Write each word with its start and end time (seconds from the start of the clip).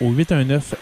au 0.00 0.10
819 0.12 0.74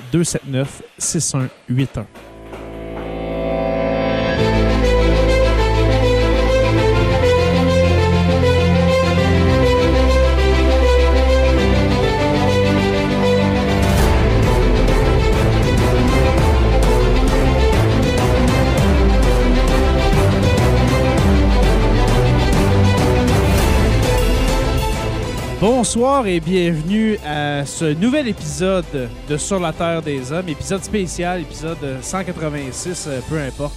Bonsoir 25.61 26.27
et 26.28 26.39
bienvenue 26.39 27.19
à 27.27 27.67
ce 27.67 27.87
nouvel 27.95 28.28
épisode 28.28 28.84
de 29.28 29.37
Sur 29.37 29.59
la 29.59 29.73
Terre 29.73 30.03
des 30.03 30.31
Hommes, 30.33 30.48
épisode 30.48 30.84
spécial, 30.84 31.41
épisode 31.41 31.78
186, 32.01 33.06
euh, 33.09 33.20
peu 33.28 33.39
importe. 33.41 33.75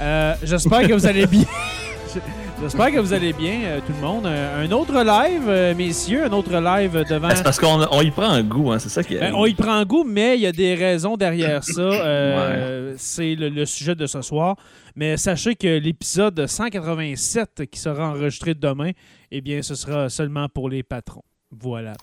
Euh, 0.00 0.34
J'espère 0.42 0.82
que 0.88 0.92
vous 0.94 1.06
allez 1.06 1.26
bien. 1.28 1.44
J'espère 2.60 2.90
que 2.90 2.98
vous 2.98 3.12
allez 3.12 3.34
bien, 3.34 3.60
euh, 3.64 3.80
tout 3.86 3.92
le 3.92 4.00
monde. 4.00 4.26
Un 4.26 4.70
autre 4.72 4.94
live, 4.94 5.42
euh, 5.46 5.74
messieurs, 5.74 6.24
un 6.24 6.32
autre 6.32 6.58
live 6.58 7.04
devant. 7.08 7.28
C'est 7.34 7.42
parce 7.44 7.60
qu'on 7.60 7.86
on 7.90 8.00
y 8.00 8.10
prend 8.10 8.30
un 8.30 8.42
goût, 8.42 8.72
hein, 8.72 8.78
c'est 8.78 8.88
ça 8.88 9.04
qui 9.04 9.14
est. 9.14 9.20
Ben, 9.20 9.34
on 9.34 9.44
y 9.46 9.54
prend 9.54 9.74
un 9.74 9.84
goût, 9.84 10.04
mais 10.04 10.36
il 10.36 10.40
y 10.40 10.46
a 10.46 10.52
des 10.52 10.74
raisons 10.74 11.16
derrière 11.18 11.62
ça. 11.62 11.80
Euh, 11.82 12.94
C'est 12.96 13.34
le, 13.34 13.50
le 13.50 13.64
sujet 13.66 13.94
de 13.94 14.06
ce 14.06 14.22
soir. 14.22 14.56
Mais 14.98 15.18
sachez 15.18 15.54
que 15.56 15.78
l'épisode 15.78 16.46
187 16.46 17.66
qui 17.70 17.78
sera 17.78 18.08
enregistré 18.08 18.54
demain, 18.54 18.92
eh 19.30 19.40
bien, 19.40 19.62
ce 19.62 19.74
sera 19.74 20.08
seulement 20.08 20.48
pour 20.48 20.68
les 20.68 20.82
patrons. 20.82 21.22
Voilà. 21.50 21.94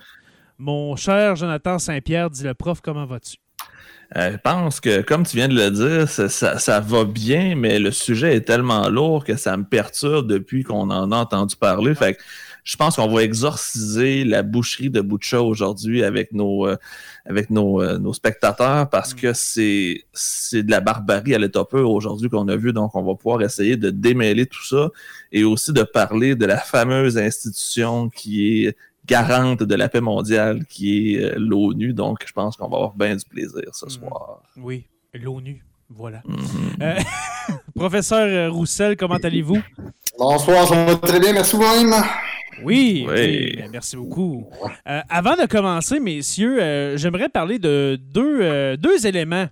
Mon 0.58 0.96
cher 0.96 1.36
Jonathan 1.36 1.80
Saint-Pierre, 1.80 2.30
dit 2.30 2.44
le 2.44 2.54
prof, 2.54 2.80
comment 2.82 3.06
vas-tu? 3.06 3.38
Euh, 4.16 4.34
je 4.34 4.38
pense 4.38 4.80
que, 4.80 5.02
comme 5.02 5.26
tu 5.26 5.38
viens 5.38 5.48
de 5.48 5.56
le 5.56 5.72
dire, 5.72 6.08
ça, 6.08 6.30
ça- 6.30 6.60
ça 6.60 6.80
va 6.80 7.04
bien, 7.04 7.56
mais 7.56 7.80
le 7.80 7.90
sujet 7.92 8.36
est 8.36 8.42
tellement 8.42 8.88
lourd 8.90 9.26
que 9.26 9.36
ça 9.36 9.58
me 9.58 9.64
perturbe 9.64 10.28
depuis 10.28 10.64
qu'on 10.64 10.90
en 10.92 11.12
a 11.12 11.16
entendu 11.18 11.56
parler. 11.56 11.96
Fait 11.96 12.14
que 12.16 12.22
je 12.64 12.76
pense 12.78 12.96
qu'on 12.96 13.08
va 13.08 13.24
exorciser 13.24 14.24
la 14.24 14.42
boucherie 14.42 14.90
de 14.90 15.02
Butcha 15.02 15.42
aujourd'hui 15.42 16.04
avec 16.04 16.32
nos, 16.32 16.68
euh, 16.68 16.78
avec 17.26 17.50
nos, 17.50 17.82
euh, 17.82 17.98
nos 17.98 18.14
spectateurs 18.14 18.90
parce 18.90 19.14
que 19.14 19.34
c'est, 19.34 20.04
c'est 20.14 20.64
de 20.64 20.72
la 20.72 20.80
barbarie 20.80 21.36
à 21.36 21.40
l'état 21.40 21.66
pur 21.66 21.92
aujourd'hui 21.92 22.30
qu'on 22.30 22.48
a 22.48 22.56
vu. 22.56 22.72
Donc, 22.74 22.96
on 22.96 23.04
va 23.04 23.16
pouvoir 23.16 23.42
essayer 23.42 23.76
de 23.78 23.90
démêler 23.90 24.46
tout 24.46 24.64
ça 24.64 24.90
et 25.32 25.44
aussi 25.44 25.74
de 25.74 25.84
parler 25.84 26.36
de 26.36 26.46
la 26.46 26.58
fameuse 26.58 27.18
institution 27.18 28.10
qui 28.10 28.66
est 28.66 28.78
garante 29.06 29.64
de 29.64 29.76
la 29.76 29.90
paix 29.90 30.00
mondiale 30.00 30.66
qui 30.66 31.16
est 31.16 31.24
euh, 31.24 31.36
l'ONU. 31.38 31.94
Donc, 31.94 32.20
je 32.26 32.32
pense 32.32 32.56
qu'on 32.56 32.70
va 32.70 32.78
avoir 32.78 32.96
bien 32.96 33.16
du 33.16 33.26
plaisir 33.26 33.64
ce 33.74 33.86
Mhm. 33.86 33.92
soir. 33.92 34.42
Oui, 34.56 34.86
l'ONU. 35.14 35.62
Voilà. 35.90 36.22
Mhm. 36.28 36.38
Euh, 36.82 36.96
professeur 37.76 38.52
Roussel, 38.54 38.96
comment 38.98 39.16
allez-vous? 39.18 39.62
Bonsoir, 40.18 40.68
ça 40.68 40.86
va 40.86 40.96
très 40.96 41.20
bien, 41.20 41.34
merci 41.34 41.56
vous-même. 41.56 41.94
Oui, 42.64 43.06
Oui. 43.10 43.56
ok, 43.64 43.70
merci 43.72 43.96
beaucoup. 43.98 44.48
Euh, 44.88 45.02
avant 45.10 45.36
de 45.36 45.46
commencer, 45.48 46.00
messieurs, 46.00 46.62
euh, 46.62 46.98
j'aimerais 46.98 47.30
parler 47.30 47.60
de 47.60 48.00
deux, 48.00 48.40
euh, 48.42 48.78
deux 48.78 49.06
éléments. 49.08 49.48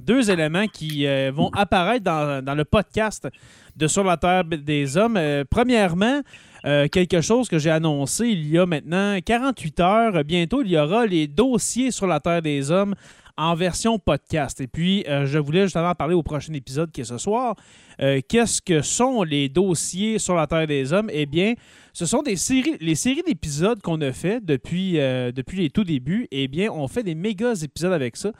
Deux 0.00 0.30
éléments 0.30 0.66
qui 0.66 1.06
euh, 1.06 1.30
vont 1.32 1.48
apparaître 1.54 2.04
dans, 2.04 2.44
dans 2.44 2.54
le 2.54 2.64
podcast 2.64 3.28
de 3.76 3.86
Sur 3.86 4.02
la 4.04 4.16
Terre 4.16 4.44
des 4.44 4.96
Hommes. 4.96 5.16
Euh, 5.16 5.44
premièrement, 5.48 6.22
euh, 6.64 6.88
quelque 6.88 7.20
chose 7.20 7.48
que 7.48 7.58
j'ai 7.58 7.70
annoncé 7.70 8.26
il 8.26 8.48
y 8.48 8.58
a 8.58 8.66
maintenant 8.66 9.16
48 9.24 9.80
heures. 9.80 10.24
Bientôt, 10.24 10.62
il 10.62 10.70
y 10.72 10.78
aura 10.78 11.06
les 11.06 11.28
dossiers 11.28 11.92
sur 11.92 12.06
la 12.08 12.18
Terre 12.18 12.42
des 12.42 12.70
Hommes 12.72 12.94
en 13.36 13.54
version 13.54 13.98
podcast. 13.98 14.60
Et 14.60 14.66
puis, 14.66 15.04
euh, 15.08 15.26
je 15.26 15.38
voulais 15.38 15.62
justement 15.62 15.94
parler 15.94 16.14
au 16.14 16.22
prochain 16.22 16.52
épisode 16.54 16.90
qui 16.90 17.02
est 17.02 17.04
ce 17.04 17.18
soir. 17.18 17.54
Euh, 18.00 18.20
Qu'est-ce 18.26 18.62
que 18.62 18.82
sont 18.82 19.22
les 19.22 19.48
dossiers 19.48 20.18
sur 20.18 20.34
la 20.34 20.46
Terre 20.46 20.66
des 20.66 20.92
Hommes? 20.92 21.10
Eh 21.12 21.26
bien, 21.26 21.54
ce 21.92 22.06
sont 22.06 22.22
des 22.22 22.36
séries, 22.36 22.76
les 22.80 22.94
séries 22.94 23.22
d'épisodes 23.26 23.80
qu'on 23.82 24.00
a 24.00 24.12
fait 24.12 24.44
depuis, 24.44 24.98
euh, 24.98 25.32
depuis 25.32 25.58
les 25.58 25.70
tout 25.70 25.84
débuts. 25.84 26.26
Eh 26.30 26.48
bien, 26.48 26.70
on 26.70 26.88
fait 26.88 27.02
des 27.02 27.14
méga 27.14 27.52
épisodes 27.62 27.92
avec 27.92 28.16
ça 28.16 28.32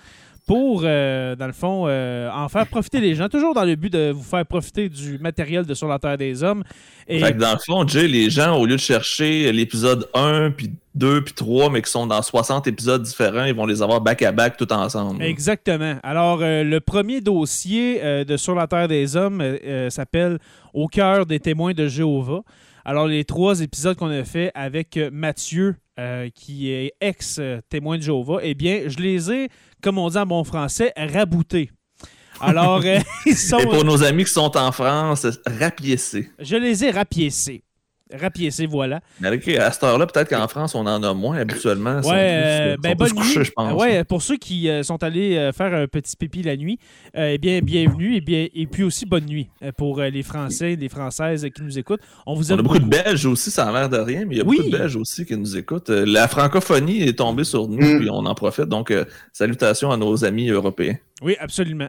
pour, 0.47 0.83
euh, 0.84 1.34
dans 1.34 1.49
le 1.49 1.53
fond, 1.53 1.87
euh, 1.89 2.31
en 2.31 2.49
faire 2.49 2.69
profiter 2.69 3.01
les 3.01 3.17
gens, 3.17 3.29
toujours 3.29 3.53
dans 3.53 3.65
le 3.65 3.75
but 3.75 3.93
de 3.93 4.12
vous 4.12 4.23
faire 4.23 4.47
profiter 4.47 4.89
du 4.89 5.19
matériel 5.19 5.67
de 5.67 5.75
Sur 5.75 5.89
la 5.89 5.99
Terre 5.99 6.17
des 6.17 6.45
Hommes. 6.45 6.62
Et 7.09 7.19
Fait 7.19 7.33
que 7.33 7.39
dans 7.39 7.53
le 7.53 7.59
fond, 7.59 7.87
Jay, 7.87 8.07
les 8.07 8.31
gens, 8.31 8.56
au 8.56 8.65
lieu 8.65 8.77
de 8.77 8.81
chercher 8.81 9.51
l'épisode 9.51 10.09
1, 10.15 10.53
puis 10.53 10.71
2, 10.95 11.25
puis 11.25 11.35
3, 11.35 11.71
mais 11.71 11.83
qui 11.83 11.91
sont 11.91 12.06
dans 12.06 12.23
60 12.23 12.69
épisodes 12.69 13.03
différents, 13.03 13.45
ils 13.45 13.55
vont 13.55 13.67
les 13.67 13.83
avoir 13.83 14.01
back-à-back 14.01 14.56
tout 14.56 14.73
ensemble. 14.73 15.21
Exactement. 15.21 15.97
Alors, 16.05 16.39
euh, 16.41 16.62
le 16.62 16.79
premier 16.81 17.21
dossier 17.21 18.01
de 18.25 18.37
Sur 18.37 18.55
la 18.55 18.69
Terre 18.69 18.87
des 18.87 19.17
Hommes 19.17 19.43
s'appelle 19.91 20.39
Au 20.73 20.87
cœur 20.87 21.27
des 21.27 21.41
témoins 21.41 21.73
de 21.73 21.89
Jéhovah. 21.89 22.43
Alors, 22.89 23.09
les 23.09 23.25
trois 23.25 23.63
épisodes 23.63 23.97
qu'on 23.97 24.11
a 24.11 24.23
fait 24.23 24.53
avec 24.55 24.97
euh, 24.97 25.11
Mathieu, 25.13 25.75
euh, 25.99 26.31
qui 26.33 26.71
est 26.71 26.93
ex-témoin 27.01 27.97
de 27.97 28.03
Jéhovah, 28.03 28.39
eh 28.45 28.55
bien, 28.55 28.83
je 28.87 28.99
les 28.99 29.33
ai, 29.33 29.49
comme 29.83 29.99
on 29.99 30.09
dit 30.09 30.17
en 30.17 30.25
bon 30.25 30.45
français, 30.45 30.93
raboutés. 30.97 31.73
Alors, 32.41 32.83
euh, 32.85 33.01
ils 33.27 33.35
sont, 33.35 33.59
Et 33.59 33.67
pour 33.67 33.85
nos 33.85 34.05
amis 34.05 34.23
qui 34.23 34.31
sont 34.31 34.56
en 34.56 34.71
France, 34.71 35.27
rapiécés. 35.59 36.31
je 36.38 36.55
les 36.55 36.85
ai 36.85 36.93
rapiécés. 36.93 37.65
Rapiécés, 38.12 38.67
voilà. 38.67 39.00
Mais 39.20 39.31
ok, 39.35 39.49
à 39.49 39.73
cette 39.73 39.82
heure-là, 39.82 40.06
peut-être 40.06 40.29
qu'en 40.29 40.47
France, 40.47 40.76
on 40.76 40.87
en 40.87 41.03
a 41.03 41.12
moins 41.12 41.38
habituellement. 41.38 42.00
Ouais, 42.03 42.12
euh, 42.14 42.76
ben 42.81 42.94
bonne 42.94 43.11
couchés, 43.12 43.41
nuit. 43.41 43.44
je 43.47 43.50
pense. 43.50 43.81
Ouais, 43.82 44.05
pour 44.05 44.23
ceux 44.23 44.37
qui 44.37 44.69
euh, 44.69 44.85
sont 44.85 45.03
allés 45.03 45.37
euh, 45.37 45.53
faire 45.53 45.75
un 45.75 45.88
petit 45.88 46.17
pipi 46.17 46.43
la 46.43 46.56
nuit, 46.56 46.79
euh, 47.17 47.32
eh 47.35 47.38
bien, 47.38 47.58
bienvenue 47.61 48.14
et, 48.14 48.20
bien, 48.20 48.47
et 48.55 48.67
puis 48.67 48.85
aussi 48.85 49.06
bonne 49.06 49.26
nuit 49.26 49.49
pour 49.76 49.99
euh, 50.00 50.08
les 50.08 50.23
Français, 50.23 50.76
les 50.76 50.88
Françaises 50.88 51.49
qui 51.55 51.62
nous 51.62 51.79
écoutent. 51.79 52.00
On 52.26 52.35
vous 52.35 52.53
On 52.53 52.58
a 52.58 52.62
beaucoup 52.62 52.79
de. 52.79 52.85
Belges 52.85 53.26
aussi, 53.26 53.50
ça 53.50 53.67
a 53.69 53.73
l'air 53.73 53.88
de 53.88 53.99
rien, 53.99 54.25
mais 54.25 54.37
il 54.37 54.38
y 54.38 54.41
a 54.41 54.44
Oui. 54.44 54.58
beaucoup 54.58 54.70
de 54.70 54.76
Belges 54.79 54.97
aussi 54.97 55.26
qui 55.26 55.37
nous 55.37 55.56
écoutent. 55.56 55.91
La 55.91 56.29
francophonie 56.29 57.03
est 57.03 57.19
tombée 57.19 57.43
sur 57.44 57.67
nous, 57.67 57.76
Mm. 57.94 57.99
puis 57.99 58.08
on 58.11 58.25
en 58.25 58.35
profite. 58.37 58.67
Donc, 58.67 58.93
euh, 58.93 59.05
salutations 59.32 59.91
à 59.91 59.97
nos 59.97 60.25
amis 60.25 60.49
européens. 60.50 60.94
Oui, 61.23 61.35
absolument. 61.41 61.88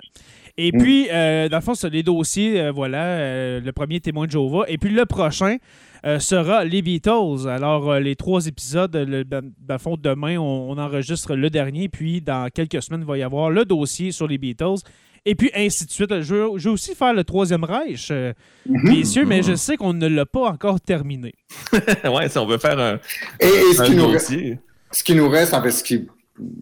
Et 0.57 0.71
Mm. 0.71 0.77
puis, 0.81 1.07
euh, 1.11 1.47
dans 1.49 1.57
le 1.57 1.61
fond, 1.61 1.75
c'est 1.75 1.91
les 1.91 2.01
dossiers, 2.01 2.59
euh, 2.59 2.71
voilà, 2.71 3.03
euh, 3.03 3.59
le 3.61 3.71
premier 3.71 3.99
témoin 3.99 4.25
de 4.25 4.31
Jéhovah. 4.31 4.63
Et 4.67 4.79
puis 4.79 4.89
le 4.89 5.05
prochain 5.05 5.57
euh, 6.05 6.19
sera 6.19 6.63
les 6.63 6.81
Beatles. 6.81 7.47
Alors, 7.47 7.91
euh, 7.91 7.99
les 7.99 8.15
trois 8.15 8.47
épisodes, 8.47 8.95
le, 8.95 9.23
le 9.23 9.77
fond, 9.77 9.97
demain, 10.01 10.37
on, 10.37 10.71
on 10.71 10.77
enregistre 10.77 11.35
le 11.35 11.49
dernier. 11.49 11.89
Puis, 11.89 12.21
dans 12.21 12.49
quelques 12.49 12.81
semaines, 12.81 13.01
il 13.01 13.07
va 13.07 13.17
y 13.17 13.23
avoir 13.23 13.49
le 13.49 13.65
dossier 13.65 14.11
sur 14.11 14.27
les 14.27 14.37
Beatles. 14.37 14.81
Et 15.25 15.35
puis 15.35 15.51
ainsi 15.53 15.85
de 15.85 15.91
suite. 15.91 16.21
Je 16.21 16.35
veux, 16.35 16.47
je 16.57 16.69
veux 16.69 16.73
aussi 16.73 16.95
faire 16.95 17.13
le 17.13 17.25
Troisième 17.25 17.65
Reich, 17.65 18.07
euh, 18.11 18.31
messieurs, 18.65 19.25
mais 19.25 19.43
je 19.43 19.55
sais 19.55 19.75
qu'on 19.75 19.91
ne 19.91 20.07
l'a 20.07 20.25
pas 20.25 20.47
encore 20.49 20.79
terminé. 20.79 21.33
ouais, 21.73 22.29
si 22.29 22.37
on 22.37 22.45
veut 22.45 22.57
faire 22.57 22.79
un, 22.79 22.97
Et, 23.41 23.47
et 23.47 23.73
ce, 23.73 23.81
un 23.81 23.85
qui 23.87 23.95
nous 23.95 24.07
reste, 24.07 24.31
dossier. 24.31 24.59
ce 24.89 25.03
qui 25.03 25.15
nous 25.15 25.27
reste, 25.27 25.53
en 25.53 25.61
fait, 25.61 25.71
ce 25.71 25.83
qui 25.83 26.07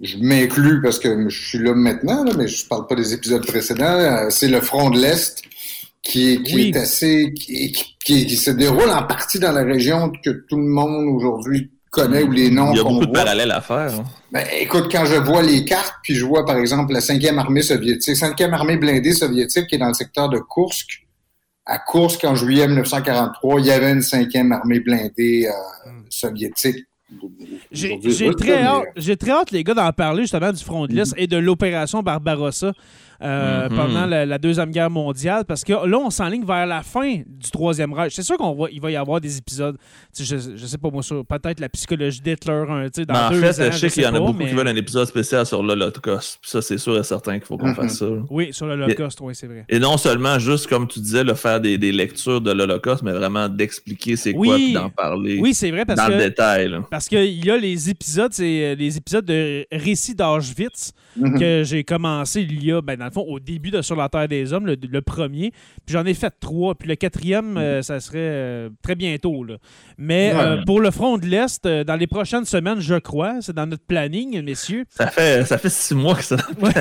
je 0.01 0.17
m'inclus 0.17 0.81
parce 0.81 0.97
que 0.97 1.29
je 1.29 1.47
suis 1.47 1.59
là 1.59 1.75
maintenant, 1.75 2.23
là, 2.23 2.31
mais 2.35 2.47
je 2.47 2.65
parle 2.65 2.87
pas 2.87 2.95
des 2.95 3.13
épisodes 3.13 3.45
précédents, 3.45 3.83
euh, 3.99 4.29
c'est 4.29 4.47
le 4.47 4.61
front 4.61 4.89
de 4.89 4.97
l'Est 4.99 5.43
qui, 6.05 6.33
est- 6.33 6.43
qui 6.43 6.55
Oui. 6.55 6.71
est 6.73 6.77
assez 6.77 7.33
qui, 7.33 7.73
qui- 8.05 8.35
se 8.37 8.51
déroule 8.51 8.89
en 8.89 9.03
partie 9.03 9.39
dans 9.39 9.51
la 9.51 9.63
région 9.63 10.11
que 10.23 10.29
tout 10.47 10.55
le 10.57 10.67
monde 10.67 11.07
aujourd'hui 11.15 11.71
connaît 11.89 12.23
ou 12.23 12.31
les 12.31 12.49
noms 12.51 12.71
Il 12.73 12.77
y 12.77 12.79
a 12.79 12.83
beaucoup 12.83 13.05
de 13.05 13.11
parallèles 13.11 13.51
à 13.51 13.61
faire. 13.61 13.93
hein. 13.99 14.03
Ben, 14.31 14.45
écoute, 14.59 14.87
quand 14.91 15.05
je 15.05 15.15
vois 15.15 15.41
les 15.41 15.63
cartes, 15.65 15.93
puis 16.03 16.13
je 16.13 16.25
vois 16.25 16.45
par 16.45 16.57
exemple 16.57 16.93
la 16.93 16.99
5e 16.99 17.37
armée 17.39 17.61
soviétique, 17.61 18.15
5e 18.15 18.53
armée 18.53 18.77
blindée 18.77 19.13
soviétique 19.13 19.67
qui 19.67 19.75
est 19.75 19.79
dans 19.79 19.87
le 19.87 19.93
secteur 19.93 20.29
de 20.29 20.39
Kursk. 20.39 21.01
À 21.65 21.79
Kursk, 21.79 22.23
en 22.25 22.35
juillet 22.35 22.67
1943, 22.67 23.59
il 23.61 23.65
y 23.65 23.71
avait 23.71 23.91
une 23.91 24.01
5e 24.01 24.51
armée 24.51 24.81
blindée 24.81 25.47
euh, 25.47 25.89
soviétique. 26.09 26.85
J'ai 27.71 27.97
très, 28.35 28.61
mais- 28.61 28.63
hâte, 28.67 28.83
j'ai 28.97 29.15
très 29.17 29.31
hâte, 29.31 29.51
les 29.51 29.63
gars, 29.63 29.73
d'en 29.73 29.91
parler 29.91 30.23
justement 30.23 30.51
du 30.51 30.63
front 30.63 30.85
de 30.85 30.93
l'Est 30.93 31.13
et 31.17 31.27
de 31.27 31.37
l'opération 31.37 32.01
Barbarossa 32.01 32.73
euh, 33.21 33.69
Mhm. 33.69 33.75
pendant 33.75 34.05
la, 34.05 34.25
la 34.25 34.37
Deuxième 34.37 34.71
Guerre 34.71 34.89
mondiale, 34.89 35.43
parce 35.47 35.63
que 35.63 35.73
là, 35.73 35.97
on 35.97 36.09
s'enligne 36.09 36.45
vers 36.45 36.65
la 36.65 36.81
fin 36.83 37.17
du 37.25 37.51
Troisième 37.51 37.93
Reich. 37.93 38.13
C'est 38.13 38.23
sûr 38.23 38.37
qu'il 38.37 38.45
va, 38.45 38.65
il 38.71 38.81
va 38.81 38.91
y 38.91 38.95
avoir 38.95 39.21
des 39.21 39.37
épisodes, 39.37 39.77
je, 40.17 40.23
je 40.55 40.65
sais 40.65 40.77
pas 40.77 40.89
moi, 40.89 41.01
sur 41.03 41.25
peut-être 41.25 41.59
la 41.59 41.69
psychologie 41.69 42.21
d'Hitler, 42.21 42.53
hein, 42.67 42.87
dans 43.07 43.13
Mais 43.13 43.19
en 43.19 43.29
deux 43.31 43.41
fait, 43.41 43.67
ans, 43.67 43.71
je 43.71 43.77
sais 43.77 43.89
qu'il 43.89 44.03
y 44.03 44.05
en 44.07 44.15
a 44.15 44.19
beaucoup 44.19 44.33
mais- 44.33 44.47
qui 44.49 44.53
veulent 44.55 44.67
un 44.67 44.75
épisode 44.75 45.07
spécial 45.07 45.45
sur 45.45 45.63
l'Holocauste. 45.63 46.39
Puis 46.41 46.51
ça, 46.51 46.61
c'est 46.61 46.77
sûr 46.77 46.97
et 46.97 47.03
certain 47.03 47.33
qu'il 47.39 47.45
faut 47.47 47.57
qu'on 47.57 47.67
Mhm. 47.69 47.75
fasse 47.75 47.97
ça. 47.99 48.05
Oui, 48.29 48.49
sur 48.51 48.65
l'Holocauste, 48.67 49.19
oui, 49.21 49.33
c'est 49.35 49.47
vrai. 49.47 49.65
Et 49.69 49.79
non 49.79 49.97
seulement 49.97 50.37
juste, 50.39 50.67
comme 50.67 50.87
tu 50.87 50.99
disais, 50.99 51.23
le 51.23 51.33
faire 51.35 51.59
des, 51.61 51.77
des 51.77 51.91
lectures 51.91 52.41
de 52.41 52.51
l'Holocauste, 52.51 53.03
mais 53.03 53.11
vraiment 53.13 53.47
d'expliquer 53.49 54.15
c'est 54.15 54.33
Oui. 54.35 54.47
quoi, 54.47 54.55
puis 54.57 54.73
d'en 54.73 54.89
parler 54.89 55.39
Oui, 55.39 55.53
c'est 55.53 55.71
vrai, 55.71 55.85
parce 55.85 55.99
dans 55.99 56.07
le 56.09 56.17
détail. 56.17 56.69
là. 56.69 56.81
Parce 56.89 57.07
qu'il 57.07 57.45
y 57.45 57.49
a 57.49 57.57
les 57.57 57.89
épisodes, 57.89 58.31
c'est 58.33 58.63
euh, 58.65 58.75
les 58.75 58.97
épisodes 58.97 59.25
de 59.25 59.65
Récits 59.71 60.15
d'Auschwitz 60.15 60.91
Mhm. 61.17 61.39
que 61.39 61.63
j'ai 61.63 61.83
commencé 61.83 62.41
il 62.41 62.63
y 62.63 62.71
a, 62.71 62.81
ben, 62.81 62.97
dans 62.97 63.05
le 63.05 63.11
fond, 63.11 63.21
au 63.21 63.39
début 63.39 63.71
de 63.71 63.81
Sur 63.81 63.95
la 63.95 64.09
Terre 64.09 64.27
des 64.27 64.53
Hommes, 64.53 64.65
le, 64.65 64.75
le 64.75 65.01
premier. 65.01 65.51
Puis 65.85 65.93
j'en 65.93 66.05
ai 66.05 66.13
fait 66.13 66.33
trois. 66.39 66.75
Puis 66.75 66.87
le 66.87 66.95
quatrième, 66.95 67.57
euh, 67.57 67.81
ça 67.81 67.99
serait 67.99 68.17
euh, 68.19 68.69
très 68.81 68.95
bientôt. 68.95 69.43
Là. 69.43 69.57
Mais 69.97 70.33
Ouais. 70.33 70.41
euh, 70.41 70.57
pour 70.65 70.81
le 70.81 70.91
front 70.91 71.17
de 71.17 71.25
l'Est, 71.25 71.65
euh, 71.65 71.83
dans 71.83 71.95
les 71.95 72.07
prochaines 72.07 72.45
semaines, 72.45 72.79
je 72.81 72.95
crois, 72.95 73.35
c'est 73.41 73.53
dans 73.55 73.65
notre 73.65 73.85
planning, 73.85 74.41
messieurs. 74.43 74.85
Ça 74.89 75.07
fait, 75.07 75.45
ça 75.45 75.57
fait 75.57 75.69
six 75.69 75.93
mois 75.95 76.15
que 76.15 76.23
ça. 76.23 76.37
Ouais, 76.61 76.71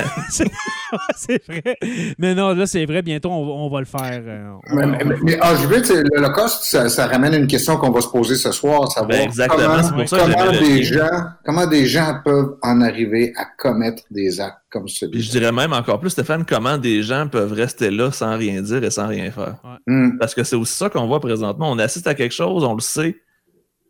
c'est 1.15 1.43
vrai. 1.47 1.77
Mais 2.17 2.35
non, 2.35 2.53
là, 2.53 2.65
c'est 2.67 2.85
vrai, 2.85 3.01
bientôt, 3.01 3.29
on, 3.31 3.45
va- 3.45 3.51
on 3.53 3.69
va 3.69 3.79
le 3.79 3.85
faire. 3.85 4.21
euh, 4.25 4.51
on 4.71 4.75
Mais, 4.75 4.85
mais, 5.03 5.15
mais 5.23 5.33
et 5.33 6.03
l'Holocauste, 6.13 6.63
ça, 6.63 6.89
ça 6.89 7.07
ramène 7.07 7.33
une 7.33 7.47
question 7.47 7.77
qu'on 7.77 7.91
va 7.91 8.01
se 8.01 8.07
poser 8.07 8.35
ce 8.35 8.51
soir, 8.51 8.89
savoir 8.91 9.09
Ben, 9.09 9.21
exactement, 9.21 9.57
comment, 9.81 9.89
pour 9.99 10.09
ça 10.09 10.17
que 10.17 10.31
comment 10.31 10.51
des 10.51 10.83
gens, 10.83 11.09
comment 11.43 11.67
des 11.67 11.85
gens 11.85 12.19
peuvent 12.23 12.55
en 12.61 12.81
arriver 12.81 13.33
à 13.37 13.45
commettre 13.57 14.03
des 14.11 14.39
actes 14.39 14.57
comme 14.75 14.89
je 14.89 15.29
dirais 15.29 15.53
même 15.53 15.71
encore 15.71 16.01
plus, 16.01 16.09
Stéphane, 16.09 16.43
comment 16.43 16.77
des 16.77 17.01
gens 17.01 17.29
peuvent 17.29 17.53
rester 17.53 17.89
là 17.89 18.11
sans 18.11 18.37
rien 18.37 18.61
dire 18.61 18.83
et 18.83 18.91
sans 18.91 19.07
rien 19.07 19.31
faire. 19.31 19.55
Hmm. 19.87 20.17
Parce 20.19 20.35
que 20.35 20.43
c'est 20.43 20.57
aussi 20.57 20.73
ça 20.73 20.89
qu'on 20.89 21.07
voit 21.07 21.21
présentement. 21.21 21.71
On 21.71 21.79
assiste 21.79 22.07
à 22.07 22.13
quelque 22.13 22.33
chose, 22.33 22.65
on 22.65 22.73
le 22.73 22.81
sait, 22.81 23.15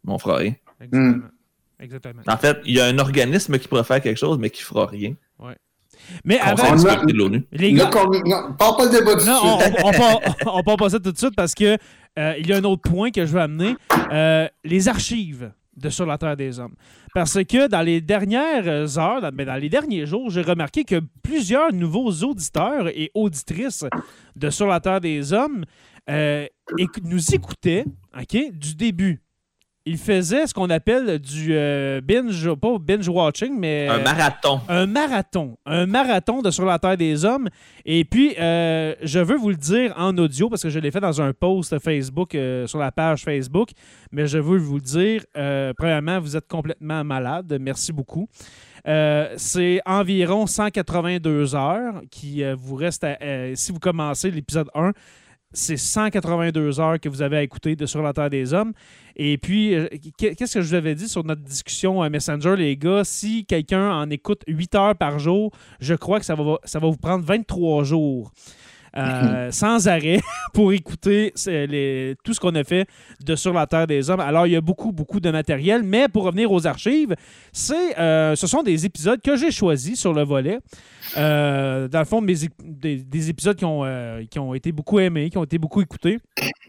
mais 0.04 0.14
on 0.14 0.20
fera 0.20 0.38
rien. 0.38 0.54
Exactement. 0.80 1.24
Exactement. 1.80 2.22
En 2.28 2.38
fait, 2.38 2.60
il 2.66 2.76
y 2.76 2.80
a 2.80 2.86
un 2.86 3.00
organisme 3.00 3.58
qui 3.58 3.68
pourrait 3.68 3.84
faire 3.84 4.00
quelque 4.00 4.20
chose, 4.20 4.38
mais 4.38 4.52
qui 4.52 4.62
fera 4.62 4.86
rien. 4.86 5.16
Mais 6.24 6.38
avant, 6.40 6.76
de 6.76 7.14
l'ONU. 7.14 7.48
les 7.52 7.74
gars, 7.74 7.90
non, 8.26 8.54
parle 8.60 8.78
pas 8.78 8.86
le 8.86 8.92
débat 8.92 9.16
du 9.16 9.26
Non, 9.26 9.40
on, 9.44 9.58
on, 9.58 9.88
on 9.88 9.92
part, 9.98 10.20
on 10.46 10.62
part 10.62 10.78
pas 10.78 10.90
ça 10.90 11.00
tout 11.00 11.12
de 11.12 11.18
suite 11.18 11.36
parce 11.36 11.56
que 11.56 11.78
euh, 12.20 12.36
il 12.38 12.48
y 12.48 12.54
a 12.54 12.58
un 12.58 12.64
autre 12.64 12.84
point 12.88 13.10
que 13.10 13.26
je 13.26 13.32
veux 13.32 13.42
amener. 13.42 13.76
Euh, 14.12 14.48
les 14.64 14.88
archives 14.88 15.52
de 15.75 15.89
Sur 15.89 16.06
la 16.06 16.18
Terre 16.18 16.38
des 16.38 16.60
Hommes. 16.60 16.75
Parce 17.13 17.44
que 17.44 17.68
dans 17.68 17.81
les 17.81 18.01
dernières 18.01 18.98
heures, 18.98 19.22
dans, 19.22 19.31
ben, 19.31 19.45
dans 19.45 19.56
les 19.56 19.69
derniers 19.69 20.06
jours, 20.06 20.30
j'ai 20.30 20.42
remarqué 20.42 20.83
que 20.83 21.01
plusieurs 21.24 21.74
nouveaux 21.74 22.12
auditeurs 22.24 22.88
et 22.88 23.12
auditrices 23.13 23.86
de 24.36 24.50
Sur 24.50 24.68
la 24.68 24.80
Terre 24.80 25.01
des 25.01 25.33
Hommes 25.33 25.66
euh, 26.10 26.48
nous 27.04 27.33
écoutaient 27.33 27.86
ok, 28.18 28.51
du 28.51 28.75
début. 28.75 29.25
Ils 29.88 30.00
faisaient 30.00 30.48
ce 30.48 30.54
qu'on 30.56 30.72
appelle 30.72 31.20
du 31.20 31.50
euh, 31.52 32.02
binge, 32.02 32.52
pas 32.56 32.80
binge 32.80 33.08
watching, 33.08 33.56
mais 33.56 33.88
Un 33.88 34.00
marathon. 34.02 34.60
un 34.68 34.88
marathon. 34.88 35.58
Un 35.68 35.86
marathon 35.86 36.42
de 36.42 36.50
Sur 36.50 36.66
la 36.66 36.80
Terre 36.80 36.98
des 36.98 37.24
Hommes. 37.24 37.50
Et 37.86 38.04
puis, 38.04 38.34
euh, 38.40 38.96
je 39.04 39.20
veux 39.20 39.36
vous 39.36 39.50
le 39.50 39.56
dire 39.56 39.94
en 39.96 40.18
audio 40.18 40.50
parce 40.50 40.64
que 40.64 40.70
je 40.70 40.80
l'ai 40.80 40.90
fait 40.90 41.02
dans 41.02 41.22
un 41.22 41.34
post 41.34 41.78
Facebook 41.78 42.34
euh, 42.34 42.66
sur 42.66 42.80
la 42.80 42.92
page 42.92 43.24
Facebook. 43.24 43.70
Mais 44.12 44.26
je 44.26 44.40
veux 44.40 44.58
vous 44.58 44.76
le 44.76 44.82
dire. 44.82 45.24
premièrement, 45.78 46.20
vous 46.20 46.36
êtes 46.36 46.48
complètement 46.48 47.04
malade. 47.04 47.56
Merci 47.62 47.94
beaucoup. 47.94 48.28
C'est 48.86 49.82
environ 49.86 50.48
182 50.48 51.56
heures 51.56 52.02
qui 52.10 52.44
vous 52.56 52.76
reste 52.76 53.04
à- 53.04 53.18
si 53.56 53.72
vous 53.72 53.80
commencez 53.80 54.32
l'épisode 54.32 54.70
1 54.74 54.92
c'est 55.56 55.78
182 55.78 56.80
heures 56.80 57.00
que 57.00 57.10
vous 57.10 57.22
avez 57.22 57.38
à 57.38 57.44
écouter 57.44 57.75
de 57.75 57.86
Sur 57.86 58.04
la 58.04 58.13
Terre 58.13 58.30
des 58.30 58.54
Hommes. 58.54 58.74
Et 59.16 59.38
puis, 59.38 59.74
euh, 59.74 59.88
qu'est-ce 60.18 60.56
que 60.56 60.62
je 60.62 60.68
vous 60.68 60.74
avais 60.74 60.94
dit 60.94 61.07
sur 61.07 61.24
notre 61.24 61.42
discussion 61.42 62.02
à 62.02 62.10
Messenger, 62.10 62.56
les 62.57 62.75
gars? 62.75 63.04
Si 63.04 63.46
quelqu'un 63.46 63.92
en 63.92 64.10
écoute 64.10 64.44
8 64.48 64.75
heures 64.75 64.96
par 64.96 65.18
jour, 65.18 65.52
je 65.80 65.96
crois 65.96 66.19
que 66.19 66.25
ça 66.25 66.36
va, 66.36 66.57
ça 66.66 66.80
va 66.80 66.88
vous 66.88 66.98
prendre 66.98 67.24
23 67.24 67.84
jours. 67.86 68.31
Euh, 68.98 69.52
sans 69.52 69.88
arrêt 69.88 70.20
pour 70.54 70.74
écouter 70.74 71.34
les- 71.48 72.16
tout 72.24 72.34
ce 72.34 72.40
qu'on 72.40 72.56
a 72.56 72.64
fait 72.64 72.88
de 73.24 73.36
Sur 73.36 73.54
la 73.54 73.68
Terre 73.68 73.88
des 73.88 74.10
Hommes. 74.10 74.20
Alors, 74.20 74.48
il 74.48 74.54
y 74.54 74.56
a 74.56 74.62
beaucoup, 74.62 74.92
beaucoup 74.92 75.20
de 75.20 75.30
matériel, 75.32 75.84
mais 75.84 76.08
pour 76.08 76.24
revenir 76.24 76.52
aux 76.52 76.66
archives, 76.68 77.16
c'est, 77.52 77.98
euh, 78.00 78.36
ce 78.36 78.48
sont 78.48 78.64
des 78.64 78.86
épisodes 78.86 79.22
que 79.22 79.36
j'ai 79.36 79.52
choisis 79.52 80.00
sur 80.00 80.14
le 80.14 80.24
volet. 80.24 80.60
Euh, 81.18 81.88
dans 81.88 82.00
le 82.00 82.06
fond, 82.06 82.22
mes, 82.22 82.36
des, 82.64 82.98
des 82.98 83.30
épisodes 83.30 83.56
qui 83.56 83.66
ont, 83.66 83.84
euh, 83.86 84.24
qui 84.30 84.40
ont 84.40 84.54
été 84.54 84.72
beaucoup 84.72 85.00
aimés, 85.00 85.30
qui 85.30 85.38
ont 85.38 85.44
été 85.44 85.58
beaucoup 85.58 85.82
écoutés. 85.82 86.20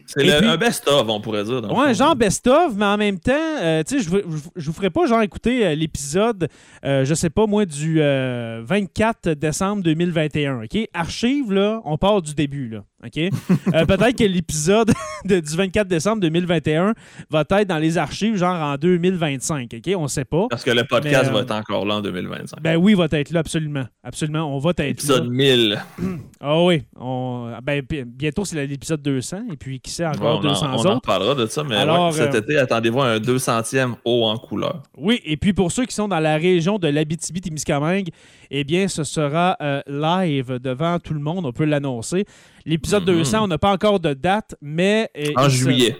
C'est 0.05 0.31
un 0.45 0.57
best-of, 0.57 1.07
on 1.09 1.19
pourrait 1.19 1.43
dire. 1.43 1.61
fond. 1.61 1.93
genre 1.93 2.15
best-of, 2.15 2.73
mais 2.75 2.85
en 2.85 2.97
même 2.97 3.19
temps, 3.19 3.33
euh, 3.61 3.83
tu 3.85 3.99
sais, 3.99 4.03
je, 4.03 4.17
je 4.55 4.65
vous 4.67 4.73
ferai 4.73 4.89
pas 4.89 5.05
genre 5.05 5.21
écouter 5.21 5.65
euh, 5.65 5.75
l'épisode, 5.75 6.47
euh, 6.85 7.03
je 7.03 7.13
sais 7.13 7.29
pas 7.29 7.45
moi, 7.45 7.65
du 7.65 7.97
euh, 8.01 8.61
24 8.65 9.31
décembre 9.31 9.83
2021, 9.83 10.63
OK? 10.63 10.87
Archive, 10.93 11.51
là, 11.51 11.81
on 11.83 11.97
du 12.21 12.33
début, 12.35 12.69
là, 12.69 12.85
OK? 13.05 13.17
Euh, 13.17 13.85
Peut-être 13.85 14.17
que 14.17 14.23
l'épisode 14.23 14.91
de- 15.25 15.39
du 15.39 15.55
24 15.55 15.87
décembre 15.87 16.19
2021 16.21 16.93
va 17.29 17.41
être 17.49 17.67
dans 17.67 17.77
les 17.77 17.97
archives, 17.99 18.35
genre 18.37 18.55
en 18.55 18.75
2025, 18.75 19.71
OK? 19.75 19.93
On 19.95 20.07
sait 20.07 20.25
pas. 20.25 20.47
Parce 20.49 20.63
que 20.63 20.71
le 20.71 20.83
podcast 20.83 21.25
Mais, 21.25 21.29
euh, 21.29 21.33
va 21.33 21.39
être 21.41 21.51
encore 21.51 21.85
là 21.85 21.95
en 21.97 22.01
2025. 22.01 22.59
Ben 22.61 22.75
oui, 22.75 22.95
va 22.95 23.07
être 23.11 23.29
là, 23.31 23.41
absolument. 23.41 23.85
Absolument, 24.03 24.53
on 24.55 24.57
va 24.57 24.71
être 24.71 24.79
là. 24.79 24.87
Épisode 24.87 25.29
1000. 25.29 25.79
Ah 26.39 26.63
oui, 26.63 26.83
on, 26.95 27.51
ben, 27.63 27.81
bi- 27.87 28.03
bientôt 28.05 28.45
c'est 28.45 28.63
l'épisode 28.67 29.01
200, 29.01 29.45
et 29.51 29.57
puis 29.57 29.79
qui 29.79 29.89
sait 29.89 30.05
Ouais, 30.05 30.15
encore 30.15 30.37
en, 30.37 30.41
200 30.41 30.67
on 30.71 30.85
en 30.87 30.95
reparlera 30.95 31.33
de 31.33 31.47
ça, 31.47 31.63
mais 31.63 31.75
Alors, 31.75 32.07
ouais, 32.07 32.11
cet 32.11 32.35
euh, 32.35 32.39
été, 32.39 32.57
attendez-vous 32.57 33.01
à 33.01 33.07
un 33.07 33.17
200e 33.19 33.95
haut 34.05 34.25
en 34.25 34.37
couleur. 34.37 34.83
Oui, 34.95 35.19
et 35.25 35.35
puis 35.35 35.53
pour 35.53 35.71
ceux 35.71 35.85
qui 35.85 35.95
sont 35.95 36.07
dans 36.07 36.19
la 36.19 36.37
région 36.37 36.77
de 36.77 36.87
l'Abitibi-Témiscamingue, 36.87 38.09
eh 38.51 38.63
bien, 38.63 38.87
ce 38.87 39.03
sera 39.03 39.57
euh, 39.61 39.81
live 39.87 40.59
devant 40.61 40.99
tout 40.99 41.13
le 41.15 41.19
monde, 41.19 41.45
on 41.45 41.51
peut 41.51 41.65
l'annoncer. 41.65 42.25
L'épisode 42.67 43.07
Mhm. 43.07 43.15
200, 43.17 43.43
on 43.43 43.47
n'a 43.47 43.57
pas 43.57 43.71
encore 43.71 43.99
de 43.99 44.13
date, 44.13 44.55
mais... 44.61 45.09
En 45.37 45.47
juillet. 45.49 45.95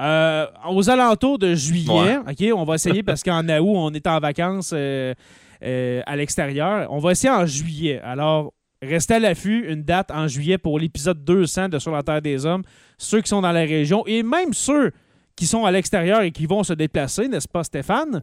Euh, 0.00 0.46
aux 0.68 0.90
alentours 0.90 1.38
de 1.38 1.54
juillet, 1.54 2.18
OK, 2.18 2.44
on 2.54 2.64
va 2.64 2.74
essayer 2.74 3.02
parce 3.02 3.22
qu'en 3.22 3.42
août, 3.48 3.72
on 3.76 3.92
est 3.94 4.06
en 4.06 4.18
vacances 4.18 4.72
euh, 4.74 5.14
euh, 5.62 6.02
à 6.06 6.16
l'extérieur. 6.16 6.88
On 6.90 6.98
va 6.98 7.12
essayer 7.12 7.30
en 7.32 7.46
juillet. 7.46 8.00
Alors, 8.02 8.52
restez 8.82 9.14
à 9.14 9.18
l'affût, 9.18 9.70
une 9.70 9.82
date 9.84 10.10
en 10.10 10.26
juillet 10.28 10.58
pour 10.58 10.78
l'épisode 10.78 11.24
200 11.24 11.68
de 11.70 11.78
Sur 11.78 11.92
la 11.92 12.02
Terre 12.02 12.20
des 12.20 12.44
Hommes. 12.44 12.62
Ceux 12.98 13.20
qui 13.22 13.28
sont 13.28 13.40
dans 13.40 13.52
la 13.52 13.60
région 13.60 14.02
et 14.06 14.22
même 14.22 14.52
ceux 14.52 14.92
qui 15.34 15.46
sont 15.46 15.64
à 15.64 15.70
l'extérieur 15.70 16.22
et 16.22 16.30
qui 16.30 16.46
vont 16.46 16.62
se 16.62 16.72
déplacer, 16.74 17.28
n'est-ce 17.28 17.48
pas, 17.48 17.64
Stéphane? 17.64 18.22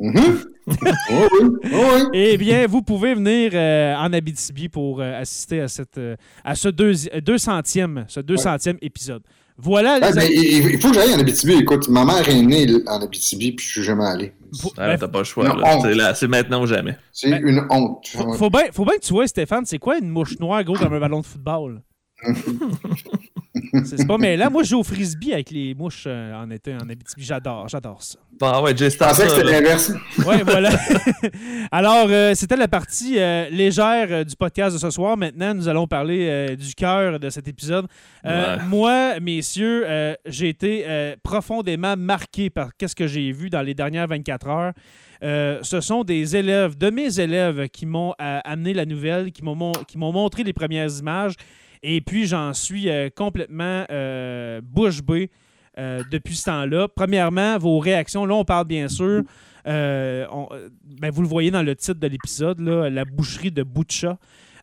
Mhm. 0.00 0.38
oui, 0.66 0.74
oui, 1.10 1.26
oui, 1.40 1.70
oui. 1.72 2.02
Eh 2.12 2.36
bien, 2.36 2.66
vous 2.66 2.82
pouvez 2.82 3.14
venir 3.14 3.50
euh, 3.54 3.94
en 3.96 4.12
Abitibi 4.12 4.68
pour 4.68 5.00
euh, 5.00 5.20
assister 5.20 5.60
à, 5.62 5.68
cette, 5.68 5.98
euh, 5.98 6.14
à 6.44 6.54
ce 6.54 6.68
deuxi- 6.68 7.10
200e, 7.20 8.04
ce 8.06 8.20
200e 8.20 8.76
épisode. 8.82 9.22
Voilà, 9.60 9.98
les 9.98 10.12
ben, 10.14 10.22
il, 10.30 10.70
il 10.74 10.80
faut 10.80 10.90
que 10.90 10.94
j'aille 10.94 11.14
en 11.14 11.18
Abitibi. 11.18 11.54
Écoute, 11.54 11.88
ma 11.88 12.04
mère 12.04 12.28
est 12.28 12.42
née 12.42 12.66
en 12.86 13.00
Abitibi, 13.02 13.52
puis 13.52 13.66
je 13.66 13.72
suis 13.72 13.82
jamais 13.82 14.04
allé. 14.04 14.32
Ah, 14.76 14.86
ben, 14.88 14.98
T'as 14.98 15.08
pas 15.08 15.18
le 15.18 15.24
choix. 15.24 15.52
C'est 16.14 16.28
maintenant 16.28 16.62
ou 16.62 16.66
jamais. 16.66 16.96
C'est 17.12 17.30
Ben, 17.30 17.42
une 17.44 17.66
honte. 17.70 18.06
Faut, 18.08 18.32
faut 18.34 18.50
bien 18.50 18.66
faut 18.72 18.84
bien 18.84 18.94
que 18.94 19.04
tu 19.04 19.12
vois, 19.12 19.26
Stéphane, 19.26 19.64
c'est 19.66 19.78
quoi 19.78 19.98
une 19.98 20.10
mouche 20.10 20.38
noire 20.38 20.62
gros 20.62 20.74
comme 20.76 20.92
un 20.92 21.00
ballon 21.00 21.20
de 21.22 21.26
football? 21.26 21.82
C'est 23.84 24.06
pas 24.06 24.18
mais 24.18 24.36
là, 24.36 24.50
moi, 24.50 24.62
je 24.62 24.70
joue 24.70 24.78
au 24.80 24.82
frisbee 24.84 25.32
avec 25.32 25.50
les 25.50 25.74
mouches 25.74 26.04
euh, 26.06 26.34
en 26.34 26.50
été 26.50 26.74
en 26.74 26.88
Abitibi. 26.88 27.24
J'adore, 27.24 27.68
j'adore 27.68 28.02
ça. 28.02 28.18
Bon, 28.40 28.62
ouais, 28.62 28.76
Je 28.76 28.96
pensais 28.96 29.24
que 29.24 29.30
c'était 29.30 29.44
l'inverse. 29.52 29.92
Oui, 30.26 30.36
voilà. 30.44 30.70
Alors, 31.72 32.06
euh, 32.08 32.34
c'était 32.34 32.56
la 32.56 32.68
partie 32.68 33.18
euh, 33.18 33.48
légère 33.50 34.06
euh, 34.10 34.24
du 34.24 34.36
podcast 34.36 34.74
de 34.74 34.80
ce 34.80 34.90
soir. 34.90 35.16
Maintenant, 35.16 35.54
nous 35.54 35.68
allons 35.68 35.86
parler 35.86 36.28
euh, 36.28 36.56
du 36.56 36.74
cœur 36.74 37.18
de 37.18 37.30
cet 37.30 37.48
épisode. 37.48 37.86
Euh, 38.24 38.56
Ouais. 38.56 38.62
Moi, 38.68 39.20
messieurs, 39.20 39.84
euh, 39.86 40.14
j'ai 40.26 40.48
été 40.48 40.84
euh, 40.86 41.16
profondément 41.22 41.96
marqué 41.96 42.50
par 42.50 42.70
qu'est-ce 42.76 42.94
que 42.96 43.06
j'ai 43.06 43.30
vu 43.32 43.50
dans 43.50 43.62
les 43.62 43.74
dernières 43.74 44.06
24 44.06 44.48
heures. 44.48 44.72
Euh, 45.24 45.58
ce 45.62 45.80
sont 45.80 46.04
des 46.04 46.36
élèves, 46.36 46.76
de 46.78 46.90
mes 46.90 47.18
élèves, 47.20 47.68
qui 47.68 47.84
m'ont 47.86 48.14
euh, 48.20 48.38
amené 48.44 48.72
la 48.74 48.84
nouvelle, 48.86 49.32
qui 49.32 49.42
m'ont 49.42 49.56
mon- 49.56 49.72
qui 49.72 49.98
m'ont 49.98 50.12
montré 50.12 50.44
les 50.44 50.52
premières 50.52 50.88
images. 50.98 51.34
Et 51.82 52.00
puis, 52.00 52.26
j'en 52.26 52.52
suis 52.54 52.88
euh, 52.88 53.08
complètement 53.14 53.84
euh, 53.90 54.60
bouche 54.62 55.02
bée 55.02 55.30
euh, 55.78 56.02
depuis 56.10 56.36
ce 56.36 56.44
temps-là. 56.44 56.88
Premièrement, 56.88 57.58
vos 57.58 57.78
réactions. 57.78 58.26
Là, 58.26 58.34
on 58.34 58.44
parle 58.44 58.66
bien 58.66 58.88
sûr. 58.88 59.22
ben, 59.64 60.26
vous 61.12 61.22
le 61.22 61.28
voyez 61.28 61.50
dans 61.50 61.62
le 61.62 61.76
titre 61.76 62.00
de 62.00 62.06
l'épisode, 62.06 62.60
la 62.60 63.04
boucherie 63.04 63.50
de 63.50 63.64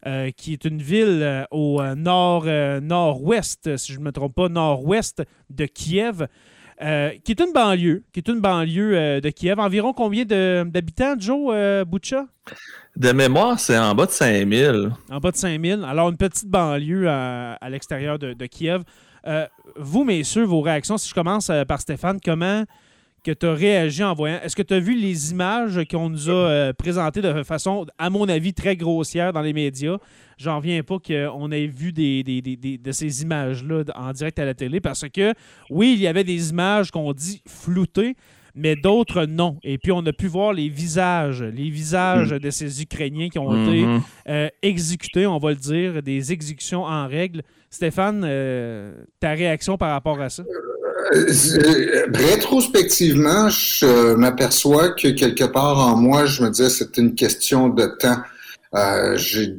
euh, 0.07 0.29
qui 0.31 0.53
est 0.53 0.65
une 0.65 0.81
ville 0.81 1.47
au 1.51 1.81
nord, 1.95 2.45
nord-ouest, 2.45 3.77
si 3.77 3.93
je 3.93 3.99
ne 3.99 4.05
me 4.05 4.11
trompe 4.11 4.35
pas, 4.35 4.49
nord-ouest 4.49 5.23
de 5.49 5.65
Kiev, 5.65 6.27
euh, 6.81 7.11
qui 7.23 7.31
est 7.31 7.39
une 7.39 7.53
banlieue, 7.53 8.03
qui 8.11 8.19
est 8.19 8.27
une 8.27 8.41
banlieue 8.41 8.97
euh, 8.97 9.21
de 9.21 9.29
Kiev. 9.29 9.59
Environ 9.59 9.93
combien 9.93 10.25
d'habitants, 10.25 11.15
Joe, 11.17 11.51
euh, 11.53 11.85
Butcha? 11.85 12.25
De 12.95 13.11
mémoire, 13.11 13.59
c'est 13.59 13.77
en 13.77 13.95
bas 13.95 14.05
de 14.05 14.11
5000. 14.11 14.91
En 15.09 15.19
bas 15.19 15.31
de 15.31 15.37
5000. 15.37 15.85
Alors, 15.87 16.09
une 16.09 16.17
petite 16.17 16.47
banlieue 16.49 17.07
à, 17.07 17.53
à 17.53 17.69
l'extérieur 17.69 18.19
de, 18.19 18.33
de 18.33 18.45
Kiev. 18.45 18.83
Euh, 19.25 19.47
vous, 19.77 20.03
messieurs, 20.03 20.43
vos 20.43 20.61
réactions, 20.61 20.97
si 20.97 21.09
je 21.09 21.13
commence 21.13 21.49
par 21.67 21.79
Stéphane, 21.79 22.19
comment 22.23 22.63
que 23.23 23.31
tu 23.31 23.45
as 23.47 23.53
réagi 23.53 24.03
en 24.03 24.13
voyant... 24.13 24.39
Est-ce 24.43 24.55
que 24.55 24.61
tu 24.61 24.73
as 24.75 24.79
vu 24.79 24.95
les 24.95 25.31
images 25.31 25.81
qu'on 25.89 26.09
nous 26.09 26.29
a 26.29 26.73
présentées 26.73 27.21
de 27.21 27.41
façon, 27.41 27.87
à 27.97 28.11
mon 28.11 28.29
avis, 28.29 28.53
très 28.53 28.75
grossière 28.75 29.33
dans 29.33 29.41
les 29.41 29.53
médias? 29.53 29.97
J'en 30.37 30.57
reviens 30.57 30.83
pas 30.83 30.97
qu'on 30.99 31.51
ait 31.51 31.67
vu 31.67 31.91
des, 31.91 32.23
des- 32.23 32.41
des- 32.41 32.55
des- 32.57 32.77
de 32.77 32.91
ces 32.91 33.21
images-là 33.21 33.83
en 33.95 34.11
direct 34.11 34.37
à 34.39 34.45
la 34.45 34.53
télé 34.53 34.79
parce 34.79 35.05
que, 35.13 35.33
oui, 35.69 35.93
il 35.95 36.01
y 36.01 36.07
avait 36.07 36.23
des 36.23 36.49
images 36.49 36.91
qu'on 36.91 37.13
dit 37.13 37.41
floutées, 37.47 38.15
mais 38.53 38.75
d'autres 38.75 39.25
non. 39.25 39.57
Et 39.63 39.77
puis, 39.77 39.91
on 39.91 40.05
a 40.05 40.13
pu 40.13 40.27
voir 40.27 40.53
les 40.53 40.69
visages, 40.69 41.43
les 41.43 41.69
visages 41.69 42.29
de 42.29 42.49
ces 42.49 42.81
Ukrainiens 42.81 43.29
qui 43.29 43.39
ont 43.39 43.51
été 43.65 43.81
Mhm. 43.85 44.01
euh, 44.29 44.47
exécutés, 44.61 45.27
on 45.27 45.37
va 45.39 45.49
le 45.49 45.55
dire, 45.57 46.01
des 46.01 46.31
exécutions 46.31 46.83
en 46.83 47.07
règle. 47.07 47.41
Stéphane, 47.69 48.23
euh, 48.25 48.93
ta 49.19 49.31
réaction 49.31 49.77
par 49.77 49.91
rapport 49.91 50.21
à 50.21 50.29
ça? 50.29 50.43
Euh, 51.13 52.05
Rétrospectivement, 52.13 53.49
je 53.49 54.15
m'aperçois 54.15 54.89
que 54.91 55.09
quelque 55.09 55.43
part 55.45 55.77
en 55.79 55.95
moi, 55.97 56.25
je 56.25 56.43
me 56.43 56.49
disais 56.49 56.69
c'est 56.69 56.97
une 56.97 57.13
question 57.15 57.69
de 57.69 57.85
temps. 57.99 58.17
Euh, 58.73 59.15
j'ai 59.17 59.55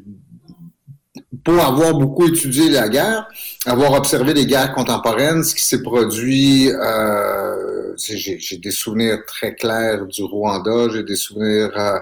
pour 1.45 1.59
avoir 1.61 1.95
beaucoup 1.95 2.27
étudié 2.29 2.69
la 2.71 2.89
guerre, 2.89 3.29
avoir 3.67 3.93
observé 3.93 4.33
les 4.35 4.47
guerres 4.47 4.73
contemporaines, 4.75 5.43
ce 5.45 5.55
qui 5.55 5.63
s'est 5.65 5.83
produit, 5.83 6.71
euh, 6.71 7.95
j'ai 7.99 8.59
des 8.59 8.71
souvenirs 8.71 9.19
très 9.27 9.55
clairs 9.55 10.07
du 10.07 10.23
Rwanda, 10.23 10.89
j'ai 10.93 11.03
des 11.03 11.17
souvenirs 11.17 11.71
euh, 11.77 11.99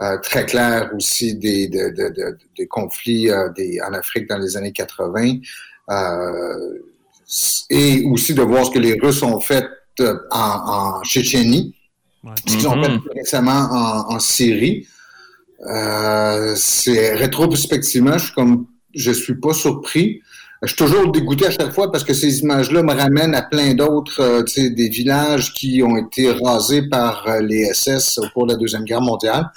euh, 0.00 0.18
très 0.18 0.46
clairs 0.46 0.90
aussi 0.96 1.34
des, 1.36 1.68
de- 1.68 1.90
de- 1.90 2.08
de- 2.14 2.38
des 2.56 2.66
conflits 2.66 3.30
euh, 3.30 3.48
des, 3.50 3.78
en 3.86 3.92
Afrique 3.92 4.28
dans 4.28 4.38
les 4.38 4.56
années 4.56 4.72
80. 4.72 5.36
Euh, 5.90 6.78
et 7.70 8.04
aussi 8.06 8.34
de 8.34 8.42
voir 8.42 8.66
ce 8.66 8.70
que 8.70 8.78
les 8.78 8.98
Russes 9.00 9.22
ont 9.22 9.40
fait 9.40 9.66
en, 10.00 10.18
en 10.30 11.02
Tchétchénie, 11.04 11.74
Ouais. 12.24 12.30
ce 12.46 12.56
qu'ils 12.56 12.68
ont 12.68 12.80
fait 12.80 12.98
plus 13.00 13.10
récemment 13.16 13.68
en, 13.72 14.14
en 14.14 14.18
Syrie. 14.20 14.86
Euh, 15.66 16.54
c'est 16.56 17.14
rétrospectivement, 17.14 18.16
je 18.16 18.26
suis 18.26 18.32
comme, 18.34 18.66
je 18.94 19.12
suis 19.12 19.34
pas 19.34 19.52
surpris. 19.52 20.22
Je 20.62 20.68
suis 20.68 20.76
toujours 20.76 21.10
dégoûté 21.10 21.46
à 21.46 21.50
chaque 21.50 21.72
fois 21.72 21.90
parce 21.90 22.04
que 22.04 22.14
ces 22.14 22.40
images-là 22.40 22.84
me 22.84 22.92
ramènent 22.92 23.34
à 23.34 23.42
plein 23.42 23.74
d'autres, 23.74 24.20
euh, 24.20 24.42
tu 24.44 24.54
sais, 24.54 24.70
des 24.70 24.88
villages 24.88 25.52
qui 25.52 25.82
ont 25.82 25.96
été 25.96 26.30
rasés 26.30 26.88
par 26.88 27.26
euh, 27.26 27.40
les 27.40 27.64
SS 27.74 28.18
au 28.18 28.28
cours 28.28 28.46
de 28.46 28.52
la 28.52 28.58
Deuxième 28.58 28.84
Guerre 28.84 29.00
mondiale. 29.00 29.50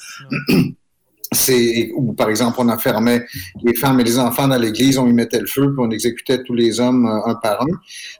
C'est 1.32 1.92
où, 1.96 2.14
par 2.14 2.30
exemple, 2.30 2.58
on 2.60 2.70
enfermait 2.70 3.26
les 3.64 3.76
femmes 3.76 4.00
et 4.00 4.04
les 4.04 4.20
enfants 4.20 4.48
dans 4.48 4.58
l'église, 4.58 4.98
on 4.98 5.08
y 5.08 5.14
mettait 5.14 5.40
le 5.40 5.48
feu, 5.48 5.74
puis 5.74 5.86
on 5.86 5.92
exécutait 5.92 6.44
tous 6.44 6.54
les 6.54 6.80
hommes 6.80 7.06
euh, 7.06 7.30
un 7.30 7.36
par 7.36 7.62
un. 7.62 7.66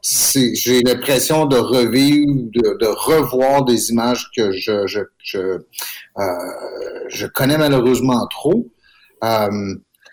J'ai 0.04 0.82
l'impression 0.82 1.46
de 1.46 1.56
revivre, 1.56 2.34
de, 2.52 2.78
de 2.80 2.86
revoir 2.86 3.64
des 3.64 3.90
images 3.90 4.30
que 4.36 4.52
je, 4.52 4.86
je, 4.86 5.00
je, 5.24 5.40
euh, 5.40 5.62
je 7.10 7.28
connais 7.28 7.58
malheureusement 7.58 8.28
trop. 8.28 8.72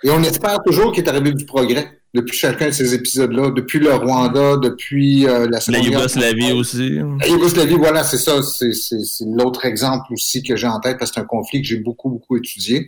Et 0.04 0.10
on 0.10 0.22
espère 0.22 0.60
toujours 0.64 0.92
qu'il 0.92 1.04
est 1.04 1.08
arrivé 1.08 1.32
du 1.32 1.44
progrès 1.46 1.98
depuis 2.14 2.36
chacun 2.36 2.66
de 2.66 2.72
ces 2.72 2.92
épisodes-là, 2.94 3.50
depuis 3.52 3.78
le 3.78 3.94
Rwanda, 3.94 4.56
depuis 4.58 5.26
euh, 5.26 5.46
la 5.48 5.60
La 5.72 5.78
Yougoslavie 5.94 6.52
aussi. 6.52 6.98
La 7.20 7.28
Yougoslavie, 7.28 7.74
voilà, 7.76 8.04
c'est 8.04 8.18
ça. 8.18 8.42
C'est 8.42 8.72
c'est- 8.74 9.04
c'est 9.04 9.24
l'autre 9.26 9.64
exemple 9.64 10.12
aussi 10.12 10.42
que 10.42 10.54
j'ai 10.56 10.66
en 10.66 10.78
tête 10.80 10.98
parce 10.98 11.10
que 11.10 11.14
c'est 11.14 11.20
un 11.20 11.24
conflit 11.24 11.62
que 11.62 11.68
j'ai 11.68 11.78
beaucoup, 11.78 12.10
beaucoup 12.10 12.36
étudié. 12.36 12.86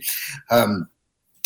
Euh, 0.51 0.67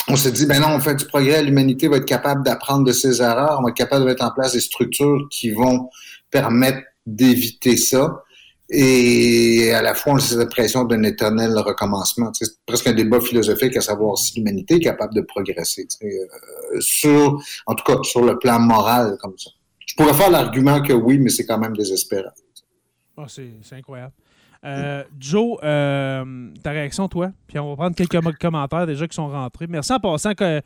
on 0.07 0.15
se 0.15 0.27
dit, 0.29 0.45
ben 0.45 0.59
non, 0.59 0.69
on 0.75 0.79
fait 0.79 0.95
du 0.95 1.05
progrès, 1.05 1.43
l'humanité 1.43 1.87
va 1.87 1.97
être 1.97 2.05
capable 2.05 2.43
d'apprendre 2.43 2.83
de 2.83 2.91
ses 2.91 3.21
erreurs, 3.21 3.57
on 3.59 3.63
va 3.63 3.69
être 3.69 3.75
capable 3.77 4.03
de 4.05 4.09
mettre 4.09 4.25
en 4.25 4.31
place 4.31 4.53
des 4.53 4.59
structures 4.59 5.27
qui 5.29 5.51
vont 5.51 5.89
permettre 6.31 6.79
d'éviter 7.05 7.77
ça. 7.77 8.23
Et 8.71 9.71
à 9.73 9.81
la 9.81 9.95
fois, 9.95 10.13
on 10.13 10.15
a 10.17 10.19
cette 10.19 10.39
impression 10.39 10.83
d'un 10.83 11.01
éternel 11.01 11.57
recommencement. 11.57 12.31
C'est 12.33 12.63
presque 12.67 12.85
un 12.85 12.93
débat 12.93 13.19
philosophique 13.19 13.75
à 13.75 13.81
savoir 13.81 14.17
si 14.17 14.35
l'humanité 14.35 14.75
est 14.75 14.79
capable 14.79 15.15
de 15.15 15.21
progresser. 15.21 15.87
euh, 16.03 16.79
sur, 16.79 17.41
en 17.65 17.73
tout 17.73 17.83
cas, 17.83 17.97
sur 18.03 18.23
le 18.23 18.37
plan 18.37 18.59
moral, 18.59 19.17
comme 19.19 19.35
ça. 19.37 19.49
Je 19.87 19.95
pourrais 19.95 20.13
faire 20.13 20.29
l'argument 20.29 20.81
que 20.83 20.93
oui, 20.93 21.17
mais 21.17 21.29
c'est 21.29 21.47
quand 21.47 21.57
même 21.57 21.75
désespérant. 21.75 22.29
Ah, 23.17 23.25
c'est 23.27 23.75
incroyable. 23.75 24.13
Euh, 24.63 25.03
Joe, 25.19 25.57
euh, 25.63 26.49
ta 26.61 26.71
réaction, 26.71 27.07
toi? 27.07 27.31
Puis 27.47 27.57
on 27.57 27.69
va 27.69 27.75
prendre 27.75 27.95
quelques 27.95 28.37
commentaires 28.37 28.85
déjà 28.85 29.07
qui 29.07 29.15
sont 29.15 29.29
rentrés. 29.29 29.65
Merci 29.67 29.93
en 29.93 29.99
passant 29.99 30.33
que 30.35 30.61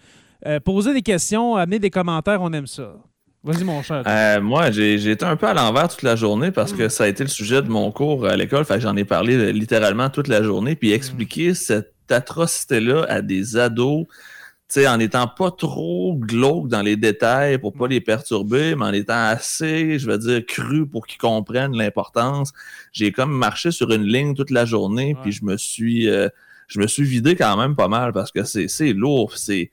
poser 0.65 0.93
des 0.93 1.01
questions, 1.01 1.55
amener 1.55 1.79
des 1.79 1.89
commentaires, 1.89 2.41
on 2.41 2.51
aime 2.51 2.67
ça. 2.67 2.95
Vas-y, 3.44 3.66
mon 3.66 3.84
cher. 3.84 4.04
Euh, 4.08 4.40
moi, 4.40 4.72
j'ai 4.72 5.12
été 5.12 5.26
un 5.26 5.36
peu 5.36 5.48
à 5.48 5.54
l'envers 5.54 5.90
toute 5.90 6.04
la 6.04 6.16
journée 6.16 6.52
parce 6.52 6.72
que 6.72 6.88
ça 6.88 7.04
a 7.04 7.08
été 7.08 7.24
le 7.26 7.30
sujet 7.30 7.62
de 7.62 7.68
mon 7.68 7.92
cours 7.92 8.26
à 8.26 8.38
l'école. 8.38 8.64
Fait 8.64 8.76
que 8.76 8.80
j'en 8.80 8.96
ai 8.96 9.04
parlé 9.04 9.52
littéralement 9.52 10.10
toute 10.10 10.30
la 10.30 10.42
journée. 10.42 10.78
Puis 10.78 10.94
expliquer 10.94 11.54
cette 11.54 11.94
atrocité-là 12.10 13.06
à 13.10 13.22
des 13.22 13.58
ados, 13.58 14.06
tu 14.08 14.80
sais, 14.80 14.88
en 14.88 14.98
étant 14.98 15.28
pas 15.28 15.52
trop 15.52 16.16
glauque 16.16 16.70
dans 16.70 16.82
les 16.82 16.96
détails 16.96 17.58
pour 17.58 17.74
pas 17.74 17.88
les 17.88 18.00
perturber, 18.00 18.76
mais 18.76 18.86
en 18.86 18.94
étant 18.94 19.26
assez, 19.26 20.00
je 20.00 20.10
veux 20.10 20.18
dire, 20.18 20.46
cru 20.46 20.88
pour 20.88 21.06
qu'ils 21.06 21.20
comprennent 21.20 21.76
l'importance. 21.76 22.54
J'ai 22.94 23.12
comme 23.12 23.32
marché 23.32 23.72
sur 23.72 23.92
une 23.92 24.04
ligne 24.04 24.36
toute 24.36 24.52
la 24.52 24.64
journée, 24.64 25.18
puis 25.22 25.34
je 25.34 25.44
me 25.44 25.58
suis, 25.58 26.08
euh, 26.10 26.30
je 26.70 26.80
me 26.80 26.88
suis 26.88 27.04
vidé 27.04 27.36
quand 27.36 27.58
même 27.58 27.76
pas 27.76 27.90
mal 27.90 28.14
parce 28.14 28.32
que 28.32 28.46
c'est 28.46 28.70
c'est 28.70 28.94
lourd, 28.94 29.38
c'est 29.38 29.70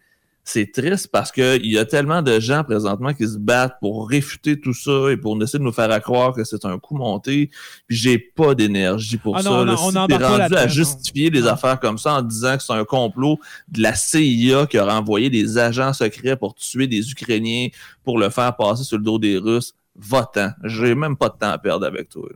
c'est 0.52 0.72
triste 0.72 1.08
parce 1.12 1.30
qu'il 1.32 1.66
y 1.66 1.78
a 1.78 1.84
tellement 1.84 2.22
de 2.22 2.40
gens 2.40 2.64
présentement 2.64 3.14
qui 3.14 3.26
se 3.28 3.38
battent 3.38 3.76
pour 3.80 4.08
réfuter 4.08 4.60
tout 4.60 4.74
ça 4.74 5.10
et 5.10 5.16
pour 5.16 5.40
essayer 5.42 5.58
de 5.58 5.64
nous 5.64 5.72
faire 5.72 6.00
croire 6.02 6.32
que 6.32 6.44
c'est 6.44 6.64
un 6.64 6.78
coup 6.78 6.96
monté. 6.96 7.50
Puis 7.86 7.96
j'ai 7.96 8.18
pas 8.18 8.54
d'énergie 8.54 9.16
pour 9.16 9.36
Ah 9.36 9.42
ça. 9.42 9.50
non, 9.50 9.64
là. 9.64 9.72
non, 9.72 9.76
si 9.90 9.96
on 9.96 10.06
t'es 10.06 10.16
rendu 10.16 10.54
à 10.56 10.66
justifier 10.68 11.30
des 11.30 11.46
affaires 11.46 11.78
comme 11.78 11.98
ça 11.98 12.14
en 12.14 12.22
disant 12.22 12.56
que 12.56 12.62
c'est 12.62 12.72
un 12.72 12.84
complot 12.84 13.38
de 13.68 13.82
la 13.82 13.94
CIA 13.94 14.66
qui 14.66 14.78
aurait 14.78 14.92
envoyé 14.92 15.30
des 15.30 15.56
agents 15.58 15.92
secrets 15.92 16.36
pour 16.36 16.54
tuer 16.54 16.86
des 16.86 17.10
Ukrainiens 17.10 17.68
pour 18.04 18.18
le 18.18 18.28
faire 18.30 18.54
passer 18.56 18.84
sur 18.84 18.98
le 18.98 19.04
dos 19.04 19.18
des 19.18 19.38
Russes, 19.38 19.74
va-t'en. 19.96 20.50
J'ai 20.64 20.94
même 20.94 21.16
pas 21.16 21.28
de 21.28 21.34
temps 21.38 21.50
à 21.50 21.58
perdre 21.58 21.86
avec 21.86 22.08
toi. 22.08 22.28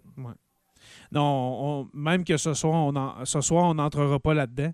Non, 1.13 1.23
on- 1.23 1.89
même 1.95 2.25
que 2.25 2.37
ce 2.37 2.55
soir, 2.55 2.75
on 2.75 2.97
en- 2.97 3.25
ce 3.25 3.41
soir, 3.41 3.65
on 3.67 3.75
n'entrera 3.75 4.19
pas 4.19 4.35
là-dedans. 4.35 4.73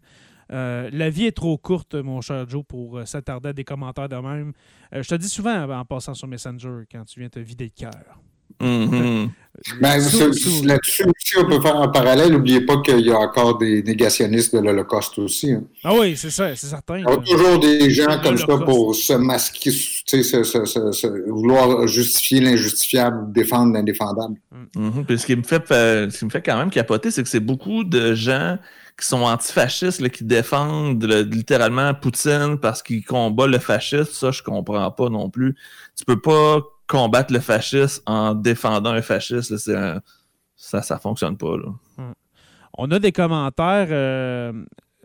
Euh, 0.53 0.89
la 0.93 1.11
vie 1.11 1.27
est 1.27 1.37
trop 1.37 1.57
courte, 1.59 1.95
mon 1.95 2.21
cher 2.21 2.49
Joe, 2.49 2.65
pour 2.67 2.99
euh, 2.99 3.05
s'attarder 3.07 3.51
à 3.51 3.53
des 3.53 3.65
commentaires 3.65 4.09
de 4.09 4.17
même. 4.17 4.53
Euh, 4.95 5.03
je 5.03 5.09
te 5.09 5.15
dis 5.15 5.29
souvent 5.29 5.69
en 5.71 5.85
passant 5.85 6.15
sur 6.15 6.27
Messenger 6.27 6.85
quand 6.91 7.05
tu 7.05 7.21
viens 7.21 7.29
te 7.29 7.39
vider 7.39 7.65
le 7.77 7.81
cœur. 7.85 8.19
Mhm. 8.61 9.31
Ben, 9.81 9.99
Là-dessus 9.99 11.05
aussi, 11.05 11.37
on 11.39 11.45
peut 11.47 11.61
faire 11.61 11.77
un 11.77 11.89
parallèle. 11.89 12.33
N'oubliez 12.33 12.61
pas 12.63 12.81
qu'il 12.83 13.01
y 13.01 13.11
a 13.11 13.19
encore 13.19 13.57
des 13.59 13.83
négationnistes 13.83 14.55
de 14.55 14.61
l'Holocauste 14.61 15.19
aussi. 15.21 15.53
hein. 15.53 15.63
Ah 15.85 15.95
oui, 15.95 16.17
c'est 16.17 16.31
ça, 16.31 16.55
c'est 16.57 16.67
certain. 16.67 16.99
Il 16.99 17.05
y 17.05 17.11
a 17.11 17.17
toujours 17.17 17.59
des 17.61 17.91
gens 17.91 18.21
comme 18.23 18.37
ça 18.37 18.59
pour 18.59 18.95
se 18.95 19.13
masquer, 19.15 19.71
tu 19.71 19.73
sais, 20.05 20.23
se- 20.23 20.43
se- 20.43 20.65
se- 20.65 20.93
se- 20.93 21.31
vouloir 21.31 21.87
justifier 21.87 22.41
l'injustifiable, 22.41 23.33
défendre 23.33 23.73
l'indéfendable. 23.73 24.35
Mhm. 24.77 25.05
Puis 25.07 25.19
ce 25.19 25.27
qui 25.27 25.37
me 25.37 25.43
fait 25.43 25.63
ce 25.69 26.19
qui 26.19 26.25
me 26.25 26.31
fait 26.31 26.43
quand 26.43 26.59
même 26.59 26.71
capoter, 26.71 27.11
c'est 27.11 27.23
que 27.23 27.29
c'est 27.29 27.41
beaucoup 27.41 27.85
de 27.85 28.15
gens 28.15 28.59
qui 29.01 29.07
sont 29.07 29.23
antifascistes, 29.23 30.01
là, 30.01 30.09
qui 30.09 30.25
défendent 30.25 31.03
là, 31.05 31.23
littéralement 31.23 31.95
Poutine 31.95 32.59
parce 32.61 32.83
qu'il 32.83 33.05
combat 33.05 33.47
le 33.47 33.59
fascisme. 33.59 34.13
Ça, 34.13 34.31
je 34.31 34.43
comprends 34.43 34.91
pas 34.91 35.09
non 35.09 35.31
plus. 35.31 35.57
Tu 35.97 36.05
peux 36.05 36.21
pas 36.21 36.61
combattre 36.87 37.33
le 37.33 37.41
fascisme 37.41 38.03
en 38.07 38.35
défendant 38.35 38.91
un 38.91 39.03
fasciste, 39.03 39.57
ça, 40.57 40.83
ça 40.83 40.99
fonctionne 40.99 41.37
pas. 41.37 41.55
Hum. 41.99 42.15
On 42.77 42.91
a 42.91 42.99
des 42.99 43.13
commentaires 43.13 43.89
euh, 43.91 44.53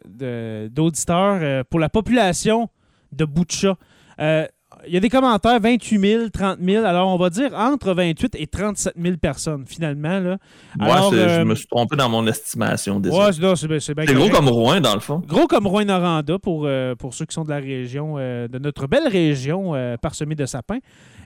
d'auditeurs 0.06 1.40
euh, 1.42 1.64
pour 1.70 1.80
la 1.80 1.90
population 1.90 2.70
de 3.12 3.26
Boucha. 3.26 3.78
Euh, 4.20 4.48
il 4.88 4.94
y 4.94 4.98
a 4.98 5.00
des 5.00 5.10
commentaires 5.10 5.60
28 5.60 6.00
000, 6.00 6.30
30 6.30 6.60
000. 6.62 6.86
Alors, 6.86 7.08
on 7.08 7.18
va 7.18 7.30
dire 7.30 7.54
entre 7.54 7.94
28 7.94 8.36
et 8.36 8.48
37 8.48 8.94
000 8.98 9.18
personnes, 9.18 9.66
finalement. 9.68 10.20
Là. 10.20 10.38
Alors, 10.80 11.14
je 11.14 11.44
me 11.44 11.56
suis 11.56 11.68
trompé 11.68 11.96
dans 11.96 12.10
mon 12.10 12.26
estimation. 12.28 13.02
Ouais, 13.02 13.32
c'est 13.80 13.94
bien, 13.94 14.06
gros 14.06 14.30
comme 14.30 14.50
Rouen, 14.50 14.82
dans 14.82 14.94
le 14.94 15.00
fond. 15.00 15.22
Gros 15.26 15.48
comme 15.48 15.68
Rouen-Noranda 15.68 16.40
pour, 16.40 16.68
pour 17.00 17.14
ceux 17.14 17.26
qui 17.26 17.34
sont 17.34 17.44
de 17.44 17.50
la 17.50 17.60
région, 17.60 18.16
de 18.16 18.60
notre 18.60 18.88
belle 18.88 19.08
région 19.08 19.74
parsemée 20.02 20.36
de 20.36 20.46
sapins. 20.46 20.80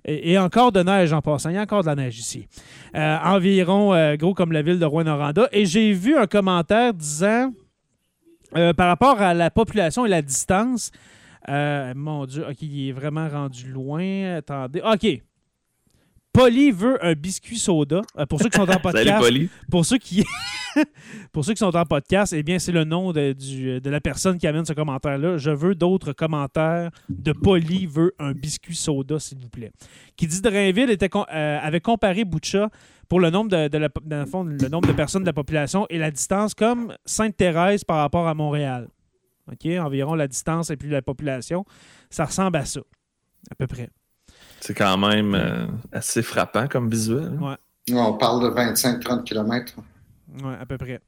Et, 0.06 0.38
encore 0.38 0.72
de 0.72 0.82
neige 0.82 1.14
en 1.14 1.22
passant. 1.22 1.50
Il 1.50 1.56
y 1.56 1.58
a 1.58 1.62
encore 1.62 1.82
de 1.82 1.88
la 1.88 1.96
neige 1.96 2.20
ici. 2.20 2.48
environ 2.94 4.16
gros 4.16 4.34
comme 4.34 4.52
la 4.52 4.62
ville 4.62 4.80
de 4.80 4.86
Rouen-Noranda. 4.86 5.48
Et 5.52 5.66
j'ai 5.66 5.92
vu 5.94 6.18
un 6.18 6.28
commentaire 6.28 6.94
disant 6.94 7.52
euh, 8.58 8.74
par 8.74 8.88
rapport 8.88 9.22
à 9.22 9.36
la 9.36 9.52
population 9.52 10.08
et 10.08 10.10
la 10.10 10.24
distance, 10.24 10.92
euh, 11.48 11.94
mon 11.96 12.26
Dieu, 12.26 12.46
OK, 12.48 12.62
il 12.62 12.90
est 12.90 12.92
vraiment 12.92 13.30
rendu 13.30 13.72
loin. 13.72 14.36
Attendez. 14.36 14.82
OK. 14.82 15.22
Polly 16.32 16.72
veut 16.72 17.04
un 17.04 17.14
biscuit 17.14 17.58
soda. 17.58 18.02
Euh, 18.18 18.26
pour 18.26 18.40
ceux 18.42 18.50
qui 18.50 18.58
sont 18.58 18.70
en 18.70 18.80
podcast. 18.82 19.32
Pour 19.72 19.86
ceux 19.86 19.98
qui 19.98 20.24
pour 21.32 21.44
ceux 21.44 21.54
qui 21.54 21.60
sont 21.60 21.76
en 21.76 21.86
podcast, 21.86 22.34
eh 22.34 22.44
bien, 22.44 22.60
c'est 22.60 22.72
le 22.72 22.84
nom 22.84 23.12
de, 23.12 23.34
de, 23.80 23.90
la 23.90 24.00
personne 24.00 24.38
qui 24.38 24.46
amène 24.46 24.66
ce 24.66 24.74
commentaire-là. 24.74 25.38
Je 25.38 25.50
veux 25.50 25.74
d'autres 25.74 26.14
commentaires 26.14 26.92
de 27.10 27.32
Polly 27.32 27.88
veut 27.88 28.14
un 28.20 28.34
biscuit 28.34 28.76
soda, 28.76 29.18
s'il 29.20 29.40
vous 29.40 29.50
plaît. 29.50 29.72
Qui 30.16 30.28
dit 30.28 30.42
de 30.42 30.50
Drainville 30.50 30.92
était, 30.92 31.10
avait 31.30 31.82
comparé 31.82 32.24
Boucha 32.24 32.70
pour 33.10 33.20
le 33.20 33.32
nombre 33.32 33.50
de, 33.50 33.78
la, 33.78 33.90
le 34.08 34.70
nombre 34.70 34.88
de 34.88 34.94
personnes 34.94 35.24
de 35.24 35.28
la 35.28 35.34
population 35.34 35.88
et 35.90 35.98
la 35.98 36.12
distance 36.12 36.54
comme 36.54 36.94
Sainte-Thérèse 37.06 37.84
par 37.84 37.98
rapport 37.98 38.28
à 38.28 38.36
Montréal. 38.36 38.88
OK? 39.52 39.66
Environ 39.80 40.16
la 40.16 40.28
distance 40.28 40.70
et 40.70 40.78
puis 40.78 40.90
la 40.90 41.02
population. 41.02 41.66
Ça 42.10 42.26
ressemble 42.26 42.58
à 42.58 42.66
ça, 42.66 42.82
à 43.52 43.56
peu 43.56 43.68
près. 43.68 43.90
C'est 44.60 44.74
quand 44.74 44.98
même 44.98 45.36
euh, 45.36 45.66
assez 45.92 46.22
frappant 46.22 46.68
comme 46.68 46.90
visuel. 46.90 47.38
Ouais. 47.40 47.56
On 47.92 48.14
parle 48.14 48.44
de 48.44 48.50
25-30 48.50 49.24
km. 49.24 49.74
Oui, 50.44 50.54
à 50.60 50.66
peu 50.66 50.78
près. 50.78 51.02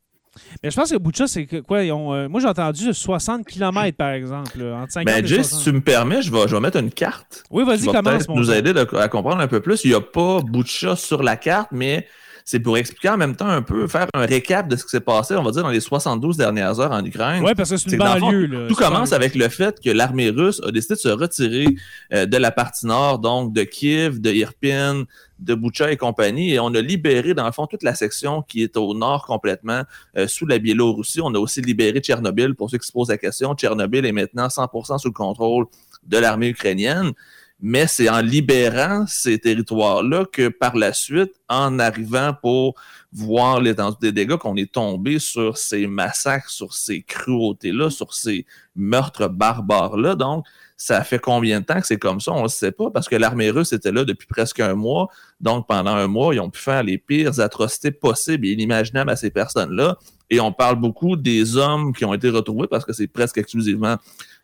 Mais 0.63 0.71
je 0.71 0.75
pense 0.75 0.91
que 0.91 0.97
Boucha, 0.97 1.27
c'est 1.27 1.45
quoi? 1.45 1.83
Ils 1.83 1.91
ont, 1.91 2.13
euh, 2.13 2.29
moi, 2.29 2.39
j'ai 2.39 2.47
entendu 2.47 2.93
60 2.93 3.45
km, 3.45 3.97
par 3.97 4.11
exemple. 4.11 4.61
entre 4.61 4.91
50 4.91 5.05
ben, 5.05 5.25
Jay, 5.25 5.43
si 5.43 5.61
tu 5.61 5.71
me 5.73 5.81
permets, 5.81 6.21
je 6.21 6.31
vais, 6.31 6.47
je 6.47 6.55
vais 6.55 6.61
mettre 6.61 6.79
une 6.79 6.91
carte. 6.91 7.43
Oui, 7.51 7.65
vas-y, 7.65 7.85
commence. 7.85 8.27
nous 8.29 8.51
aider 8.51 8.73
à 8.97 9.09
comprendre 9.09 9.41
un 9.41 9.47
peu 9.47 9.59
plus. 9.59 9.83
Il 9.83 9.89
n'y 9.89 9.95
a 9.95 10.01
pas 10.01 10.39
Boucha 10.41 10.95
sur 10.95 11.21
la 11.21 11.35
carte, 11.35 11.69
mais 11.71 12.07
c'est 12.45 12.59
pour 12.59 12.77
expliquer 12.77 13.09
en 13.09 13.17
même 13.17 13.35
temps 13.35 13.47
un 13.47 13.61
peu, 13.61 13.87
faire 13.87 14.07
un 14.13 14.25
récap 14.25 14.67
de 14.67 14.75
ce 14.75 14.83
qui 14.83 14.89
s'est 14.89 14.99
passé, 14.99 15.35
on 15.35 15.43
va 15.43 15.51
dire, 15.51 15.63
dans 15.63 15.69
les 15.69 15.79
72 15.79 16.37
dernières 16.37 16.79
heures 16.79 16.91
en 16.91 17.03
Ukraine. 17.03 17.43
Oui, 17.43 17.53
parce 17.55 17.69
que 17.69 17.77
c'est 17.77 17.91
une 17.91 17.97
banlieue. 17.97 18.67
tout 18.67 18.75
commence 18.75 19.13
avec 19.13 19.35
le 19.35 19.49
fait 19.49 19.79
que 19.79 19.89
l'armée 19.89 20.29
russe 20.29 20.61
a 20.65 20.71
décidé 20.71 20.95
de 20.95 20.99
se 20.99 21.09
retirer 21.09 21.67
euh, 22.13 22.25
de 22.25 22.37
la 22.37 22.51
partie 22.51 22.85
nord, 22.85 23.19
donc 23.19 23.53
de 23.53 23.63
Kiev, 23.63 24.19
de 24.19 24.31
Irpin, 24.31 25.05
de 25.39 25.55
Boucha 25.55 25.91
et 25.91 25.97
compagnie, 25.97 26.53
et 26.53 26.59
on 26.59 26.73
a 26.75 26.81
libéré, 26.81 27.33
dans 27.33 27.45
le 27.45 27.51
fond, 27.51 27.65
toute 27.67 27.83
la 27.83 27.95
section 27.95 28.43
qui 28.43 28.63
est 28.63 28.77
au 28.77 28.93
nord 28.93 29.25
complètement, 29.25 29.83
euh, 30.17 30.27
sous 30.27 30.45
la 30.45 30.59
Biélorussie. 30.59 31.21
On 31.21 31.33
a 31.33 31.39
aussi 31.39 31.61
libéré 31.61 31.99
Tchernobyl, 31.99 32.55
pour 32.55 32.69
ceux 32.69 32.77
qui 32.77 32.87
se 32.87 32.91
posent 32.91 33.09
la 33.09 33.17
question. 33.17 33.53
Tchernobyl 33.55 34.05
est 34.05 34.11
maintenant 34.11 34.47
100% 34.47 34.99
sous 34.99 35.07
le 35.07 35.13
contrôle 35.13 35.65
de 36.05 36.17
l'armée 36.17 36.49
ukrainienne 36.49 37.13
mais 37.61 37.85
c'est 37.87 38.09
en 38.09 38.21
libérant 38.21 39.05
ces 39.07 39.37
territoires-là 39.37 40.25
que 40.25 40.47
par 40.47 40.75
la 40.75 40.93
suite, 40.93 41.31
en 41.47 41.77
arrivant 41.79 42.33
pour 42.41 42.75
voir 43.13 43.59
l'étendue 43.61 43.97
des 44.01 44.11
dégâts, 44.11 44.37
qu'on 44.37 44.55
est 44.55 44.71
tombé 44.71 45.19
sur 45.19 45.57
ces 45.57 45.85
massacres, 45.85 46.49
sur 46.49 46.73
ces 46.73 47.03
cruautés-là, 47.03 47.89
sur 47.89 48.13
ces 48.13 48.45
meurtres 48.75 49.27
barbares-là. 49.27 50.15
Donc, 50.15 50.45
ça 50.77 51.03
fait 51.03 51.19
combien 51.19 51.59
de 51.59 51.65
temps 51.65 51.79
que 51.79 51.85
c'est 51.85 51.99
comme 51.99 52.19
ça? 52.19 52.31
On 52.31 52.37
ne 52.37 52.43
le 52.43 52.49
sait 52.49 52.71
pas 52.71 52.89
parce 52.89 53.07
que 53.07 53.15
l'armée 53.15 53.51
russe 53.51 53.73
était 53.73 53.91
là 53.91 54.03
depuis 54.03 54.27
presque 54.27 54.59
un 54.59 54.73
mois. 54.73 55.09
Donc, 55.39 55.67
pendant 55.67 55.93
un 55.93 56.07
mois, 56.07 56.33
ils 56.33 56.39
ont 56.39 56.49
pu 56.49 56.59
faire 56.59 56.81
les 56.81 56.97
pires 56.97 57.39
atrocités 57.39 57.91
possibles 57.91 58.47
et 58.47 58.51
inimaginables 58.53 59.11
à 59.11 59.15
ces 59.15 59.29
personnes-là. 59.29 59.97
Et 60.31 60.39
on 60.39 60.51
parle 60.51 60.77
beaucoup 60.77 61.17
des 61.17 61.57
hommes 61.57 61.93
qui 61.93 62.05
ont 62.05 62.13
été 62.13 62.29
retrouvés 62.29 62.67
parce 62.67 62.85
que 62.85 62.93
c'est 62.93 63.07
presque 63.07 63.37
exclusivement 63.37 63.97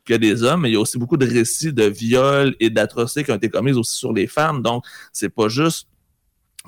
que 0.08 0.13
des 0.13 0.43
hommes, 0.43 0.62
mais 0.62 0.70
il 0.70 0.74
y 0.74 0.76
a 0.78 0.80
aussi 0.80 0.98
beaucoup 0.98 1.17
de 1.17 1.26
récits 1.28 1.74
de 1.74 1.84
viols 1.84 2.56
et 2.60 2.70
d'atrocités 2.70 3.24
qui 3.24 3.32
ont 3.32 3.36
été 3.36 3.50
commises 3.50 3.78
aussi 3.78 3.98
sur 3.98 4.13
les 4.13 4.28
femmes. 4.28 4.62
Donc, 4.62 4.86
c'est 5.13 5.30
pas 5.30 5.50
juste 5.50 5.88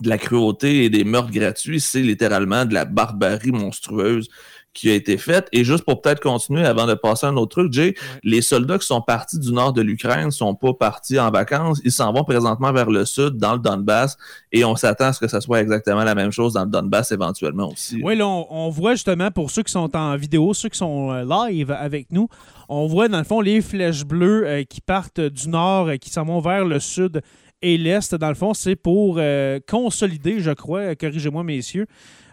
de 0.02 0.10
la 0.10 0.18
cruauté 0.18 0.86
et 0.86 0.90
des 0.90 1.04
meurtres 1.04 1.32
gratuits, 1.32 1.82
c'est 1.82 2.02
littéralement 2.02 2.66
de 2.66 2.74
la 2.74 2.86
barbarie 2.86 3.52
monstrueuse 3.52 4.30
qui 4.74 4.90
a 4.90 4.94
été 4.94 5.18
faite. 5.18 5.48
Et 5.52 5.64
juste 5.64 5.84
pour 5.84 6.02
peut-être 6.02 6.22
continuer 6.22 6.66
avant 6.66 6.86
de 6.86 6.94
passer 6.94 7.26
à 7.26 7.30
un 7.30 7.38
autre 7.38 7.52
truc, 7.52 7.74
Jay, 7.74 7.96
les 8.24 8.42
soldats 8.42 8.78
qui 8.78 8.86
sont 8.86 9.02
partis 9.02 9.40
du 9.40 9.52
nord 9.52 9.74
de 9.74 9.82
l'Ukraine 9.82 10.26
ne 10.26 10.32
sont 10.32 10.56
pas 10.56 10.74
partis 10.74 11.20
en 11.20 11.32
vacances. 11.32 11.82
Ils 11.84 11.92
s'en 11.92 12.14
vont 12.14 12.24
présentement 12.24 12.72
vers 12.72 12.90
le 12.90 13.06
sud, 13.06 13.38
dans 13.38 13.54
le 13.54 13.60
Donbass, 13.60 14.18
et 14.52 14.64
on 14.64 14.76
s'attend 14.76 15.06
à 15.06 15.14
ce 15.14 15.20
que 15.20 15.28
ça 15.28 15.42
soit 15.42 15.62
exactement 15.62 16.04
la 16.04 16.16
même 16.16 16.32
chose 16.32 16.54
dans 16.54 16.66
le 16.66 16.70
Donbass 16.70 17.12
éventuellement 17.12 17.72
aussi. 17.72 18.00
Oui, 18.04 18.16
là, 18.16 18.28
on, 18.28 18.70
voit 18.70 18.94
justement 18.94 19.32
pour 19.32 19.52
ceux 19.52 19.64
qui 19.64 19.72
sont 19.72 19.96
en 19.96 20.16
vidéo, 20.16 20.54
ceux 20.54 20.70
qui 20.70 20.78
sont 20.78 21.12
euh, 21.12 21.26
live 21.26 21.72
avec 21.72 22.12
nous, 22.12 22.28
on 22.68 22.86
voit 22.88 23.08
dans 23.08 23.18
le 23.18 23.24
fond 23.24 23.42
les 23.42 23.62
flèches 23.62 24.06
bleues 24.06 24.46
euh, 24.46 24.64
qui 24.64 24.82
partent 24.82 25.20
du 25.20 25.50
nord, 25.50 25.88
euh, 25.88 25.96
qui 25.96 26.10
s'en 26.10 26.24
vont 26.24 26.40
vers 26.40 26.66
le 26.66 26.80
sud 26.80 27.22
et 27.62 27.78
l'est. 27.78 28.14
Dans 28.16 28.30
le 28.30 28.36
fond, 28.36 28.54
c'est 28.54 28.76
pour 28.76 29.20
consolider, 29.68 30.40
je 30.40 30.52
crois, 30.52 30.96
corrigez-moi 30.96 31.44
messieurs, 31.44 31.88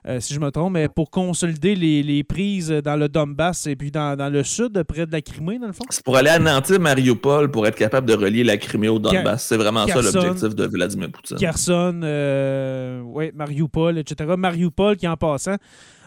euh, 0.08 0.20
si 0.20 0.34
je 0.34 0.40
me 0.40 0.50
trompe, 0.50 0.74
mais 0.74 0.88
pour 0.88 1.10
consolider 1.10 1.74
les, 1.74 2.22
prises 2.22 2.70
dans 2.70 2.96
le 2.96 3.08
Donbass 3.08 3.66
et 3.66 3.74
puis 3.74 3.90
dans, 3.90 4.32
le 4.32 4.44
sud, 4.44 4.80
près 4.84 5.04
de 5.04 5.10
la 5.10 5.20
Crimée, 5.20 5.58
dans 5.58 5.66
le 5.66 5.72
fond? 5.72 5.84
C'est 5.90 6.04
pour 6.04 6.16
aller 6.16 6.30
anéantir 6.30 6.78
Mariupol 6.78 7.50
pour 7.50 7.66
être 7.66 7.76
capable 7.76 8.08
de 8.08 8.14
relier 8.14 8.44
la 8.44 8.56
Crimée 8.56 8.88
au 8.88 9.00
Donbass. 9.00 9.46
C'est 9.46 9.56
vraiment 9.56 9.86
ça 9.86 10.00
l'objectif 10.00 10.54
de 10.54 10.64
Vladimir 10.66 11.10
Poutine. 11.10 11.36
Kherson, 11.38 12.00
euh, 12.04 13.00
oui, 13.04 13.32
Mariupol, 13.34 13.98
etc. 13.98 14.34
Mariupol 14.36 14.96
qui, 14.96 15.08
en 15.08 15.16
passant, 15.16 15.56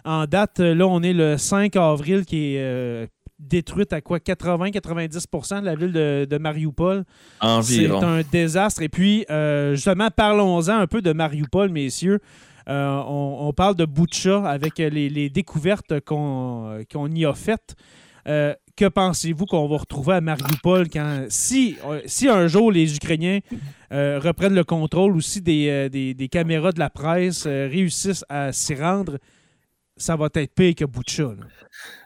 en 0.06 0.26
date, 0.26 0.60
là, 0.60 0.88
on 0.88 1.02
est 1.02 1.14
le 1.14 1.38
5 1.38 1.76
avril 1.76 2.26
qui 2.26 2.56
est... 2.56 2.60
Euh, 2.60 3.06
détruite 3.38 3.94
à 3.94 4.02
quoi? 4.02 4.18
80-90% 4.18 5.62
de 5.62 5.66
la 5.66 5.74
ville 5.74 5.94
de, 5.94 6.28
de 6.30 6.38
Mariupol. 6.38 7.06
Environ. 7.40 8.00
C'est 8.02 8.06
un 8.06 8.22
désastre. 8.30 8.82
Et 8.82 8.90
puis, 8.90 9.26
justement, 9.72 10.10
parlons-en 10.14 10.78
un 10.78 10.88
peu 10.88 11.02
de 11.02 11.14
Mariupol, 11.14 11.70
messieurs. 11.70 12.20
Euh, 12.70 13.04
on, 13.08 13.52
parle 13.52 13.76
de 13.76 13.86
Butcha 13.86 14.48
avec 14.48 14.78
les, 14.78 15.30
découvertes 15.30 16.00
qu'on 16.02 16.86
y 17.14 17.26
a 17.26 17.34
faites. 17.34 17.76
Euh, 18.28 18.54
que 18.76 18.86
pensez-vous 18.86 19.46
qu'on 19.46 19.68
va 19.68 19.78
retrouver 19.78 20.16
à 20.16 20.22
Mariupol 20.22 20.90
quand 20.90 21.26
si, 21.30 21.78
si 22.06 22.30
un 22.30 22.48
jour 22.48 22.72
les 22.72 22.96
Ukrainiens 22.96 23.40
euh, 23.92 24.20
reprennent 24.20 24.54
le 24.54 24.64
contrôle 24.64 25.16
aussi 25.16 25.42
des, 25.42 25.90
des, 25.90 26.30
caméras 26.30 26.72
de 26.72 26.80
la 26.80 26.90
presse, 26.90 27.48
réussissent 27.48 28.26
à 28.30 28.52
s'y 28.52 28.76
rendre, 28.76 29.18
ça 29.98 30.16
va 30.16 30.28
être 30.36 30.54
pire 30.54 30.76
que 30.76 30.86
Butcha. 30.86 31.32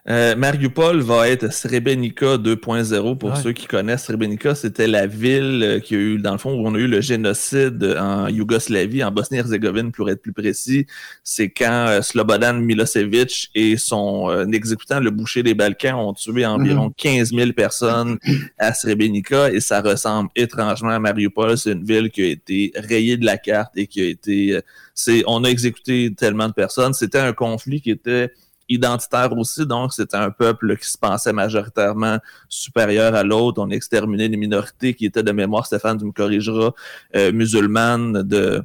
Euh, 0.09 0.35
Mariupol 0.35 0.99
va 0.99 1.29
être 1.29 1.53
Srebrenica 1.53 2.37
2.0. 2.37 3.17
Pour 3.17 3.37
ceux 3.37 3.53
qui 3.53 3.67
connaissent 3.67 4.03
Srebrenica, 4.03 4.53
c'était 4.53 4.87
la 4.87 5.07
ville 5.07 5.61
euh, 5.63 5.79
qui 5.79 5.95
a 5.95 5.97
eu, 5.97 6.17
dans 6.17 6.33
le 6.33 6.37
fond, 6.37 6.51
où 6.51 6.67
on 6.67 6.75
a 6.75 6.77
eu 6.77 6.87
le 6.87 6.99
génocide 6.99 7.81
en 7.97 8.27
Yougoslavie, 8.27 9.01
en 9.01 9.11
Bosnie-Herzégovine, 9.11 9.93
pour 9.93 10.09
être 10.09 10.21
plus 10.21 10.33
précis. 10.33 10.87
C'est 11.23 11.49
quand 11.49 11.85
euh, 11.87 12.01
Slobodan 12.01 12.59
Milosevic 12.59 13.49
et 13.55 13.77
son 13.77 14.45
exécutant, 14.51 14.99
le 14.99 15.09
boucher 15.09 15.41
des 15.41 15.53
Balkans, 15.53 15.95
ont 15.95 16.13
tué 16.13 16.45
environ 16.45 16.93
15 16.97 17.31
mhm. 17.31 17.39
000 17.39 17.51
personnes 17.53 18.17
à 18.59 18.73
Srebrenica 18.73 19.51
et 19.51 19.61
ça 19.61 19.79
ressemble 19.79 20.29
étrangement 20.35 20.89
à 20.89 20.99
Mariupol. 20.99 21.57
C'est 21.57 21.71
une 21.71 21.85
ville 21.85 22.11
qui 22.11 22.23
a 22.23 22.27
été 22.27 22.73
rayée 22.75 23.15
de 23.15 23.25
la 23.25 23.37
carte 23.37 23.71
et 23.77 23.87
qui 23.87 24.01
a 24.01 24.05
été... 24.05 24.59
c'est, 24.93 25.23
on 25.27 25.45
a 25.45 25.47
exécuté 25.47 26.13
tellement 26.13 26.49
de 26.49 26.53
personnes. 26.53 26.93
C'était 26.93 27.19
un 27.19 27.31
conflit 27.31 27.79
qui 27.79 27.91
était 27.91 28.31
identitaire 28.69 29.36
aussi. 29.38 29.65
Donc, 29.65 29.93
c'était 29.93 30.17
un 30.17 30.30
peuple 30.30 30.78
qui 30.78 30.89
se 30.89 30.97
pensait 30.97 31.34
majoritairement 31.34 32.17
supérieur 32.49 33.15
à 33.15 33.23
l'autre. 33.23 33.62
On 33.62 33.69
exterminait 33.69 34.28
les 34.28 34.38
minorités 34.38 34.93
qui 34.93 35.06
étaient 35.06 35.23
de 35.23 35.32
mémoire, 35.32 35.65
Stéphane, 35.65 35.97
tu 35.97 36.06
me 36.06 36.12
corrigeras, 36.12 36.71
euh, 37.15 37.32
musulmanes 37.32 38.23
de, 38.23 38.63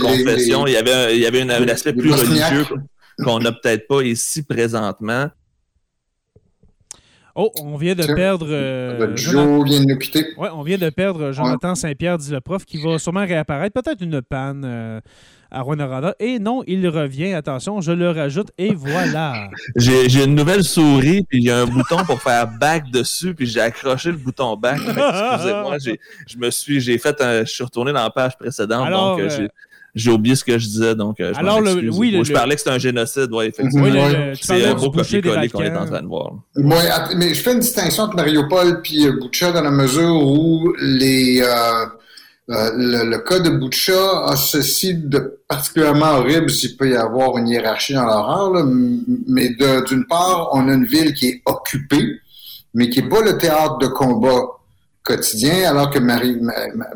confession. 0.00 0.66
il 0.66 0.72
y 0.72 0.76
avait, 0.76 1.16
il 1.16 1.22
y 1.22 1.26
avait 1.26 1.42
un 1.42 1.68
aspect 1.68 1.92
plus 1.92 2.12
religieux 2.12 2.66
qu'on 3.22 3.38
n'a 3.38 3.52
peut-être 3.52 3.86
pas 3.86 4.02
ici 4.02 4.42
présentement. 4.42 5.30
Oh, 7.36 7.50
on 7.60 7.76
vient 7.76 7.96
de 7.96 8.06
perdre. 8.14 8.46
Euh, 8.48 9.16
Joe 9.16 9.64
vient 9.64 9.80
de 9.80 9.86
nous 9.86 9.98
quitter. 9.98 10.24
Oui, 10.36 10.48
on 10.52 10.62
vient 10.62 10.78
de 10.78 10.88
perdre 10.90 11.32
Jonathan 11.32 11.74
Saint-Pierre, 11.74 12.16
dit 12.16 12.30
le 12.30 12.40
prof, 12.40 12.64
qui 12.64 12.80
va 12.80 12.98
sûrement 12.98 13.26
réapparaître. 13.26 13.80
Peut-être 13.80 14.00
une 14.02 14.22
panne 14.22 14.62
euh, 14.64 15.00
à 15.54 15.62
Rwanda. 15.62 16.14
Et 16.18 16.38
non, 16.38 16.62
il 16.66 16.86
revient. 16.88 17.32
Attention, 17.32 17.80
je 17.80 17.92
le 17.92 18.10
rajoute 18.10 18.48
et 18.58 18.74
voilà. 18.74 19.48
j'ai 19.76 20.24
une 20.24 20.34
nouvelle 20.34 20.64
souris, 20.64 21.22
puis 21.22 21.38
il 21.38 21.44
y 21.44 21.50
a 21.50 21.60
un 21.60 21.66
bouton 21.66 22.04
pour 22.04 22.20
faire 22.20 22.48
back 22.58 22.90
dessus, 22.90 23.34
puis 23.34 23.46
j'ai 23.46 23.60
accroché 23.60 24.10
le 24.10 24.16
bouton 24.16 24.56
back. 24.56 24.78
Excusez-moi, 24.78 25.76
je 26.26 26.38
me 26.38 26.50
suis, 26.50 26.80
j'ai 26.80 26.98
fait 26.98 27.16
je 27.20 27.44
suis 27.50 27.64
retourné 27.64 27.92
dans 27.92 28.02
la 28.02 28.10
page 28.10 28.36
précédente, 28.36 28.90
donc 28.90 29.20
euh, 29.20 29.28
j'ai 29.28 29.48
j'ai 29.94 30.10
oublié 30.10 30.34
ce 30.34 30.42
que 30.42 30.58
je 30.58 30.66
disais, 30.66 30.94
donc 30.94 31.20
euh, 31.20 31.32
je 31.32 31.38
Alors, 31.38 31.60
le, 31.60 31.88
oui, 31.90 32.18
je 32.24 32.32
parlais 32.32 32.56
que 32.56 32.60
c'était 32.60 32.74
un 32.74 32.78
génocide, 32.78 33.28
oui, 33.30 33.46
effectivement. 33.46 33.84
Oui, 33.84 34.36
c'est 34.40 34.64
un 34.64 34.74
beau 34.74 34.90
copier-coller 34.90 35.48
qu'on 35.48 35.62
est 35.62 35.76
en 35.76 35.86
train 35.86 36.02
de 36.02 36.08
voir. 36.08 36.32
Oui, 36.56 36.74
mais 37.16 37.32
je 37.32 37.40
fais 37.40 37.52
une 37.52 37.60
distinction 37.60 38.04
entre 38.04 38.16
Mariupol 38.16 38.82
et 38.92 39.06
euh, 39.06 39.12
Boucha 39.12 39.52
dans 39.52 39.62
la 39.62 39.70
mesure 39.70 40.14
où 40.14 40.74
les, 40.80 41.40
euh, 41.42 41.86
euh, 42.50 42.70
le, 42.74 43.18
cas 43.18 43.38
de 43.38 43.48
Boucha 43.50 44.26
a 44.26 44.36
ceci 44.36 44.94
de 44.94 45.40
particulièrement 45.48 46.18
horrible 46.18 46.50
s'il 46.50 46.76
peut 46.76 46.90
y 46.90 46.96
avoir 46.96 47.38
une 47.38 47.48
hiérarchie 47.48 47.94
dans 47.94 48.04
l'horreur, 48.04 48.66
mais 49.26 49.50
d'une 49.88 50.06
part, 50.06 50.50
on 50.52 50.68
a 50.68 50.74
une 50.74 50.84
ville 50.84 51.14
qui 51.14 51.28
est 51.28 51.42
occupée, 51.46 52.20
mais 52.74 52.90
qui 52.90 53.02
n'est 53.02 53.08
pas 53.08 53.22
le 53.22 53.38
théâtre 53.38 53.78
de 53.78 53.86
combat 53.86 54.42
quotidien, 55.02 55.70
alors 55.70 55.90
que 55.90 55.98
Marie, 55.98 56.38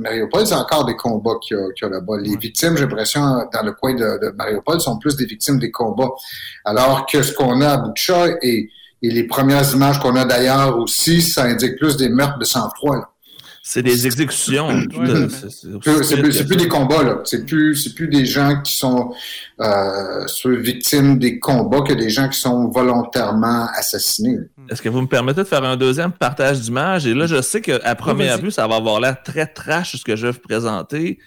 Mariupol, 0.00 0.46
c'est 0.46 0.54
encore 0.54 0.84
des 0.84 0.96
combats 0.96 1.36
qu'il 1.42 1.56
y 1.56 1.84
a, 1.84 1.88
là-bas. 1.88 2.16
Les 2.20 2.36
victimes, 2.36 2.76
j'ai 2.76 2.84
l'impression, 2.84 3.20
dans 3.20 3.62
le 3.62 3.72
coin 3.72 3.94
de, 3.94 4.18
de, 4.20 4.34
Mariupol, 4.36 4.80
sont 4.80 4.98
plus 4.98 5.16
des 5.16 5.26
victimes 5.26 5.58
des 5.58 5.70
combats. 5.70 6.10
Alors 6.64 7.06
que 7.06 7.22
ce 7.22 7.32
qu'on 7.34 7.60
a 7.60 7.72
à 7.72 7.76
Boucha 7.76 8.28
et, 8.42 8.70
et 9.02 9.10
les 9.10 9.24
premières 9.24 9.74
images 9.74 9.98
qu'on 10.00 10.16
a 10.16 10.24
d'ailleurs 10.24 10.78
aussi, 10.78 11.22
ça 11.22 11.44
indique 11.44 11.76
plus 11.76 11.96
des 11.96 12.08
meurtres 12.08 12.38
de 12.38 12.44
sang-froid. 12.44 13.14
C'est 13.70 13.82
des 13.82 14.06
exécutions. 14.06 14.70
c'est 16.02 16.46
plus, 16.46 16.56
des 16.56 16.68
combats, 16.68 17.02
là. 17.02 17.20
C'est 17.24 17.44
plus, 17.44 17.76
c'est 17.76 17.94
plus 17.94 18.08
des 18.08 18.24
gens 18.24 18.62
qui 18.62 18.74
sont 18.74 19.12
euh, 19.60 20.24
victimes 20.46 21.18
des 21.18 21.38
combats 21.38 21.82
que 21.82 21.92
des 21.92 22.08
gens 22.08 22.30
qui 22.30 22.38
sont 22.38 22.68
volontairement 22.68 23.66
assassinés. 23.76 24.38
Est-ce 24.70 24.80
que 24.80 24.88
vous 24.88 25.02
me 25.02 25.06
permettez 25.06 25.42
de 25.42 25.46
faire 25.46 25.64
un 25.64 25.76
deuxième 25.76 26.12
partage 26.12 26.62
d'image? 26.62 27.06
Et 27.06 27.12
là, 27.12 27.26
je 27.26 27.42
sais 27.42 27.60
qu'à 27.60 27.94
première 27.94 28.38
vue, 28.38 28.50
ça 28.50 28.66
va 28.66 28.76
avoir 28.76 29.00
l'air 29.00 29.22
très 29.22 29.46
trash 29.46 29.96
ce 29.96 30.02
que 30.02 30.16
je 30.16 30.28
vais 30.28 30.32
vous 30.32 30.38
présenter. 30.38 31.18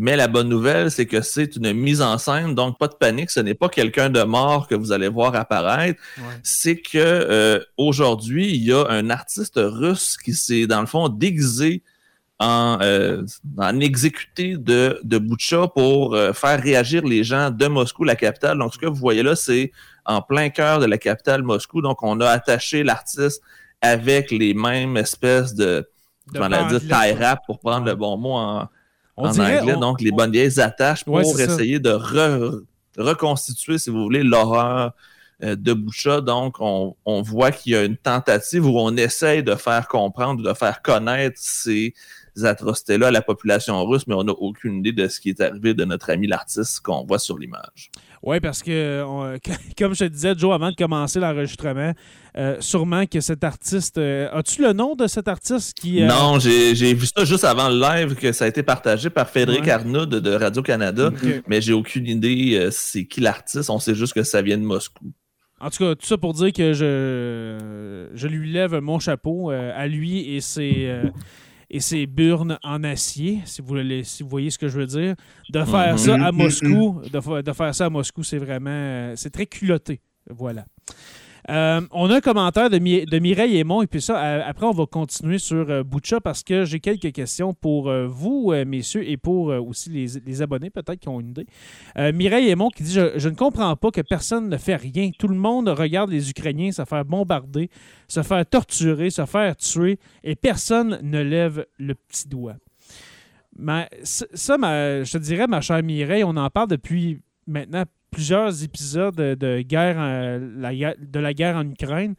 Mais 0.00 0.14
la 0.14 0.28
bonne 0.28 0.48
nouvelle, 0.48 0.92
c'est 0.92 1.06
que 1.06 1.22
c'est 1.22 1.56
une 1.56 1.72
mise 1.72 2.00
en 2.00 2.18
scène, 2.18 2.54
donc 2.54 2.78
pas 2.78 2.86
de 2.86 2.94
panique. 2.94 3.30
Ce 3.30 3.40
n'est 3.40 3.54
pas 3.54 3.68
quelqu'un 3.68 4.10
de 4.10 4.22
mort 4.22 4.68
que 4.68 4.76
vous 4.76 4.92
allez 4.92 5.08
voir 5.08 5.34
apparaître. 5.34 6.00
C'est 6.44 6.76
que 6.76 6.98
euh, 6.98 7.58
aujourd'hui, 7.76 8.54
il 8.54 8.62
y 8.62 8.72
a 8.72 8.86
un 8.88 9.10
artiste 9.10 9.58
russe 9.60 10.16
qui 10.16 10.34
s'est, 10.34 10.68
dans 10.68 10.80
le 10.80 10.86
fond, 10.86 11.08
déguisé 11.08 11.82
en, 12.38 12.78
euh, 12.80 13.24
en 13.56 13.80
exécuté 13.80 14.56
de, 14.56 15.00
de 15.02 15.18
Boucha 15.18 15.66
pour 15.66 16.14
euh, 16.14 16.32
faire 16.32 16.62
réagir 16.62 17.04
les 17.04 17.24
gens 17.24 17.50
de 17.50 17.66
Moscou, 17.66 18.04
la 18.04 18.14
capitale. 18.14 18.56
Donc, 18.56 18.74
ce 18.74 18.78
que 18.78 18.86
vous 18.86 18.94
voyez 18.94 19.24
là, 19.24 19.34
c'est 19.34 19.72
en 20.04 20.22
plein 20.22 20.48
cœur 20.48 20.78
de 20.78 20.86
la 20.86 20.98
capitale 20.98 21.42
Moscou. 21.42 21.82
Donc, 21.82 22.04
on 22.04 22.20
a 22.20 22.28
attaché 22.28 22.84
l'artiste 22.84 23.42
avec 23.80 24.30
les 24.30 24.54
mêmes 24.54 24.96
espèces 24.96 25.56
de, 25.56 25.88
de 26.32 26.78
dire, 26.78 26.80
tie 26.82 27.12
rap 27.14 27.40
pour 27.46 27.58
prendre 27.58 27.84
le 27.84 27.96
bon 27.96 28.16
mot 28.16 28.34
en, 28.36 28.68
en 29.18 29.30
anglais, 29.30 29.76
donc 29.76 30.00
les 30.00 30.10
bonnes 30.10 30.32
vieilles 30.32 30.60
attaches 30.60 31.04
pour 31.04 31.20
essayer 31.20 31.78
de 31.78 31.90
reconstituer, 32.96 33.78
si 33.78 33.90
vous 33.90 34.02
voulez, 34.02 34.22
l'horreur 34.22 34.92
euh, 35.42 35.54
de 35.54 35.72
Boucha. 35.72 36.20
Donc, 36.20 36.56
on, 36.60 37.22
voit 37.22 37.52
qu'il 37.52 37.72
y 37.72 37.76
a 37.76 37.84
une 37.84 37.96
tentative 37.96 38.66
où 38.66 38.78
on 38.78 38.96
essaye 38.96 39.42
de 39.42 39.54
faire 39.54 39.86
comprendre, 39.86 40.42
de 40.42 40.52
faire 40.52 40.82
connaître 40.82 41.38
ces 41.40 41.94
atrocités-là 42.44 43.08
à 43.08 43.10
la 43.10 43.22
population 43.22 43.84
russe, 43.84 44.06
mais 44.06 44.14
on 44.14 44.24
n'a 44.24 44.32
aucune 44.32 44.78
idée 44.78 44.92
de 44.92 45.08
ce 45.08 45.20
qui 45.20 45.30
est 45.30 45.40
arrivé 45.40 45.74
de 45.74 45.84
notre 45.84 46.10
ami 46.10 46.26
l'artiste 46.26 46.80
qu'on 46.80 47.04
voit 47.04 47.18
sur 47.18 47.38
l'image. 47.38 47.90
Oui, 48.22 48.40
parce 48.40 48.62
que, 48.62 49.04
comme 49.78 49.94
je 49.94 50.04
te 50.04 50.10
disais, 50.10 50.34
Joe, 50.36 50.54
avant 50.54 50.70
de 50.70 50.76
commencer 50.76 51.20
l'enregistrement, 51.20 51.92
euh, 52.36 52.56
sûrement 52.60 53.04
que 53.06 53.20
cet 53.20 53.42
artiste. 53.42 53.98
Euh, 53.98 54.28
as-tu 54.32 54.62
le 54.62 54.72
nom 54.72 54.94
de 54.94 55.08
cet 55.08 55.26
artiste 55.26 55.76
qui. 55.76 56.02
Euh, 56.02 56.06
non, 56.06 56.38
j'ai 56.38 56.94
vu 56.94 57.06
ça 57.06 57.24
juste 57.24 57.44
avant 57.44 57.68
le 57.68 57.80
live 57.80 58.14
que 58.14 58.30
ça 58.32 58.44
a 58.44 58.48
été 58.48 58.62
partagé 58.62 59.10
par 59.10 59.28
Frédéric 59.28 59.66
Arnaud 59.66 60.06
de, 60.06 60.30
Radio-Canada, 60.30 61.10
mais 61.48 61.60
j'ai 61.60 61.72
aucune 61.72 62.06
idée 62.06 62.68
c'est 62.70 63.06
qui 63.06 63.20
l'artiste. 63.20 63.70
On 63.70 63.78
sait 63.78 63.94
juste 63.94 64.12
que 64.12 64.22
ça 64.22 64.42
vient 64.42 64.58
de 64.58 64.62
Moscou. 64.62 65.12
En 65.60 65.70
tout 65.70 65.78
cas, 65.78 65.94
tout 65.96 66.06
ça 66.06 66.16
pour 66.16 66.34
dire 66.34 66.52
que 66.52 66.72
je, 66.72 68.06
je 68.14 68.28
lui 68.28 68.52
lève 68.52 68.78
mon 68.78 69.00
chapeau 69.00 69.50
à 69.50 69.86
lui 69.88 70.36
et 70.36 70.40
ses 70.40 71.02
et 71.70 71.80
ses 71.80 72.06
burnes 72.06 72.58
en 72.62 72.82
acier, 72.84 73.40
si 73.44 73.60
vous, 73.60 73.76
si 74.02 74.22
vous 74.22 74.28
voyez 74.28 74.50
ce 74.50 74.58
que 74.58 74.68
je 74.68 74.78
veux 74.78 74.86
dire. 74.86 75.14
De 75.50 75.64
faire 75.64 75.92
mhm. 75.92 75.98
ça 75.98 76.14
à 76.14 76.32
Moscou, 76.32 77.00
de, 77.12 77.42
de, 77.42 77.52
faire 77.52 77.74
ça 77.74 77.86
à 77.86 77.90
Moscou, 77.90 78.22
c'est 78.22 78.38
vraiment, 78.38 79.12
c'est 79.16 79.30
très 79.30 79.46
culotté. 79.46 80.00
Voilà. 80.30 80.66
Euh, 81.48 81.80
on 81.92 82.10
a 82.10 82.16
un 82.16 82.20
commentaire 82.20 82.68
de, 82.68 82.78
Mireille 82.78 83.56
Aymon, 83.58 83.82
et 83.82 83.86
puis 83.86 84.02
ça, 84.02 84.44
après, 84.44 84.66
on 84.66 84.72
va 84.72 84.84
continuer 84.86 85.38
sur 85.38 85.70
euh, 85.70 85.82
parce 86.22 86.42
que 86.42 86.64
j'ai 86.64 86.80
quelques 86.80 87.12
questions 87.12 87.54
pour 87.54 87.88
euh, 87.88 88.06
vous, 88.06 88.52
messieurs, 88.66 89.08
et 89.08 89.16
pour 89.16 89.46
aussi 89.46 89.90
les, 89.90 90.42
abonnés, 90.42 90.70
peut-être, 90.70 91.00
qui 91.00 91.08
ont 91.08 91.20
une 91.20 91.30
idée. 91.30 91.46
Mireille 91.96 92.48
Aymon 92.50 92.68
qui 92.68 92.82
dit 92.82 92.92
je, 92.92 93.28
ne 93.28 93.34
comprends 93.34 93.74
pas 93.76 93.90
que 93.90 94.00
personne 94.00 94.48
ne 94.48 94.56
fait 94.56 94.76
rien. 94.76 95.10
Tout 95.18 95.28
le 95.28 95.36
monde 95.36 95.68
regarde 95.68 96.10
les 96.10 96.30
Ukrainiens 96.30 96.72
se 96.72 96.84
faire 96.84 97.04
bombarder, 97.04 97.70
se 98.08 98.22
faire 98.22 98.44
torturer, 98.46 99.10
se 99.10 99.24
faire 99.26 99.56
tuer, 99.56 99.98
et 100.22 100.36
personne 100.36 100.98
ne 101.02 101.20
lève 101.20 101.66
le 101.78 101.94
petit 101.94 102.28
doigt. 102.28 102.56
Mais 103.56 103.88
ça, 104.02 104.26
je 104.34 105.10
te 105.10 105.18
dirais, 105.18 105.46
ma 105.46 105.60
chère 105.60 105.82
Mireille, 105.82 106.24
on 106.24 106.36
en 106.36 106.50
parle 106.50 106.68
depuis 106.68 107.20
maintenant 107.46 107.84
plusieurs 108.18 108.64
épisodes 108.64 109.14
de, 109.14 109.60
guerre, 109.60 110.40
de 110.40 111.20
la 111.20 111.34
guerre 111.34 111.56
en 111.56 111.70
Ukraine. 111.70 112.16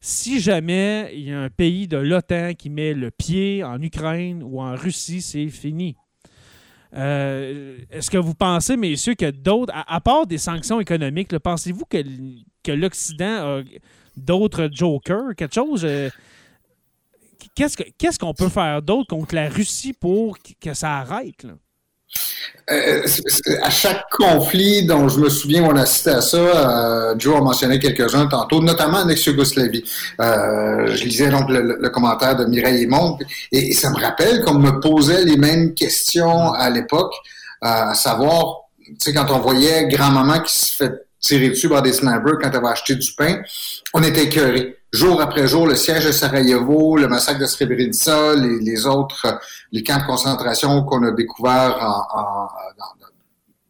Si 0.00 0.38
jamais 0.38 1.10
il 1.12 1.22
y 1.22 1.32
a 1.32 1.40
un 1.40 1.50
pays 1.50 1.88
de 1.88 1.96
l'OTAN 1.96 2.52
qui 2.56 2.70
met 2.70 2.94
le 2.94 3.10
pied 3.10 3.64
en 3.64 3.82
Ukraine 3.82 4.44
ou 4.44 4.60
en 4.60 4.76
Russie, 4.76 5.20
c'est 5.20 5.48
fini. 5.48 5.96
Euh, 6.94 7.78
est-ce 7.90 8.12
que 8.12 8.16
vous 8.16 8.34
pensez, 8.34 8.76
messieurs, 8.76 9.16
que 9.16 9.28
d'autres, 9.28 9.72
à, 9.74 10.00
part 10.00 10.24
des 10.24 10.38
sanctions 10.38 10.78
économiques, 10.78 11.36
pensez-vous 11.36 11.84
que, 11.84 12.72
l'Occident 12.72 13.58
a 13.58 13.62
d'autres 14.16 14.68
jokers, 14.72 15.34
quelque 15.36 15.56
chose? 15.56 15.84
Euh, 15.84 16.10
qu'est-ce 17.56 18.20
qu'on 18.20 18.34
peut 18.34 18.48
faire 18.48 18.82
d'autre 18.82 19.08
contre 19.08 19.34
la 19.34 19.48
Russie 19.48 19.94
pour 19.94 20.38
que 20.60 20.74
ça 20.74 20.98
arrête? 20.98 21.44
Euh, 22.70 23.02
à 23.62 23.70
chaque 23.70 24.08
conflit 24.10 24.86
dont 24.86 25.08
je 25.08 25.18
me 25.18 25.28
souviens, 25.28 25.64
on 25.64 25.74
a 25.74 25.86
cité 25.86 26.10
à 26.10 26.20
ça, 26.20 26.36
euh, 26.36 27.14
Joe 27.18 27.36
a 27.36 27.40
mentionné 27.40 27.80
quelques-uns 27.80 28.26
tantôt, 28.26 28.62
notamment 28.62 28.98
en 28.98 29.08
ex-Yougoslavie. 29.08 29.82
Euh, 30.20 30.94
je 30.94 31.04
lisais 31.04 31.30
donc 31.30 31.48
le, 31.48 31.88
commentaire 31.88 32.36
de 32.36 32.44
Mireille 32.44 32.84
Aymon 32.84 33.18
et, 33.50 33.72
ça 33.72 33.90
me 33.90 33.96
rappelle 33.96 34.44
qu'on 34.44 34.54
me 34.54 34.78
posait 34.78 35.24
les 35.24 35.36
mêmes 35.36 35.74
questions 35.74 36.52
à 36.52 36.70
l'époque, 36.70 37.12
à 37.60 37.94
savoir, 37.94 38.68
tu 38.86 38.94
sais, 38.98 39.12
quand 39.12 39.30
on 39.30 39.40
voyait 39.40 39.88
grand-maman 39.88 40.40
qui 40.40 40.56
se 40.56 40.76
fait 40.76 40.92
tirer 41.18 41.48
dessus 41.50 41.68
par 41.68 41.82
des 41.82 41.92
snipers 41.92 42.38
quand 42.40 42.50
elle 42.52 42.62
va 42.62 42.70
acheter 42.70 42.94
du 42.94 43.12
pain, 43.12 43.40
on 43.94 44.02
était 44.02 44.24
écœurés 44.24 44.79
jour 44.92 45.20
après 45.20 45.46
jour, 45.46 45.66
le 45.66 45.76
siège 45.76 46.06
de 46.06 46.12
Sarajevo, 46.12 46.96
le 46.96 47.08
massacre 47.08 47.40
de 47.40 47.46
Srebrenica, 47.46 48.34
les, 48.34 48.58
les 48.60 48.86
autres, 48.86 49.38
les 49.72 49.82
camps 49.82 49.98
de 49.98 50.06
concentration 50.06 50.82
qu'on 50.84 51.04
a 51.04 51.12
découverts 51.12 51.76
en, 51.80 52.48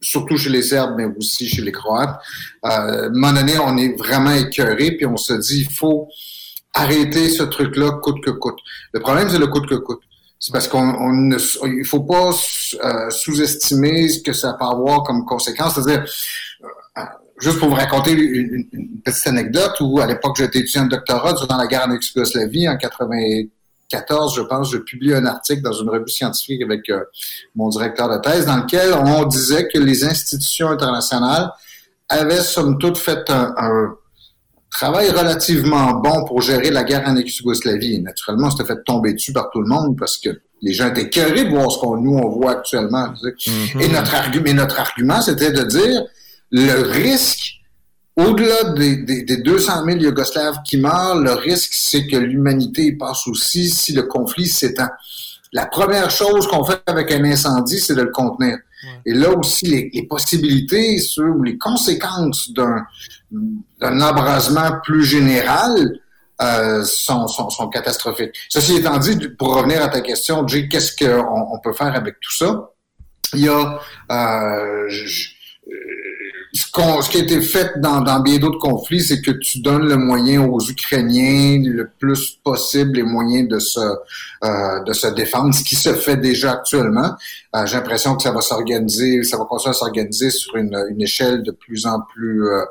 surtout 0.01 0.37
chez 0.37 0.51
les 0.51 0.63
Serbes, 0.63 0.95
mais 0.97 1.05
aussi 1.05 1.49
chez 1.49 1.63
les 1.63 1.73
Croates. 1.73 2.19
Euh, 2.65 3.07
à 3.07 3.09
moment 3.11 3.33
donné, 3.33 3.59
on 3.59 3.77
est 3.77 3.97
vraiment 3.99 4.33
écœuré, 4.33 4.93
puis 4.93 5.07
on 5.07 5.17
se 5.17 5.35
dit, 5.35 5.67
il 5.69 5.73
faut 5.73 6.09
arrêter 6.75 7.29
ce 7.29 7.43
truc-là 7.43 7.99
coûte 8.03 8.23
que 8.25 8.31
coûte. 8.31 8.59
Le 8.93 9.01
problème, 9.01 9.29
c'est 9.29 9.39
le 9.39 9.49
coûte 9.49 9.69
que 9.69 9.75
coûte. 9.75 10.01
C'est 10.39 10.53
parce 10.53 10.69
qu'on 10.69 11.13
ne 11.13 11.37
il 11.67 11.85
faut 11.85 12.01
pas 12.01 12.31
euh, 12.31 13.11
sous-estimer 13.11 14.09
ce 14.09 14.23
que 14.23 14.33
ça 14.33 14.55
peut 14.55 14.65
avoir 14.65 15.03
comme 15.03 15.27
conséquence. 15.27 15.75
C'est-à-dire, 15.75 16.05
juste 17.41 17.59
pour 17.59 17.69
vous 17.69 17.75
raconter 17.75 18.13
une, 18.13 19.01
petite 19.05 19.27
anecdote 19.27 19.73
où, 19.81 20.01
à 20.01 20.07
l'époque, 20.07 20.37
j'étais 20.37 20.61
étudiant 20.61 20.85
de 20.85 20.91
doctorat 20.91 21.33
durant 21.33 21.57
la 21.57 21.67
guerre 21.67 21.87
en 21.89 21.93
Yougoslavie, 21.93 22.69
en 22.69 22.77
94, 22.77 24.35
je 24.37 24.43
pense, 24.43 24.71
je 24.71 24.79
publié 24.79 25.15
un 25.15 25.27
article 25.27 25.63
dans 25.63 25.73
une 25.73 25.89
revue 25.89 26.09
scientifique 26.09 26.63
avec 26.63 26.89
euh, 26.91 27.05
mon 27.55 27.69
directeur 27.69 28.09
de 28.11 28.21
thèse 28.21 28.47
dans 28.47 28.59
lequel 28.59 28.93
on 28.93 29.25
disait 29.25 29.69
que 29.69 29.79
les 29.79 30.05
institutions 30.05 30.69
internationales 30.69 31.51
avaient, 32.09 32.43
somme 32.43 32.79
toute, 32.79 32.99
fait 32.99 33.31
un, 33.31 33.95
travail 34.71 35.11
relativement 35.11 35.95
bon 35.95 36.25
pour 36.27 36.43
gérer 36.43 36.71
la 36.71 36.85
guerre 36.85 37.03
en 37.07 37.17
Yougoslavie. 37.17 38.01
Naturellement, 38.01 38.51
c'était 38.51 38.73
fait 38.73 38.85
tomber 38.85 39.15
dessus 39.15 39.33
par 39.33 39.51
tout 39.51 39.61
le 39.61 39.69
monde 39.69 39.99
parce 39.99 40.17
que 40.17 40.31
les 40.63 40.73
gens 40.73 40.89
étaient 40.89 41.11
curés 41.11 41.45
de 41.45 41.51
voir 41.51 41.73
ce 41.73 41.79
qu'on 41.79 41.97
nous 41.97 42.17
on 42.17 42.29
voit 42.29 42.53
actuellement. 42.53 43.09
Mm-hmm. 43.09 43.83
Et 43.83 43.89
notre 43.89 44.15
argument, 44.15 44.55
notre 44.55 44.79
argument, 44.79 45.21
c'était 45.21 45.51
de 45.51 45.63
dire 45.63 46.03
le 46.51 46.83
risque 46.83 47.61
au-delà 48.17 48.73
des, 48.75 48.97
des, 48.97 49.37
200 49.39 49.85
000 49.85 49.99
Yougoslaves 49.99 50.59
qui 50.65 50.77
meurent, 50.77 51.19
le 51.19 51.33
risque, 51.33 51.73
c'est 51.73 52.07
que 52.07 52.17
l'humanité 52.17 52.93
passe 52.93 53.27
aussi 53.27 53.71
si 53.71 53.93
le 53.93 54.03
conflit 54.03 54.47
s'étend. 54.47 54.89
La 55.53 55.67
première 55.67 56.11
chose 56.11 56.47
qu'on 56.47 56.65
fait 56.65 56.83
avec 56.87 57.11
un 57.13 57.25
incendie, 57.25 57.79
c'est 57.79 57.95
de 57.95 58.03
le 58.03 58.11
contenir. 58.11 58.59
Et 59.05 59.13
là 59.13 59.31
aussi, 59.31 59.91
les, 59.93 60.07
possibilités 60.07 60.99
sur 60.99 61.35
les 61.43 61.59
conséquences 61.59 62.51
d'un 62.53 64.01
embrasement 64.01 64.81
plus 64.83 65.05
général 65.05 66.01
euh, 66.41 66.83
sont, 66.85 67.29
sont, 67.29 67.51
sont, 67.51 67.69
catastrophiques. 67.69 68.35
Ceci 68.49 68.77
étant 68.77 68.99
dit, 68.99 69.17
pour 69.39 69.55
revenir 69.55 69.83
à 69.83 69.89
ta 69.89 70.01
question, 70.01 70.47
Jay, 70.47 70.69
qu'est-ce 70.69 70.97
qu'on 70.97 71.47
on 71.53 71.59
peut 71.59 71.75
faire 71.75 71.95
avec 71.95 72.19
tout 72.21 72.33
ça? 72.33 72.71
Il 73.35 73.41
y 73.41 73.49
a... 73.49 73.79
Euh, 74.11 74.89
ce, 76.53 77.11
qui 77.11 77.19
a 77.19 77.21
été 77.21 77.41
fait 77.41 77.79
dans, 77.79 78.21
bien 78.21 78.39
d'autres 78.39 78.59
conflits, 78.59 79.03
c'est 79.03 79.23
que 79.23 79.31
tu 79.31 79.61
donnes 79.61 79.87
le 79.87 79.97
moyen 79.97 80.43
aux 80.43 80.61
Ukrainiens 80.61 81.63
le 81.65 81.89
plus 81.99 82.39
possible 82.43 82.97
les 82.97 83.03
moyens 83.05 83.49
de 83.49 83.59
se 83.61 83.81
euh, 83.81 84.83
de 84.85 84.93
se 84.93 85.07
défendre, 85.09 85.55
ce 85.55 85.63
qui 85.63 85.77
se 85.77 85.95
fait 85.95 86.17
déjà 86.17 86.53
actuellement. 86.53 87.15
Euh, 87.55 87.67
j'ai 87.67 87.77
l'impression 87.77 88.17
que 88.17 88.23
ça 88.23 88.33
va 88.33 88.41
s'organiser, 88.41 89.23
ça 89.23 89.37
va 89.37 89.45
continuer 89.45 89.77
à 89.77 89.79
s'organiser 89.79 90.31
sur 90.31 90.57
une, 90.57 90.77
une, 90.91 91.03
échelle 91.03 91.43
de 91.43 91.53
plus 91.53 91.87
en 91.87 92.01
plus 92.01 92.49
euh, 92.49 92.65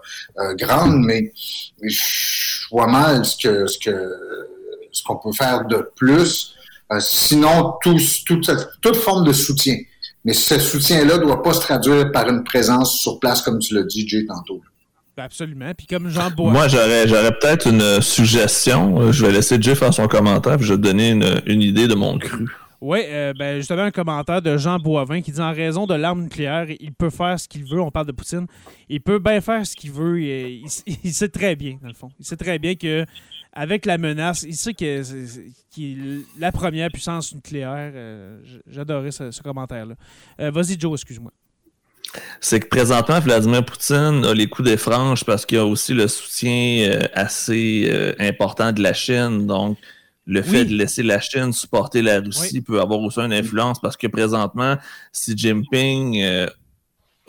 grande, 0.56 1.00
mais 1.06 1.32
je 1.82 2.68
vois 2.72 2.88
mal 2.88 3.24
ce 3.24 3.38
que 3.38 3.68
ce 3.68 3.78
que 3.78 4.14
ce 4.92 5.04
qu'on 5.04 5.18
peut 5.18 5.32
faire 5.32 5.66
de 5.66 5.90
plus. 5.96 6.56
sinon, 7.00 7.76
tous, 7.82 8.24
toute, 8.26 8.50
toute 8.82 8.96
forme 8.96 9.26
de 9.26 9.32
soutien. 9.32 9.78
Mais 10.26 10.34
ce 10.34 10.60
soutien-là 10.60 11.18
ne 11.18 11.24
doit 11.24 11.42
pas 11.42 11.54
se 11.54 11.62
traduire 11.62 12.12
par 12.12 12.28
une 12.30 12.44
présence 12.44 13.00
sur 13.00 13.20
place, 13.20 13.42
comme 13.42 13.60
tu 13.60 13.74
l'as 13.74 13.84
dit, 13.84 14.08
Jay, 14.08 14.26
tantôt. 14.26 14.62
Absolument. 15.18 15.72
Puis 15.78 15.86
comme 15.88 16.10
Jean 16.10 16.30
Bois. 16.32 16.52
Moi, 16.52 16.68
j'aurais, 16.68 17.08
j'aurais 17.08 17.32
peut-être 17.32 17.68
une 17.68 18.02
suggestion. 18.02 19.12
Je 19.12 19.26
vais 19.26 19.32
laisser 19.32 19.62
Jay 19.62 19.76
faire 19.76 19.94
son 19.94 20.08
commentaire, 20.08 20.58
puis 20.58 20.66
je 20.66 20.74
vais 20.74 20.80
donner 20.80 21.12
une, 21.12 21.42
une 21.46 21.62
idée 21.62 21.88
de 21.88 21.96
mon 21.96 22.18
cru. 22.18 22.48
Oui, 22.82 23.00
euh, 23.08 23.34
ben, 23.38 23.58
justement, 23.58 23.82
un 23.82 23.92
commentaire 23.92 24.42
de 24.42 24.56
Jean 24.56 24.80
Boivin 24.80 25.22
qui 25.22 25.34
dit 25.34 25.42
En 25.42 25.52
raison 25.52 25.86
de 25.86 25.96
l'arme 25.96 26.24
nucléaire, 26.24 26.66
il 26.80 26.94
peut 26.94 27.10
faire 27.10 27.38
ce 27.38 27.48
qu'il 27.48 27.66
veut. 27.66 27.82
On 27.82 27.92
parle 27.92 28.08
de 28.08 28.14
Poutine. 28.14 28.48
Il 28.88 29.02
peut 29.02 29.20
bien 29.20 29.42
faire 29.42 29.66
ce 29.66 29.76
qu'il 29.76 29.92
veut. 29.92 30.22
Il, 30.22 30.66
il, 31.04 31.14
sait 31.14 31.28
très 31.28 31.58
bien, 31.58 31.78
dans 31.82 31.90
le 31.90 31.94
fond. 31.94 32.10
Il 32.20 32.26
sait 32.26 32.38
très 32.38 32.58
bien 32.58 32.76
que 32.76 33.06
avec 33.54 33.86
la 33.86 33.98
menace, 33.98 34.44
il 34.44 34.56
sait 34.56 34.74
que 34.74 34.86
est 34.86 36.26
la 36.38 36.52
première 36.52 36.90
puissance 36.92 37.34
nucléaire. 37.34 37.92
Euh, 37.94 38.40
j'adorais 38.68 39.12
ce, 39.12 39.42
commentaire-là. 39.42 39.96
Euh, 40.40 40.52
vas-y, 40.52 40.80
Joe, 40.80 41.00
excuse-moi. 41.00 41.32
C'est 42.40 42.60
que 42.60 42.68
présentement, 42.68 43.20
Vladimir 43.20 43.64
Poutine 43.66 44.26
a 44.26 44.34
les 44.34 44.48
coups 44.48 44.68
des 44.68 44.78
franges 44.78 45.24
parce 45.24 45.46
qu'il 45.46 45.58
y 45.58 45.62
a 45.62 45.66
aussi 45.66 45.94
le 45.94 46.08
soutien 46.08 46.90
euh, 46.90 47.04
assez 47.14 48.16
important 48.20 48.72
de 48.72 48.82
la 48.82 48.94
Chine. 48.94 49.46
Donc, 49.46 49.78
le 50.26 50.42
fait 50.44 50.66
de 50.66 50.76
laisser 50.76 51.02
la 51.02 51.20
Chine 51.20 51.54
supporter 51.54 52.02
la 52.02 52.20
Russie 52.20 52.62
peut 52.62 52.80
avoir 52.80 53.00
aussi 53.00 53.20
une 53.20 53.34
influence 53.34 53.80
parce 53.80 53.98
que 53.98 54.08
présentement, 54.08 54.78
Xi 55.12 55.36
Jinping 55.36 56.48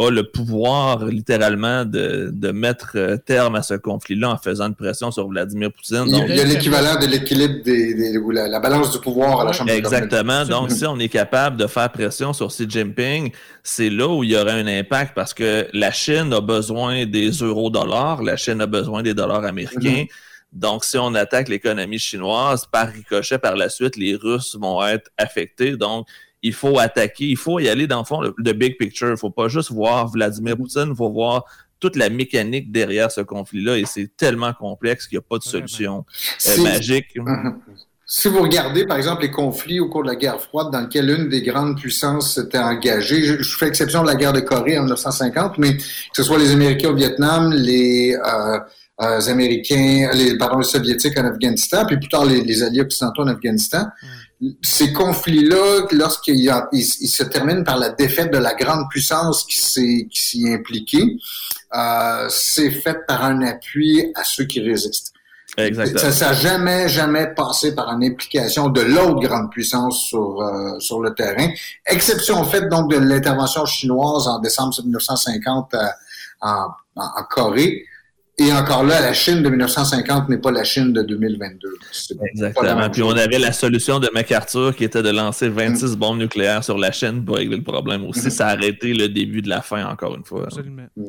a 0.01 0.11
le 0.11 0.25
pouvoir 0.25 1.05
littéralement 1.05 1.85
de, 1.85 2.31
de, 2.33 2.51
mettre 2.53 2.93
euh, 2.95 3.17
terme 3.19 3.55
à 3.55 3.63
ce 3.63 3.75
conflit-là 3.75 4.31
en 4.31 4.37
faisant 4.39 4.69
une 4.69 4.75
pression 4.75 5.11
sur 5.11 5.29
Vladimir 5.29 5.71
Poutine. 5.71 6.05
il 6.07 6.35
y 6.35 6.41
a 6.41 6.45
l'équivalent 6.45 6.99
de 6.99 7.07
l'équilibre 7.07 7.63
des, 7.63 7.95
des 7.95 8.19
la, 8.33 8.49
la, 8.49 8.61
balance 8.61 8.93
du 8.93 8.99
pouvoir 8.99 9.41
à 9.41 9.45
la 9.45 9.53
Chambre 9.53 9.71
Exactement. 9.71 10.45
Donc, 10.47 10.71
si 10.71 10.87
on 10.87 10.99
est 10.99 11.09
capable 11.09 11.57
de 11.59 11.67
faire 11.67 11.91
pression 11.91 12.33
sur 12.33 12.49
Xi 12.49 12.67
Jinping, 12.69 13.31
c'est 13.63 13.91
là 13.91 14.09
où 14.09 14.25
il 14.25 14.31
y 14.31 14.37
aurait 14.37 14.61
un 14.61 14.67
impact 14.67 15.13
parce 15.15 15.35
que 15.35 15.67
la 15.75 15.91
Chine 15.91 16.33
a 16.33 16.41
besoin 16.41 17.05
des 17.05 17.31
euros-dollars, 17.31 18.23
la 18.23 18.37
Chine 18.37 18.61
a 18.63 18.67
besoin 18.67 19.03
des 19.03 19.13
dollars 19.13 19.45
américains. 19.45 20.05
Mm-hmm. 20.05 20.09
Donc, 20.53 20.85
si 20.85 20.99
on 20.99 21.15
attaque 21.15 21.49
l'économie 21.49 21.99
chinoise, 21.99 22.67
par 22.67 22.89
ricochet, 22.89 23.39
par 23.39 23.55
la 23.55 23.69
suite, 23.69 23.97
les 23.97 24.17
Russes 24.17 24.57
vont 24.59 24.85
être 24.85 25.11
affectés. 25.17 25.77
Donc, 25.77 26.09
il 26.43 26.55
faut 26.55 26.79
attaquer, 26.79 27.27
il 27.27 27.37
faut 27.37 27.59
y 27.59 27.69
aller 27.69 27.87
dans 27.87 27.99
le 27.99 28.05
fond, 28.05 28.21
le, 28.21 28.53
big 28.53 28.79
picture. 28.79 29.09
Il 29.09 29.13
ne 29.13 29.17
faut 29.17 29.31
pas 29.31 29.49
juste 29.49 29.71
voir 29.71 30.09
Vladimir 30.09 30.57
Poutine, 30.57 30.89
il 30.89 30.97
faut 30.97 31.11
voir 31.11 31.45
toute 31.79 31.97
la 31.97 32.11
mécanique 32.11 32.71
derrière 32.71 33.11
ce 33.11 33.23
conflit-là 33.23 33.79
et 33.79 33.85
c'est 33.87 34.15
tellement 34.17 34.53
complexe 34.53 35.07
qu'il 35.07 35.17
n'y 35.17 35.25
a 35.25 35.27
pas 35.29 35.39
de 35.39 35.43
solution 35.43 36.05
euh, 36.49 36.63
magique. 36.63 37.17
Si 38.13 38.27
vous 38.27 38.43
regardez, 38.43 38.87
par 38.87 38.97
exemple, 38.97 39.23
les 39.23 39.31
conflits 39.31 39.79
au 39.79 39.89
cours 39.89 40.03
de 40.03 40.09
la 40.09 40.17
guerre 40.17 40.41
froide 40.41 40.73
dans 40.73 40.81
lesquels 40.81 41.09
une 41.09 41.29
des 41.29 41.43
grandes 41.43 41.79
puissances 41.79 42.35
s'était 42.35 42.59
engagée, 42.59 43.23
je, 43.23 43.57
fais 43.57 43.69
exception 43.69 44.03
de 44.03 44.09
la 44.09 44.17
guerre 44.17 44.33
de 44.33 44.41
Corée 44.41 44.77
en 44.77 44.83
1950, 44.83 45.59
mais 45.59 45.77
que 45.77 45.85
ce 46.15 46.25
soit 46.25 46.39
les 46.39 46.51
Américains 46.51 46.89
au 46.89 46.97
Vietnam, 46.97 47.53
les, 47.53 48.17
euh, 48.17 48.59
euh, 49.01 49.21
Américains, 49.29 50.11
les, 50.13 50.37
pardon, 50.37 50.59
les 50.59 50.65
Soviétiques 50.65 51.19
en 51.19 51.25
Afghanistan, 51.25 51.87
puis 51.87 51.99
plus 51.99 52.09
tard 52.09 52.25
les, 52.25 52.63
Alliés 52.65 52.81
occidentaux 52.81 53.23
en 53.23 53.29
Afghanistan, 53.29 53.87
ces 54.63 54.93
conflits-là, 54.93 55.87
lorsqu'ils 55.93 56.51
se 56.83 57.23
terminent 57.25 57.63
par 57.63 57.79
la 57.79 57.91
défaite 57.91 58.33
de 58.33 58.39
la 58.39 58.55
grande 58.55 58.89
puissance 58.89 59.45
qui 59.45 59.61
s'y 59.61 60.09
qui 60.09 60.49
impliquée, 60.53 61.19
euh, 61.75 62.27
c'est 62.31 62.71
fait 62.71 63.07
par 63.07 63.25
un 63.25 63.43
appui 63.43 64.13
à 64.15 64.25
ceux 64.25 64.45
qui 64.45 64.61
résistent. 64.61 65.13
Exactement. 65.59 66.13
Ça 66.13 66.27
n'a 66.29 66.33
jamais, 66.33 66.89
jamais 66.89 67.27
passé 67.35 67.75
par 67.75 67.89
une 67.93 68.05
implication 68.05 68.69
de 68.69 68.81
l'autre 68.81 69.21
grande 69.21 69.51
puissance 69.51 70.05
sur, 70.05 70.41
euh, 70.41 70.79
sur 70.79 71.01
le 71.01 71.13
terrain. 71.13 71.49
Exception 71.87 72.43
faite 72.45 72.69
donc 72.69 72.91
de 72.91 72.97
l'intervention 72.97 73.67
chinoise 73.67 74.27
en 74.27 74.39
décembre 74.39 74.75
1950 74.83 75.75
en, 76.41 76.69
en 76.97 77.23
Corée. 77.29 77.85
Et 78.41 78.51
encore 78.55 78.85
là, 78.85 79.03
la 79.03 79.13
Chine 79.13 79.43
de 79.43 79.51
1950 79.51 80.31
n'est 80.31 80.39
pas 80.39 80.51
la 80.51 80.65
Chine 80.65 80.95
de 80.95 81.03
2022. 81.03 81.69
Exactement. 82.23 82.89
Puis 82.89 83.03
on 83.03 83.11
avait 83.11 83.39
la 83.39 83.53
solution 83.53 84.01
de 84.01 84.09
MacArthur 84.15 84.75
qui 84.75 84.85
était 84.85 85.03
de 85.03 85.11
lancer 85.11 85.51
26 85.51 85.95
bombes 85.99 86.17
nucléaires 86.17 86.65
sur 86.65 86.79
la 86.79 86.91
Chine 86.91 87.23
pour 87.23 87.37
régler 87.37 87.59
le 87.59 87.63
problème 87.63 88.07
aussi. 88.07 88.29
Mm-hmm. 88.29 88.31
Ça 88.31 88.47
a 88.47 88.53
arrêté 88.53 88.95
le 88.95 89.11
début 89.11 89.43
de 89.43 89.51
la 89.51 89.61
fin, 89.61 89.87
encore 89.87 90.17
une 90.17 90.25
fois. 90.25 90.45
Absolument. 90.45 90.87
Mm. 90.97 91.03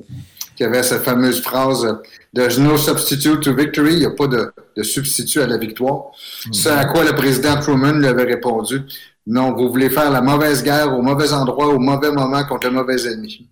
Il 0.59 0.63
y 0.63 0.65
avait 0.65 0.83
cette 0.83 1.03
fameuse 1.03 1.41
phrase 1.41 1.87
There's 2.35 2.59
no 2.59 2.77
substitute 2.77 3.39
to 3.43 3.55
victory. 3.55 3.93
Il 3.93 3.99
n'y 3.99 4.05
a 4.05 4.11
pas 4.11 4.27
de, 4.27 4.51
substitut 4.83 5.39
à 5.39 5.47
la 5.47 5.57
victoire. 5.57 6.11
Mm-hmm. 6.11 6.53
C'est 6.53 6.71
à 6.71 6.83
quoi 6.83 7.05
le 7.05 7.15
président 7.15 7.57
Truman 7.61 7.93
lui 7.93 8.07
avait 8.07 8.25
répondu 8.25 8.81
Non, 9.25 9.53
vous 9.53 9.69
voulez 9.69 9.89
faire 9.89 10.11
la 10.11 10.21
mauvaise 10.21 10.63
guerre 10.63 10.93
au 10.93 11.01
mauvais 11.01 11.31
endroit, 11.31 11.67
au 11.67 11.79
mauvais 11.79 12.11
moment 12.11 12.43
contre 12.43 12.67
le 12.67 12.73
mauvais 12.73 13.07
ennemi. 13.07 13.47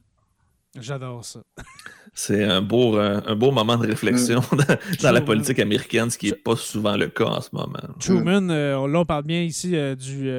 J'adore 0.78 1.24
ça. 1.24 1.40
C'est 2.22 2.44
un 2.44 2.62
beau, 2.62 2.98
euh, 2.98 3.22
un 3.26 3.36
beau 3.36 3.50
moment 3.52 3.78
de 3.78 3.88
réflexion 3.88 4.42
mm. 4.42 4.58
dans, 5.02 5.12
la 5.14 5.22
politique 5.22 5.58
américaine, 5.58 6.10
ce 6.10 6.18
qui 6.18 6.26
n'est 6.26 6.36
pas 6.36 6.58
souvent 6.58 6.98
le 6.98 7.08
cas 7.08 7.24
en 7.24 7.40
ce 7.40 7.48
moment. 7.54 7.80
Truman, 7.98 8.50
euh, 8.50 8.88
là, 8.90 9.00
on 9.00 9.06
parle 9.06 9.24
bien 9.24 9.42
ici 9.42 9.72
euh, 9.74 9.96
du, 9.96 10.30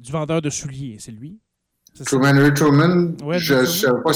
du 0.00 0.10
vendeur 0.10 0.40
de 0.40 0.48
souliers. 0.48 0.96
C'est 0.98 1.12
lui? 1.12 1.38
Truman, 2.06 2.32
Ray 2.38 2.54
Truman, 2.54 3.12
je 3.36 3.54
ne 3.54 3.64
sais 3.66 3.86
pas, 4.02 4.14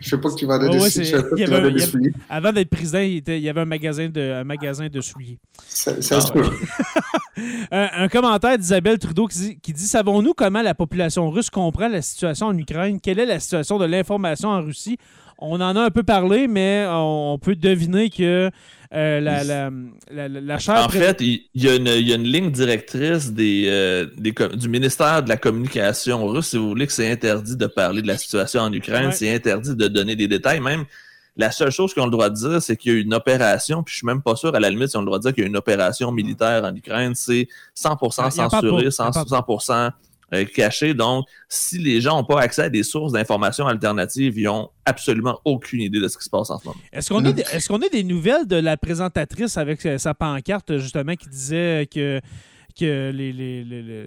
sais 0.00 0.18
pas 0.18 0.30
qui 0.30 0.44
vendait 0.44 0.68
des, 0.68 1.78
souliers. 1.78 2.12
Avant 2.28 2.52
d'être 2.52 2.70
président, 2.70 2.98
il, 2.98 3.22
y 3.38 3.48
avait 3.48 3.60
un 3.60 3.64
magasin 3.64 4.08
de, 4.08 4.32
un 4.32 4.42
magasin 4.42 4.88
de 4.88 5.00
souliers. 5.00 5.38
Ça, 5.68 6.20
se 6.20 6.32
peut. 6.32 6.42
un, 7.70 8.08
commentaire 8.08 8.58
d'Isabelle 8.58 8.98
Trudeau 8.98 9.28
qui 9.28 9.38
dit, 9.38 9.60
qui 9.60 9.72
dit 9.72 9.86
Savons-nous 9.86 10.34
comment 10.34 10.62
la 10.62 10.74
population 10.74 11.30
russe 11.30 11.50
comprend 11.50 11.86
la 11.86 12.02
situation 12.02 12.46
en 12.48 12.58
Ukraine? 12.58 13.00
Quelle 13.00 13.20
est 13.20 13.26
la 13.26 13.38
situation 13.38 13.78
de 13.78 13.84
l'information 13.84 14.48
en 14.48 14.60
Russie? 14.60 14.98
On 15.42 15.60
en 15.60 15.76
a 15.76 15.80
un 15.80 15.90
peu 15.90 16.02
parlé, 16.02 16.48
mais 16.48 16.86
on 16.88 17.38
peut 17.40 17.56
deviner 17.56 18.10
que 18.10 18.50
euh, 18.94 19.20
la, 19.20 19.42
la, 19.42 19.70
la, 20.28 20.56
En 20.84 20.88
fait, 20.90 21.20
il 21.22 21.46
y, 21.54 21.68
a 21.68 21.76
une, 21.76 22.22
ligne 22.24 22.50
directrice 22.50 23.32
des, 23.32 23.64
euh, 23.66 24.06
du 24.54 24.68
ministère 24.68 25.22
de 25.22 25.30
la 25.30 25.38
Communication 25.38 26.26
russe, 26.26 26.48
si 26.48 26.58
vous 26.58 26.68
voulez, 26.68 26.86
que 26.86 26.92
c'est 26.92 27.10
interdit 27.10 27.56
de 27.56 27.66
parler 27.66 28.02
de 28.02 28.06
la 28.06 28.18
situation 28.18 28.60
en 28.60 28.72
Ukraine, 28.72 29.10
c'est 29.12 29.34
interdit 29.34 29.74
de 29.74 29.88
donner 29.88 30.14
des 30.14 30.28
détails. 30.28 30.60
Même 30.60 30.84
la 31.36 31.50
seule 31.50 31.70
chose 31.70 31.94
qu'on 31.94 32.02
a 32.02 32.06
le 32.06 32.10
droit 32.10 32.28
de 32.28 32.34
dire, 32.34 32.60
c'est 32.60 32.76
qu'il 32.76 32.92
y 32.92 32.96
a 32.96 33.00
une 33.00 33.14
opération, 33.14 33.82
puis 33.82 33.92
je 33.92 33.98
suis 33.98 34.06
même 34.06 34.20
pas 34.20 34.36
sûr, 34.36 34.54
à 34.54 34.60
la 34.60 34.68
limite, 34.68 34.88
si 34.88 34.96
on 34.96 35.00
a 35.00 35.02
le 35.02 35.06
droit 35.06 35.18
de 35.18 35.22
dire 35.22 35.32
qu'il 35.32 35.42
y 35.42 35.46
a 35.46 35.48
une 35.48 35.56
opération 35.56 36.12
militaire 36.12 36.62
en 36.64 36.74
Ukraine, 36.74 37.14
c'est 37.14 37.48
100% 37.74 38.30
censuré, 38.30 38.88
100%, 38.88 39.90
euh, 40.32 40.44
caché. 40.44 40.94
Donc, 40.94 41.26
si 41.48 41.78
les 41.78 42.00
gens 42.00 42.16
n'ont 42.16 42.24
pas 42.24 42.40
accès 42.40 42.62
à 42.62 42.68
des 42.68 42.82
sources 42.82 43.12
d'informations 43.12 43.66
alternatives, 43.66 44.38
ils 44.38 44.44
n'ont 44.44 44.70
absolument 44.84 45.40
aucune 45.44 45.80
idée 45.80 46.00
de 46.00 46.08
ce 46.08 46.16
qui 46.16 46.24
se 46.24 46.30
passe 46.30 46.50
en 46.50 46.58
ce 46.58 46.66
moment. 46.66 46.80
Est-ce 46.92 47.08
qu'on 47.08 47.24
a, 47.24 47.30
est 47.30 47.66
qu'on 47.66 47.82
a 47.82 47.88
des 47.88 48.04
nouvelles 48.04 48.46
de 48.46 48.56
la 48.56 48.76
présentatrice 48.76 49.56
avec 49.56 49.84
euh, 49.86 49.98
sa 49.98 50.14
pancarte, 50.14 50.78
justement, 50.78 51.14
qui 51.14 51.28
disait 51.28 51.88
que 51.92 52.20
que 52.78 53.10
les, 53.10 53.32
les, 53.32 53.64
les, 53.64 54.06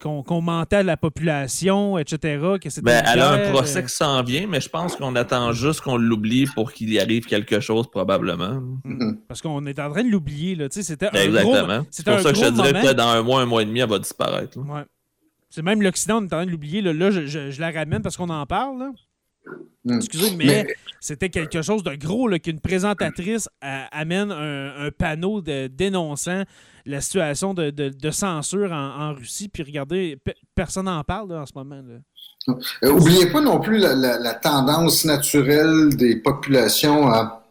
qu'on 0.00 0.40
mentait 0.40 0.82
la 0.82 0.96
population, 0.96 1.98
etc. 1.98 2.38
Que 2.60 2.80
ben, 2.80 3.02
elle 3.06 3.20
a 3.20 3.30
un 3.32 3.50
procès 3.50 3.78
euh, 3.78 3.82
qui 3.82 3.92
s'en 3.92 4.22
vient, 4.22 4.46
mais 4.46 4.60
je 4.60 4.68
pense 4.68 4.96
qu'on 4.96 5.14
attend 5.16 5.52
juste 5.52 5.80
qu'on 5.80 5.96
l'oublie 5.96 6.46
pour 6.46 6.72
qu'il 6.72 6.92
y 6.92 7.00
arrive 7.00 7.26
quelque 7.26 7.60
chose, 7.60 7.90
probablement. 7.90 8.62
Mm-hmm. 8.84 9.18
Parce 9.28 9.42
qu'on 9.42 9.66
est 9.66 9.78
en 9.78 9.90
train 9.90 10.04
de 10.04 10.10
l'oublier. 10.10 10.56
C'était 10.70 11.08
Exactement. 11.12 11.84
C'est 11.90 12.04
pour 12.04 12.20
ça 12.20 12.32
que 12.32 12.38
je 12.38 12.44
te 12.44 12.50
dirais 12.50 12.72
peut-être 12.72 12.96
dans 12.96 13.08
un 13.08 13.22
mois, 13.22 13.40
un 13.40 13.46
mois 13.46 13.62
et 13.62 13.66
demi, 13.66 13.80
elle 13.80 13.88
va 13.88 13.98
disparaître. 13.98 14.58
Ouais. 14.58 14.82
C'est 15.52 15.60
même 15.60 15.82
l'Occident, 15.82 16.16
on 16.16 16.22
est 16.22 16.24
en 16.24 16.28
train 16.28 16.46
de 16.46 16.50
l'oublier. 16.50 16.80
Là, 16.80 17.10
je, 17.10 17.26
je, 17.26 17.60
la 17.60 17.70
ramène 17.70 18.00
parce 18.00 18.16
qu'on 18.16 18.30
en 18.30 18.46
parle. 18.46 18.92
Hmm. 19.84 19.96
Excusez, 19.96 20.34
mais, 20.34 20.66
c'était 20.98 21.28
quelque 21.28 21.60
chose 21.60 21.82
de 21.82 21.94
gros 21.94 22.30
qu'une 22.38 22.58
présentatrice 22.58 23.50
amène 23.60 24.32
un, 24.32 24.90
panneau 24.96 25.42
de, 25.42 25.66
dénonçant 25.66 26.44
la 26.86 27.02
situation 27.02 27.52
de, 27.52 28.10
censure 28.10 28.72
en, 28.72 29.12
Russie. 29.12 29.50
Puis 29.50 29.62
regardez, 29.62 30.18
personne 30.54 30.86
n'en 30.86 31.04
parle 31.04 31.36
en 31.36 31.44
ce 31.44 31.52
moment. 31.54 31.82
Là. 31.86 31.98
Euh, 32.84 32.90
oubliez 32.90 33.26
pas 33.30 33.42
non 33.42 33.60
plus 33.60 33.78
la, 33.78 34.34
tendance 34.34 35.04
naturelle 35.04 35.90
des 35.96 36.16
populations 36.16 37.08
à 37.08 37.41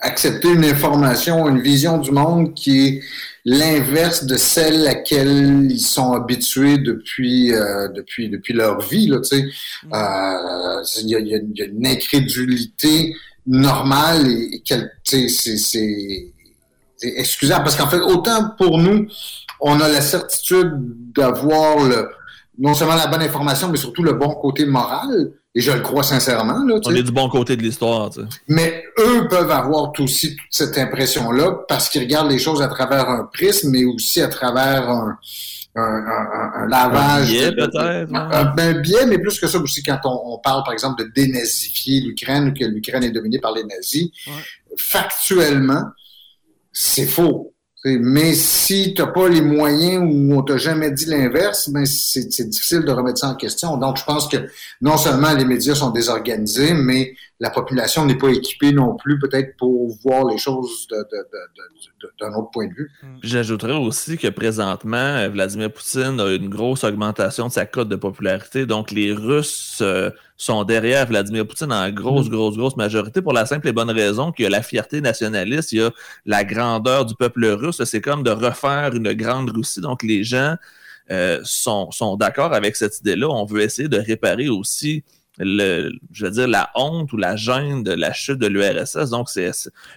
accepter 0.00 0.48
une 0.48 0.64
information, 0.64 1.48
une 1.48 1.60
vision 1.60 1.98
du 1.98 2.10
monde 2.10 2.54
qui 2.54 2.86
est 2.86 3.00
l'inverse 3.44 4.24
de 4.24 4.36
celle 4.36 4.80
à 4.80 4.94
laquelle 4.94 5.68
ils 5.70 5.80
sont 5.80 6.12
habitués 6.12 6.78
depuis 6.78 7.52
euh, 7.52 7.88
depuis 7.88 8.28
depuis 8.28 8.54
leur 8.54 8.80
vie. 8.80 9.06
Là, 9.06 9.20
tu 9.20 9.36
sais, 9.36 9.42
mm. 9.42 9.94
euh, 9.94 10.82
il, 11.02 11.08
y 11.08 11.34
a, 11.34 11.66
une 11.66 11.86
incrédulité 11.86 13.14
normale 13.46 14.26
et, 14.28 14.62
c'est 15.04 15.28
c'est 15.28 16.32
excusable 17.02 17.64
parce 17.64 17.76
qu'en 17.76 17.88
fait 17.88 18.00
autant 18.00 18.50
pour 18.58 18.78
nous 18.78 19.06
on 19.60 19.80
a 19.80 19.88
la 19.88 20.00
certitude 20.00 20.72
d'avoir 21.14 21.84
le 21.84 22.08
non 22.58 22.74
seulement 22.74 22.96
la 22.96 23.06
bonne 23.06 23.22
information 23.22 23.68
mais 23.68 23.76
surtout 23.76 24.02
le 24.02 24.14
bon 24.14 24.34
côté 24.34 24.64
moral 24.64 25.30
et 25.56 25.60
je 25.62 25.72
le 25.72 25.80
crois 25.80 26.02
sincèrement. 26.02 26.62
Là, 26.64 26.78
On 26.84 26.94
est 26.94 27.02
du 27.02 27.12
bon 27.12 27.30
côté 27.30 27.56
de 27.56 27.62
l'histoire. 27.62 28.10
Mais 28.46 28.84
eux 28.98 29.26
peuvent 29.26 29.50
avoir 29.50 29.90
aussi 29.98 30.36
toute 30.36 30.46
cette 30.50 30.76
impression-là 30.76 31.64
parce 31.66 31.88
qu'ils 31.88 32.02
regardent 32.02 32.30
les 32.30 32.38
choses 32.38 32.60
à 32.60 32.68
travers 32.68 33.08
un 33.08 33.24
prisme, 33.32 33.70
mais 33.70 33.86
aussi 33.86 34.20
à 34.20 34.28
travers 34.28 34.86
un, 34.90 35.18
un, 35.74 36.66
lavage. 36.68 37.30
Un 37.30 37.32
biais, 37.32 37.52
peut-être. 37.52 38.14
Un, 38.14 38.80
biais, 38.82 39.06
mais 39.06 39.18
plus 39.18 39.40
que 39.40 39.46
ça 39.46 39.58
aussi 39.58 39.82
quand 39.82 39.98
on, 40.04 40.38
parle, 40.44 40.62
par 40.62 40.74
exemple, 40.74 41.02
de 41.02 41.10
dénazifier 41.14 42.02
l'Ukraine, 42.02 42.52
que 42.52 42.66
l'Ukraine 42.66 43.04
est 43.04 43.10
dominée 43.10 43.38
par 43.38 43.54
les 43.54 43.64
nazis. 43.64 44.10
Factuellement, 44.76 45.84
c'est 46.70 47.06
faux. 47.06 47.54
Mais 48.00 48.34
si 48.34 48.94
tu 48.94 49.02
n'as 49.02 49.08
pas 49.08 49.28
les 49.28 49.40
moyens 49.40 50.02
ou 50.02 50.34
on 50.34 50.42
t'a 50.42 50.56
jamais 50.56 50.90
dit 50.90 51.06
l'inverse, 51.06 51.68
ben 51.70 51.86
c'est 51.86 52.48
difficile 52.48 52.80
de 52.80 52.90
remettre 52.90 53.18
ça 53.18 53.28
en 53.28 53.36
question. 53.36 53.76
Donc, 53.76 53.98
je 53.98 54.04
pense 54.04 54.28
que 54.28 54.38
non 54.80 54.96
seulement 54.96 55.32
les 55.32 55.44
médias 55.44 55.76
sont 55.76 55.90
désorganisés, 55.90 56.74
mais 56.74 57.14
la 57.38 57.50
population 57.50 58.04
n'est 58.04 58.16
pas 58.16 58.30
équipée 58.30 58.72
non 58.72 58.96
plus, 58.96 59.18
peut-être 59.18 59.56
pour 59.56 59.96
voir 60.02 60.24
les 60.26 60.38
choses 60.38 60.88
d'un 62.20 62.32
autre 62.34 62.50
point 62.50 62.66
de 62.66 62.72
vue. 62.72 62.90
J'ajouterais 63.22 63.76
aussi 63.76 64.16
que 64.16 64.28
présentement, 64.28 65.28
Vladimir 65.28 65.72
Poutine 65.72 66.18
a 66.18 66.34
une 66.34 66.48
grosse 66.48 66.82
augmentation 66.82 67.46
de 67.48 67.52
sa 67.52 67.66
cote 67.66 67.88
de 67.88 67.96
popularité. 67.96 68.66
Donc, 68.66 68.90
les 68.90 69.12
Russes 69.12 69.78
euh, 69.82 70.10
sont 70.36 70.64
derrière 70.64 71.06
Vladimir 71.06 71.46
Poutine 71.46 71.72
en 71.72 71.90
grosse, 71.90 72.26
mm. 72.26 72.30
grosse, 72.30 72.56
grosse 72.56 72.76
majorité 72.76 73.22
pour 73.22 73.32
la 73.32 73.46
simple 73.46 73.68
et 73.68 73.72
bonne 73.72 73.90
raison 73.90 74.32
qu'il 74.32 74.44
y 74.44 74.46
a 74.46 74.50
la 74.50 74.62
fierté 74.62 75.00
nationaliste, 75.00 75.72
il 75.72 75.78
y 75.78 75.82
a 75.82 75.90
la 76.24 76.44
grandeur 76.44 77.06
du 77.06 77.14
peuple 77.14 77.46
russe. 77.46 77.82
C'est 77.84 78.00
comme 78.00 78.22
de 78.22 78.30
refaire 78.30 78.94
une 78.94 79.12
grande 79.12 79.50
Russie. 79.50 79.80
Donc, 79.80 80.02
les 80.02 80.24
gens 80.24 80.56
euh, 81.10 81.40
sont, 81.44 81.90
sont 81.90 82.16
d'accord 82.16 82.52
avec 82.52 82.76
cette 82.76 83.00
idée-là. 83.00 83.28
On 83.28 83.44
veut 83.44 83.62
essayer 83.62 83.88
de 83.88 83.98
réparer 83.98 84.48
aussi 84.48 85.04
le, 85.38 85.90
je 86.12 86.24
veux 86.24 86.30
dire, 86.32 86.48
la 86.48 86.70
honte 86.74 87.12
ou 87.12 87.16
la 87.16 87.36
gêne 87.36 87.82
de 87.82 87.92
la 87.92 88.12
chute 88.12 88.38
de 88.38 88.46
l'URSS. 88.46 89.10
Donc, 89.10 89.28
c'est 89.28 89.50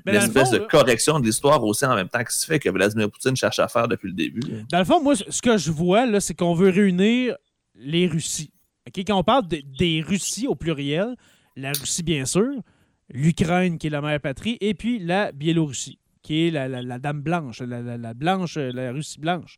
une 0.06 0.16
espèce 0.16 0.52
de 0.52 0.58
correction 0.60 1.20
de 1.20 1.26
l'histoire 1.26 1.64
aussi 1.64 1.86
en 1.86 1.96
même 1.96 2.10
temps 2.10 2.24
qui 2.24 2.36
se 2.36 2.46
fait 2.46 2.60
que 2.60 2.70
Vladimir 2.70 3.10
Poutine 3.10 3.36
cherche 3.36 3.60
à 3.60 3.68
faire 3.68 3.88
depuis 3.88 4.10
le 4.10 4.16
début. 4.16 4.42
Dans 4.70 4.80
le 4.80 4.86
fond, 4.86 5.02
moi, 5.02 5.16
ce 5.16 5.42
que 5.42 5.58
je 5.58 5.72
vois, 5.72 6.06
là, 6.06 6.20
c'est 6.20 6.34
qu'on 6.34 6.54
veut 6.54 6.70
réunir 6.70 7.36
les 7.76 8.08
Russies. 8.08 8.52
Quand 8.96 9.20
on 9.20 9.24
parle 9.24 9.48
des 9.48 10.04
Russies 10.06 10.48
au 10.48 10.56
pluriel, 10.56 11.16
la 11.56 11.70
Russie, 11.70 12.04
bien 12.04 12.26
sûr, 12.26 12.62
l'Ukraine, 13.10 13.78
qui 13.78 13.88
est 13.88 13.90
la 13.90 14.02
mère 14.02 14.20
patrie, 14.20 14.58
et 14.62 14.74
puis 14.74 15.00
la 15.00 15.32
Biélorussie, 15.32 16.00
qui 16.22 16.48
est 16.48 16.52
la, 16.52 17.00
dame 17.00 17.22
blanche, 17.22 17.62
la, 17.62 18.14
blanche, 18.14 18.58
la 18.58 18.92
Russie 18.92 19.20
blanche. 19.20 19.58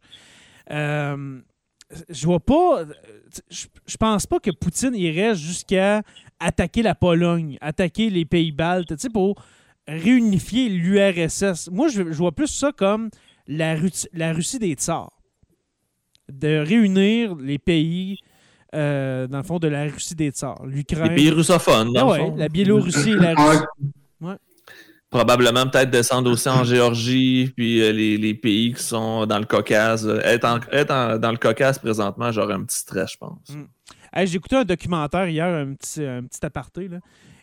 Euh, 0.72 1.42
je 2.10 2.26
vois 2.26 2.40
pas. 2.40 2.86
Je, 3.50 3.98
pense 3.98 4.26
pas 4.26 4.40
que 4.40 4.52
Poutine 4.52 4.96
irait 4.96 5.36
jusqu'à 5.36 6.04
attaquer 6.40 6.84
la 6.84 6.96
Pologne, 6.96 7.58
attaquer 7.62 8.10
les 8.10 8.26
pays 8.26 8.52
baltes, 8.52 9.10
pour 9.12 9.44
réunifier 9.88 10.70
l'URSS. 10.70 11.70
Moi, 11.72 11.90
je, 11.90 12.02
vois 12.02 12.32
plus 12.32 12.48
ça 12.48 12.72
comme 12.72 13.10
la 13.48 13.76
Russie 13.76 14.60
des 14.60 14.74
tsars. 14.74 15.12
De 16.32 16.60
réunir 16.60 17.36
les 17.36 17.60
pays, 17.60 18.20
euh, 18.74 19.28
dans 19.28 19.38
le 19.38 19.44
fond, 19.44 19.60
de 19.60 19.68
la 19.68 19.84
Russie 19.84 20.16
des 20.16 20.30
tsars. 20.30 20.66
L'Ukraine. 20.66 21.10
Les 21.10 21.16
pays 21.16 21.30
russophones, 21.30 21.94
dans 21.94 22.12
ah 22.12 22.20
La 22.38 22.50
Biélorussie 22.50 23.12
et 23.12 23.16
la 23.16 23.34
Russie 23.36 23.66
probablement 25.12 25.68
peut-être 25.68 25.92
descendre 25.92 26.32
aussi 26.32 26.48
en 26.48 26.64
Géorgie, 26.64 27.52
puis 27.56 27.82
euh, 27.82 27.92
les, 27.92 28.34
pays 28.34 28.74
qui 28.74 28.82
sont 28.82 29.26
dans 29.26 29.40
le 29.40 29.46
Caucase. 29.46 30.08
Être, 30.24 30.62
être 30.72 31.20
dans 31.20 31.32
le 31.32 31.38
Caucase 31.38 31.78
présentement, 31.78 32.32
j'aurais 32.32 32.54
un 32.54 32.64
petit 32.64 32.78
stress, 32.78 33.12
je 33.12 33.18
pense. 33.18 33.50
Mm. 33.50 34.26
j'ai 34.26 34.38
écouté 34.38 34.56
un 34.56 34.64
documentaire 34.64 35.28
hier, 35.28 35.46
un 35.46 35.74
petit, 35.74 36.04
un 36.04 36.24
petit 36.24 36.44
aparté. 36.46 36.88
Là. 36.88 37.00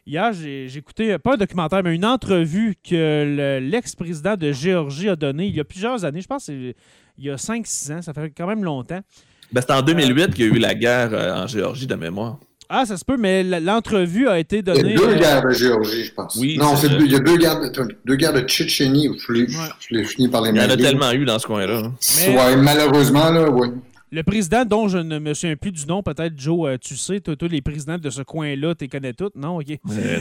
Hier, 0.07 0.33
j'ai 0.33 0.79
écouté, 0.79 1.19
pas 1.19 1.35
un 1.35 1.37
documentaire, 1.37 1.83
mais 1.85 1.95
une 1.95 2.07
entrevue 2.07 2.75
que 2.83 3.59
l'ex-président 3.61 4.37
de 4.39 4.51
Géorgie 4.51 5.11
a 5.11 5.17
donnée 5.17 5.49
il 5.49 5.55
y 5.55 5.61
a 5.61 5.65
plusieurs 5.65 6.07
années. 6.07 6.23
Je 6.23 6.27
pense 6.27 6.49
il 6.49 6.75
y 7.19 7.29
a 7.29 7.37
5-6 7.37 7.93
ans, 7.93 8.03
ça 8.03 8.15
fait 8.15 8.31
quand 8.31 8.47
même 8.47 8.65
longtemps. 8.65 9.03
Ben, 9.53 9.61
C'était 9.61 9.73
en 9.73 9.83
2008 9.83 10.35
qu'il 10.35 10.47
y 10.47 10.51
a 10.51 10.55
eu 10.55 10.59
la 10.59 10.75
guerre 10.75 11.11
euh, 11.13 11.45
en 11.45 11.47
Géorgie, 11.47 11.87
de 11.87 11.95
mémoire. 11.95 12.39
Ah, 12.71 12.85
ça 12.85 12.99
se 12.99 13.05
peut, 13.05 13.17
mais 13.17 13.43
l'entrevue 13.43 14.29
a 14.29 14.39
été 14.39 14.61
donnée. 14.61 14.81
Il 14.81 14.91
y 14.91 14.95
a 14.95 14.99
deux 14.99 15.09
euh, 15.09 15.19
guerres 15.19 15.43
de 15.43 15.55
Géorgie, 15.55 16.05
je 16.05 16.13
pense. 16.13 16.37
Oui, 16.37 16.59
non, 16.59 16.75
il 17.01 17.11
y 17.11 17.15
a 17.15 17.19
deux 17.19 17.39
guerres, 17.39 17.61
de, 17.61 17.97
deux 18.05 18.17
guerres 18.17 18.35
de 18.35 18.41
Tchétchénie. 18.41 19.09
Je 19.27 19.95
l'ai 19.95 20.05
fini 20.05 20.29
par 20.29 20.43
les 20.43 20.51
Il 20.51 20.57
y 20.57 20.61
en 20.61 20.69
a 20.69 20.77
tellement 20.77 21.13
eu 21.13 21.25
dans 21.25 21.39
ce 21.39 21.47
coin-là. 21.47 21.79
Hein. 21.79 21.95
Oui, 22.27 22.57
malheureusement, 22.59 23.31
là, 23.31 23.49
oui. 23.49 23.69
Le 24.11 24.23
président 24.23 24.65
dont 24.65 24.89
je 24.89 24.99
ne 24.99 25.19
me 25.19 25.35
souviens 25.35 25.57
plus 25.57 25.71
du 25.71 25.87
nom, 25.87 26.03
peut-être 26.03 26.33
Joe, 26.39 26.69
euh, 26.69 26.77
tu 26.79 26.97
sais, 26.97 27.21
tous 27.21 27.37
les 27.49 27.61
présidents 27.61 27.99
de 27.99 28.09
ce 28.09 28.23
coin-là, 28.23 28.75
tu 28.75 28.85
les 28.85 28.89
connais 28.89 29.13
tous, 29.13 29.31
non? 29.35 29.59
OK. 29.59 29.79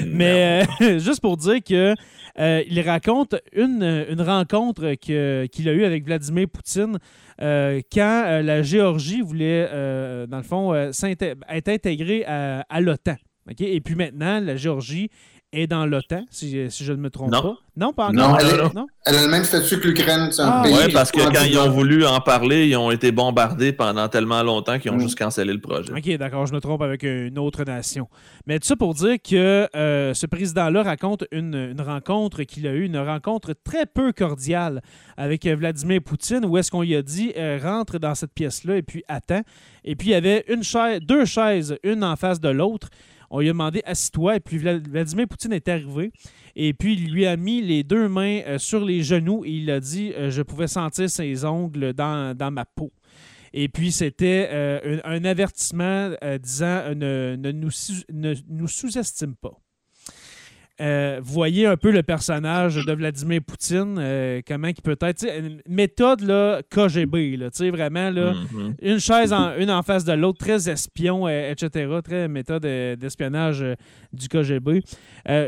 Mais 0.08 0.66
euh, 0.82 1.00
juste 1.00 1.22
pour 1.22 1.36
dire 1.38 1.60
que 1.63 1.96
il 2.38 2.82
raconte 2.82 3.36
une, 3.54 4.06
une 4.10 4.22
rencontre 4.22 4.94
qu'il 4.94 5.70
a 5.70 5.74
eue 5.74 5.84
avec 5.84 6.06
Vladimir 6.06 6.48
Poutine 6.50 6.98
euh, 7.41 7.82
quand 7.91 8.23
euh, 8.26 8.41
la 8.41 8.63
Géorgie 8.63 9.21
voulait, 9.21 9.67
euh, 9.71 10.26
dans 10.28 10.38
le 10.38 10.43
fond, 10.43 10.73
être 10.76 11.69
intégrée 11.69 12.26
à, 12.26 12.82
l'OTAN. 12.82 13.15
Et 13.60 13.80
puis 13.82 13.95
maintenant, 13.95 14.39
la 14.39 14.56
Géorgie 14.56 15.10
est 15.54 15.68
dans 15.68 15.86
l'OTAN, 15.86 16.26
si, 16.30 16.70
je 16.70 16.92
ne 16.92 16.98
me 16.98 17.10
trompe 17.10 17.32
pas. 17.32 17.56
Non, 17.78 17.94
pas 17.94 18.08
encore. 18.08 18.14
Non, 18.74 18.88
elle, 19.06 19.16
a 19.16 19.22
le 19.22 19.30
même 19.30 19.44
statut 19.44 19.80
que 19.80 19.88
l'Ukraine. 19.88 20.30
Ah, 20.40 20.64
oui, 20.66 20.92
parce 20.92 21.12
que 21.12 21.20
quand 21.20 21.46
ils 21.46 21.58
ont 21.58 21.70
voulu 21.70 22.06
en 22.06 22.20
parler, 22.20 22.68
ils 22.68 22.76
ont 22.76 22.92
été 22.92 23.12
bombardés 23.12 23.72
pendant 23.72 24.10
tellement 24.10 24.44
longtemps 24.44 24.80
qu'ils 24.80 24.92
ont 24.92 24.96
mm. 24.96 25.02
juste 25.02 25.18
cancellé 25.18 25.54
le 25.54 25.62
projet. 25.62 25.94
OK, 25.94 26.18
d'accord, 26.18 26.48
je 26.48 26.54
me 26.54 26.60
trompe 26.60 26.82
avec 26.82 27.04
une 27.04 27.38
autre 27.38 27.64
nation. 27.64 28.10
Mais 28.46 28.60
tout 28.60 28.68
ça 28.68 28.76
pour 28.76 28.94
dire 28.96 29.18
que 29.24 29.68
euh, 29.76 30.14
ce 30.14 30.26
président-là 30.26 30.84
raconte 30.84 31.26
une, 31.32 31.76
rencontre 31.80 32.44
qu'il 32.44 32.68
a 32.68 32.74
eue, 32.74 32.86
une 32.86 32.98
rencontre 32.98 33.54
très 33.54 33.86
peu 33.86 34.12
cordiale 34.12 34.82
avec 35.16 35.46
Vladimir 35.46 36.02
Poutine, 36.04 36.46
où 36.46 36.58
est-ce 36.58 36.72
qu'on 36.72 36.82
lui 36.82 36.96
a 36.96 37.02
dit 37.02 37.32
euh, 37.38 37.60
rentre 37.62 38.00
dans 38.00 38.16
cette 38.16 38.34
pièce-là 38.34 38.78
et 38.78 38.82
puis 38.82 39.04
attends. 39.08 39.44
Et 39.86 39.96
puis 39.96 40.10
il 40.10 40.12
y 40.12 40.16
avait 40.16 40.44
une 40.50 40.64
chaise, 40.64 41.00
deux 41.02 41.26
chaises, 41.26 41.78
une 41.84 42.04
en 42.04 42.16
face 42.16 42.42
de 42.42 42.50
l'autre. 42.50 42.90
On 43.30 43.40
lui 43.40 43.50
a 43.50 43.52
demandé 43.52 43.82
assis-toi 43.86 44.38
et 44.38 44.40
puis 44.40 44.58
Vladimir 44.58 45.28
Poutine 45.28 45.54
est 45.54 45.68
arrivé 45.68 46.12
et 46.56 46.74
puis 46.74 46.94
il 46.94 47.12
lui 47.12 47.26
a 47.26 47.38
mis 47.38 47.62
les 47.62 47.84
deux 47.84 48.08
mains 48.08 48.42
euh, 48.48 48.58
sur 48.58 48.84
les 48.84 49.04
genoux 49.04 49.44
et 49.46 49.50
il 49.50 49.70
a 49.72 49.80
dit 49.80 50.13
euh, 50.13 50.32
je 50.32 50.42
pouvais 50.42 50.68
sentir 50.68 51.10
ses 51.10 51.46
ongles 51.46 51.94
dans, 51.94 52.52
ma 52.52 52.66
peau. 52.66 52.92
Et 53.54 53.70
puis, 53.70 53.92
c'était 53.92 54.50
euh, 54.52 55.00
un, 55.04 55.24
avertissement 55.24 56.12
disant 56.42 56.94
ne, 56.96 57.36
nous, 57.36 57.70
ne 58.12 58.36
nous 58.50 58.68
sous-estime 58.68 59.36
pas. 59.36 59.58
Euh, 60.80 61.20
voyez 61.24 61.66
un 61.66 61.76
peu 61.76 61.90
le 61.92 62.04
personnage 62.04 62.86
de 62.86 62.94
Vladimir 62.94 63.42
Poutine, 63.42 63.96
euh, 63.98 64.42
comment 64.48 64.68
il 64.68 64.76
peut 64.76 64.98
être. 65.02 65.26
Une 65.26 65.60
méthode 65.68 66.22
là, 66.22 66.62
KGB, 66.70 67.36
là, 67.36 67.50
vraiment, 67.72 68.12
là, 68.12 68.34
mm-hmm. 68.34 68.76
une 68.84 69.00
chaise 69.00 69.34
en, 69.34 69.56
une 69.58 69.72
en 69.72 69.82
face 69.82 70.06
de 70.06 70.13
l'autre, 70.13 70.38
très 70.38 70.70
espion, 70.70 71.28
euh, 71.28 71.52
etc. 71.52 71.90
Très 72.04 72.28
méthode 72.28 72.62
d'espionnage 72.62 73.66
du 74.13 74.28
KGB. 74.28 74.84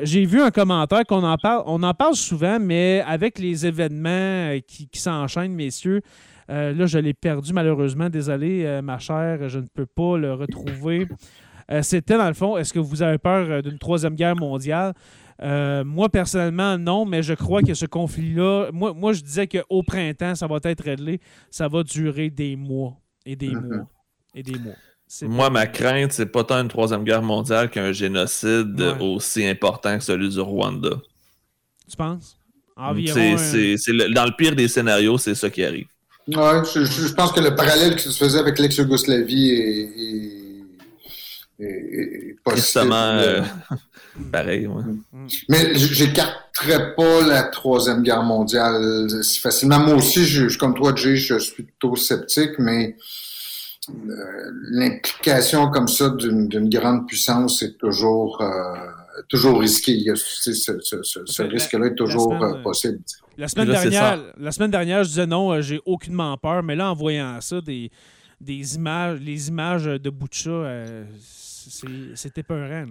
J'ai 0.04 0.26
vu 0.26 0.42
un 0.42 0.52
commentaire 0.52 1.06
qu'on 1.06 1.24
en 1.24 1.38
parle, 1.38 1.64
on 1.68 1.84
en 1.84 1.94
parle 1.94 2.16
souvent, 2.16 2.60
mais 2.60 3.04
avec 3.06 3.38
les 3.38 3.68
événements 3.68 4.58
qui, 4.68 4.88
qui 4.88 5.00
s'enchaînent, 5.00 5.54
messieurs, 5.54 6.02
là, 6.48 6.86
je 6.88 6.98
l'ai 6.98 7.14
perdu 7.14 7.54
malheureusement. 7.54 8.10
Désolé, 8.10 8.80
ma 8.84 8.98
chère, 8.98 9.48
je 9.48 9.60
ne 9.60 9.68
peux 9.68 9.86
pas 9.86 10.18
le 10.18 10.34
retrouver. 10.34 11.08
Euh, 11.72 11.82
c'était 11.84 12.18
dans 12.18 12.28
le 12.28 12.34
fond, 12.34 12.58
est-ce 12.58 12.74
que 12.74 12.80
vous 12.80 13.02
avez 13.02 13.18
peur 13.18 13.48
euh, 13.50 13.62
d'une 13.62 13.78
troisième 13.78 14.16
guerre 14.16 14.36
mondiale? 14.36 14.94
Euh, 15.42 15.84
moi, 15.84 16.10
personnellement, 16.10 16.78
non, 16.78 17.06
mais 17.06 17.24
je 17.24 17.34
crois 17.34 17.62
que 17.62 17.74
ce 17.74 17.86
conflit-là, 17.86 18.70
moi, 18.74 18.94
moi, 18.94 19.14
je 19.14 19.22
disais 19.22 19.48
qu'au 19.48 19.84
printemps, 19.84 20.36
ça 20.36 20.48
va 20.48 20.58
être 20.64 20.84
réglé. 20.84 21.22
Ça 21.50 21.68
va 21.68 21.84
durer 21.84 22.30
des 22.30 22.56
mois 22.56 22.98
et 23.26 23.36
des 23.36 23.50
mm-hmm. 23.50 23.76
mois 23.76 23.88
et 24.36 24.44
des 24.44 24.58
mois. 24.58 24.74
Moi, 25.24 25.50
ma 25.50 25.66
crainte, 25.66 26.12
c'est 26.12 26.28
pas 26.28 26.44
tant 26.44 26.62
une 26.62 26.68
troisième 26.68 27.04
guerre 27.04 27.24
mondiale 27.24 27.70
qu'un 27.70 27.92
génocide 27.92 28.80
aussi 29.00 29.46
important 29.48 29.98
que 29.98 30.04
celui 30.04 30.30
du 30.30 30.40
Rwanda. 30.40 31.02
Tu 31.90 31.98
penses? 31.98 32.38
C'est, 32.78 33.76
dans 34.14 34.26
le 34.26 34.36
pire 34.36 34.56
des 34.56 34.68
scénarios, 34.68 35.18
c'est 35.18 35.36
ça 35.36 35.50
qui 35.50 35.64
arrive. 35.64 35.88
Ouais, 36.28 36.64
je, 36.64 37.14
pense 37.14 37.32
que 37.32 37.40
le 37.40 37.56
parallèle 37.56 37.96
qui 37.96 38.04
se 38.04 38.24
faisait 38.24 38.38
avec 38.38 38.60
l'ex-Yougoslavie 38.60 39.50
est, 39.50 39.82
est, 39.98 40.39
possible. 42.44 42.92
Euh, 42.94 43.42
pareil, 44.32 44.68
ouais. 44.68 44.84
Mais 45.50 45.76
j'écarterais 45.76 46.96
pas 46.96 47.26
la 47.28 47.44
Troisième 47.44 48.04
Guerre 48.04 48.24
mondiale 48.24 49.10
si 49.24 49.40
facilement. 49.40 49.80
Moi 49.80 49.96
aussi, 49.96 50.26
je, 50.26 50.58
comme 50.58 50.74
toi, 50.74 50.94
Jay, 50.96 51.16
je 51.16 51.38
suis 51.38 51.64
plutôt 51.64 51.96
sceptique, 51.96 52.60
mais 52.60 52.96
euh, 53.90 54.52
l'implication 54.72 55.70
comme 55.70 55.88
ça 55.88 56.10
d'une 56.10 56.70
grande 56.70 57.08
puissance 57.08 57.62
est 57.62 57.78
toujours... 57.78 58.42
Euh, 58.42 58.76
toujours 59.28 59.60
risqué. 59.60 60.02
ce, 60.16 61.42
risque-là 61.44 61.88
est 61.88 61.96
toujours 61.96 62.42
euh, 62.42 62.62
possible. 62.62 63.00
La 63.38 63.48
semaine, 63.48 63.68
dernière, 63.68 64.20
la 64.38 64.52
semaine 64.52 64.72
dernière, 64.72 65.04
je 65.04 65.10
disais 65.10 65.28
non, 65.28 65.62
j'ai 65.62 65.82
aucunement 65.86 66.38
peur, 66.38 66.64
mais 66.64 66.76
là, 66.76 66.92
en 66.92 66.96
voyant 66.96 67.40
ça, 67.42 67.62
des, 67.62 67.92
des 68.40 68.76
images, 68.76 69.20
les 69.20 69.48
images 69.50 69.86
de 69.86 70.10
Boucha, 70.10 70.50
euh, 70.50 71.06
c'est 72.16 72.38
épeurant. 72.38 72.86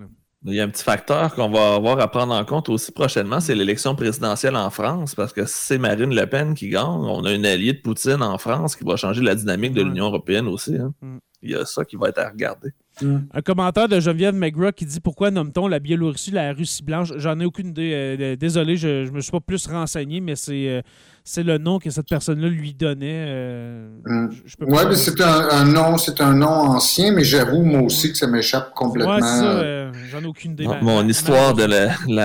Il 0.45 0.55
y 0.55 0.61
a 0.61 0.65
un 0.65 0.69
petit 0.69 0.85
facteur 0.85 1.35
qu'on 1.35 1.51
va 1.51 1.75
avoir 1.75 1.99
à 1.99 2.09
prendre 2.09 2.33
en 2.33 2.45
compte 2.45 2.69
aussi 2.69 2.93
prochainement, 2.93 3.41
c'est 3.41 3.57
l'élection 3.57 3.97
présidentielle 3.97 4.55
en 4.55 4.71
France, 4.71 5.17
parce 5.17 5.33
que 5.33 5.47
c'est 5.47 5.79
Marine 5.79 6.15
Le 6.15 6.27
Pen 6.27 6.55
qui 6.55 6.69
gagne, 6.69 6.87
on 6.87 7.25
a 7.25 7.33
une 7.33 7.45
allié 7.45 7.73
de 7.73 7.81
Poutine 7.81 8.23
en 8.23 8.39
France 8.39 8.77
qui 8.77 8.85
va 8.85 8.95
changer 8.95 9.21
la 9.21 9.35
dynamique 9.35 9.73
de 9.73 9.83
l'Union 9.83 10.07
européenne 10.07 10.47
aussi. 10.47 10.77
Hein. 10.77 10.95
Mm. 11.03 11.19
Il 11.43 11.51
y 11.51 11.55
a 11.57 11.65
ça 11.65 11.85
qui 11.85 11.97
va 11.97 12.09
être 12.09 12.19
à 12.19 12.29
regarder. 12.29 12.71
Mm. 13.03 13.19
Un 13.33 13.41
commentaire 13.43 13.89
de 13.89 14.01
Geneviève 14.01 14.35
McGraw 14.35 14.73
qui 14.73 14.85
dit 14.85 15.01
Pourquoi 15.01 15.31
nomme-t-on 15.31 15.69
la 15.69 15.79
Biélorussie 15.79 16.31
la 16.31 16.53
Russie 16.53 16.83
blanche? 16.83 17.13
J'en 17.17 17.39
ai 17.41 17.45
aucune 17.45 17.69
idée. 17.69 17.93
Euh, 17.95 18.37
désolé, 18.37 18.77
je 18.77 19.07
ne 19.07 19.11
me 19.11 19.21
suis 19.21 19.31
pas 19.31 19.41
plus 19.41 19.67
renseigné, 19.67 20.21
mais 20.21 20.37
c'est 20.37 20.69
euh, 20.69 20.83
c'est 21.25 21.43
le 21.43 21.59
nom 21.59 21.79
que 21.79 21.91
cette 21.91 22.09
personne-là 22.09 22.49
lui 22.49 22.75
donnait. 22.75 23.27
Euh, 23.29 23.89
mm. 24.05 24.31
Oui, 24.63 24.83
mais 24.89 24.97
c'est 24.97 25.21
un, 25.21 25.65
nom, 25.65 25.99
c'est 25.99 26.21
un 26.21 26.35
nom 26.35 26.49
ancien, 26.49 27.13
mais 27.13 27.25
j'avoue 27.25 27.63
moi 27.63 27.83
aussi 27.83 28.11
que 28.13 28.19
ça 28.19 28.27
m'échappe 28.27 28.75
complètement. 28.75 29.15
Ouais, 29.15 29.21
ça, 29.21 29.93
j'en 30.11 30.23
ai 30.23 30.27
aucune 30.27 30.53
idée. 30.53 30.67
mon 30.83 31.07
histoire 31.07 31.55
de 31.55 31.65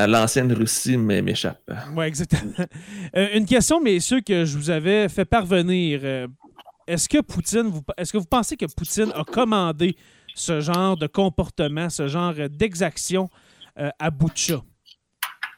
l'ancienne 0.07 0.51
Russie 0.53 0.97
m'échappe. 0.97 1.69
Oui, 1.95 2.05
exactement. 2.05 2.53
une 3.33 3.45
question, 3.45 3.81
messieurs, 3.81 4.21
que 4.21 4.45
je 4.45 4.57
vous 4.57 4.69
avais 4.69 5.09
fait 5.09 5.25
parvenir. 5.25 6.01
Est-ce 6.85 7.07
que 7.07 7.21
Poutine, 7.21 7.71
est-ce 7.97 8.11
que 8.11 8.17
vous 8.17 8.25
pensez 8.25 8.57
que 8.57 8.65
Poutine 8.65 9.11
a 9.15 9.23
commandé 9.23 9.95
ce 10.35 10.61
genre 10.61 10.97
de 10.97 11.07
comportement, 11.07 11.89
ce 11.89 12.07
genre 12.07 12.33
d'exaction 12.49 13.29
euh, 13.79 13.89
à? 13.99 14.09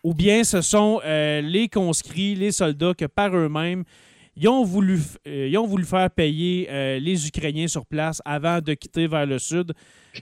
Ou 0.03 0.13
bien 0.13 0.43
ce 0.43 0.61
sont 0.61 1.01
euh, 1.03 1.41
les 1.41 1.67
conscrits, 1.67 2.36
les 2.36 2.51
soldats 2.51 2.93
que 2.93 3.05
par 3.05 3.36
eux-mêmes, 3.36 3.84
ils 4.36 4.47
ont 4.47 4.63
voulu, 4.63 4.99
euh, 5.27 5.47
ils 5.49 5.57
ont 5.57 5.67
voulu 5.67 5.86
faire 5.86 6.09
payer 6.09 6.67
les 6.99 7.27
Ukrainiens 7.27 7.67
sur 7.67 7.86
place 7.86 8.21
avant 8.25 8.59
de 8.59 8.73
quitter 8.73 9.07
vers 9.07 9.25
le 9.25 9.39
sud. 9.39 9.73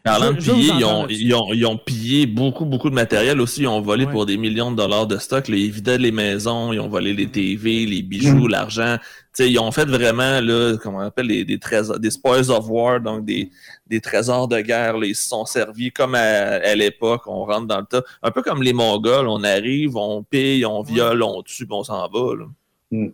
Parlant 0.04 0.34
de 0.34 0.38
piller, 0.38 0.72
ils 1.10 1.66
ont, 1.66 1.78
pillé 1.78 2.26
beaucoup, 2.26 2.66
beaucoup 2.66 2.90
de 2.90 2.96
matériel 2.96 3.40
aussi. 3.40 3.62
Ils 3.62 3.68
ont 3.68 3.82
volé 3.82 4.08
pour 4.08 4.26
des 4.26 4.38
millions 4.38 4.72
de 4.72 4.78
dollars 4.78 5.06
de 5.06 5.18
stock. 5.18 5.48
ils 5.50 5.72
vidaient 5.72 6.00
les 6.00 6.12
maisons, 6.12 6.74
ils 6.74 6.80
ont 6.80 6.90
volé 6.90 7.14
les 7.14 7.28
TV, 7.28 7.86
les 7.86 8.02
bijoux, 8.02 8.48
mm. 8.48 8.52
l'argent 8.52 8.98
ils 9.40 9.60
ont 9.60 9.72
fait 9.72 9.86
vraiment, 9.86 10.40
là, 10.42 10.78
comment 10.82 11.00
on 11.00 11.02
appelle, 11.02 11.28
des, 11.28 11.44
des 11.46 11.58
trésors, 11.58 12.00
des 12.00 12.12
spoils 12.12 12.52
of 12.52 12.70
war, 12.70 13.00
donc 13.00 13.26
des, 13.26 13.50
des 13.88 14.00
trésors 14.00 14.48
de 14.48 14.60
guerre. 14.62 14.96
ils 15.04 15.16
se 15.16 15.28
sont 15.28 15.46
servis 15.46 15.92
comme 15.92 16.16
à, 16.16 16.76
l'époque, 16.76 17.24
on 17.26 17.46
rentre 17.46 17.66
dans 17.66 17.80
le 17.80 17.86
tas. 17.86 18.04
Un 18.22 18.32
peu 18.32 18.42
comme 18.42 18.62
les 18.62 18.74
Mongols, 18.74 19.28
on 19.28 19.44
arrive, 19.44 19.98
on 19.98 20.24
pille, 20.24 20.66
on 20.66 20.84
viole, 20.84 21.24
on 21.24 21.42
tue, 21.42 21.66
puis 21.66 21.76
on 21.76 21.84
s'en 21.84 22.08
va. 22.08 22.36
Là. 22.36 22.46
Hmm. 22.92 23.10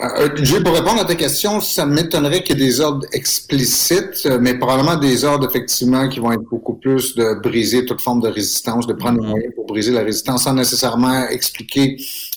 Euh, 0.00 0.28
pour 0.64 0.74
répondre 0.74 1.00
à 1.00 1.04
ta 1.04 1.14
question, 1.14 1.60
ça 1.60 1.84
m'étonnerait 1.84 2.42
qu'il 2.42 2.58
y 2.58 2.62
ait 2.62 2.66
des 2.66 2.80
ordres 2.80 3.06
explicites, 3.12 4.26
mais 4.40 4.54
probablement 4.56 4.96
des 4.96 5.24
ordres 5.24 5.48
effectivement 5.48 6.08
qui 6.08 6.20
vont 6.20 6.32
être 6.32 6.44
beaucoup 6.48 6.74
plus 6.74 7.14
de 7.16 7.40
briser 7.40 7.84
toute 7.84 8.00
forme 8.00 8.20
de 8.20 8.28
résistance, 8.28 8.86
de 8.86 8.94
prendre 8.94 9.20
les 9.20 9.26
hmm. 9.26 9.30
moyens 9.30 9.54
pour 9.54 9.66
briser 9.66 9.90
la 9.92 10.02
résistance 10.02 10.44
sans 10.44 10.54
nécessairement 10.54 11.26
expliquer 11.28 11.96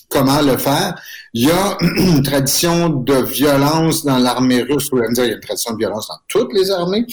comment 0.09 0.41
le 0.41 0.57
faire. 0.57 0.95
Il 1.33 1.47
y 1.47 1.51
a 1.51 1.77
une 1.81 2.21
tradition 2.21 2.89
de 2.89 3.15
violence 3.15 4.03
dans 4.03 4.17
l'armée 4.17 4.61
russe. 4.61 4.89
Vous 4.91 4.99
dire, 5.13 5.25
il 5.25 5.29
y 5.29 5.31
a 5.31 5.35
une 5.35 5.39
tradition 5.39 5.73
de 5.73 5.77
violence 5.77 6.07
dans 6.07 6.19
toutes 6.27 6.53
les 6.53 6.69
armées, 6.69 7.05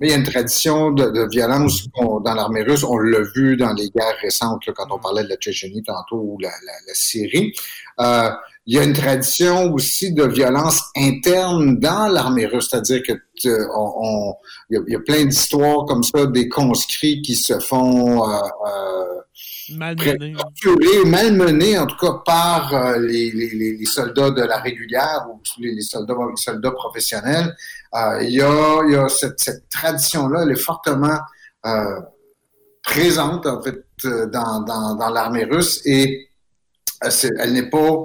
mais 0.00 0.08
il 0.08 0.10
y 0.10 0.14
a 0.14 0.16
une 0.16 0.24
tradition 0.24 0.90
de, 0.90 1.28
violence 1.30 1.88
dans 1.94 2.34
l'armée 2.34 2.62
russe. 2.62 2.82
On 2.82 2.98
l'a 2.98 3.20
vu 3.34 3.56
dans 3.56 3.72
les 3.72 3.88
guerres 3.90 4.18
récentes, 4.22 4.62
quand 4.76 4.86
on 4.90 4.98
parlait 4.98 5.24
de 5.24 5.28
la 5.28 5.36
Tchétchénie 5.36 5.82
tantôt 5.82 6.16
ou 6.16 6.38
la, 6.40 6.50
Syrie. 6.92 7.52
Euh, 8.00 8.30
il 8.68 8.74
y 8.74 8.78
a 8.78 8.84
une 8.84 8.92
tradition 8.92 9.72
aussi 9.72 10.12
de 10.12 10.24
violence 10.24 10.82
interne 10.94 11.78
dans 11.78 12.06
l'armée 12.06 12.44
russe, 12.44 12.68
c'est-à-dire 12.70 13.00
que 13.02 13.48
euh, 13.48 13.66
on, 13.74 14.34
il, 14.68 14.82
y 14.88 14.94
a, 14.94 15.00
plein 15.00 15.24
d'histoires 15.24 15.86
comme 15.86 16.02
ça 16.02 16.26
des 16.26 16.50
conscrits 16.50 17.22
qui 17.22 17.34
se 17.34 17.58
font 17.60 18.30
euh, 18.30 18.36
euh 18.66 19.04
malmenés, 19.74 20.34
malmenés 21.06 21.78
en 21.78 21.86
tout 21.86 21.96
cas 21.96 22.20
par 22.26 22.74
euh, 22.74 22.98
les, 22.98 23.30
les, 23.30 23.74
les, 23.78 23.84
soldats 23.86 24.32
de 24.32 24.42
la 24.42 24.58
régulière 24.58 25.26
ou 25.32 25.40
les, 25.60 25.80
soldats, 25.80 26.14
les 26.28 26.36
soldats 26.36 26.72
professionnels. 26.72 27.56
Il, 28.20 28.34
y 28.34 28.42
a, 28.42 28.82
il 28.86 28.92
y 28.92 28.96
a 28.96 29.08
cette, 29.08 29.40
cette 29.40 29.66
tradition-là, 29.70 30.42
elle 30.42 30.52
est 30.52 30.60
fortement 30.60 31.18
présente 32.82 33.46
en 33.46 33.62
fait 33.62 33.82
dans, 34.04 34.60
dans, 34.60 34.94
dans 34.94 35.08
l'armée 35.08 35.44
russe 35.44 35.80
et 35.86 36.28
elle 37.00 37.52
n'est 37.54 37.70
pas 37.70 38.04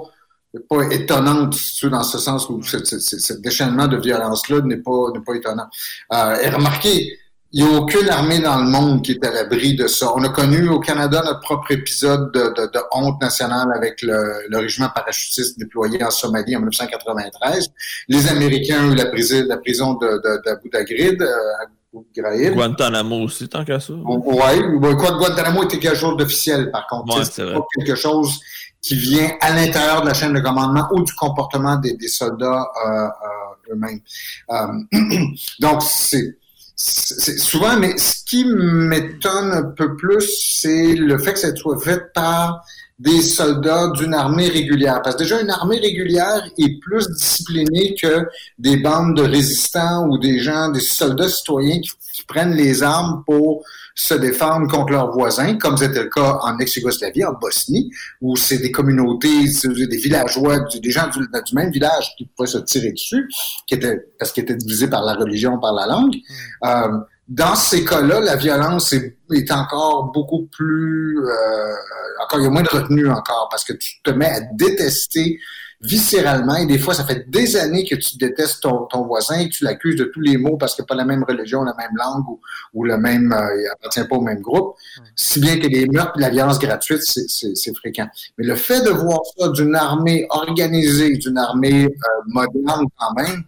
pas 0.60 0.82
étonnante 0.90 1.56
dans 1.84 2.02
ce 2.02 2.18
sens 2.18 2.48
où 2.48 2.62
ce, 2.62 3.32
déchaînement 3.34 3.88
de 3.88 3.96
violence-là 3.96 4.60
n'est 4.62 4.76
pas, 4.78 5.12
pas 5.24 5.34
étonnant. 5.34 5.66
Euh, 6.12 6.36
et 6.42 6.48
remarquez, 6.48 7.18
il 7.52 7.64
n'y 7.64 7.72
a 7.72 7.78
aucune 7.78 8.08
armée 8.08 8.40
dans 8.40 8.58
le 8.58 8.64
monde 8.68 9.02
qui 9.02 9.12
est 9.12 9.24
à 9.24 9.30
l'abri 9.30 9.76
de 9.76 9.86
ça. 9.86 10.12
On 10.16 10.24
a 10.24 10.28
connu 10.28 10.68
au 10.68 10.80
Canada 10.80 11.22
notre 11.24 11.40
propre 11.40 11.70
épisode 11.70 12.32
de, 12.32 12.40
de, 12.40 12.66
de 12.66 12.80
honte 12.90 13.20
nationale 13.22 13.68
avec 13.76 14.02
le, 14.02 14.48
le, 14.48 14.58
régiment 14.58 14.88
parachutiste 14.92 15.56
déployé 15.56 16.02
en 16.02 16.10
Somalie 16.10 16.56
en 16.56 16.60
1993. 16.60 17.70
Les 18.08 18.28
Américains 18.28 18.88
ont 18.88 18.92
eu 18.92 18.96
la, 18.96 19.06
prison, 19.06 19.44
la 19.46 19.58
prison 19.58 19.94
de, 19.94 20.20
de, 20.20 20.84
Ghraib, 20.84 21.22
euh, 21.22 22.50
Guantanamo 22.50 23.22
aussi, 23.22 23.48
tant 23.48 23.64
qu'à 23.64 23.78
ça. 23.78 23.92
Oui, 23.92 24.96
quoi, 24.96 25.12
Guantanamo 25.12 25.62
était 25.62 25.78
quelque 25.78 25.96
chose 25.96 26.16
d'officiel, 26.16 26.72
par 26.72 26.88
contre. 26.88 27.16
Ouais, 27.16 27.24
c'est 27.24 27.44
pas 27.44 27.64
quelque 27.76 27.94
chose 27.94 28.40
qui 28.84 28.96
vient 28.96 29.30
à 29.40 29.50
l'intérieur 29.54 30.02
de 30.02 30.08
la 30.08 30.14
chaîne 30.14 30.34
de 30.34 30.40
commandement 30.40 30.86
ou 30.92 31.02
du 31.02 31.12
comportement 31.14 31.76
des, 31.76 31.96
soldats 32.06 32.68
euh, 32.86 33.06
euh, 33.06 33.72
eux-mêmes. 33.72 34.00
Euh, 34.50 35.26
donc, 35.58 35.82
c'est 35.82 37.38
souvent, 37.38 37.78
mais 37.78 37.96
ce 37.96 38.22
qui 38.26 38.44
m'étonne 38.44 39.52
un 39.52 39.62
peu 39.62 39.96
plus, 39.96 40.60
c'est 40.60 40.94
le 40.96 41.16
fait 41.16 41.32
que 41.32 41.38
ça 41.38 41.56
soit 41.56 41.80
fait 41.80 42.12
par 42.12 42.62
des 42.98 43.22
soldats 43.22 43.90
d'une 43.96 44.14
armée 44.14 44.48
régulière. 44.48 45.00
Parce 45.02 45.16
que 45.16 45.22
déjà, 45.22 45.40
une 45.40 45.50
armée 45.50 45.78
régulière 45.78 46.48
est 46.58 46.80
plus 46.80 47.06
disciplinée 47.08 47.94
que 48.00 48.26
des 48.58 48.76
bandes 48.76 49.16
de 49.16 49.22
résistants 49.22 50.06
ou 50.08 50.18
des 50.18 50.38
gens, 50.38 50.70
des 50.70 50.80
soldats 50.80 51.28
citoyens 51.28 51.80
qui 51.80 52.24
prennent 52.24 52.54
les 52.54 52.82
armes 52.82 53.24
pour 53.26 53.64
se 53.96 54.14
défendre 54.14 54.68
contre 54.70 54.92
leurs 54.92 55.12
voisins, 55.12 55.56
comme 55.56 55.76
c'était 55.76 56.02
le 56.02 56.08
cas 56.08 56.38
en 56.42 56.58
ex-Yougoslavie, 56.58 57.24
en 57.24 57.32
Bosnie, 57.32 57.90
où 58.20 58.36
c'est 58.36 58.58
des 58.58 58.72
communautés, 58.72 59.44
des 59.64 59.96
villageois, 59.96 60.60
des 60.60 60.90
gens 60.90 61.08
du, 61.08 61.54
même 61.54 61.70
village 61.70 62.14
qui 62.16 62.26
pouvaient 62.26 62.48
se 62.48 62.58
tirer 62.58 62.90
dessus, 62.92 63.28
qui 63.66 63.74
étaient, 63.74 64.08
parce 64.18 64.32
qu'ils 64.32 64.44
étaient 64.44 64.56
divisés 64.56 64.88
par 64.88 65.04
la 65.04 65.14
religion, 65.14 65.58
par 65.58 65.72
la 65.74 65.86
langue. 65.86 66.14
Mm. 66.14 66.66
Euh, 66.66 66.98
dans 67.28 67.54
ces 67.54 67.84
cas-là, 67.84 68.20
la 68.20 68.36
violence 68.36 68.92
est, 68.92 69.16
est, 69.32 69.50
encore 69.50 70.12
beaucoup 70.12 70.46
plus... 70.52 71.18
Euh, 71.24 71.74
encore, 72.22 72.40
il 72.40 72.44
y 72.44 72.46
a 72.46 72.50
moins 72.50 72.62
de 72.62 72.68
retenue 72.68 73.08
encore, 73.08 73.48
parce 73.50 73.64
que 73.64 73.72
tu 73.72 74.02
te 74.02 74.10
mets 74.10 74.28
à 74.28 74.40
détester 74.40 75.38
viscéralement. 75.84 76.56
Et 76.56 76.66
des 76.66 76.78
fois, 76.78 76.94
ça 76.94 77.04
fait 77.04 77.28
des 77.28 77.56
années 77.56 77.84
que 77.84 77.94
tu 77.94 78.16
détestes 78.16 78.62
ton, 78.62 78.86
ton 78.86 79.04
voisin 79.06 79.38
et 79.38 79.48
que 79.48 79.54
tu 79.54 79.64
l'accuses 79.64 79.96
de 79.96 80.04
tous 80.04 80.20
les 80.20 80.36
maux 80.36 80.56
parce 80.56 80.74
qu'il 80.74 80.82
n'a 80.82 80.86
pas 80.86 80.94
la 80.94 81.04
même 81.04 81.24
religion, 81.24 81.62
la 81.62 81.74
même 81.74 81.94
langue 81.96 82.26
ou, 82.28 82.40
ou 82.72 82.84
le 82.84 82.96
même, 82.96 83.32
euh, 83.32 83.60
il 83.60 83.66
appartient 83.72 84.04
pas 84.08 84.16
au 84.16 84.22
même 84.22 84.40
groupe. 84.40 84.76
Si 85.14 85.40
bien 85.40 85.58
que 85.58 85.66
les 85.66 85.86
meurtres 85.86 86.18
et 86.18 86.22
la 86.22 86.30
violence 86.30 86.58
gratuite, 86.58 87.02
c'est 87.02 87.76
fréquent. 87.76 88.08
Mais 88.38 88.46
le 88.46 88.56
fait 88.56 88.82
de 88.82 88.90
voir 88.90 89.20
ça 89.38 89.48
d'une 89.50 89.74
armée 89.74 90.26
organisée, 90.30 91.16
d'une 91.16 91.38
armée 91.38 91.84
euh, 91.84 92.08
moderne 92.26 92.86
quand 92.98 93.14
même, 93.14 93.44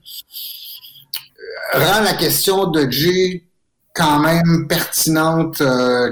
euh, 1.74 1.78
rend 1.78 2.02
la 2.02 2.14
question 2.14 2.66
de 2.66 2.90
G 2.90 3.45
quand 3.96 4.20
même 4.20 4.68
pertinente, 4.68 5.62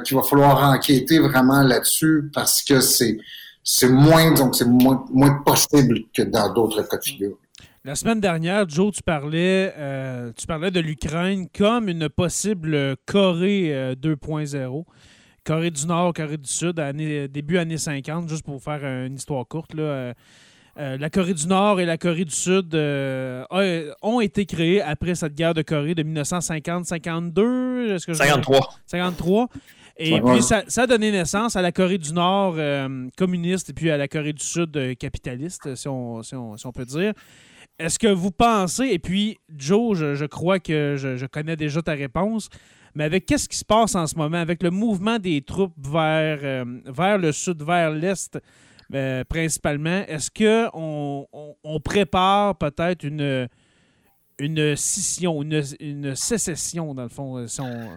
qu'il 0.05 0.17
va 0.17 0.23
falloir 0.23 0.73
enquêter 0.73 1.19
vraiment 1.19 1.63
là-dessus 1.63 2.31
parce 2.33 2.63
que 2.63 2.81
c'est 2.81 3.19
c'est 3.65 3.89
moins, 3.89 4.33
donc 4.33 4.55
c'est 4.55 4.69
moins, 4.69 5.05
moins 5.11 5.43
possible 5.43 6.01
que 6.15 6.23
dans 6.23 6.53
d'autres 6.53 6.83
cas 6.83 6.99
de 6.99 7.03
figure. 7.05 7.39
La 7.83 7.95
semaine 7.95 8.21
dernière, 8.21 8.69
Joe, 8.69 8.93
tu 8.95 9.03
parlais, 9.03 9.75
euh, 9.77 10.33
tu 10.37 10.47
parlais 10.47 10.71
de 10.71 10.81
l'Ukraine 10.81 11.49
comme 11.57 11.89
une 11.89 12.09
possible 12.09 12.97
Corée 13.07 13.95
2.0. 14.01 14.55
Euh, 14.57 14.83
Corée 15.45 15.71
du 15.71 15.87
Nord, 15.87 16.15
Corée 16.15 16.39
du 16.39 16.49
Sud, 16.49 16.77
début 17.31 17.59
années 17.59 17.77
50, 17.77 18.29
juste 18.29 18.45
pour 18.45 18.63
faire 18.63 18.85
une 18.85 19.17
histoire 19.17 19.47
courte. 19.47 19.75
Là, 19.75 20.15
euh, 20.79 20.97
la 20.99 21.11
Corée 21.11 21.35
du 21.35 21.47
Nord 21.47 21.81
et 21.81 21.87
la 21.87 21.99
Corée 21.99 22.25
du 22.25 22.35
Sud 22.35 22.75
ont 22.75 24.21
été 24.21 24.47
créées 24.47 24.83
après 24.83 25.15
cette 25.15 25.35
guerre 25.35 25.55
de 25.55 25.63
Corée 25.63 25.95
de 25.95 26.03
1950-52. 26.03 27.99
53. 27.99 28.69
53. 28.87 29.49
Et 29.97 30.21
puis, 30.21 30.43
ça, 30.43 30.65
a 30.77 30.87
donné 30.87 31.13
naissance 31.13 31.55
à 31.55 31.63
la 31.63 31.71
Corée 31.71 31.99
du 31.99 32.13
Nord 32.13 32.57
communiste 33.17 33.71
et 33.71 33.73
puis 33.73 33.91
à 33.91 33.97
la 33.97 34.09
Corée 34.09 34.33
du 34.33 34.45
Sud 34.45 34.97
capitaliste, 34.99 35.77
si 35.77 35.87
on, 35.89 36.23
si 36.23 36.35
on 36.35 36.73
peut 36.73 36.85
dire. 36.85 37.13
Est-ce 37.79 37.99
que 37.99 38.07
vous 38.07 38.31
pensez, 38.31 38.87
et 38.87 38.99
puis 39.01 39.39
Joe, 39.49 39.99
je, 39.99 40.27
crois 40.27 40.61
que 40.61 40.95
je, 40.97 41.27
connais 41.27 41.57
déjà 41.57 41.83
ta 41.83 41.93
réponse, 41.93 42.49
mais 42.95 43.03
avec 43.03 43.27
qu'est-ce 43.27 43.49
qui 43.49 43.57
se 43.57 43.65
passe 43.65 43.97
en 43.97 44.07
ce 44.07 44.15
moment, 44.15 44.37
avec 44.37 44.63
le 44.63 44.71
mouvement 44.71 45.19
des 45.19 45.43
troupes 45.43 45.75
vers, 45.81 46.39
euh, 46.45 46.65
vers 46.87 47.19
le 47.19 47.33
sud, 47.33 47.63
vers 47.63 47.91
l'est 47.91 48.39
euh, 48.93 49.25
principalement, 49.25 50.05
est-ce 50.07 50.31
qu'on 50.31 51.27
on, 51.63 51.81
prépare 51.81 52.57
peut-être 52.57 53.05
une, 53.05 53.49
une 54.39 54.77
scission, 54.77 55.43
une, 55.43 55.63
une, 55.81 56.15
sécession, 56.15 56.95
dans 56.95 57.05
le 57.05 57.09
fond, 57.09 57.39
euh, 57.39 57.47
si 57.47 57.61
on, 57.61 57.91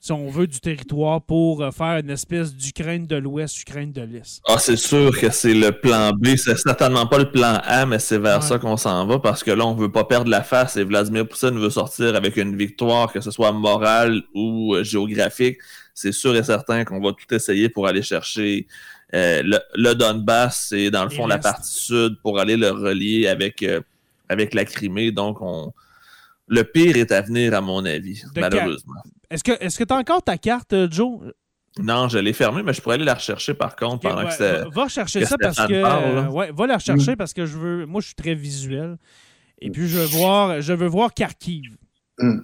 si 0.00 0.12
on 0.12 0.28
veut, 0.28 0.46
du 0.46 0.60
territoire 0.60 1.20
pour 1.20 1.62
euh, 1.62 1.70
faire 1.70 1.98
une 1.98 2.08
espèce 2.08 2.54
d'Ukraine 2.54 3.06
de 3.06 3.16
l'Ouest, 3.16 3.60
Ukraine 3.60 3.92
de 3.92 4.00
l'Est? 4.00 4.40
Ah, 4.48 4.58
c'est 4.58 4.76
sûr 4.76 5.16
que 5.18 5.30
c'est 5.30 5.52
le 5.52 5.72
plan 5.72 6.12
B. 6.12 6.36
C'est 6.36 6.56
certainement 6.56 7.06
pas 7.06 7.18
le 7.18 7.30
plan 7.30 7.60
A, 7.64 7.84
mais 7.84 7.98
c'est 7.98 8.18
vers 8.18 8.42
ça 8.42 8.58
qu'on 8.58 8.78
s'en 8.78 9.06
va 9.06 9.18
parce 9.18 9.44
que 9.44 9.50
là, 9.50 9.66
on 9.66 9.74
veut 9.74 9.92
pas 9.92 10.04
perdre 10.04 10.30
la 10.30 10.42
face 10.42 10.78
et 10.78 10.84
Vladimir 10.84 11.28
Poutine 11.28 11.58
veut 11.58 11.68
sortir 11.68 12.16
avec 12.16 12.38
une 12.38 12.56
victoire, 12.56 13.12
que 13.12 13.20
ce 13.20 13.30
soit 13.30 13.52
morale 13.52 14.22
ou 14.34 14.74
euh, 14.74 14.82
géographique. 14.82 15.58
C'est 15.92 16.12
sûr 16.12 16.34
et 16.34 16.42
certain 16.42 16.84
qu'on 16.84 17.00
va 17.00 17.12
tout 17.12 17.34
essayer 17.34 17.68
pour 17.68 17.86
aller 17.86 18.02
chercher 18.02 18.66
euh, 19.14 19.42
le, 19.74 19.94
Donbass 19.94 20.72
et 20.72 20.90
dans 20.90 21.04
le 21.04 21.10
fond 21.10 21.26
la 21.26 21.38
partie 21.38 21.72
sud 21.72 22.18
pour 22.22 22.38
aller 22.38 22.56
le 22.56 22.70
relier 22.70 23.26
avec, 23.26 23.64
avec 24.28 24.54
la 24.54 24.64
Crimée. 24.64 25.10
Donc, 25.12 25.40
on 25.40 25.72
le 26.50 26.64
pire 26.64 26.96
est 26.96 27.12
à 27.12 27.22
venir, 27.22 27.54
à 27.54 27.60
mon 27.60 27.84
avis, 27.84 28.22
malheureusement. 28.36 29.00
Est-ce 29.30 29.44
que 29.44 29.52
est-ce 29.60 29.78
que 29.78 29.84
tu 29.84 29.94
as 29.94 29.96
encore 29.96 30.22
ta 30.22 30.36
carte, 30.36 30.72
euh, 30.72 30.88
Joe? 30.90 31.32
Non, 31.78 32.08
je 32.08 32.18
l'ai 32.18 32.32
fermée, 32.32 32.64
mais 32.64 32.72
je 32.72 32.82
pourrais 32.82 32.96
aller 32.96 33.04
la 33.04 33.14
rechercher 33.14 33.54
par 33.54 33.76
contre 33.76 34.00
pendant 34.00 34.26
que 34.26 34.34
c'est. 34.34 34.64
Va 34.72 34.88
chercher 34.88 35.24
ça 35.24 35.36
parce 35.38 35.56
que. 35.56 36.28
ouais, 36.28 36.50
va 36.52 36.66
la 36.66 36.74
rechercher 36.74 37.12
mm. 37.12 37.16
parce 37.16 37.32
que 37.32 37.46
je 37.46 37.56
veux. 37.56 37.86
Moi, 37.86 38.00
je 38.00 38.06
suis 38.06 38.16
très 38.16 38.34
visuel. 38.34 38.96
Et 39.60 39.70
puis, 39.70 39.86
je 39.88 39.98
veux 39.98 40.06
voir, 40.06 40.60
je 40.60 40.72
veux 40.72 40.88
voir 40.88 41.14
Kharkiv. 41.14 41.76
Mm. 42.20 42.40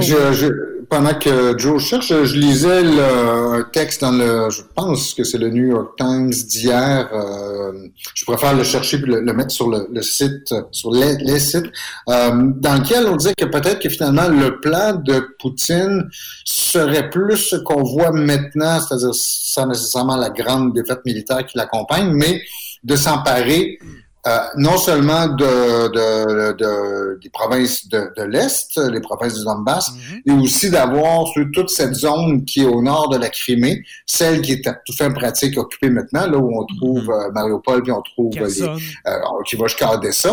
Je, 0.00 0.48
pendant 0.88 1.14
que 1.14 1.56
Joe 1.58 1.80
cherche, 1.80 2.08
je 2.08 2.36
lisais 2.36 2.82
le, 2.82 3.58
un 3.60 3.62
texte 3.70 4.00
dans 4.00 4.12
le, 4.12 4.48
je 4.50 4.62
pense 4.74 5.14
que 5.14 5.24
c'est 5.24 5.36
le 5.38 5.50
New 5.50 5.68
York 5.68 5.96
Times 5.98 6.30
d'hier. 6.30 7.08
Euh, 7.12 7.88
je 8.14 8.24
préfère 8.24 8.54
le 8.54 8.64
chercher 8.64 8.96
et 8.96 9.00
le, 9.00 9.32
mettre 9.32 9.50
sur 9.50 9.68
le, 9.68 10.02
site, 10.02 10.54
sur 10.72 10.90
les, 10.92 11.38
sites, 11.38 11.70
euh, 12.08 12.30
dans 12.56 12.74
lequel 12.74 13.06
on 13.06 13.16
disait 13.16 13.34
que 13.36 13.44
peut-être 13.44 13.80
que 13.80 13.90
finalement 13.90 14.28
le 14.28 14.58
plan 14.58 14.94
de 14.94 15.22
Poutine 15.38 16.08
serait 16.44 17.10
plus 17.10 17.36
ce 17.36 17.56
qu'on 17.56 17.82
voit 17.82 18.12
maintenant, 18.12 18.80
c'est-à-dire 18.80 19.14
sans 19.14 19.66
nécessairement 19.66 20.16
la 20.16 20.30
grande 20.30 20.74
défaite 20.74 21.00
militaire 21.04 21.44
qui 21.46 21.58
l'accompagne, 21.58 22.10
mais 22.12 22.40
de 22.82 22.96
s'emparer 22.96 23.78
euh, 24.26 24.38
non 24.56 24.76
seulement 24.76 25.28
de, 25.28 25.88
de, 25.88 26.52
de, 26.52 27.18
des 27.22 27.30
provinces 27.30 27.88
de, 27.88 28.12
de 28.16 28.22
l'Est, 28.24 28.78
les 28.90 29.00
provinces 29.00 29.38
du 29.38 29.44
Donbass, 29.44 29.90
mhm. 29.92 30.20
mais 30.26 30.34
aussi 30.42 30.70
d'avoir 30.70 31.24
toute 31.54 31.70
cette 31.70 31.94
zone 31.94 32.44
qui 32.44 32.60
est 32.60 32.66
au 32.66 32.82
nord 32.82 33.08
de 33.08 33.16
la 33.16 33.30
Crimée, 33.30 33.82
celle 34.04 34.42
qui 34.42 34.52
est 34.52 34.66
à 34.66 34.74
tout 34.74 34.92
fin 34.92 35.10
pratique 35.10 35.56
occupée 35.56 35.88
maintenant, 35.88 36.26
là 36.26 36.36
où 36.36 36.50
on 36.60 36.66
trouve 36.76 37.04
mm 37.04 37.08
-hmm. 37.08 37.32
Mariupol, 37.32 37.82
puis 37.82 37.92
on 37.92 38.02
trouve 38.02 38.34
les, 38.34 38.62
euh, 38.62 39.42
qui 39.46 39.56
va 39.56 39.66
jusqu'à 39.68 39.90
Odessa, 39.94 40.32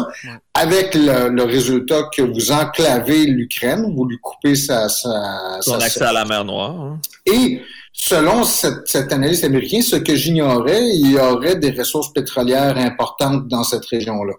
avec 0.53 0.93
le, 0.93 1.29
le, 1.29 1.43
résultat 1.43 2.01
que 2.15 2.23
vous 2.23 2.51
enclavez 2.51 3.25
l'Ukraine, 3.25 3.93
vous 3.95 4.05
lui 4.05 4.17
coupez 4.21 4.55
sa... 4.55 4.89
sa 4.89 5.13
Son 5.61 5.79
accès 5.79 6.03
à 6.03 6.11
la 6.11 6.25
mer 6.25 6.43
Noire. 6.43 6.75
Hein. 6.81 6.99
Et 7.25 7.61
Selon 7.99 8.43
cette, 8.43 8.87
cette 8.87 9.11
analyse 9.11 9.43
américaine, 9.43 9.81
ce 9.81 9.95
que 9.95 10.15
j'ignorais, 10.15 10.87
il 10.87 11.11
y 11.11 11.17
aurait 11.17 11.55
des 11.55 11.71
ressources 11.71 12.13
pétrolières 12.13 12.77
importantes 12.77 13.47
dans 13.47 13.63
cette 13.63 13.85
région-là. 13.85 14.33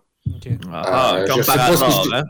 Ah, 0.73 1.17
euh, 1.17 1.27
comme 1.27 1.45
par 1.45 1.61
hasard, 1.61 2.05
hein? 2.13 2.23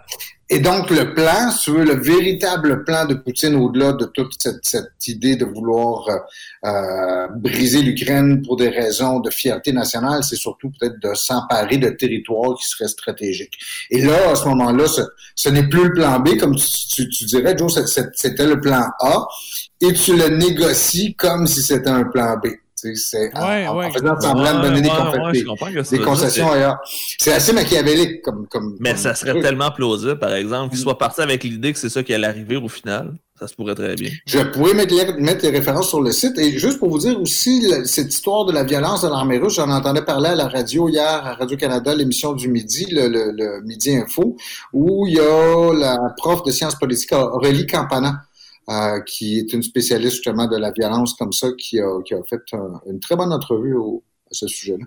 Et 0.51 0.61
donc, 0.61 0.89
le 0.89 1.13
plan, 1.13 1.51
si 1.51 1.65
tu 1.65 1.71
veux, 1.73 1.85
le 1.85 1.97
véritable 1.97 2.83
plan 2.85 3.05
de 3.05 3.15
Poutine, 3.15 3.55
au-delà 3.55 3.93
de 3.93 4.07
toute 4.07 4.33
cette, 4.39 4.65
cette, 4.65 5.07
idée 5.07 5.37
de 5.37 5.45
vouloir 5.45 6.09
euh, 6.09 6.17
euh 6.65 7.29
briser 7.37 7.83
l'Ukraine 7.83 8.41
pour 8.43 8.57
des 8.57 8.71
raisons 8.71 9.21
de 9.21 9.29
fierté 9.31 9.73
nationale, 9.73 10.25
c'est 10.25 10.37
surtout 10.37 10.71
peut-être 10.71 10.99
de 11.03 11.13
s'emparer 11.15 11.77
de 11.77 11.91
territoires 11.91 12.57
qui 12.59 12.67
seraient 12.67 12.89
stratégiques. 12.89 13.59
Et 13.91 14.01
là, 14.01 14.31
à 14.31 14.35
ce 14.35 14.47
moment-là, 14.47 14.89
ce, 14.89 15.03
ce 15.35 15.51
n'est 15.51 15.69
plus 15.69 15.85
le 15.85 15.93
plan 15.93 16.19
B, 16.19 16.39
comme 16.39 16.57
tu, 16.57 16.67
tu, 16.89 17.09
tu 17.11 17.25
dirais, 17.27 17.55
Joe, 17.57 17.79
c'était 18.15 18.47
le 18.47 18.59
plan 18.59 18.87
A, 19.01 19.27
et 19.83 19.93
tu 19.93 20.17
le 20.17 20.29
négocies 20.29 21.15
comme 21.15 21.47
si 21.47 21.63
c'était 21.63 21.91
un 21.91 22.05
plan 22.05 22.39
B. 22.43 22.49
C'est 22.81 23.31
en, 23.35 23.91
faisant 23.91 24.21
semblant 24.21 24.59
de 24.59 24.63
donner 24.63 24.83
des, 24.83 25.99
concessions 25.99 26.53
ailleurs. 26.53 26.79
C'est 27.19 27.33
assez 27.33 27.53
machiavélique 27.53 28.23
comme. 28.23 28.47
comme 28.47 28.77
Mais 28.79 28.97
ça 28.97 29.17
serait 29.17 29.41
tellement 29.41 29.73
plausible, 29.73 30.19
par 30.19 30.33
exemple, 30.33 30.71
qu'il 30.71 30.79
mm. 30.79 30.83
soit 30.83 30.99
parti 30.99 31.21
avec 31.21 31.43
l'idée 31.43 31.73
que 31.73 31.79
c'est 31.79 31.89
ça 31.89 32.05
qui 32.05 32.15
allait 32.15 32.29
arriver 32.29 32.57
au 32.57 32.69
final. 32.69 33.15
Ça 33.39 33.47
se 33.47 33.55
pourrait 33.55 33.75
très 33.75 33.95
bien. 33.95 34.11
Je 34.27 34.39
pourrais 34.41 34.75
mettre 34.75 34.95
les, 34.95 35.13
mettre 35.21 35.45
les 35.45 35.51
références 35.51 35.89
sur 35.89 36.01
le 36.01 36.11
site. 36.11 36.37
Et 36.39 36.59
juste 36.59 36.79
pour 36.79 36.91
vous 36.91 36.99
dire 36.99 37.21
aussi, 37.21 37.65
cette 37.85 38.13
histoire 38.13 38.45
de 38.45 38.53
la 38.53 38.65
violence 38.65 39.03
de 39.03 39.09
l'armée 39.09 39.39
russe, 39.39 39.55
j'en 39.55 39.71
entendais 39.71 40.03
parler 40.03 40.31
à 40.31 40.35
la 40.35 40.49
radio 40.49 40.89
hier, 40.89 41.25
à 41.25 41.35
Radio-Canada, 41.35 41.95
l'émission 41.95 42.33
du 42.33 42.49
midi, 42.49 42.87
le, 42.91 43.09
le, 43.09 43.61
Midi 43.63 43.97
Info, 43.97 44.37
où 44.73 45.07
il 45.07 45.15
y 45.15 45.21
a 45.21 45.73
la 45.73 45.99
prof 46.17 46.43
de 46.43 46.51
sciences 46.51 46.75
politiques, 46.75 47.13
Aurélie 47.13 47.67
Campana, 47.67 48.23
euh, 48.71 49.01
qui 49.01 49.39
est 49.39 49.51
une 49.55 49.63
spécialiste 49.63 50.17
justement 50.17 50.47
de 50.47 50.59
la 50.59 50.71
violence 50.73 51.15
comme 51.15 51.33
ça, 51.33 51.49
qui 51.57 51.81
a, 51.81 52.03
qui 52.03 52.13
a 52.13 52.23
fait 52.29 52.43
une 52.87 53.01
très 53.01 53.17
bonne 53.17 53.33
entrevue 53.33 53.75
au, 53.75 54.05
à 54.27 54.33
ce 54.33 54.47
sujet-là. 54.47 54.85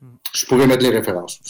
Hmm. 0.00 0.14
Je 0.32 0.46
pourrais 0.46 0.68
mettre 0.68 0.84
les 0.84 0.96
références. 0.96 1.40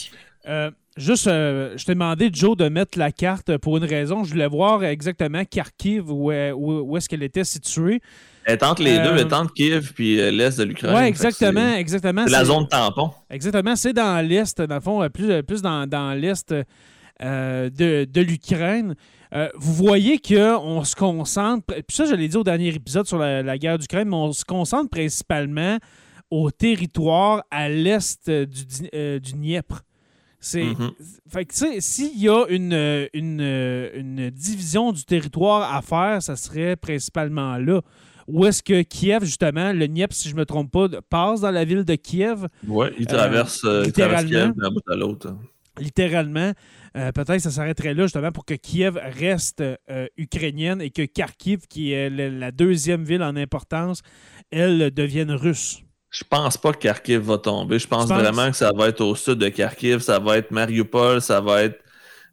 Euh, 0.47 0.71
juste, 0.97 1.27
euh, 1.27 1.77
je 1.77 1.85
t'ai 1.85 1.93
demandé, 1.93 2.31
Joe, 2.33 2.57
de 2.57 2.69
mettre 2.69 2.97
la 2.97 3.11
carte 3.11 3.57
pour 3.57 3.77
une 3.77 3.83
raison. 3.83 4.23
Je 4.23 4.31
voulais 4.31 4.47
voir 4.47 4.83
exactement 4.83 5.45
Kharkiv, 5.45 6.11
où, 6.11 6.31
où, 6.31 6.97
est-ce 6.97 7.07
qu'elle 7.07 7.21
était 7.21 7.43
située. 7.43 8.01
Elle 8.45 8.55
est 8.55 8.63
entre 8.63 8.81
les 8.81 8.97
deux, 8.97 9.11
elle 9.11 9.19
est 9.19 9.33
entre 9.33 9.53
Kiev 9.53 9.93
puis 9.93 10.15
l'est 10.31 10.57
de 10.57 10.63
l'Ukraine. 10.63 10.95
Oui, 10.95 11.03
exactement, 11.03 11.75
exactement. 11.75 12.23
C'est 12.25 12.31
la 12.31 12.45
zone 12.45 12.67
tampon. 12.67 13.11
Exactement, 13.29 13.75
c'est 13.75 13.93
dans 13.93 14.27
l'est, 14.27 14.59
dans 14.59 14.75
le 14.75 14.81
fond, 14.81 15.07
plus, 15.13 15.43
plus 15.43 15.61
dans, 15.61 15.87
dans 15.87 16.19
l'est 16.19 16.51
de, 16.51 18.05
de 18.05 18.21
l'Ukraine. 18.21 18.95
Euh, 19.33 19.49
vous 19.55 19.73
voyez 19.73 20.19
qu'on 20.19 20.83
se 20.83 20.95
concentre, 20.95 21.65
puis 21.65 21.95
ça, 21.95 22.05
je 22.05 22.15
l'ai 22.15 22.27
dit 22.27 22.37
au 22.37 22.43
dernier 22.43 22.69
épisode 22.69 23.07
sur 23.07 23.17
la, 23.17 23.57
guerre 23.57 23.77
d'Ukraine, 23.77 24.09
mais 24.09 24.15
on 24.15 24.31
se 24.31 24.45
concentre 24.45 24.89
principalement 24.89 25.77
au 26.31 26.51
territoire 26.51 27.43
à 27.51 27.69
l'est 27.69 28.29
du, 28.29 28.89
euh, 28.93 29.19
du 29.19 29.33
Dniepr. 29.33 29.81
C'est, 30.39 30.63
mm-hmm. 30.63 30.91
Fait 31.27 31.45
que, 31.45 31.53
tu 31.53 31.57
sais, 31.57 31.81
s'il 31.81 32.21
y 32.21 32.29
a 32.29 32.45
une, 32.49 33.07
une, 33.13 34.29
division 34.29 34.91
du 34.91 35.03
territoire 35.03 35.73
à 35.73 35.81
faire, 35.81 36.21
ça 36.21 36.35
serait 36.35 36.75
principalement 36.75 37.57
là. 37.57 37.81
Où 38.27 38.45
est-ce 38.45 38.63
que 38.63 38.81
Kiev, 38.81 39.23
justement, 39.23 39.71
le 39.71 39.87
Dniepr, 39.87 40.13
si 40.15 40.29
je 40.29 40.35
ne 40.35 40.39
me 40.39 40.45
trompe 40.45 40.71
pas, 40.71 40.87
passe 41.09 41.41
dans 41.41 41.51
la 41.51 41.63
ville 41.63 41.83
de 41.83 41.95
Kiev? 41.95 42.47
Oui, 42.67 42.87
il 42.99 43.05
traverse, 43.05 43.63
euh, 43.65 43.83
il 43.85 43.91
traverse 43.91 44.25
Kiev 44.25 44.53
d'un 44.55 44.69
bout 44.69 44.81
à 44.87 44.95
l'autre. 44.95 45.35
Littéralement. 45.79 46.53
Euh, 46.95 47.11
peut-être 47.11 47.35
que 47.35 47.39
ça 47.39 47.51
s'arrêterait 47.51 47.93
là 47.93 48.03
justement 48.03 48.31
pour 48.31 48.45
que 48.45 48.53
Kiev 48.53 48.97
reste 49.19 49.61
euh, 49.61 50.07
ukrainienne 50.17 50.81
et 50.81 50.89
que 50.89 51.03
Kharkiv, 51.05 51.67
qui 51.67 51.91
est 51.91 52.09
la 52.09 52.51
deuxième 52.51 53.03
ville 53.03 53.23
en 53.23 53.35
importance, 53.35 54.01
elle 54.51 54.91
devienne 54.91 55.31
russe. 55.31 55.81
Je 56.11 56.23
pense 56.23 56.57
pas 56.57 56.71
que 56.71 56.77
Kharkiv 56.77 57.19
va 57.21 57.37
tomber. 57.37 57.77
Je 57.77 57.87
pense 57.87 58.07
vraiment 58.07 58.49
que 58.49 58.55
ça 58.55 58.71
va 58.73 58.87
être 58.87 59.01
au 59.01 59.15
sud 59.15 59.35
de 59.35 59.49
Kharkiv, 59.49 59.99
ça 59.99 60.19
va 60.19 60.37
être 60.37 60.51
Mariupol, 60.51 61.21
ça 61.21 61.41
va 61.41 61.63
être 61.63 61.83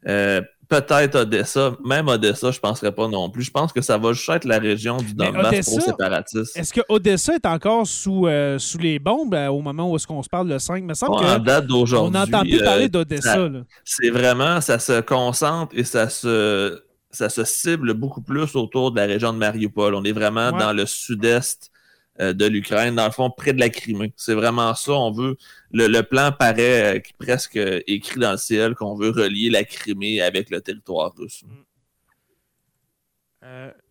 euh, 0.07 0.41
peut-être 0.81 1.15
Odessa. 1.15 1.75
Même 1.83 2.07
Odessa, 2.07 2.51
je 2.51 2.57
ne 2.57 2.61
penserais 2.61 2.91
pas 2.91 3.07
non 3.07 3.29
plus. 3.29 3.43
Je 3.43 3.51
pense 3.51 3.71
que 3.71 3.81
ça 3.81 3.97
va 3.97 4.13
juste 4.13 4.29
être 4.29 4.45
la 4.45 4.59
région 4.59 4.97
du 4.97 5.13
Donbass 5.13 5.65
pro 5.65 5.79
séparatiste. 5.79 6.57
Est-ce 6.57 6.73
que 6.73 6.81
Odessa 6.89 7.35
est 7.35 7.45
encore 7.45 7.87
sous, 7.87 8.27
euh, 8.27 8.57
sous 8.59 8.77
les 8.77 8.99
bombes 8.99 9.33
euh, 9.33 9.47
au 9.47 9.61
moment 9.61 9.91
où 9.91 9.95
est-ce 9.95 10.07
qu'on 10.07 10.23
se 10.23 10.29
parle 10.29 10.47
le 10.49 10.59
5? 10.59 10.83
Me 10.83 10.93
semble 10.93 11.23
en 11.23 11.39
date 11.39 11.67
d'aujourd'hui. 11.67 12.17
On 12.17 12.19
n'entend 12.19 12.41
plus 12.41 12.59
parler 12.59 12.85
euh, 12.85 12.89
d'Odessa. 12.89 13.37
c'est 13.83 14.09
vraiment, 14.09 14.61
ça 14.61 14.79
se 14.79 15.01
concentre 15.01 15.75
et 15.77 15.83
ça 15.83 16.09
se, 16.09 16.81
ça 17.11 17.29
se 17.29 17.43
cible 17.43 17.93
beaucoup 17.93 18.21
plus 18.21 18.55
autour 18.55 18.91
de 18.91 18.99
la 18.99 19.05
région 19.05 19.33
de 19.33 19.37
Mariupol. 19.37 19.95
On 19.95 20.03
est 20.03 20.11
vraiment 20.11 20.51
dans 20.51 20.73
le 20.73 20.85
sud-est 20.85 21.69
de 22.19 22.45
l'Ukraine, 22.45 22.95
dans 22.95 23.05
le 23.05 23.11
fond, 23.11 23.31
près 23.35 23.53
de 23.53 23.59
la 23.59 23.69
Crimée. 23.69 24.13
C'est 24.17 24.35
vraiment 24.35 24.75
ça. 24.75 24.91
On 24.91 25.11
veut. 25.11 25.35
Le, 25.73 26.01
plan 26.01 26.31
paraît 26.31 27.01
presque 27.17 27.59
écrit 27.87 28.19
dans 28.19 28.31
le 28.31 28.37
ciel 28.37 28.75
qu'on 28.75 28.95
veut 28.95 29.09
relier 29.09 29.49
la 29.49 29.63
Crimée 29.63 30.21
avec 30.21 30.49
le 30.49 30.61
territoire 30.61 31.13
russe. 31.17 31.43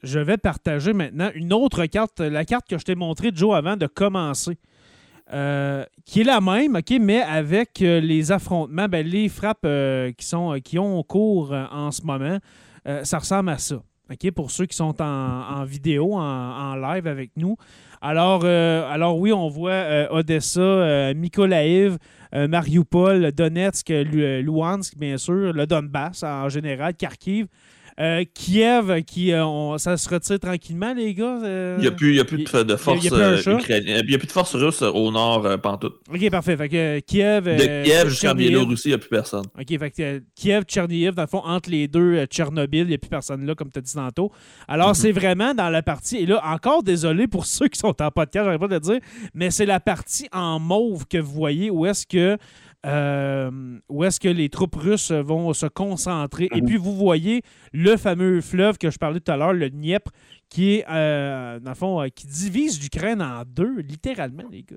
je 0.02 0.18
vais 0.18 0.38
partager 0.38 0.92
maintenant 0.92 1.30
une 1.34 1.52
autre 1.52 1.84
carte, 1.86 2.20
la 2.20 2.44
carte 2.44 2.68
que 2.68 2.78
je 2.78 2.84
t'ai 2.84 2.94
montrée, 2.94 3.30
Joe, 3.34 3.56
avant 3.56 3.76
de 3.76 3.86
commencer. 3.86 4.56
Euh, 5.32 5.84
qui 6.04 6.20
est 6.20 6.24
la 6.24 6.40
même, 6.40 6.76
OK, 6.76 6.92
mais 7.00 7.22
avec 7.22 7.80
euh, 7.80 8.00
les 8.00 8.32
affrontements, 8.32 8.86
ben, 8.86 9.06
les 9.06 9.30
frappes 9.30 9.64
euh, 9.64 10.12
qui, 10.12 10.26
sont, 10.26 10.58
qui 10.62 10.78
ont 10.78 11.02
cours 11.02 11.52
en 11.52 11.90
ce 11.90 12.02
moment, 12.02 12.38
ça 13.04 13.18
ressemble 13.18 13.50
à 13.50 13.58
ça. 13.58 13.76
Pour 14.34 14.50
ceux 14.50 14.66
qui 14.66 14.76
sont 14.76 15.00
en, 15.00 15.64
vidéo, 15.64 16.14
en, 16.14 16.74
live 16.74 17.06
avec 17.06 17.30
nous. 17.36 17.56
Alors, 18.04 18.44
alors 18.44 19.16
oui, 19.16 19.32
on 19.32 19.48
voit 19.48 20.10
Odessa, 20.10 21.14
Mykolaiv, 21.14 21.98
Mariupol, 22.32 23.30
Donetsk, 23.30 23.90
Luhansk, 23.90 24.96
bien 24.98 25.16
sûr, 25.18 25.52
le 25.52 25.66
Donbass 25.68 26.24
en 26.24 26.48
général, 26.48 26.94
Kharkiv. 26.94 27.46
Euh, 28.00 28.24
Kiev, 28.32 29.02
qui, 29.02 29.32
euh, 29.32 29.76
ça 29.78 29.96
se 29.96 30.08
retire 30.08 30.40
tranquillement, 30.40 30.94
les 30.94 31.14
gars. 31.14 31.40
Euh, 31.42 31.76
il 31.78 31.82
n'y 31.82 31.88
a 31.88 31.90
plus, 31.90 32.18
a 32.20 32.24
plus 32.24 32.44
de, 32.44 32.76
force 32.76 33.04
ukrainienne. 33.04 34.00
Il 34.04 34.08
n'y 34.08 34.14
a 34.14 34.18
plus 34.18 34.26
de 34.26 34.32
force 34.32 34.54
russe 34.54 34.82
au 34.82 35.10
nord, 35.10 35.46
pantoute. 35.60 35.96
OK, 36.12 36.30
parfait. 36.30 36.56
Fait 36.56 36.68
que 36.68 37.00
Kiev. 37.00 37.44
De 37.44 37.84
Kiev 37.84 38.08
jusqu'en 38.08 38.34
Biélorussie, 38.34 38.88
il 38.88 38.90
n'y 38.92 38.94
a 38.94 38.98
plus 38.98 39.10
personne. 39.10 39.44
OK, 39.58 39.78
fait 39.78 39.90
que 39.90 40.22
Kiev, 40.34 40.64
Tchernihiv, 40.64 41.14
dans 41.14 41.22
le 41.22 41.28
fond, 41.28 41.42
entre 41.44 41.70
les 41.70 41.86
deux, 41.86 42.24
Tchernobyl, 42.26 42.82
il 42.82 42.88
n'y 42.88 42.94
a 42.94 42.98
plus 42.98 43.10
personne 43.10 43.44
là, 43.44 43.54
comme 43.54 43.70
tu 43.70 43.78
as 43.78 43.82
dit 43.82 43.92
tantôt. 43.92 44.32
Alors, 44.68 44.88
mhm. 44.88 44.94
c'est 44.94 45.12
vraiment 45.12 45.54
dans 45.54 45.68
la 45.68 45.82
partie. 45.82 46.18
Et 46.18 46.26
là, 46.26 46.40
encore 46.44 46.82
désolé 46.82 47.26
pour 47.26 47.46
ceux 47.46 47.68
qui 47.68 47.78
sont 47.78 48.00
en 48.00 48.10
podcast, 48.10 48.46
j'arrive 48.46 48.60
pas 48.60 48.68
de 48.68 48.74
le 48.74 48.80
dire, 48.80 49.00
mais 49.34 49.50
c'est 49.50 49.66
la 49.66 49.80
partie 49.80 50.28
en 50.32 50.58
mauve 50.58 51.06
que 51.06 51.18
vous 51.18 51.32
voyez 51.32 51.70
où 51.70 51.86
est-ce 51.86 52.06
que. 52.06 52.38
Euh, 52.84 53.78
où 53.88 54.04
est-ce 54.04 54.18
que 54.18 54.28
les 54.28 54.48
troupes 54.48 54.74
russes 54.74 55.12
vont 55.12 55.52
se 55.52 55.66
concentrer? 55.66 56.48
Et 56.52 56.60
mhm. 56.60 56.66
puis, 56.66 56.76
vous 56.76 56.96
voyez 56.96 57.42
le 57.72 57.96
fameux 57.96 58.40
fleuve 58.40 58.78
que 58.78 58.90
je 58.90 58.98
parlais 58.98 59.20
tout 59.20 59.30
à 59.30 59.36
l'heure, 59.36 59.52
le 59.52 59.70
Dniepr, 59.70 60.10
qui 60.48 60.74
est, 60.74 60.84
euh, 60.88 61.60
dans 61.60 61.70
le 61.70 61.76
fond, 61.76 62.02
euh, 62.02 62.08
qui 62.08 62.26
divise 62.26 62.82
l'Ukraine 62.82 63.22
en 63.22 63.44
deux, 63.46 63.80
littéralement, 63.80 64.44
les 64.50 64.62
gars. 64.62 64.76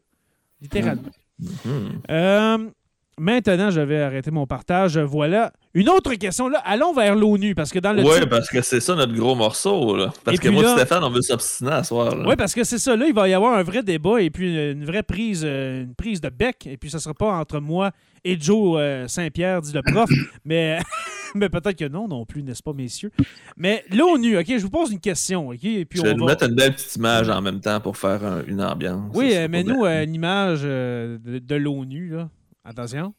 Littéralement. 0.61 1.09
Mhm. 1.39 2.71
Maintenant, 3.17 3.71
je 3.71 3.79
vais 3.79 4.01
arrêter 4.01 4.29
mon 4.29 4.45
partage. 4.45 4.97
Voilà. 4.97 5.53
Une 5.73 5.89
autre 5.89 6.13
question, 6.15 6.49
là. 6.49 6.59
Allons 6.65 6.93
vers 6.93 7.15
l'ONU, 7.15 7.55
parce 7.55 7.71
que 7.71 7.79
dans 7.79 7.93
le. 7.93 8.03
Oui, 8.03 8.25
parce 8.29 8.49
que 8.49 8.61
c'est 8.61 8.81
ça 8.81 8.95
notre 8.95 9.13
gros 9.13 9.35
morceau, 9.35 9.95
là. 9.95 10.11
Parce 10.23 10.39
que 10.39 10.49
moi 10.49 10.63
et 10.63 10.67
Stéphane, 10.67 11.03
on 11.03 11.09
veut 11.09 11.21
s'obstiner 11.21 11.71
à 11.71 11.83
soir. 11.83 12.13
Oui, 12.25 12.35
parce 12.37 12.53
que 12.53 12.63
c'est 12.63 12.77
ça, 12.77 12.95
là. 12.95 13.05
Il 13.07 13.13
va 13.13 13.29
y 13.29 13.33
avoir 13.33 13.53
un 13.57 13.63
vrai 13.63 13.83
débat 13.83 14.21
et 14.21 14.29
puis 14.29 14.71
une 14.71 14.83
vraie 14.83 15.03
prise, 15.03 15.43
euh, 15.45 15.83
une 15.83 15.95
prise 15.95 16.19
de 16.19 16.29
bec. 16.29 16.67
Et 16.67 16.75
puis, 16.75 16.89
ça 16.89 16.97
ne 16.97 17.01
sera 17.01 17.13
pas 17.13 17.31
entre 17.31 17.59
moi 17.59 17.91
et 18.25 18.37
Joe 18.39 18.77
euh, 18.79 19.07
Saint-Pierre, 19.07 19.61
dit 19.61 19.71
le 19.71 19.81
prof. 19.81 20.09
mais 20.45 20.79
mais 21.35 21.49
peut-être 21.49 21.77
que 21.77 21.87
non, 21.87 22.07
non 22.07 22.25
plus, 22.25 22.43
n'est-ce 22.43 22.63
pas, 22.63 22.73
messieurs? 22.73 23.11
Mais 23.55 23.85
l'ONU, 23.91 24.37
OK, 24.37 24.45
je 24.47 24.61
vous 24.61 24.69
pose 24.69 24.91
une 24.91 24.99
question, 24.99 25.49
OK? 25.49 25.63
Et 25.63 25.85
puis 25.85 25.99
je 25.99 26.03
vais 26.03 26.15
mettre 26.15 26.45
une 26.45 26.55
belle 26.55 26.73
petite 26.73 26.95
image 26.95 27.29
en 27.29 27.41
même 27.41 27.61
temps 27.61 27.79
pour 27.79 27.97
faire 27.97 28.43
une 28.47 28.61
ambiance. 28.61 29.11
Oui, 29.13 29.35
mais 29.49 29.63
nous, 29.63 29.85
une 29.85 30.13
image 30.13 30.61
euh, 30.63 31.17
de, 31.17 31.39
de 31.39 31.55
l'ONU, 31.55 32.09
là. 32.09 32.29
Attention. 32.65 33.13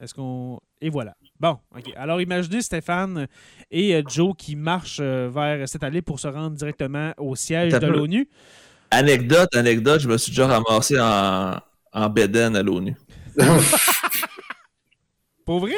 Est-ce 0.00 0.14
qu'on. 0.14 0.58
Et 0.80 0.90
voilà. 0.90 1.14
Bon, 1.38 1.58
OK. 1.76 1.92
Alors, 1.96 2.20
imaginez 2.20 2.62
Stéphane 2.62 3.28
et 3.70 3.94
euh, 3.94 4.02
Joe 4.08 4.34
qui 4.36 4.56
marchent 4.56 4.98
euh, 5.00 5.30
vers 5.32 5.68
cette 5.68 5.84
allée 5.84 6.02
pour 6.02 6.18
se 6.18 6.28
rendre 6.28 6.56
directement 6.56 7.12
au 7.18 7.36
siège 7.36 7.72
de 7.72 7.86
l'ONU. 7.86 8.28
Anecdote, 8.90 9.54
anecdote, 9.54 10.00
je 10.00 10.08
me 10.08 10.18
suis 10.18 10.30
déjà 10.30 10.46
ramassé 10.46 10.98
en, 11.00 11.56
en 11.92 12.08
bédaine 12.08 12.56
à 12.56 12.62
l'ONU. 12.62 12.96
pour 15.44 15.60
vrai? 15.60 15.74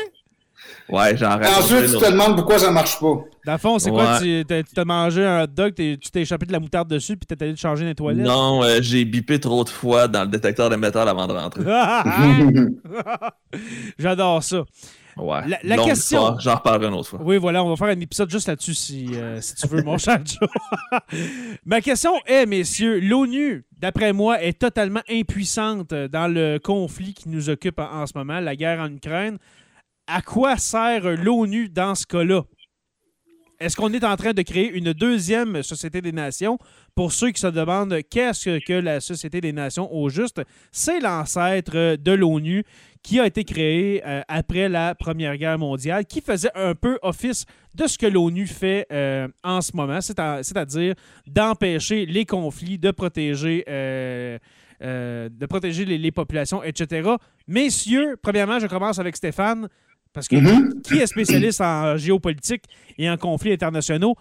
Ouais, 0.88 1.16
genre. 1.16 1.38
Ensuite, 1.40 1.92
tu 1.92 1.98
te 1.98 2.10
demandes 2.10 2.36
pourquoi 2.36 2.58
ça 2.58 2.70
marche 2.70 2.98
pas. 3.00 3.24
Dans 3.46 3.52
le 3.52 3.58
fond, 3.58 3.78
c'est 3.78 3.90
quoi? 3.90 4.18
Tu 4.20 4.44
t'as 4.46 4.84
mangé 4.84 5.24
un 5.24 5.44
hot 5.44 5.46
dog, 5.46 5.74
tu 5.74 5.98
t'es 5.98 6.22
échappé 6.22 6.46
de 6.46 6.52
la 6.52 6.60
moutarde 6.60 6.88
dessus, 6.88 7.16
puis 7.16 7.26
t'es 7.26 7.42
allé 7.42 7.54
te 7.54 7.60
changer 7.60 7.84
les 7.84 7.94
toilettes? 7.94 8.26
Non, 8.26 8.62
euh, 8.62 8.78
j'ai 8.80 9.04
bipé 9.04 9.40
trop 9.40 9.64
de 9.64 9.68
fois 9.68 10.08
dans 10.08 10.22
le 10.22 10.28
détecteur 10.28 10.70
de 10.70 10.76
métal 10.76 11.08
avant 11.08 11.26
de 11.26 11.32
rentrer. 11.32 11.62
J'adore 13.98 14.42
ça. 14.42 14.64
Ouais. 15.16 15.40
La, 15.62 15.76
question. 15.76 16.38
J'en 16.40 16.56
reparlerai 16.56 16.88
une 16.88 16.94
autre 16.94 17.10
fois. 17.10 17.20
Oui, 17.22 17.36
voilà, 17.36 17.62
on 17.62 17.68
va 17.68 17.76
faire 17.76 17.96
un 17.96 18.00
épisode 18.00 18.30
juste 18.30 18.48
là-dessus 18.48 18.74
si, 18.74 19.10
euh, 19.14 19.40
si 19.40 19.54
tu 19.54 19.68
veux, 19.68 19.82
mon 19.82 19.96
cher 19.96 20.18
Joe. 20.24 20.48
Ma 21.64 21.80
question 21.80 22.12
est, 22.26 22.46
messieurs, 22.46 22.98
l'ONU, 22.98 23.64
d'après 23.78 24.12
moi, 24.12 24.42
est 24.42 24.58
totalement 24.58 25.02
impuissante 25.08 25.94
dans 25.94 26.32
le 26.32 26.58
conflit 26.58 27.14
qui 27.14 27.28
nous 27.28 27.48
occupe 27.48 27.78
en 27.78 28.06
ce 28.06 28.12
moment, 28.16 28.40
la 28.40 28.56
guerre 28.56 28.80
en 28.80 28.92
Ukraine 28.92 29.38
à 30.06 30.22
quoi 30.22 30.56
sert 30.56 31.16
l'ONU 31.16 31.68
dans 31.68 31.94
ce 31.94 32.06
cas-là? 32.06 32.42
Est-ce 33.60 33.76
qu'on 33.76 33.92
est 33.92 34.04
en 34.04 34.16
train 34.16 34.32
de 34.32 34.42
créer 34.42 34.70
une 34.70 34.92
deuxième 34.92 35.62
Société 35.62 36.02
des 36.02 36.12
Nations? 36.12 36.58
Pour 36.94 37.12
ceux 37.12 37.30
qui 37.30 37.40
se 37.40 37.46
demandent 37.46 37.98
qu'est-ce 38.10 38.58
que 38.58 38.72
la 38.72 39.00
Société 39.00 39.40
des 39.40 39.52
Nations 39.52 39.92
au 39.94 40.08
juste, 40.08 40.42
c'est 40.72 41.00
l'ancêtre 41.00 41.96
de 41.96 42.12
l'ONU 42.12 42.64
qui 43.02 43.20
a 43.20 43.26
été 43.26 43.44
créé 43.44 44.02
euh, 44.04 44.22
après 44.28 44.68
la 44.68 44.94
Première 44.94 45.36
Guerre 45.36 45.58
mondiale, 45.58 46.04
qui 46.04 46.20
faisait 46.20 46.50
un 46.54 46.74
peu 46.74 46.98
office 47.02 47.44
de 47.74 47.86
ce 47.86 47.96
que 47.96 48.06
l'ONU 48.06 48.46
fait 48.46 48.86
euh, 48.92 49.28
en 49.42 49.60
ce 49.60 49.76
moment, 49.76 50.00
c'est-à-dire 50.00 50.94
d'empêcher 51.26 52.06
les 52.06 52.24
conflits, 52.26 52.78
de 52.78 52.90
protéger, 52.90 53.64
euh, 53.68 54.38
de 54.80 55.46
protéger 55.46 55.84
les, 55.84 56.12
populations, 56.12 56.62
etc. 56.62 57.10
Messieurs, 57.46 58.16
premièrement, 58.22 58.58
je 58.58 58.66
commence 58.66 58.98
avec 58.98 59.16
Stéphane. 59.16 59.68
Parce 60.14 60.28
que 60.28 60.36
mm-hmm. 60.36 60.82
qui 60.82 60.98
est 60.98 61.06
spécialiste 61.06 61.60
en 61.60 61.96
géopolitique 61.96 62.64
et 62.96 63.10
en 63.10 63.18
conflits 63.18 63.52
internationaux? 63.52 64.16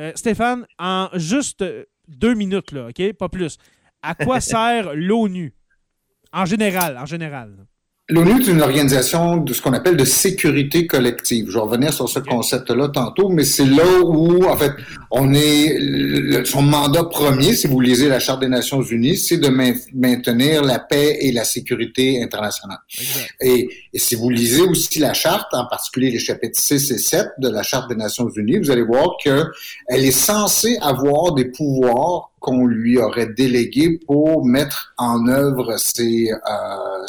Euh, 0.00 0.12
Stéphane, 0.14 0.64
en 0.78 1.08
juste 1.14 1.62
deux 2.08 2.34
minutes, 2.34 2.72
là, 2.72 2.88
OK? 2.88 3.12
Pas 3.14 3.28
plus. 3.28 3.58
À 4.00 4.14
quoi 4.14 4.40
sert 4.52 4.94
l'ONU? 4.94 5.52
En 6.32 6.46
général, 6.46 6.96
en 6.96 7.04
général. 7.04 7.66
L'ONU 8.12 8.42
est 8.42 8.46
une 8.46 8.60
organisation 8.60 9.38
de 9.38 9.54
ce 9.54 9.62
qu'on 9.62 9.72
appelle 9.72 9.96
de 9.96 10.04
sécurité 10.04 10.86
collective. 10.86 11.46
Je 11.48 11.54
vais 11.54 11.60
revenir 11.60 11.94
sur 11.94 12.10
ce 12.10 12.18
concept-là 12.18 12.88
tantôt, 12.88 13.30
mais 13.30 13.42
c'est 13.42 13.64
là 13.64 14.00
où, 14.04 14.44
en 14.44 14.56
fait, 14.58 14.72
on 15.10 15.32
est, 15.32 16.44
son 16.44 16.60
mandat 16.60 17.04
premier, 17.04 17.54
si 17.54 17.68
vous 17.68 17.80
lisez 17.80 18.08
la 18.08 18.18
Charte 18.18 18.40
des 18.40 18.48
Nations 18.48 18.82
Unies, 18.82 19.16
c'est 19.16 19.38
de 19.38 19.48
maintenir 19.48 20.62
la 20.62 20.78
paix 20.78 21.16
et 21.20 21.32
la 21.32 21.44
sécurité 21.44 22.22
internationale. 22.22 22.80
Et, 23.40 23.68
et, 23.94 23.98
si 23.98 24.14
vous 24.14 24.28
lisez 24.28 24.60
aussi 24.60 24.98
la 24.98 25.14
Charte, 25.14 25.54
en 25.54 25.64
particulier 25.66 26.10
les 26.10 26.18
chapitres 26.18 26.60
6 26.60 26.90
et 26.90 26.98
7 26.98 27.28
de 27.38 27.48
la 27.48 27.62
Charte 27.62 27.88
des 27.88 27.96
Nations 27.96 28.28
Unies, 28.28 28.58
vous 28.58 28.70
allez 28.70 28.82
voir 28.82 29.16
que 29.24 29.44
elle 29.86 30.04
est 30.04 30.10
censée 30.10 30.76
avoir 30.82 31.32
des 31.32 31.46
pouvoirs 31.46 32.31
qu'on 32.42 32.66
lui 32.66 32.98
aurait 32.98 33.28
délégué 33.28 34.00
pour 34.06 34.44
mettre 34.44 34.92
en 34.98 35.28
œuvre 35.28 35.76
ces, 35.78 36.30
euh, 36.30 37.06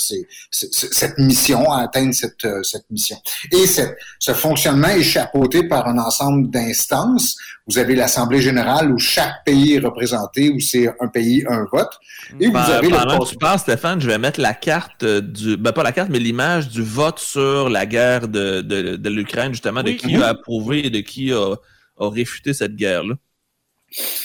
cette 0.52 1.18
mission, 1.18 1.72
à 1.72 1.82
atteindre 1.82 2.14
cette, 2.14 2.46
euh, 2.46 2.62
cette 2.64 2.90
mission. 2.90 3.18
Et 3.52 3.66
cette, 3.66 3.98
ce 4.20 4.34
fonctionnement 4.34 4.90
est 4.90 5.04
chapeauté 5.04 5.68
par 5.68 5.88
un 5.88 5.98
ensemble 5.98 6.50
d'instances. 6.52 7.36
Vous 7.68 7.78
avez 7.78 7.96
l'Assemblée 7.96 8.42
générale 8.42 8.92
où 8.92 8.98
chaque 8.98 9.44
pays 9.46 9.74
est 9.74 9.80
représenté, 9.80 10.52
où 10.52 10.60
c'est 10.60 10.88
un 11.00 11.08
pays, 11.08 11.44
un 11.48 11.66
vote. 11.72 11.92
Et 12.40 12.48
vous 12.48 12.58
avez 12.58 12.90
pendant 12.90 13.20
que 13.20 13.30
tu 13.30 13.38
parles, 13.38 13.60
Stéphane, 13.60 14.00
je 14.00 14.08
vais 14.08 14.18
mettre 14.18 14.40
la 14.40 14.54
carte 14.54 15.04
du... 15.04 15.58
Ben, 15.58 15.72
pas 15.72 15.84
la 15.84 15.94
carte, 15.94 16.10
mais 16.10 16.20
l'image 16.20 16.70
du 16.70 16.84
vote 16.84 17.20
sur 17.20 17.70
la 17.70 17.86
guerre 17.86 18.28
de, 18.28 18.62
de, 18.62 18.96
de 18.98 19.10
l'Ukraine, 19.10 19.52
justement, 19.54 19.82
de 19.82 19.92
qui 19.92 20.16
a 20.18 20.28
approuvé 20.28 20.86
et 20.86 20.90
de 20.90 21.00
qui 21.00 21.32
a, 21.32 21.56
a 22.00 22.10
réfuté 22.10 22.54
cette 22.54 22.76
guerre-là. 22.76 23.16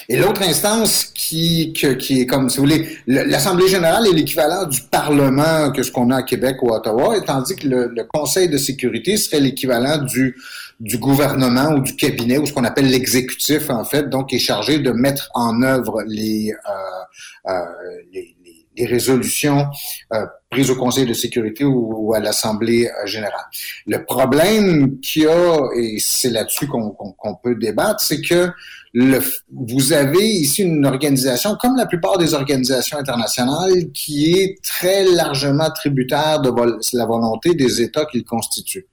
Et 0.09 0.17
l'autre 0.17 0.43
instance 0.43 1.05
qui, 1.15 1.73
qui 1.73 2.21
est 2.21 2.27
comme, 2.27 2.49
si 2.49 2.57
vous 2.57 2.65
voulez, 2.65 2.99
l'Assemblée 3.07 3.69
générale 3.69 4.07
est 4.07 4.13
l'équivalent 4.13 4.67
du 4.67 4.81
Parlement 4.83 5.71
que 5.73 5.83
ce 5.83 5.93
qu'on 5.93 6.11
a 6.11 6.17
à 6.17 6.23
Québec 6.23 6.57
ou 6.63 6.73
à 6.73 6.79
Ottawa, 6.79 7.21
tandis 7.21 7.57
que 7.57 7.69
le, 7.69 8.05
Conseil 8.09 8.49
de 8.49 8.57
sécurité 8.57 9.17
serait 9.17 9.41
l'équivalent 9.41 9.99
du, 9.99 10.35
du 10.81 10.99
gouvernement 10.99 11.75
ou 11.75 11.81
du 11.81 11.95
cabinet, 11.95 12.39
ou 12.39 12.47
ce 12.47 12.53
qu'on 12.53 12.65
appelle 12.65 12.89
l'exécutif, 12.89 13.69
en 13.71 13.85
fait, 13.85 14.09
donc 14.09 14.33
est 14.33 14.39
chargé 14.39 14.79
de 14.79 14.91
mettre 14.93 15.31
en 15.35 15.63
œuvre 15.63 16.03
les, 16.07 16.53
euh, 16.53 17.51
euh, 17.51 17.65
les, 18.13 18.35
les 18.79 18.87
résolutions 18.87 19.67
euh, 20.13 20.25
prises 20.51 20.71
au 20.71 20.77
Conseil 20.77 21.07
de 21.07 21.13
sécurité 21.13 21.65
ou, 21.65 22.15
à 22.15 22.21
l'Assemblée 22.21 22.87
euh, 22.87 23.07
générale. 23.07 23.47
Le 23.87 24.05
problème 24.05 25.01
qu'il 25.01 25.23
y 25.23 25.27
a, 25.27 25.69
et 25.77 25.99
c'est 25.99 26.31
là-dessus 26.31 26.67
qu'on 26.67 27.35
peut 27.43 27.57
débattre, 27.57 28.01
c'est 28.01 28.23
que 28.23 28.51
vous 28.95 29.93
avez 29.93 30.25
ici 30.25 30.63
une 30.63 30.87
organisation, 30.87 31.57
comme 31.61 31.77
la 31.77 31.87
plupart 31.87 32.19
des 32.19 32.35
organisations 32.35 32.99
internationales, 32.99 33.93
qui 33.93 34.33
est 34.33 34.59
très 34.63 35.05
largement 35.05 35.71
tributaire 35.71 36.41
de 36.41 36.51
la 36.97 37.07
volonté 37.07 37.55
des 37.55 37.83
États 37.83 38.07
qu'il 38.07 38.25
constitue. 38.25 38.87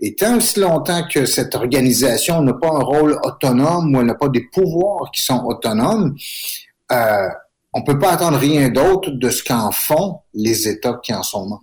Et 0.00 0.14
tant 0.14 0.36
aussi 0.36 0.60
longtemps 0.60 1.06
que 1.08 1.26
cette 1.26 1.54
organisation 1.54 2.42
n'a 2.42 2.54
pas 2.54 2.68
un 2.68 2.82
rôle 2.82 3.18
autonome 3.22 3.94
ou 3.94 4.00
elle 4.00 4.06
n'a 4.06 4.14
pas 4.14 4.28
des 4.28 4.46
pouvoirs 4.52 5.10
qui 5.12 5.22
sont 5.22 5.44
autonomes, 5.44 6.16
euh, 6.90 7.28
on 7.72 7.80
ne 7.80 7.84
peut 7.84 7.98
pas 7.98 8.12
attendre 8.12 8.38
rien 8.38 8.68
d'autre 8.68 9.10
de 9.10 9.30
ce 9.30 9.42
qu'en 9.42 9.70
font 9.70 10.20
les 10.34 10.68
États 10.68 10.98
qui 11.02 11.14
en 11.14 11.22
sont 11.22 11.48
membres. 11.48 11.62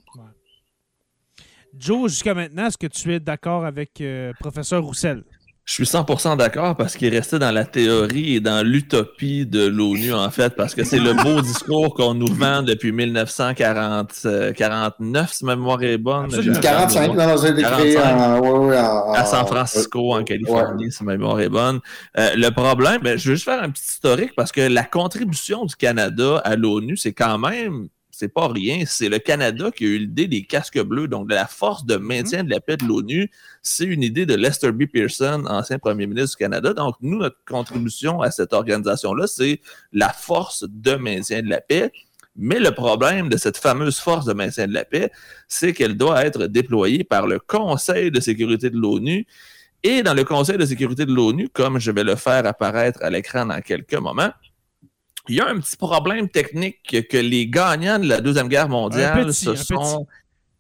Joe, 1.78 2.10
jusqu'à 2.10 2.34
maintenant, 2.34 2.68
est-ce 2.68 2.78
que 2.78 2.88
tu 2.88 3.14
es 3.14 3.20
d'accord 3.20 3.66
avec 3.66 4.02
euh, 4.02 4.34
professeur 4.40 4.84
Roussel? 4.84 5.24
Je 5.70 5.76
suis 5.76 5.84
100% 5.84 6.36
d'accord 6.36 6.76
parce 6.76 6.96
qu'il 6.96 7.16
restait 7.16 7.38
dans 7.38 7.52
la 7.52 7.64
théorie 7.64 8.38
et 8.38 8.40
dans 8.40 8.66
l'utopie 8.66 9.46
de 9.46 9.68
l'ONU, 9.68 10.14
en 10.14 10.32
fait, 10.32 10.56
parce 10.56 10.74
que 10.74 10.84
c'est 10.84 10.98
le 10.98 11.14
beau 11.14 11.42
discours 11.44 11.94
qu'on 11.94 12.16
nous 12.16 12.34
vend 12.34 12.64
depuis 12.64 12.92
1949, 12.92 15.32
si 15.32 15.46
ma 15.46 15.56
mémoire 15.56 15.84
est 15.84 16.00
bonne. 16.00 16.32
45, 16.60 17.14
non, 17.14 17.38
c'est 17.38 17.52
écrit 17.52 17.98
à 17.98 19.26
San 19.26 19.46
Francisco, 19.46 20.16
en 20.16 20.24
Californie, 20.24 20.92
si 20.92 21.04
ma 21.04 21.12
mémoire 21.12 21.40
est 21.40 21.50
bonne. 21.50 21.82
Euh, 22.18 22.32
le 22.34 22.50
problème, 22.50 23.04
ben, 23.04 23.20
je 23.20 23.30
veux 23.30 23.36
juste 23.36 23.46
faire 23.46 23.62
un 23.62 23.70
petit 23.70 23.86
historique 23.88 24.32
parce 24.36 24.52
que 24.52 24.62
la 24.62 24.84
contribution 24.84 25.66
du 25.66 25.76
Canada 25.76 26.42
à 26.44 26.56
l'ONU, 26.56 26.98
c'est 26.98 27.14
quand 27.14 27.38
même 27.38 27.90
c'est 28.20 28.28
pas 28.28 28.50
rien. 28.50 28.84
C'est 28.86 29.08
le 29.08 29.18
Canada 29.18 29.72
qui 29.72 29.86
a 29.86 29.88
eu 29.88 29.98
l'idée 30.00 30.28
des 30.28 30.44
casques 30.44 30.82
bleus, 30.82 31.08
donc 31.08 31.30
de 31.30 31.36
la 31.36 31.48
force 31.48 31.86
de 31.86 31.96
maintien 31.96 32.44
de 32.44 32.50
la 32.50 32.60
paix 32.60 32.76
de 32.76 32.84
l'ONU. 32.84 33.32
C'est 33.62 33.86
une 33.86 34.04
idée 34.04 34.26
de 34.26 34.36
Lester 34.36 34.74
B. 34.74 34.88
Pearson, 34.92 35.46
ancien 35.48 35.80
premier 35.80 36.06
ministre 36.06 36.38
du 36.38 36.44
Canada. 36.44 36.74
Donc, 36.74 36.96
nous, 37.00 37.18
notre 37.18 37.38
contribution 37.48 38.22
à 38.22 38.30
cette 38.30 38.52
organisation-là, 38.52 39.26
c'est 39.26 39.62
la 39.94 40.10
force 40.10 40.66
de 40.68 40.96
maintien 40.96 41.42
de 41.42 41.50
la 41.50 41.62
paix. 41.62 41.94
Mais 42.36 42.60
le 42.60 42.72
problème 42.72 43.30
de 43.30 43.38
cette 43.38 43.58
fameuse 43.58 44.00
force 44.00 44.26
de 44.26 44.34
maintien 44.34 44.68
de 44.68 44.74
la 44.74 44.84
paix, 44.84 45.12
c'est 45.48 45.72
qu'elle 45.72 45.96
doit 45.96 46.26
être 46.26 46.48
déployée 46.48 47.06
par 47.06 47.26
le 47.26 47.40
Conseil 47.40 48.12
de 48.12 48.20
sécurité 48.20 48.70
de 48.70 48.78
l'ONU. 48.78 49.26
Et 49.84 50.04
dans 50.04 50.14
le 50.14 50.26
Conseil 50.26 50.58
de 50.58 50.66
sécurité 50.66 51.06
de 51.06 51.14
l'ONU, 51.14 51.48
comme 51.48 51.80
je 51.80 51.92
vais 51.92 52.04
le 52.04 52.16
faire 52.18 52.46
apparaître 52.46 53.00
à 53.02 53.10
l'écran 53.10 53.46
dans 53.46 53.62
quelques 53.62 53.94
moments, 53.94 54.32
il 55.28 55.36
y 55.36 55.42
a 55.42 55.48
un 55.48 55.60
petit 55.60 55.76
problème 55.76 56.30
technique 56.30 57.08
que, 57.10 57.18
les 57.18 57.48
gagnants 57.48 58.00
de 58.00 58.08
la 58.08 58.22
Deuxième 58.22 58.48
Guerre 58.48 58.70
mondiale 58.70 59.34
se 59.34 59.56
sont 59.56 60.08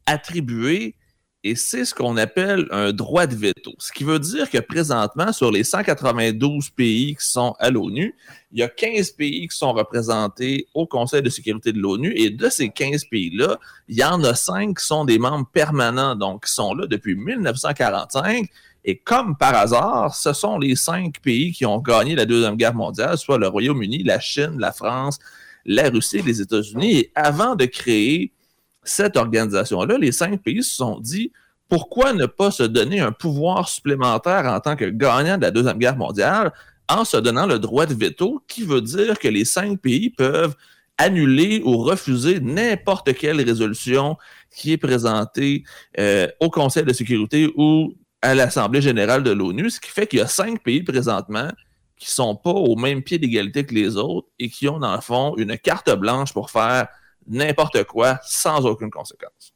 attribués 0.06 0.96
et 1.44 1.56
c'est 1.56 1.86
ce 1.86 1.96
qu'on 1.96 2.18
appelle 2.18 2.68
un 2.70 2.92
droit 2.92 3.26
de 3.26 3.34
veto. 3.34 3.72
Ce 3.80 3.94
qui 3.94 4.04
veut 4.04 4.20
dire 4.20 4.50
que 4.50 4.58
présentement, 4.58 5.32
sur 5.32 5.52
les 5.52 5.64
192 5.64 6.70
pays 6.72 7.16
qui 7.16 7.26
sont 7.26 7.56
à 7.60 7.70
l'ONU, 7.70 8.14
il 8.52 8.60
y 8.60 8.64
a 8.64 8.68
15 8.68 9.12
pays 9.12 9.48
qui 9.48 9.56
sont 9.56 9.72
représentés 9.72 10.68
au 10.74 10.86
Conseil 10.86 11.22
de 11.22 11.30
sécurité 11.30 11.72
de 11.72 11.80
l'ONU 11.80 12.12
et 12.14 12.30
de 12.30 12.50
ces 12.50 12.70
15 12.70 13.06
pays-là, 13.06 13.58
il 13.88 13.98
y 13.98 14.04
en 14.04 14.22
a 14.26 14.36
5 14.36 14.78
qui 14.78 14.86
sont 14.86 15.06
des 15.06 15.18
membres 15.18 15.48
permanents, 15.54 16.16
donc 16.16 16.46
qui 16.46 16.52
sont 16.52 16.74
là 16.74 16.88
depuis 16.88 17.16
1945 17.16 18.50
et 18.84 18.98
comme 18.98 19.36
par 19.36 19.56
hasard, 19.56 20.16
ce 20.16 20.34
sont 20.34 20.58
les 20.58 20.76
cinq 20.76 21.20
pays 21.22 21.52
qui 21.52 21.66
ont 21.66 21.80
gagné 21.80 22.16
la 22.16 22.26
Deuxième 22.26 22.56
Guerre 22.56 22.76
mondiale, 22.76 23.18
soit 23.18 23.38
le 23.38 23.48
Royaume-Uni, 23.48 24.04
la 24.04 24.20
Chine, 24.20 24.56
la 24.58 24.72
France, 24.72 25.20
la 25.66 25.90
Russie 25.90 26.22
les 26.22 26.42
États-Unis. 26.42 26.98
Et 26.98 27.12
avant 27.16 27.56
de 27.56 27.66
créer 27.66 28.34
cette 28.84 29.18
organisation-là, 29.18 29.98
les 29.98 30.12
cinq 30.12 30.42
pays 30.42 30.64
se 30.64 30.76
sont 30.76 31.00
dit 31.00 31.32
pourquoi 31.68 32.14
ne 32.14 32.26
pas 32.26 32.52
se 32.52 32.64
donner 32.64 33.00
un 33.00 33.12
pouvoir 33.12 33.70
supplémentaire 33.70 34.46
en 34.46 34.60
tant 34.60 34.76
que 34.76 34.86
gagnant 34.86 35.38
de 35.38 35.44
la 35.44 35.52
Deuxième 35.52 35.78
Guerre 35.78 35.98
mondiale 35.98 36.52
en 36.88 37.06
se 37.06 37.18
donnant 37.18 37.46
le 37.46 37.60
droit 37.60 37.86
de 37.86 37.94
veto, 37.94 38.42
qui 38.48 38.64
veut 38.64 38.82
dire 38.82 39.20
que 39.20 39.28
les 39.28 39.46
cinq 39.46 39.80
pays 39.80 40.10
peuvent 40.10 40.56
annuler 40.98 41.62
ou 41.64 41.78
refuser 41.78 42.40
n'importe 42.40 43.14
quelle 43.14 43.40
résolution 43.42 44.18
qui 44.56 44.74
est 44.74 44.78
présentée 44.78 45.64
euh, 46.00 46.28
au 46.40 46.50
Conseil 46.50 46.84
de 46.84 46.94
sécurité 46.94 47.52
ou 47.56 47.94
à 48.22 48.36
l'Assemblée 48.36 48.82
générale 48.82 49.24
de 49.24 49.32
l'ONU, 49.32 49.70
ce 49.70 49.80
qui 49.80 49.90
fait 49.90 50.08
qu'il 50.08 50.20
y 50.20 50.22
a 50.22 50.28
cinq 50.28 50.62
pays 50.64 50.84
présentement 50.84 51.50
qui 51.98 52.08
ne 52.08 52.12
sont 52.12 52.36
pas 52.36 52.52
au 52.52 52.76
même 52.76 53.04
pied 53.04 53.20
d'égalité 53.20 53.66
que 53.66 53.76
les 53.76 53.98
autres 53.98 54.28
et 54.40 54.50
qui 54.50 54.68
ont, 54.70 54.80
dans 54.80 54.96
le 54.96 55.02
fond, 55.02 55.36
une 55.38 55.58
carte 55.58 55.94
blanche 55.96 56.34
pour 56.34 56.50
faire 56.50 56.88
n'importe 57.28 57.84
quoi 57.84 58.20
sans 58.24 58.66
aucune 58.66 58.90
conséquence. 58.90 59.54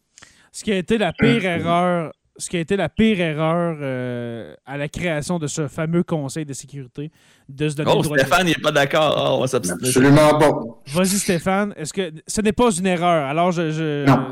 Ce 0.52 0.64
qui 0.64 0.72
a 0.72 0.78
été 0.78 0.98
la 0.98 1.14
pire 1.14 1.46
erreur, 1.46 2.12
ce 2.38 2.50
qui 2.50 2.58
a 2.58 2.60
été 2.60 2.76
la 2.76 2.90
pire 2.90 3.20
erreur 3.22 3.78
euh, 3.82 4.56
à 4.66 4.78
la 4.78 4.90
création 4.90 5.40
de 5.40 5.48
ce 5.48 5.68
fameux 5.68 6.04
Conseil 6.04 6.46
de 6.46 6.54
sécurité, 6.54 7.12
de 7.48 7.70
se 7.70 7.76
donner 7.76 7.92
oh, 7.96 8.04
Stéphane, 8.04 8.48
il 8.48 8.56
n'est 8.58 8.62
pas 8.62 8.72
d'accord. 8.72 9.38
On 9.38 9.42
va 9.42 9.48
s'abstenir. 9.48 9.80
Absolument 9.82 10.38
pas. 10.38 10.54
Vas-y, 10.88 11.20
Stéphane. 11.20 11.74
Est-ce 11.78 11.94
que 11.94 12.12
ce 12.28 12.42
n'est 12.42 12.54
pas 12.54 12.72
une 12.72 12.88
erreur? 12.88 13.26
Alors, 13.26 13.52
je, 13.52 13.72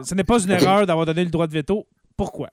ce 0.03 0.15
n'est 0.15 0.23
pas 0.23 0.43
une 0.43 0.51
erreur 0.51 0.85
d'avoir 0.85 1.05
donné 1.05 1.23
le 1.23 1.31
droit 1.31 1.47
de 1.47 1.53
veto. 1.53 1.87
Pourquoi? 2.17 2.49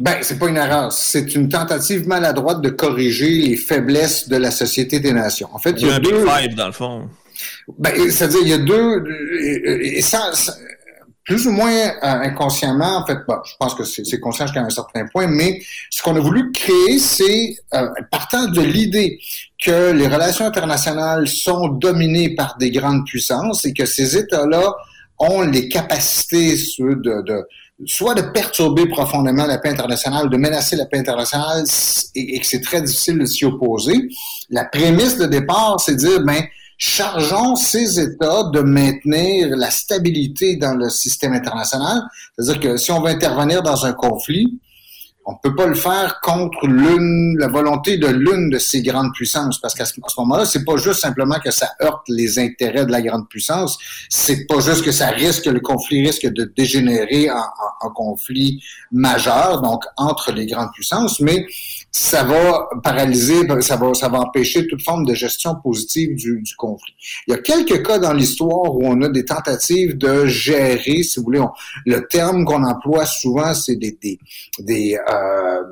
Ben, 0.00 0.16
c'est 0.22 0.38
pas 0.38 0.48
une 0.48 0.56
erreur. 0.56 0.90
C'est 0.92 1.34
une 1.34 1.50
tentative 1.50 2.08
maladroite 2.08 2.62
de 2.62 2.70
corriger 2.70 3.28
les 3.28 3.56
faiblesses 3.56 4.28
de 4.28 4.36
la 4.36 4.50
Société 4.50 4.98
des 4.98 5.12
Nations. 5.12 5.50
En 5.52 5.58
fait, 5.58 5.74
il 5.78 5.88
y 5.88 5.90
a, 5.90 6.00
deux. 6.00 6.24
Five, 6.26 6.54
dans 6.54 6.66
le 6.66 6.72
fond. 6.72 7.08
Ben, 7.78 7.92
c'est-à-dire, 8.10 8.40
il 8.42 8.48
y 8.48 8.52
a 8.54 8.58
deux. 8.58 9.04
Et 9.82 10.00
ça, 10.00 10.32
plus 11.24 11.46
ou 11.46 11.52
moins 11.52 11.70
euh, 11.70 11.92
inconsciemment, 12.02 12.96
en 12.96 13.06
fait, 13.06 13.18
bon, 13.28 13.36
je 13.44 13.52
pense 13.60 13.74
que 13.74 13.84
c'est 13.84 14.18
conscient 14.20 14.46
jusqu'à 14.46 14.62
un 14.62 14.70
certain 14.70 15.06
point, 15.06 15.26
mais 15.26 15.60
ce 15.90 16.02
qu'on 16.02 16.16
a 16.16 16.20
voulu 16.20 16.50
créer, 16.50 16.98
c'est, 16.98 17.56
euh, 17.74 17.88
partant 18.10 18.46
de 18.46 18.62
l'idée 18.62 19.20
que 19.62 19.92
les 19.92 20.08
relations 20.08 20.46
internationales 20.46 21.28
sont 21.28 21.68
dominées 21.68 22.34
par 22.34 22.56
des 22.58 22.70
grandes 22.70 23.04
puissances 23.04 23.66
et 23.66 23.74
que 23.74 23.84
ces 23.84 24.16
États-là 24.16 24.74
ont 25.18 25.42
les 25.42 25.68
capacités 25.68 26.56
de, 26.78 27.22
de 27.22 27.44
soit 27.86 28.14
de 28.14 28.22
perturber 28.22 28.86
profondément 28.86 29.46
la 29.46 29.58
paix 29.58 29.70
internationale, 29.70 30.28
de 30.28 30.36
menacer 30.36 30.76
la 30.76 30.86
paix 30.86 30.98
internationale 30.98 31.64
et, 32.14 32.38
que 32.38 32.46
c'est 32.46 32.60
très 32.60 32.82
difficile 32.82 33.18
de 33.18 33.24
s'y 33.24 33.44
opposer. 33.44 34.08
La 34.50 34.64
prémisse 34.64 35.16
de 35.16 35.26
départ, 35.26 35.80
c'est 35.80 35.94
de 35.94 35.98
dire, 35.98 36.20
ben, 36.24 36.42
chargeons 36.76 37.56
ces 37.56 38.00
États 38.00 38.44
de 38.52 38.60
maintenir 38.60 39.56
la 39.56 39.70
stabilité 39.70 40.56
dans 40.56 40.74
le 40.74 40.88
système 40.88 41.32
international. 41.32 42.02
C'est-à-dire 42.38 42.60
que 42.60 42.76
si 42.76 42.90
on 42.90 43.00
veut 43.02 43.10
intervenir 43.10 43.62
dans 43.62 43.84
un 43.84 43.92
conflit, 43.92 44.60
on 45.26 45.32
ne 45.32 45.36
peut 45.42 45.54
pas 45.54 45.66
le 45.66 45.74
faire 45.74 46.20
contre 46.22 46.66
la 46.66 47.48
volonté 47.48 47.98
de 47.98 48.06
l'une 48.06 48.50
de 48.50 48.58
ces 48.58 48.82
grandes 48.82 49.12
puissances, 49.12 49.60
parce 49.60 49.74
qu'à 49.74 49.84
ce, 49.84 49.94
moment-là, 50.18 50.46
c'est 50.46 50.64
pas 50.64 50.76
juste 50.76 51.00
simplement 51.00 51.38
que 51.38 51.50
ça 51.50 51.70
heurte 51.82 52.02
les 52.08 52.38
intérêts 52.38 52.86
de 52.86 52.90
la 52.90 53.02
grande 53.02 53.28
puissance, 53.28 53.78
c'est 54.08 54.46
pas 54.46 54.60
juste 54.60 54.82
que 54.82 54.92
ça 54.92 55.08
risque, 55.08 55.46
le 55.46 55.60
conflit 55.60 56.04
risque 56.04 56.26
de 56.26 56.44
dégénérer 56.44 57.30
en, 57.30 57.44
en 57.80 57.90
conflit 57.90 58.62
majeur, 58.90 59.60
donc 59.60 59.84
entre 59.96 60.32
les 60.32 60.46
grandes 60.46 60.72
puissances, 60.72 61.20
mais 61.20 61.46
ça 61.92 62.22
va 62.22 62.68
paralyser, 62.82 63.40
ça 63.60 63.76
va, 63.76 63.94
ça 63.94 64.08
va 64.08 64.20
empêcher 64.20 64.66
toute 64.66 64.82
forme 64.82 65.04
de 65.04 65.14
gestion 65.14 65.56
positive 65.62 66.14
du, 66.14 66.40
du 66.40 66.54
conflit. 66.56 66.94
Il 67.26 67.32
y 67.32 67.34
a 67.34 67.38
quelques 67.38 67.84
cas 67.84 67.98
dans 67.98 68.12
l'histoire 68.12 68.74
où 68.74 68.80
on 68.84 69.02
a 69.02 69.08
des 69.08 69.24
tentatives 69.24 69.98
de 69.98 70.26
gérer, 70.26 71.02
si 71.02 71.18
vous 71.18 71.24
voulez, 71.24 71.42
le 71.86 72.06
terme 72.06 72.44
qu'on 72.44 72.62
emploie 72.62 73.06
souvent, 73.06 73.54
c'est 73.54 73.76
des, 73.76 73.98
des, 74.00 74.18
des 74.60 74.98
euh, 75.10 75.62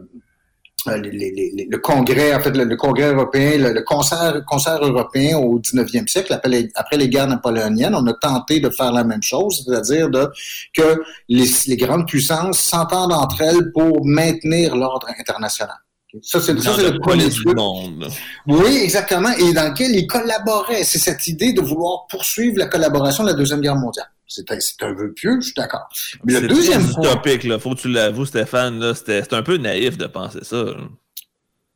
le 0.86 1.76
Congrès, 1.76 2.34
en 2.34 2.40
fait, 2.40 2.56
le, 2.56 2.76
Congrès 2.76 3.12
européen, 3.12 3.58
le, 3.58 3.82
concert, 3.82 4.42
concert 4.46 4.82
européen 4.82 5.36
au 5.36 5.58
19e 5.60 6.08
siècle, 6.08 6.32
après 6.32 6.48
les, 6.48 6.70
après 6.74 6.96
les, 6.96 7.08
guerres 7.08 7.28
napoléoniennes, 7.28 7.94
on 7.94 8.06
a 8.06 8.14
tenté 8.14 8.60
de 8.60 8.70
faire 8.70 8.92
la 8.92 9.04
même 9.04 9.22
chose, 9.22 9.64
c'est-à-dire 9.64 10.08
de, 10.08 10.28
que 10.74 11.02
les, 11.28 11.46
les 11.66 11.76
grandes 11.76 12.06
puissances 12.06 12.58
s'entendent 12.58 13.12
entre 13.12 13.42
elles 13.42 13.72
pour 13.72 14.04
maintenir 14.04 14.76
l'ordre 14.76 15.08
international. 15.18 15.76
Ça, 16.22 16.40
c'est 16.40 16.54
le 16.54 16.98
premier 17.00 17.28
du 17.28 17.44
monde. 17.54 18.08
Oui, 18.46 18.78
exactement. 18.82 19.30
Et 19.36 19.52
dans 19.52 19.70
lequel 19.70 19.94
ils 19.94 20.06
collaboraient. 20.06 20.84
C'est 20.84 20.98
cette 20.98 21.26
idée 21.26 21.52
de 21.52 21.60
vouloir 21.60 22.06
poursuivre 22.08 22.58
la 22.58 22.66
collaboration 22.66 23.24
de 23.24 23.28
la 23.28 23.34
Deuxième 23.34 23.60
Guerre 23.60 23.76
mondiale. 23.76 24.10
C'est 24.26 24.50
un, 24.50 24.58
un 24.86 24.92
vœu 24.92 25.12
pieux, 25.12 25.38
je 25.40 25.46
suis 25.46 25.54
d'accord. 25.54 25.88
Mais 26.24 26.40
le 26.40 26.48
deuxième 26.48 26.86
point... 26.86 27.02
utopique, 27.02 27.44
là. 27.44 27.58
Faut 27.58 27.74
que 27.74 27.80
tu 27.80 27.88
l'avoues, 27.88 28.26
Stéphane, 28.26 28.94
C'était 28.94 29.22
un 29.32 29.42
peu 29.42 29.56
naïf 29.56 29.96
de 29.96 30.06
penser 30.06 30.40
ça. 30.42 30.64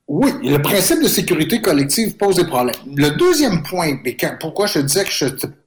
Oui, 0.09 0.31
le 0.43 0.59
principe 0.59 1.01
de 1.01 1.09
sécurité 1.09 1.61
collective 1.61 2.17
pose 2.17 2.37
des 2.37 2.45
problèmes. 2.45 2.75
Le 2.97 3.11
deuxième 3.11 3.63
point, 3.63 3.97
pourquoi 4.41 4.67
je 4.67 4.81
disais 4.81 5.05
que 5.05 5.11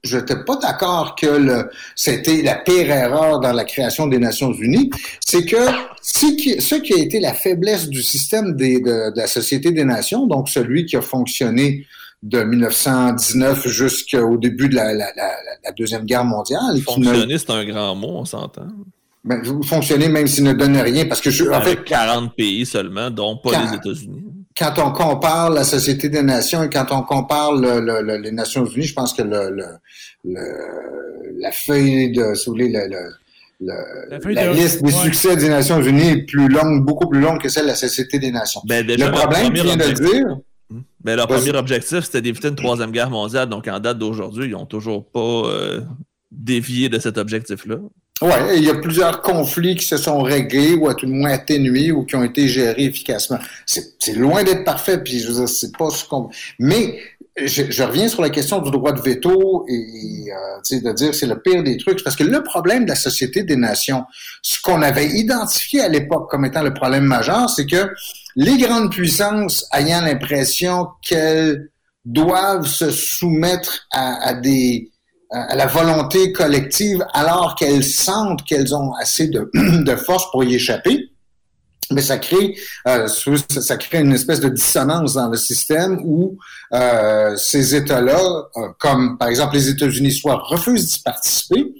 je 0.04 0.16
n'étais 0.16 0.44
pas 0.44 0.56
d'accord 0.56 1.16
que 1.16 1.68
c'était 1.96 2.42
la 2.42 2.56
pire 2.56 2.90
erreur 2.90 3.40
dans 3.40 3.52
la 3.52 3.64
création 3.64 4.06
des 4.06 4.18
Nations 4.18 4.52
Unies, 4.52 4.90
c'est 5.20 5.46
que 5.46 5.56
ce 6.02 6.74
qui, 6.76 6.92
a 6.92 6.98
été 6.98 7.18
la 7.18 7.32
faiblesse 7.32 7.88
du 7.88 8.02
système 8.02 8.54
de, 8.54 9.16
la 9.16 9.26
Société 9.26 9.72
des 9.72 9.84
Nations, 9.84 10.26
donc 10.26 10.50
celui 10.50 10.84
qui 10.84 10.96
a 10.96 11.02
fonctionné 11.02 11.86
de 12.22 12.42
1919 12.42 13.66
jusqu'au 13.68 14.36
début 14.36 14.68
de 14.68 14.76
la, 14.76 14.92
Deuxième 15.76 16.04
Guerre 16.04 16.24
mondiale. 16.24 16.80
Fonctionner, 16.82 17.38
c'est 17.38 17.50
un 17.50 17.64
grand 17.64 17.94
mot, 17.94 18.18
on 18.18 18.24
s'entend. 18.24 18.68
Ben, 19.26 19.42
fonctionner 19.64 20.08
même 20.08 20.28
s'il 20.28 20.44
ne 20.44 20.52
donne 20.52 20.76
rien, 20.76 21.04
parce 21.06 21.20
que 21.20 21.30
je, 21.30 21.44
en 21.50 21.60
fait, 21.60 21.82
40 21.84 22.36
pays 22.36 22.64
seulement, 22.64 23.10
dont 23.10 23.36
pas 23.36 23.50
les 23.64 23.74
États-Unis 23.76 24.22
quand 24.58 24.78
on 24.78 24.90
compare 24.90 25.50
la 25.50 25.64
Société 25.64 26.08
des 26.08 26.22
Nations 26.22 26.62
et 26.62 26.70
quand 26.70 26.86
on 26.90 27.02
compare 27.02 27.54
le, 27.54 28.16
les 28.16 28.32
Nations 28.32 28.64
Unies, 28.64 28.86
je 28.86 28.94
pense 28.94 29.12
que 29.12 29.22
le, 29.22 29.54
la 31.38 31.52
feuille 31.52 32.12
de, 32.12 32.34
si 32.34 32.46
vous 32.46 32.52
voulez, 32.52 32.70
la, 32.70 34.52
liste 34.52 34.82
des 34.82 34.92
succès 34.92 35.36
des 35.36 35.48
Nations 35.48 35.80
Unies 35.80 36.08
est 36.08 36.22
plus 36.22 36.48
longue, 36.48 36.84
beaucoup 36.84 37.08
plus 37.08 37.20
longue 37.20 37.40
que 37.40 37.48
celle 37.48 37.64
de 37.64 37.70
la 37.70 37.74
Société 37.74 38.18
des 38.18 38.30
Nations. 38.30 38.62
Ben, 38.64 38.86
le 38.86 39.10
problème, 39.10 39.52
tu 39.52 39.62
viens 39.62 39.76
de 39.76 39.92
dire, 39.92 40.38
hmm? 40.70 40.80
Mais 41.04 41.16
leur 41.16 41.26
premier 41.26 41.54
objectif, 41.54 42.04
c'était 42.04 42.22
d'éviter 42.22 42.48
une 42.48 42.56
troisième 42.56 42.90
guerre 42.90 43.10
mondiale. 43.10 43.48
Donc, 43.48 43.68
en 43.68 43.78
date 43.78 43.98
d'aujourd'hui, 43.98 44.46
ils 44.46 44.52
n'ont 44.52 44.66
toujours 44.66 45.06
pas 45.06 45.20
euh, 45.20 45.82
dévié 46.30 46.88
de 46.88 46.98
cet 46.98 47.18
objectif-là. 47.18 47.76
Oui, 48.22 48.32
il 48.56 48.64
y 48.64 48.70
a 48.70 48.74
plusieurs 48.74 49.20
conflits 49.20 49.76
qui 49.76 49.84
se 49.84 49.98
sont 49.98 50.22
réglés 50.22 50.74
ou 50.74 50.88
à 50.88 50.94
tout 50.94 51.04
le 51.04 51.12
moins 51.12 51.32
atténués 51.32 51.92
ou 51.92 52.04
qui 52.04 52.16
ont 52.16 52.24
été 52.24 52.48
gérés 52.48 52.84
efficacement. 52.84 53.38
C'est 53.66 54.14
loin 54.14 54.42
d'être 54.42 54.64
parfait, 54.64 55.02
puis 55.02 55.18
je 55.18 55.28
veux 55.28 55.34
dire, 55.34 55.48
c'est 55.48 55.76
pas 55.76 55.90
ce 55.90 56.04
qu'on... 56.06 56.30
Mais 56.58 56.98
je, 57.36 57.82
reviens 57.82 58.08
sur 58.08 58.22
la 58.22 58.30
question 58.30 58.60
du 58.60 58.70
droit 58.70 58.92
de 58.92 59.00
veto 59.00 59.66
et, 59.68 60.32
euh, 60.32 60.78
de 60.78 60.92
dire 60.92 61.14
c'est 61.14 61.26
le 61.26 61.38
pire 61.38 61.62
des 61.62 61.76
trucs, 61.76 62.02
parce 62.02 62.16
que 62.16 62.24
le 62.24 62.42
problème 62.42 62.84
de 62.84 62.90
la 62.90 62.96
Société 62.96 63.42
des 63.42 63.56
Nations, 63.56 64.04
ce 64.42 64.60
qu'on 64.62 64.80
avait 64.80 65.08
identifié 65.08 65.82
à 65.82 65.88
l'époque 65.88 66.30
comme 66.30 66.46
étant 66.46 66.62
le 66.62 66.72
problème 66.72 67.04
majeur, 67.04 67.50
c'est 67.50 67.66
que 67.66 67.92
les 68.36 68.56
grandes 68.56 68.90
puissances 68.90 69.66
ayant 69.74 70.00
l'impression 70.00 70.88
qu'elles 71.02 71.68
doivent 72.06 72.66
se 72.66 72.90
soumettre 72.90 73.86
à, 73.92 74.32
des 74.34 74.90
à 75.30 75.56
la 75.56 75.66
volonté 75.66 76.32
collective 76.32 77.04
alors 77.12 77.54
qu'elles 77.56 77.84
sentent 77.84 78.44
qu'elles 78.44 78.74
ont 78.74 78.92
assez 78.94 79.28
de, 79.28 79.50
force 79.96 80.30
pour 80.30 80.44
y 80.44 80.54
échapper, 80.54 81.10
mais 81.90 82.02
ça 82.02 82.18
crée 82.18 82.56
euh, 82.88 83.08
ça 83.08 83.76
crée 83.76 84.00
une 84.00 84.12
espèce 84.12 84.40
de 84.40 84.48
dissonance 84.48 85.14
dans 85.14 85.28
le 85.28 85.36
système 85.36 86.00
où 86.04 86.36
euh, 86.72 87.36
ces 87.36 87.74
États-là, 87.74 88.18
euh, 88.56 88.68
comme 88.78 89.18
par 89.18 89.28
exemple 89.28 89.54
les 89.54 89.68
États-Unis, 89.68 90.12
soit 90.12 90.36
refusent 90.36 90.86
d'y 90.86 91.00
participer, 91.00 91.74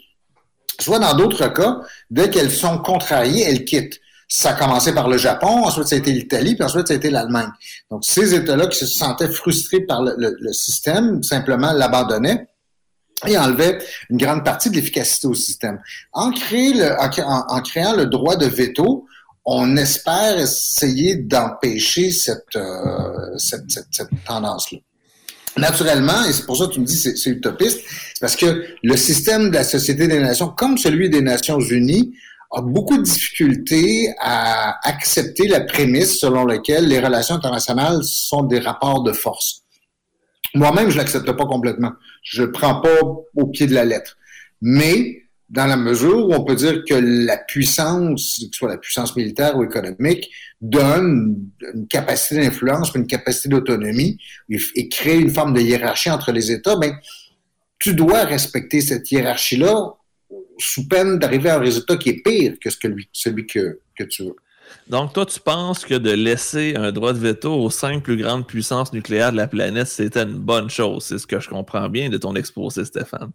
soit 0.81 0.99
dans 0.99 1.15
d'autres 1.15 1.49
cas, 1.49 1.81
dès 2.11 2.31
qu'elles 2.31 2.53
sont 2.53 2.79
contrariées, 2.79 3.45
elles 3.49 3.65
quittent. 3.65 4.01
Ça 4.29 4.51
a 4.51 4.53
commencé 4.55 4.93
par 4.93 5.09
le 5.09 5.19
Japon, 5.19 5.65
ensuite 5.65 5.87
ça 5.87 5.95
a 5.95 5.99
été 5.99 6.13
l'Italie, 6.13 6.57
puis 6.57 6.65
ensuite 6.65 6.89
ça 6.89 6.95
a 6.95 6.97
été 6.97 7.11
l'Allemagne. 7.11 7.51
Donc 7.93 8.05
ces 8.05 8.35
États-là 8.35 8.67
qui 8.67 8.79
se 8.79 8.87
sentaient 8.87 9.29
frustrés 9.29 9.83
par 9.83 10.03
le, 10.03 10.53
système, 10.53 11.23
simplement 11.23 11.73
l'abandonnaient 11.73 12.49
et 13.27 13.39
enlevaient 13.39 13.79
une 14.11 14.19
grande 14.19 14.45
partie 14.45 14.71
de 14.71 14.77
l'efficacité 14.77 15.27
au 15.27 15.35
système. 15.35 15.81
En, 16.12 16.31
créant 16.33 17.97
le 17.97 18.05
droit 18.07 18.37
de 18.37 18.47
veto, 18.47 19.07
on 19.45 19.77
espère 19.77 20.39
essayer 20.39 21.17
d'empêcher 21.17 22.11
cette, 22.11 22.57
euh, 22.57 23.37
tendance-là. 24.27 24.79
Naturellement, 25.57 26.25
et 26.29 26.33
c'est 26.33 26.45
pour 26.45 26.59
ça 26.59 26.67
que 26.67 26.73
tu 26.73 26.81
me 26.81 26.85
dis 26.85 26.97
c'est, 26.97 27.17
c'est 27.17 27.31
utopiste, 27.31 27.81
parce 28.21 28.37
que 28.37 28.67
le 28.83 28.97
système 28.97 29.49
de 29.49 29.55
la 29.55 29.64
Société 29.64 30.07
des 30.07 30.19
Nations, 30.19 30.49
comme 30.49 30.77
celui 30.77 31.09
des 31.09 31.23
Nations 31.23 31.61
Unies, 31.61 32.12
a 32.51 32.61
beaucoup 32.61 32.99
de 32.99 33.03
difficultés 33.03 34.12
à 34.19 34.77
accepter 34.87 35.49
la 35.49 35.61
prémisse 35.61 36.21
selon 36.21 36.45
laquelle 36.45 36.87
les 36.87 37.01
relations 37.01 37.37
internationales 37.37 38.03
sont 38.05 38.43
des 38.43 38.59
rapports 38.59 39.03
de 39.03 39.12
force. 39.12 39.62
Moi-même, 40.57 40.89
je 40.89 40.97
l'accepte 40.97 41.31
pas 41.31 41.45
complètement. 41.45 41.93
Je 42.23 42.43
ne 42.43 42.47
prends 42.47 42.81
pas 42.81 43.01
au 43.03 43.47
pied 43.47 43.67
de 43.67 43.75
la 43.75 43.85
lettre. 43.85 44.17
Mais 44.63 45.23
dans 45.51 45.67
la 45.67 45.77
mesure 45.77 46.29
où 46.29 46.33
on 46.33 46.45
peut 46.45 46.55
dire 46.55 46.83
que 46.89 46.95
la 46.95 47.37
puissance, 47.37 48.39
que 48.39 48.47
ce 48.51 48.59
soit 48.59 48.71
la 48.71 48.79
puissance 48.79 49.15
militaire 49.17 49.57
ou 49.57 49.65
économique, 49.65 50.31
donne 50.63 51.51
une 51.75 51.87
capacité 51.87 52.41
d'influence, 52.41 52.93
une 52.95 53.07
capacité 53.07 53.51
d'autonomie 53.51 54.19
et 54.49 54.89
crée 54.89 55.19
une 55.19 55.31
forme 55.31 55.53
de 55.53 55.61
hiérarchie 55.61 56.11
entre 56.11 56.33
les 56.33 56.51
États, 56.51 56.77
ben, 56.77 56.95
tu 57.79 57.95
dois 57.95 58.25
respecter 58.25 58.81
cette 58.81 59.11
hiérarchie-là 59.11 59.93
sous 60.59 60.89
peine 60.89 61.19
d'arriver 61.19 61.51
à 61.51 61.57
un 61.57 61.61
résultat 61.61 61.99
qui 61.99 62.09
est 62.09 62.23
pire 62.25 62.55
que, 62.59 62.71
ce 62.71 62.79
que 62.79 62.89
lui, 62.89 63.09
celui 63.13 63.47
que 63.47 63.79
tu 64.09 64.25
veux. 64.25 64.37
Donc, 64.89 65.12
toi, 65.12 65.27
tu 65.27 65.41
penses 65.41 65.85
que 65.85 65.95
de 65.95 66.11
laisser 66.11 66.74
un 66.77 66.93
droit 66.93 67.12
de 67.12 67.18
veto 67.18 67.53
aux 67.53 67.70
cinq 67.70 68.03
plus 68.03 68.16
grandes 68.16 68.47
puissances 68.47 68.93
nucléaires 68.93 69.33
de 69.33 69.37
la 69.37 69.49
planète, 69.49 69.89
c'était 69.89 70.22
une 70.22 70.39
bonne 70.39 70.70
chose? 70.70 71.05
C'est 71.05 71.18
ce 71.18 71.27
que 71.27 71.41
je 71.41 71.49
comprends 71.49 71.89
bien 71.89 72.09
de 72.09 72.18
ton 72.18 72.35
exposé, 72.35 72.85
Stéphane. 72.85 73.31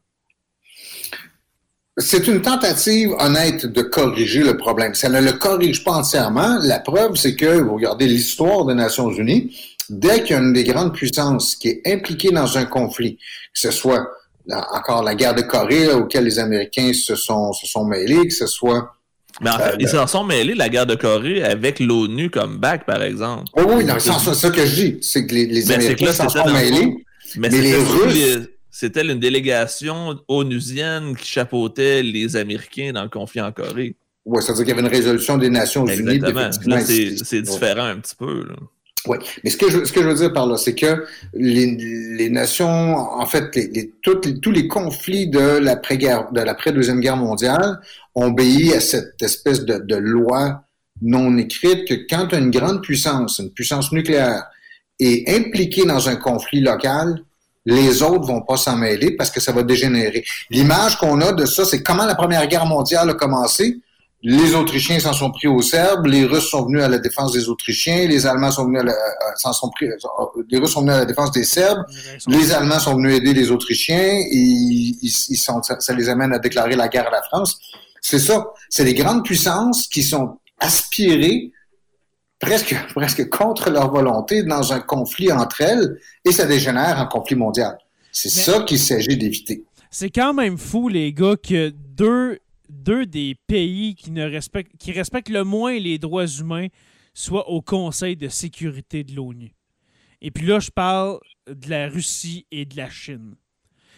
C'est 1.97 2.27
une 2.27 2.41
tentative 2.41 3.11
honnête 3.19 3.65
de 3.65 3.81
corriger 3.81 4.43
le 4.43 4.55
problème. 4.55 4.95
Ça 4.95 5.09
ne 5.09 5.19
le 5.19 5.33
corrige 5.33 5.83
pas 5.83 5.91
entièrement. 5.91 6.57
La 6.63 6.79
preuve, 6.79 7.15
c'est 7.15 7.35
que, 7.35 7.59
vous 7.59 7.75
regardez 7.75 8.07
l'histoire 8.07 8.65
des 8.65 8.73
Nations 8.73 9.11
Unies, 9.11 9.55
dès 9.89 10.23
qu'il 10.23 10.53
des 10.53 10.63
grandes 10.63 10.93
puissances 10.93 11.55
qui 11.57 11.67
est 11.67 11.81
impliquée 11.85 12.31
dans 12.31 12.57
un 12.57 12.65
conflit, 12.65 13.17
que 13.17 13.59
ce 13.59 13.71
soit 13.71 14.07
encore 14.49 15.03
la 15.03 15.15
guerre 15.15 15.35
de 15.35 15.41
Corée 15.41 15.91
auquel 15.91 16.23
les 16.23 16.39
Américains 16.39 16.93
se 16.93 17.15
sont 17.15 17.85
mêlés, 17.85 18.27
que 18.27 18.33
ce 18.33 18.47
soit 18.47 18.95
mais 19.41 19.49
en 19.49 19.57
fait, 19.57 19.75
ils 19.79 19.87
s'en 19.87 20.07
sont 20.07 20.23
mêlés, 20.23 20.53
la 20.53 20.69
guerre 20.69 20.85
de 20.85 20.95
Corée, 20.95 21.43
avec 21.43 21.79
l'ONU 21.79 22.29
comme 22.29 22.57
back, 22.57 22.85
par 22.85 23.01
exemple. 23.01 23.45
Oh 23.53 23.63
oui, 23.67 23.85
c'est 23.99 24.33
ça 24.33 24.49
que 24.49 24.65
je 24.65 24.75
dis. 24.75 24.97
C'est 25.01 25.25
que 25.25 25.33
les, 25.33 25.71
Américains 25.71 26.13
s'en 26.13 26.29
sont 26.29 26.45
mêlés. 26.51 27.05
Mais, 27.37 27.49
les 27.49 27.75
Russes 27.75 28.47
c'était 28.71 29.05
une 29.05 29.19
délégation 29.19 30.17
onusienne 30.29 31.15
qui 31.15 31.27
chapeautait 31.27 32.01
les 32.01 32.37
Américains 32.37 32.93
dans 32.93 33.03
le 33.03 33.09
conflit 33.09 33.41
en 33.41 33.51
Corée. 33.51 33.95
Oui, 34.25 34.41
ça 34.41 34.53
veut 34.53 34.57
dire 34.57 34.65
qu'il 34.65 34.75
y 34.75 34.79
avait 34.79 34.87
une 34.87 34.95
résolution 34.95 35.37
des 35.37 35.49
Nations 35.49 35.85
Unies. 35.85 36.19
Là, 36.19 36.81
c'est 36.81 37.41
différent 37.41 37.85
un 37.85 37.99
petit 37.99 38.15
peu. 38.15 38.47
Oui, 39.07 39.17
mais 39.43 39.49
ce 39.49 39.57
que, 39.57 39.69
je, 39.69 39.99
veux 39.99 40.13
dire 40.13 40.31
par 40.31 40.45
là, 40.45 40.57
c'est 40.57 40.75
que 40.75 41.05
les, 41.33 42.29
nations, 42.29 42.95
en 42.95 43.25
fait, 43.25 43.49
tous 44.03 44.51
les 44.51 44.67
conflits 44.67 45.27
de 45.27 45.57
l'après-guerre, 45.57 46.31
de 46.31 46.41
l'après-deuxième 46.41 46.99
guerre 46.99 47.17
mondiale 47.17 47.79
ont 48.13 48.27
obéi 48.27 48.73
à 48.73 48.79
cette 48.79 49.21
espèce 49.21 49.65
de, 49.65 49.79
de 49.79 49.95
loi 49.95 50.63
non 51.01 51.37
écrite 51.37 51.87
que 51.87 51.95
quand 52.09 52.31
une 52.33 52.51
grande 52.51 52.81
puissance, 52.83 53.39
une 53.39 53.51
puissance 53.51 53.91
nucléaire, 53.91 54.43
est 54.99 55.27
impliquée 55.29 55.85
dans 55.85 56.09
un 56.09 56.15
conflit 56.15 56.61
local, 56.61 57.23
les 57.65 58.01
autres 58.01 58.25
vont 58.25 58.41
pas 58.41 58.57
s'en 58.57 58.75
mêler 58.75 59.15
parce 59.15 59.31
que 59.31 59.39
ça 59.39 59.51
va 59.51 59.63
dégénérer. 59.63 60.23
L'image 60.49 60.97
qu'on 60.97 61.21
a 61.21 61.31
de 61.31 61.45
ça, 61.45 61.65
c'est 61.65 61.83
comment 61.83 62.05
la 62.05 62.15
Première 62.15 62.47
Guerre 62.47 62.65
mondiale 62.65 63.09
a 63.09 63.13
commencé. 63.13 63.77
Les 64.24 64.53
Autrichiens 64.53 64.99
s'en 64.99 65.13
sont 65.13 65.32
pris 65.32 65.47
aux 65.47 65.63
Serbes, 65.63 66.05
les 66.05 66.26
Russes 66.26 66.49
sont 66.49 66.65
venus 66.65 66.84
à 66.84 66.88
la 66.88 66.99
défense 66.99 67.32
des 67.32 67.49
Autrichiens, 67.49 68.07
les 68.07 68.28
Allemands 68.28 68.51
sont 68.51 68.65
venus 68.65 68.82
à 68.82 68.84
la, 68.84 68.93
s'en 69.36 69.51
sont 69.51 69.69
pris, 69.69 69.88
euh, 69.88 69.95
les 70.49 70.59
Russes 70.59 70.74
sont 70.74 70.82
venus 70.82 70.93
à 70.93 70.99
la 70.99 71.05
défense 71.05 71.32
des 71.32 71.43
Serbes, 71.43 71.84
les 72.28 72.51
Allemands 72.51 72.80
sont 72.80 72.95
venus 72.95 73.15
aider 73.15 73.34
les 73.34 73.49
Autrichiens, 73.49 73.97
et 73.97 74.38
ils, 74.38 75.09
sont, 75.09 75.61
ça 75.63 75.93
les 75.95 76.07
amène 76.07 76.34
à 76.34 76.39
déclarer 76.39 76.76
la 76.76 76.88
guerre 76.88 77.07
à 77.07 77.11
la 77.11 77.24
France. 77.24 77.59
C'est 77.99 78.19
ça. 78.19 78.45
C'est 78.69 78.84
les 78.84 78.93
grandes 78.93 79.24
puissances 79.24 79.88
qui 79.88 80.03
sont 80.03 80.38
aspirées 80.59 81.51
presque, 82.39 82.76
presque 82.93 83.30
contre 83.30 83.69
leur 83.69 83.91
volonté 83.91 84.43
dans 84.43 84.74
un 84.74 84.80
conflit 84.82 85.32
entre 85.32 85.61
elles 85.61 85.97
et 86.26 86.32
ça 86.32 86.45
dégénère 86.45 86.99
en 86.99 87.07
conflit 87.07 87.36
mondial. 87.36 87.78
C'est 88.11 88.30
ça 88.30 88.61
qu'il 88.63 88.80
s'agit 88.80 89.17
d'éviter. 89.17 89.63
C'est 89.89 90.09
quand 90.09 90.34
même 90.34 90.57
fou, 90.57 90.89
les 90.89 91.13
gars, 91.13 91.36
que 91.36 91.69
deux, 91.69 92.39
deux 92.82 93.05
des 93.05 93.36
pays 93.47 93.95
qui, 93.95 94.11
ne 94.11 94.23
respectent, 94.23 94.75
qui 94.77 94.91
respectent 94.91 95.29
le 95.29 95.43
moins 95.43 95.77
les 95.77 95.97
droits 95.97 96.27
humains 96.27 96.67
soient 97.13 97.49
au 97.49 97.61
Conseil 97.61 98.15
de 98.15 98.27
sécurité 98.27 99.03
de 99.03 99.15
l'ONU. 99.15 99.51
Et 100.21 100.32
puis 100.32 100.45
là, 100.45 100.59
je 100.59 100.69
parle 100.69 101.19
de 101.47 101.69
la 101.69 101.88
Russie 101.88 102.45
et 102.51 102.65
de 102.65 102.77
la 102.77 102.89
Chine. 102.89 103.36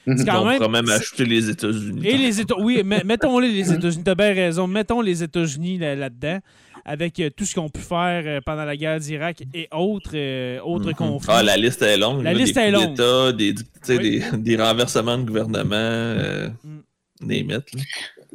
C'est 0.06 0.26
quand 0.26 0.46
même, 0.46 0.70
même 0.70 0.90
ajouter 0.90 1.26
les 1.26 1.50
États-Unis. 1.50 2.06
Et 2.06 2.18
les 2.18 2.42
États 2.42 2.58
oui, 2.60 2.84
mettons-les 2.84 3.50
les 3.50 3.72
États-Unis. 3.72 4.04
T'as 4.04 4.16
bien 4.16 4.34
raison. 4.34 4.68
Mettons 4.68 5.00
les 5.00 5.24
États-Unis 5.24 5.78
là-dedans 5.78 6.40
avec 6.86 7.20
euh, 7.20 7.30
tout 7.30 7.46
ce 7.46 7.56
qu'on 7.56 7.70
pu 7.70 7.80
faire 7.80 8.24
euh, 8.26 8.42
pendant 8.46 8.66
la 8.66 8.76
guerre 8.76 9.00
d'Irak 9.00 9.44
et 9.54 9.68
autres, 9.72 10.12
euh, 10.16 10.60
autres 10.60 10.90
mhm. 10.90 10.96
conflits. 10.96 11.34
Ah, 11.34 11.44
la 11.44 11.56
liste 11.56 11.82
est 11.82 11.98
longue. 11.98 12.24
La 12.24 12.34
liste 12.34 12.58
est 12.58 12.72
longue. 12.72 12.96
Des, 13.38 13.54
des, 13.88 14.22
des, 14.34 14.58
renversements 14.58 15.18
de 15.18 15.24
gouvernement, 15.24 16.52
mm. 16.64 17.28
des 17.28 17.44
mythes. 17.44 17.72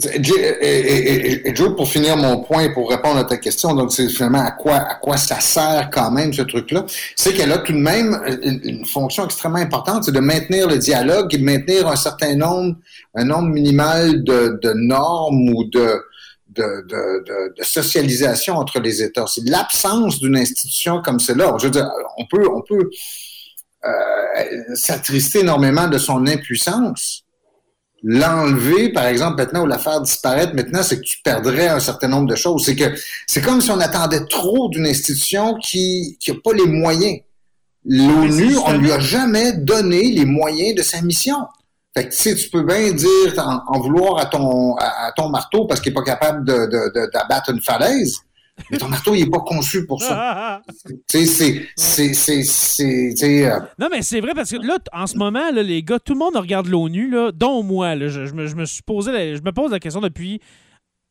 Et, 0.00 1.54
Joe, 1.56 1.74
pour 1.74 1.88
finir 1.88 2.16
mon 2.16 2.40
point 2.42 2.62
et 2.62 2.72
pour 2.72 2.88
répondre 2.88 3.18
à 3.18 3.24
ta 3.24 3.36
question, 3.36 3.74
donc 3.74 3.92
c'est 3.92 4.08
finalement 4.08 4.44
à 4.44 4.52
quoi 4.52 4.76
à 4.76 4.94
quoi 4.94 5.16
ça 5.16 5.40
sert 5.40 5.90
quand 5.92 6.12
même 6.12 6.32
ce 6.32 6.42
truc-là, 6.42 6.86
c'est 7.16 7.32
qu'elle 7.32 7.50
a 7.50 7.58
tout 7.58 7.72
de 7.72 7.78
même 7.78 8.16
une, 8.42 8.86
fonction 8.86 9.24
extrêmement 9.24 9.58
importante, 9.58 10.04
c'est 10.04 10.12
de 10.12 10.20
maintenir 10.20 10.68
le 10.68 10.78
dialogue 10.78 11.34
et 11.34 11.38
de 11.38 11.44
maintenir 11.44 11.88
un 11.88 11.96
certain 11.96 12.36
nombre, 12.36 12.76
un 13.16 13.24
nombre 13.24 13.48
minimal 13.48 14.22
de, 14.22 14.58
de 14.62 14.72
normes 14.72 15.48
ou 15.48 15.64
de 15.64 16.00
de, 16.58 17.62
socialisation 17.62 18.56
entre 18.56 18.80
les 18.80 19.02
États. 19.02 19.26
C'est 19.26 19.48
l'absence 19.48 20.18
d'une 20.18 20.36
institution 20.36 21.02
comme 21.02 21.20
celle-là. 21.20 21.54
Je 21.58 21.66
veux 21.66 21.70
dire, 21.70 21.88
on 22.16 22.26
peut, 22.26 22.48
on 22.48 22.62
peut 22.62 22.90
euh, 23.84 24.74
s'attrister 24.74 25.40
énormément 25.40 25.88
de 25.88 25.98
son 25.98 26.26
impuissance. 26.26 27.24
L'enlever, 28.04 28.92
par 28.92 29.06
exemple, 29.06 29.38
maintenant, 29.38 29.62
ou 29.62 29.66
la 29.66 29.78
faire 29.78 30.00
disparaître 30.00 30.54
maintenant, 30.54 30.82
c'est 30.82 30.98
que 30.98 31.04
tu 31.04 31.18
perdrais 31.22 31.68
un 31.68 31.80
certain 31.80 32.08
nombre 32.08 32.28
de 32.28 32.36
choses. 32.36 32.64
C'est 32.64 32.76
que 32.76 32.94
c'est 33.26 33.40
comme 33.40 33.60
si 33.60 33.70
on 33.70 33.80
attendait 33.80 34.24
trop 34.26 34.68
d'une 34.68 34.86
institution 34.86 35.54
qui 35.56 36.16
n'a 36.28 36.34
pas 36.44 36.52
les 36.52 36.66
moyens. 36.66 37.18
L'ONU, 37.84 38.56
on 38.66 38.72
ne 38.72 38.78
lui 38.78 38.92
a 38.92 39.00
jamais 39.00 39.52
donné 39.52 40.10
les 40.12 40.24
moyens 40.24 40.76
de 40.76 40.82
sa 40.82 41.00
mission. 41.02 41.38
Fait 41.96 42.04
que, 42.04 42.14
tu 42.14 42.22
sais, 42.22 42.34
tu 42.36 42.50
peux 42.50 42.62
bien 42.62 42.92
dire, 42.92 43.34
en, 43.66 43.80
vouloir 43.80 44.18
à 44.18 44.26
ton, 44.26 44.76
à, 44.76 45.10
ton 45.16 45.28
marteau 45.28 45.64
parce 45.66 45.80
qu'il 45.80 45.90
n'est 45.90 45.94
pas 45.94 46.04
capable 46.04 46.44
d'abattre 46.44 47.48
de, 47.48 47.52
de, 47.52 47.56
une 47.56 47.62
falaise. 47.62 48.18
Mais 48.70 48.78
ton 48.78 48.88
marteau, 48.88 49.14
il 49.14 49.24
n'est 49.24 49.30
pas 49.30 49.40
conçu 49.40 49.86
pour 49.86 50.02
ça. 50.02 50.62
tu 51.08 51.26
sais, 51.26 51.66
c'est. 51.76 52.14
c'est, 52.14 53.46
euh, 53.46 53.60
Non, 53.78 53.88
mais 53.90 54.02
c'est 54.02 54.20
vrai 54.20 54.32
parce 54.34 54.50
que 54.50 54.56
là, 54.56 54.78
en 54.92 55.06
ce 55.06 55.16
moment, 55.16 55.50
là, 55.50 55.62
les 55.62 55.82
gars, 55.82 55.98
tout 55.98 56.12
le 56.12 56.18
monde 56.18 56.36
regarde 56.36 56.66
l'ONU, 56.66 57.12
dont 57.34 57.62
moi. 57.62 57.94
Là, 57.94 58.08
je, 58.08 58.32
me, 58.32 58.46
je, 58.46 58.56
me, 58.56 58.64
suis 58.64 58.82
posé 58.82 59.36
je 59.36 59.42
me 59.42 59.52
pose 59.52 59.70
la 59.70 59.80
question 59.80 60.00
depuis 60.00 60.40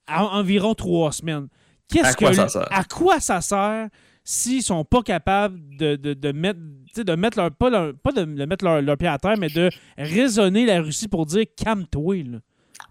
environ 0.08 0.74
trois 0.74 1.12
semaines. 1.12 1.48
Qu'est-ce 1.90 2.10
à 2.10 2.14
quoi 2.14 2.34
ça 2.34 2.48
sert? 2.50 2.68
À 2.70 2.84
quoi 2.84 3.20
ça 3.20 3.42
sert 3.42 3.88
s'ils 4.24 4.62
sont 4.62 4.84
pas 4.84 5.04
capables 5.04 5.58
de, 5.78 5.96
de, 5.96 6.14
de 6.14 6.32
mettre 6.34 6.60
de 6.98 7.16
mettre 7.16 7.38
leur 7.38 7.52
pas, 7.52 7.70
pas 7.94 8.12
de, 8.12 8.26
mettre 8.46 8.66
leur, 8.66 8.82
leur, 8.82 8.98
pied 8.98 9.08
à 9.08 9.18
terre, 9.18 9.38
mais 9.38 9.48
de 9.48 9.70
raisonner 9.98 10.66
la 10.66 10.82
Russie 10.82 11.08
pour 11.08 11.26
dire 11.26 11.46
calme-toi. 11.56 12.24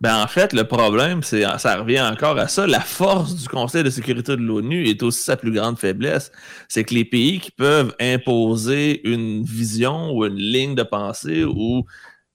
Ben 0.01 0.23
en 0.23 0.27
fait, 0.27 0.53
le 0.53 0.65
problème, 0.65 1.23
c'est 1.23 1.45
ça 1.59 1.77
revient 1.77 2.03
encore 2.03 2.39
à 2.39 2.49
ça. 2.49 2.67
La 2.67 2.81
force 2.81 3.35
du 3.35 3.49
Conseil 3.49 3.83
de 3.83 3.91
sécurité 3.91 4.37
de 4.37 4.43
l'ONU 4.43 4.87
est 4.87 5.03
aussi 5.03 5.23
sa 5.23 5.37
plus 5.37 5.53
grande 5.53 5.79
faiblesse. 5.79 6.31
C'est 6.69 6.85
que 6.85 6.95
les 6.95 7.05
pays 7.05 7.41
qui 7.41 7.51
peuvent 7.51 7.95
imposer 7.99 9.07
une 9.09 9.43
vision 9.43 10.13
ou 10.13 10.27
une 10.27 10.37
ligne 10.37 10.75
de 10.75 10.83
pensée 10.83 11.45
ou 11.45 11.87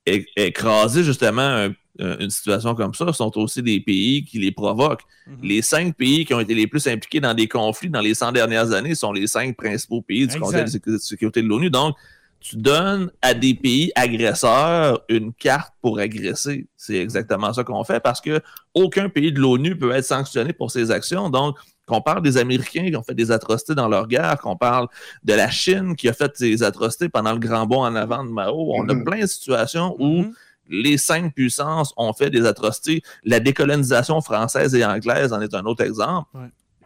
écraser 0.05 1.03
justement 1.03 1.69
une 1.99 2.29
situation 2.29 2.73
comme 2.73 2.95
ça 2.95 3.13
sont 3.13 3.37
aussi 3.37 3.61
des 3.61 3.79
pays 3.79 4.23
qui 4.23 4.39
les 4.39 4.51
provoquent. 4.51 5.03
Mhm. 5.27 5.37
Les 5.43 5.61
cinq 5.61 5.95
pays 5.95 6.25
qui 6.25 6.33
ont 6.33 6.39
été 6.39 6.55
les 6.55 6.65
plus 6.65 6.87
impliqués 6.87 7.19
dans 7.19 7.33
des 7.33 7.47
conflits 7.47 7.89
dans 7.89 8.01
les 8.01 8.15
100 8.15 8.31
dernières 8.31 8.71
années 8.71 8.95
sont 8.95 9.11
les 9.11 9.27
cinq 9.27 9.55
principaux 9.55 10.01
pays 10.01 10.25
du 10.25 10.39
Conseil 10.39 10.63
de 10.63 10.97
sécurité 10.97 11.43
de 11.43 11.47
l'ONU. 11.47 11.69
Donc, 11.69 11.95
tu 12.41 12.57
donnes 12.57 13.11
à 13.21 13.35
des 13.35 13.53
pays 13.53 13.91
agresseurs 13.95 15.01
une 15.09 15.31
carte 15.31 15.73
pour 15.79 15.99
agresser. 15.99 16.67
C'est 16.75 16.97
exactement 16.97 17.53
ça 17.53 17.63
qu'on 17.63 17.83
fait 17.83 17.99
parce 17.99 18.19
que 18.19 18.41
aucun 18.73 19.09
pays 19.09 19.31
de 19.31 19.39
l'ONU 19.39 19.77
peut 19.77 19.91
être 19.91 20.05
sanctionné 20.05 20.51
pour 20.51 20.71
ses 20.71 20.89
actions. 20.89 21.29
Donc, 21.29 21.57
qu'on 21.85 22.01
parle 22.01 22.23
des 22.23 22.37
Américains 22.37 22.89
qui 22.89 22.95
ont 22.95 23.03
fait 23.03 23.13
des 23.13 23.31
atrocités 23.31 23.75
dans 23.75 23.87
leur 23.87 24.07
guerre, 24.07 24.39
qu'on 24.39 24.57
parle 24.57 24.87
de 25.23 25.33
la 25.33 25.51
Chine 25.51 25.95
qui 25.95 26.09
a 26.09 26.13
fait 26.13 26.39
des 26.39 26.63
atrocités 26.63 27.09
pendant 27.09 27.33
le 27.33 27.39
grand 27.39 27.67
bond 27.67 27.83
en 27.83 27.95
avant 27.95 28.23
de 28.23 28.29
Mao, 28.29 28.73
on 28.73 28.89
a 28.89 28.93
mm-hmm. 28.93 29.03
plein 29.03 29.19
de 29.21 29.27
situations 29.27 29.95
où 29.99 30.23
mm-hmm. 30.23 30.33
les 30.69 30.97
cinq 30.97 31.35
puissances 31.35 31.93
ont 31.95 32.13
fait 32.13 32.31
des 32.31 32.45
atrocités. 32.47 33.03
La 33.23 33.39
décolonisation 33.39 34.19
française 34.21 34.73
et 34.73 34.83
anglaise 34.83 35.31
en 35.31 35.41
est 35.41 35.53
un 35.53 35.65
autre 35.65 35.83
exemple. 35.83 36.27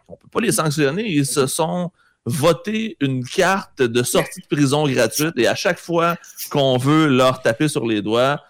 On 0.08 0.12
ne 0.12 0.16
peut 0.18 0.28
pas 0.30 0.40
les 0.40 0.52
sanctionner. 0.52 1.10
Ils 1.10 1.26
se 1.26 1.46
sont 1.46 1.90
voter 2.26 2.96
une 3.00 3.24
carte 3.24 3.80
de 3.80 4.02
sortie 4.02 4.40
de 4.40 4.46
prison 4.54 4.86
gratuite 4.86 5.34
et 5.36 5.46
à 5.46 5.54
chaque 5.54 5.78
fois 5.78 6.16
qu'on 6.50 6.76
veut 6.76 7.06
leur 7.06 7.40
taper 7.40 7.68
sur 7.68 7.86
les 7.86 8.02
doigts, 8.02 8.40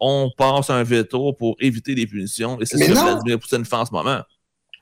on 0.00 0.30
passe 0.36 0.70
un 0.70 0.82
veto 0.82 1.32
pour 1.34 1.56
éviter 1.60 1.94
des 1.94 2.06
punitions. 2.06 2.58
Et 2.60 2.66
c'est 2.66 2.78
ce 2.78 2.84
que 2.84 2.92
Vladimir 2.92 3.38
Poutine 3.38 3.64
fait 3.64 3.76
en 3.76 3.84
ce 3.84 3.92
moment. 3.92 4.20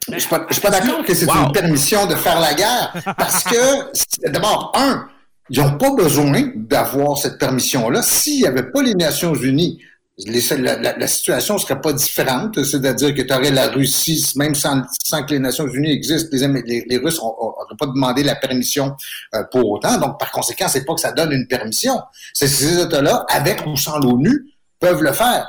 Je 0.08 0.14
ne 0.14 0.18
suis 0.18 0.28
pas, 0.28 0.70
d'accord 0.70 1.04
que 1.04 1.14
c'est 1.14 1.26
une 1.26 1.52
permission 1.52 2.06
de 2.06 2.14
faire 2.14 2.38
la 2.38 2.54
guerre 2.54 2.92
parce 3.16 3.42
que, 3.44 4.28
d'abord, 4.30 4.72
un, 4.74 5.08
ils 5.50 5.60
n'ont 5.60 5.78
pas 5.78 5.94
besoin 5.94 6.50
d'avoir 6.54 7.16
cette 7.16 7.38
permission-là 7.38 8.02
s'il 8.02 8.40
n'y 8.40 8.46
avait 8.46 8.70
pas 8.70 8.82
les 8.82 8.94
Nations 8.94 9.34
Unies 9.34 9.80
la, 10.16 11.08
situation 11.08 11.54
ne 11.54 11.58
serait 11.58 11.80
pas 11.80 11.92
différente, 11.92 12.62
c'est-à-dire 12.62 13.14
que 13.14 13.22
tu 13.22 13.34
aurais 13.34 13.50
la 13.50 13.68
Russie, 13.68 14.24
même 14.36 14.54
sans, 14.54 14.82
que 15.26 15.32
les 15.32 15.40
Nations 15.40 15.66
Unies 15.66 15.90
existent, 15.90 16.28
les, 16.32 16.84
les, 16.88 16.96
Russes 16.98 17.20
n'auraient 17.20 17.76
pas 17.76 17.86
demandé 17.86 18.22
la 18.22 18.36
permission 18.36 18.94
euh, 19.34 19.42
pour 19.50 19.68
autant. 19.72 19.98
Donc, 19.98 20.20
par 20.20 20.30
conséquent, 20.30 20.68
c'est 20.68 20.84
pas 20.84 20.94
que 20.94 21.00
ça 21.00 21.10
donne 21.10 21.32
une 21.32 21.48
permission. 21.48 22.00
Ces 22.32 22.80
États-là, 22.80 23.26
avec 23.28 23.66
ou 23.66 23.76
sans 23.76 23.98
l'ONU, 23.98 24.46
peuvent 24.78 25.02
le 25.02 25.12
faire. 25.12 25.48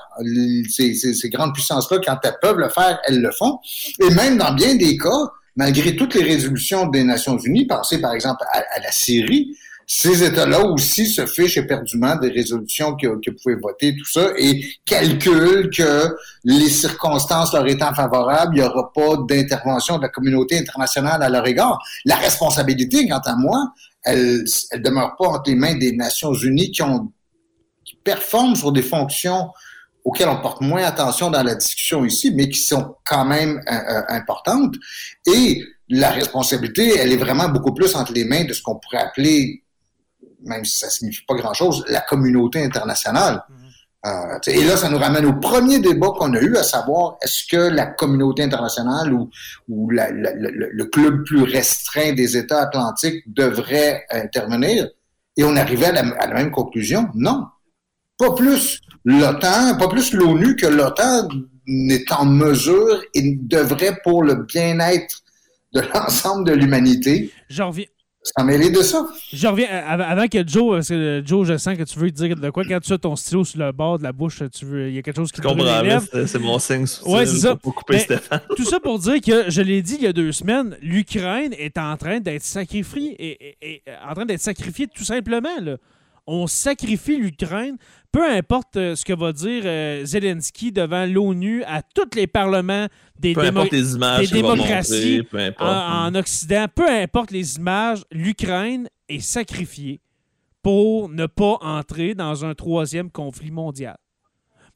Ces, 0.70 0.96
ces, 0.96 1.30
grandes 1.30 1.54
puissances-là, 1.54 2.00
quand 2.04 2.18
elles 2.24 2.38
peuvent 2.42 2.58
le 2.58 2.70
faire, 2.70 3.00
elles 3.08 3.22
le 3.22 3.32
font. 3.32 3.60
Et 4.00 4.10
même 4.16 4.38
dans 4.38 4.54
bien 4.54 4.76
des 4.76 4.98
cas, 4.98 5.30
malgré 5.56 5.96
toutes 5.96 6.16
les 6.16 6.24
résolutions 6.24 6.88
des 6.88 7.04
Nations 7.04 7.38
Unies, 7.38 7.68
pensez 7.68 8.00
par 8.00 8.14
exemple 8.14 8.44
à 8.50 8.80
la 8.80 8.92
Syrie, 8.92 9.56
ces 9.88 10.24
États-là 10.24 10.66
aussi 10.66 11.06
se 11.08 11.26
fichent 11.28 11.58
éperdument 11.58 12.16
des 12.16 12.30
résolutions 12.30 12.96
que, 12.96 13.08
que 13.24 13.32
pouvaient 13.32 13.60
voter, 13.62 13.96
tout 13.96 14.10
ça, 14.10 14.30
et 14.38 14.66
calculent 14.84 15.70
que 15.70 16.16
les 16.44 16.70
circonstances 16.70 17.54
leur 17.54 17.68
étant 17.68 17.94
favorables, 17.94 18.56
il 18.56 18.62
n'y 18.62 18.68
aura 18.68 18.92
pas 18.92 19.18
d'intervention 19.30 19.98
de 19.98 20.04
la 20.04 20.10
communauté 20.10 20.58
internationale 20.58 21.22
à 21.22 21.30
leur 21.30 21.46
égard. 21.46 21.80
La 22.06 22.16
responsabilité, 22.16 23.08
quant 23.08 23.22
à 23.26 23.36
moi, 23.36 23.74
elle 24.04 24.44
ne 24.74 24.78
demeure 24.80 25.16
pas 25.18 25.28
entre 25.28 25.50
les 25.50 25.56
mains 25.56 25.76
des 25.76 25.92
Nations 25.92 26.34
Unies 26.34 26.72
qui, 26.72 26.82
ont, 26.82 27.12
qui 27.84 27.96
performent 28.04 28.56
sur 28.56 28.72
des 28.72 28.84
fonctions 28.84 29.50
auxquelles 30.04 30.30
on 30.30 30.42
porte 30.42 30.62
moins 30.62 30.84
attention 30.84 31.32
dans 31.32 31.44
la 31.44 31.56
discussion 31.56 32.06
ici, 32.06 32.32
mais 32.34 32.50
qui 32.50 32.60
sont 32.60 32.96
quand 33.04 33.26
même 33.26 33.62
euh, 33.68 33.74
euh, 33.74 34.02
importantes. 34.10 34.76
Et 35.26 35.64
la 35.90 36.12
responsabilité, 36.12 36.98
elle 36.98 37.12
est 37.12 37.18
vraiment 37.18 37.50
beaucoup 37.50 37.74
plus 37.74 37.96
entre 37.96 38.14
les 38.14 38.24
mains 38.24 38.46
de 38.46 38.54
ce 38.54 38.62
qu'on 38.62 38.76
pourrait 38.80 39.00
appeler 39.00 39.64
même 40.44 40.66
si 40.66 40.78
ça 40.78 40.90
signifie 40.90 41.24
pas 41.26 41.36
grand-chose, 41.36 41.84
la 41.88 42.02
communauté 42.02 42.64
internationale. 42.64 43.44
Euh, 44.06 44.38
et 44.48 44.64
là, 44.64 44.78
ça 44.78 44.90
nous 44.90 45.00
ramène 45.00 45.26
au 45.26 45.34
premier 45.34 45.80
débat 45.80 46.10
qu'on 46.16 46.34
a 46.34 46.40
eu, 46.40 46.56
à 46.58 46.64
savoir 46.64 47.18
est-ce 47.24 47.44
que 47.50 47.58
la 47.58 47.88
communauté 47.88 48.44
internationale 48.44 49.12
ou, 49.12 49.30
ou 49.68 49.90
le, 49.90 50.84
club 50.86 51.24
plus 51.24 51.42
restreint 51.42 52.14
des 52.14 52.38
États 52.38 52.62
atlantiques 52.62 53.24
devrait 53.34 54.06
intervenir? 54.12 54.90
Et 55.38 55.44
on 55.44 55.56
arrivait 55.56 55.88
à 55.88 56.28
la, 56.28 56.34
même 56.34 56.52
conclusion. 56.52 57.10
Non. 57.16 57.46
Pas 58.18 58.34
plus 58.34 58.82
l'OTAN, 59.06 59.76
pas 59.78 59.88
plus 59.88 60.14
l'ONU 60.14 60.56
que 60.56 60.68
l'OTAN 60.68 61.28
n'est 61.68 62.06
en 62.12 62.26
mesure 62.26 63.02
et 63.16 63.38
devrait, 63.42 64.00
pour 64.04 64.24
le 64.24 64.36
bien-être 64.36 65.24
de 65.74 65.82
l'ensemble 65.94 66.46
de 66.46 66.54
l'humanité, 66.54 67.34
J'en 67.50 67.70
reviens, 67.70 67.86
de 68.38 68.82
ça. 68.82 69.08
Je 69.32 69.48
reviens 69.48 69.68
avant 69.70 70.28
que 70.28 70.48
Joe, 70.48 70.78
parce 70.78 70.90
que 70.90 71.22
Joe, 71.26 71.48
je 71.48 71.58
sens 71.58 71.78
que 71.78 71.84
tu 71.84 72.00
veux 72.00 72.12
dire 72.12 72.36
de 72.36 72.50
quoi. 72.50 72.64
Quand 72.66 72.80
tu 72.80 72.94
as 72.94 72.98
ton 72.98 73.16
stylo 73.16 73.44
sur 73.44 73.60
le 73.60 73.72
bord 73.72 74.00
de 74.00 74.04
la 74.04 74.12
bouche, 74.12 74.42
tu 74.52 74.66
veux, 74.66 74.90
il 74.90 74.96
y 74.96 74.98
a 74.98 75.02
quelque 75.02 75.18
chose 75.18 75.32
qui 75.32 75.42
te 75.42 75.48
comprends, 75.48 76.26
C'est 76.26 76.40
mon 76.40 76.60
signe. 76.60 76.86
Ouais, 77.06 77.26
c'est 77.26 77.40
ça. 77.40 77.56
Pour 77.56 77.76
couper 77.76 78.00
Stéphane. 78.00 78.42
Tout 78.56 78.66
ça 78.66 78.80
pour 78.80 79.00
dire 79.00 79.22
que 79.22 79.50
je 79.50 79.62
l'ai 79.62 79.82
dit 79.82 79.96
il 80.00 80.04
y 80.04 80.08
a 80.08 80.14
deux 80.14 80.32
semaines, 80.32 80.78
l'Ukraine 80.82 81.54
est 81.58 81.78
en 81.78 81.96
train 81.98 82.20
d'être 82.20 82.44
sacrifiée 82.44 83.16
et, 83.20 83.84
en 84.08 84.14
train 84.14 84.26
d'être 84.26 84.42
sacrifiée 84.42 84.88
tout 84.88 85.04
simplement. 85.04 85.50
Là 85.62 85.78
on 86.28 86.48
sacrifie 86.48 87.18
l'Ukraine, 87.18 87.78
peu 88.12 88.24
importe 88.24 88.78
euh, 88.78 88.96
ce 88.96 89.06
que 89.06 89.14
va 89.14 89.32
dire 89.32 89.64
euh, 89.66 90.06
Zelensky 90.06 90.72
devant 90.72 91.06
l'ONU 91.06 91.64
à 91.66 91.82
tous 91.82 92.16
les 92.16 92.28
parlements 92.28 92.88
des, 93.20 93.34
démocraties 93.34 95.22
en, 95.60 96.16
Occident, 96.16 96.66
peu 96.74 96.90
importe 96.90 97.32
les 97.32 97.56
images, 97.58 98.04
l'Ukraine 98.12 98.90
est 99.10 99.20
sacrifiée 99.20 100.02
pour 100.64 101.10
ne 101.10 101.28
pas 101.28 101.58
entrer 101.62 102.16
dans 102.16 102.44
un 102.44 102.56
troisième 102.56 103.12
conflit 103.12 103.52
mondial. 103.52 103.98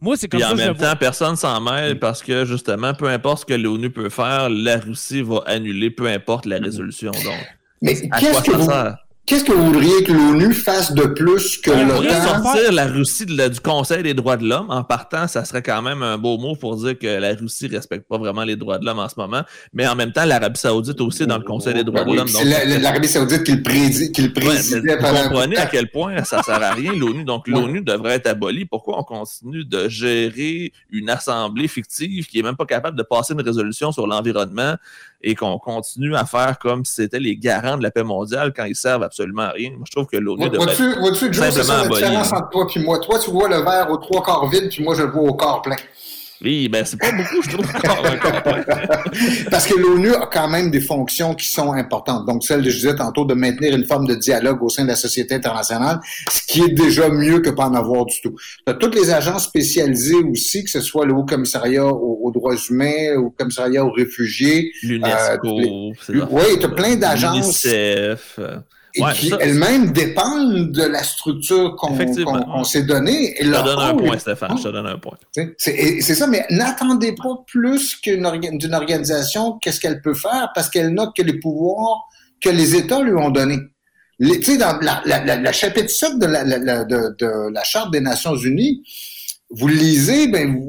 Moi, 0.01 0.15
c'est 0.15 0.29
comme 0.29 0.39
ça 0.39 0.53
en 0.53 0.55
même 0.55 0.77
temps, 0.77 0.93
personne 0.97 1.35
s'en 1.35 1.59
mêle 1.59 1.99
parce 1.99 2.23
que 2.23 2.45
justement, 2.45 2.93
peu 2.93 3.07
importe 3.09 3.41
ce 3.41 3.45
que 3.45 3.53
l'ONU 3.53 3.89
peut 3.89 4.09
faire, 4.09 4.49
la 4.49 4.77
Russie 4.77 5.21
va 5.21 5.43
annuler, 5.45 5.89
peu 5.89 6.07
importe 6.07 6.45
la 6.45 6.57
résolution. 6.57 7.11
Donc, 7.11 7.57
Mais 7.81 7.95
qu'est-ce 7.95 8.43
que 8.43 8.51
vous... 8.51 8.71
Qu'est-ce 9.29 9.43
que 9.43 9.51
vous 9.51 9.67
voudriez 9.67 10.03
que 10.03 10.11
l'ONU 10.11 10.55
fasse 10.55 10.91
de 10.91 11.03
plus 11.03 11.59
que 11.59 11.69
l'OTAN? 11.69 12.41
sortir 12.41 12.71
la 12.71 12.87
Russie 12.87 13.27
du 13.27 13.59
Conseil 13.63 14.01
des 14.01 14.15
droits 14.15 14.37
de 14.37 14.49
l'homme. 14.49 14.71
En 14.71 14.83
partant, 14.83 15.27
ça 15.27 15.45
serait 15.45 15.61
quand 15.61 15.83
même 15.83 16.01
un 16.01 16.17
beau 16.17 16.39
mot 16.39 16.55
pour 16.55 16.75
dire 16.77 16.97
que 16.97 17.05
la 17.05 17.35
Russie 17.35 17.67
respecte 17.67 18.07
pas 18.07 18.17
vraiment 18.17 18.43
les 18.43 18.55
droits 18.55 18.79
de 18.79 18.87
l'homme 18.87 18.97
en 18.97 19.07
ce 19.07 19.13
moment. 19.17 19.43
Mais 19.71 19.87
en 19.87 19.95
même 19.95 20.11
temps, 20.13 20.25
l'Arabie 20.25 20.59
Saoudite 20.59 20.99
aussi 20.99 21.27
dans 21.27 21.37
le 21.37 21.43
Conseil 21.43 21.75
des 21.75 21.83
droits 21.83 22.05
de 22.05 22.15
l'homme. 22.15 22.27
C'est 22.27 22.79
l'Arabie 22.79 23.07
Saoudite 23.07 23.43
qui 23.43 23.51
le, 23.51 23.61
prédit, 23.61 24.11
qui 24.11 24.23
le 24.23 24.33
présidait. 24.33 24.97
vous 24.97 25.05
comprenez 25.05 25.57
à 25.57 25.67
quel 25.67 25.91
point 25.91 26.23
ça 26.23 26.41
sert 26.43 26.63
à 26.63 26.71
rien, 26.71 26.93
l'ONU. 26.93 27.23
Donc, 27.23 27.47
l'ONU 27.47 27.81
devrait 27.81 28.15
être 28.15 28.25
abolie. 28.25 28.65
Pourquoi 28.65 28.97
on 28.97 29.03
continue 29.03 29.63
de 29.63 29.87
gérer 29.89 30.73
une 30.89 31.11
assemblée 31.11 31.67
fictive 31.67 32.25
qui 32.25 32.39
est 32.39 32.43
même 32.43 32.57
pas 32.57 32.65
capable 32.65 32.97
de 32.97 33.03
passer 33.03 33.33
une 33.33 33.41
résolution 33.43 33.91
sur 33.91 34.07
l'environnement? 34.07 34.73
Et 35.21 35.35
qu'on 35.35 35.57
continue 35.59 36.15
à 36.15 36.25
faire 36.25 36.57
comme 36.59 36.85
si 36.85 36.93
c'était 36.93 37.19
les 37.19 37.35
garants 37.35 37.77
de 37.77 37.83
la 37.83 37.91
paix 37.91 38.03
mondiale 38.03 38.53
quand 38.55 38.63
ils 38.63 38.75
servent 38.75 39.03
absolument 39.03 39.43
à 39.43 39.49
rien. 39.49 39.71
Moi, 39.71 39.83
je 39.85 39.91
trouve 39.91 40.05
que 40.05 40.17
l'ONU 40.17 40.49
devrait 40.49 40.71
être 40.71 41.63
simplement 41.63 41.83
la 41.83 41.87
différence 41.87 42.31
entre 42.31 42.49
toi 42.49 42.67
et 42.73 42.79
moi? 42.79 42.99
Toi, 42.99 43.19
tu 43.19 43.31
vois 43.31 43.49
le 43.49 43.57
verre 43.57 43.91
aux 43.91 43.97
trois 43.97 44.23
quarts 44.23 44.47
vide, 44.47 44.69
puis 44.69 44.83
moi, 44.83 44.95
je 44.95 45.03
le 45.03 45.11
vois 45.11 45.23
au 45.23 45.33
quart 45.33 45.61
plein. 45.61 45.75
Oui, 46.41 46.69
ben 46.69 46.85
c'est 46.85 46.97
pas 46.97 47.11
beaucoup, 47.11 47.41
je 47.41 47.49
trouve. 47.49 47.67
Parce 49.51 49.67
que 49.67 49.77
l'ONU 49.77 50.13
a 50.13 50.29
quand 50.31 50.47
même 50.47 50.71
des 50.71 50.79
fonctions 50.79 51.35
qui 51.35 51.49
sont 51.49 51.73
importantes. 51.73 52.25
Donc, 52.25 52.43
celle 52.43 52.63
que 52.63 52.69
je 52.69 52.75
disais 52.77 52.95
tantôt 52.95 53.25
de 53.25 53.33
maintenir 53.33 53.75
une 53.75 53.85
forme 53.85 54.07
de 54.07 54.15
dialogue 54.15 54.63
au 54.63 54.69
sein 54.69 54.83
de 54.83 54.87
la 54.87 54.95
société 54.95 55.35
internationale, 55.35 55.99
ce 56.31 56.41
qui 56.47 56.61
est 56.61 56.73
déjà 56.73 57.09
mieux 57.09 57.39
que 57.41 57.49
pas 57.49 57.65
en 57.65 57.73
avoir 57.73 58.05
du 58.05 58.21
tout. 58.21 58.35
Tu 58.65 58.71
as 58.71 58.75
toutes 58.75 58.95
les 58.95 59.09
agences 59.09 59.45
spécialisées 59.45 60.15
aussi, 60.15 60.63
que 60.63 60.69
ce 60.69 60.79
soit 60.79 61.05
le 61.05 61.13
Haut 61.13 61.25
Commissariat 61.25 61.85
aux, 61.85 62.31
droits 62.31 62.55
humains, 62.69 63.17
au 63.17 63.31
Commissariat 63.31 63.83
aux 63.83 63.91
réfugiés. 63.91 64.71
L'UNESCO. 64.83 65.59
Euh, 65.59 66.25
oui, 66.31 66.43
tu 66.59 66.65
as 66.65 66.69
plein 66.69 66.95
d'agences. 66.95 67.65
L'UNICEF. 67.65 68.39
Et 68.99 69.13
qui 69.13 69.31
elles-mêmes 69.39 69.91
dépendent 69.91 70.71
de 70.71 70.83
la 70.83 71.03
structure 71.03 71.75
qu'on 71.75 72.63
s'est 72.63 72.83
donnée. 72.83 73.35
je 73.39 73.45
te 73.45 73.63
donne 73.63 73.79
un 73.79 73.95
point, 73.95 74.17
Stéphane. 74.17 74.57
Je 74.57 74.63
te 74.63 74.69
donne 74.69 74.87
un 74.87 74.97
point. 74.97 75.17
C'est 75.57 76.01
ça, 76.01 76.27
mais 76.27 76.45
n'attendez 76.49 77.13
pas 77.13 77.43
plus 77.47 77.99
d'une 78.01 78.25
organisation 78.73 79.57
qu'est-ce 79.59 79.79
qu'elle 79.79 80.01
peut 80.01 80.13
faire 80.13 80.51
parce 80.53 80.69
qu'elle 80.69 80.93
note 80.93 81.15
que 81.15 81.23
les 81.23 81.39
pouvoirs 81.39 82.07
que 82.41 82.49
les 82.49 82.75
États 82.75 83.01
lui 83.01 83.13
ont 83.13 83.31
donnés. 83.31 83.59
Tu 84.21 84.43
sais, 84.43 84.57
dans 84.57 84.77
la, 84.81 85.01
la, 85.05 85.35
la, 85.37 85.51
chapitre 85.51 85.89
7 85.89 86.19
de 86.19 86.25
la, 86.25 86.43
de, 86.43 87.15
de 87.17 87.53
la 87.53 87.63
Charte 87.63 87.91
des 87.91 88.01
Nations 88.01 88.35
Unies, 88.35 88.83
vous 89.49 89.67
le 89.67 89.75
lisez, 89.75 90.27
ben, 90.27 90.61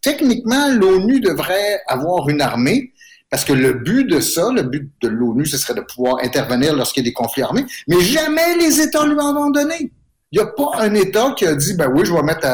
techniquement, 0.00 0.68
l'ONU 0.70 1.20
devrait 1.20 1.80
avoir 1.86 2.28
une 2.28 2.40
armée, 2.40 2.92
parce 3.34 3.44
que 3.44 3.52
le 3.52 3.72
but 3.72 4.04
de 4.04 4.20
ça, 4.20 4.52
le 4.52 4.62
but 4.62 4.92
de 5.02 5.08
l'ONU, 5.08 5.44
ce 5.44 5.58
serait 5.58 5.74
de 5.74 5.80
pouvoir 5.80 6.18
intervenir 6.22 6.72
lorsqu'il 6.72 7.02
y 7.02 7.06
a 7.08 7.10
des 7.10 7.12
conflits 7.12 7.42
armés, 7.42 7.66
mais 7.88 8.00
jamais 8.00 8.56
les 8.60 8.80
États 8.80 9.04
lui 9.04 9.18
en 9.18 9.36
ont 9.36 9.50
donné. 9.50 9.90
Il 10.30 10.38
n'y 10.38 10.40
a 10.40 10.46
pas 10.46 10.70
un 10.78 10.94
État 10.94 11.34
qui 11.36 11.44
a 11.44 11.56
dit, 11.56 11.74
ben 11.74 11.90
oui, 11.92 12.02
je 12.04 12.12
vais 12.12 12.22
mettre 12.22 12.46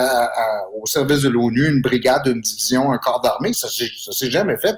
au 0.81 0.87
service 0.87 1.21
de 1.21 1.29
l'ONU 1.29 1.69
une 1.69 1.83
brigade, 1.83 2.29
une 2.29 2.41
division, 2.41 2.93
un 2.93 2.97
corps 2.97 3.21
d'armée. 3.21 3.53
Ça 3.53 3.67
ne 3.69 4.13
s'est 4.13 4.31
jamais 4.31 4.57
fait. 4.57 4.75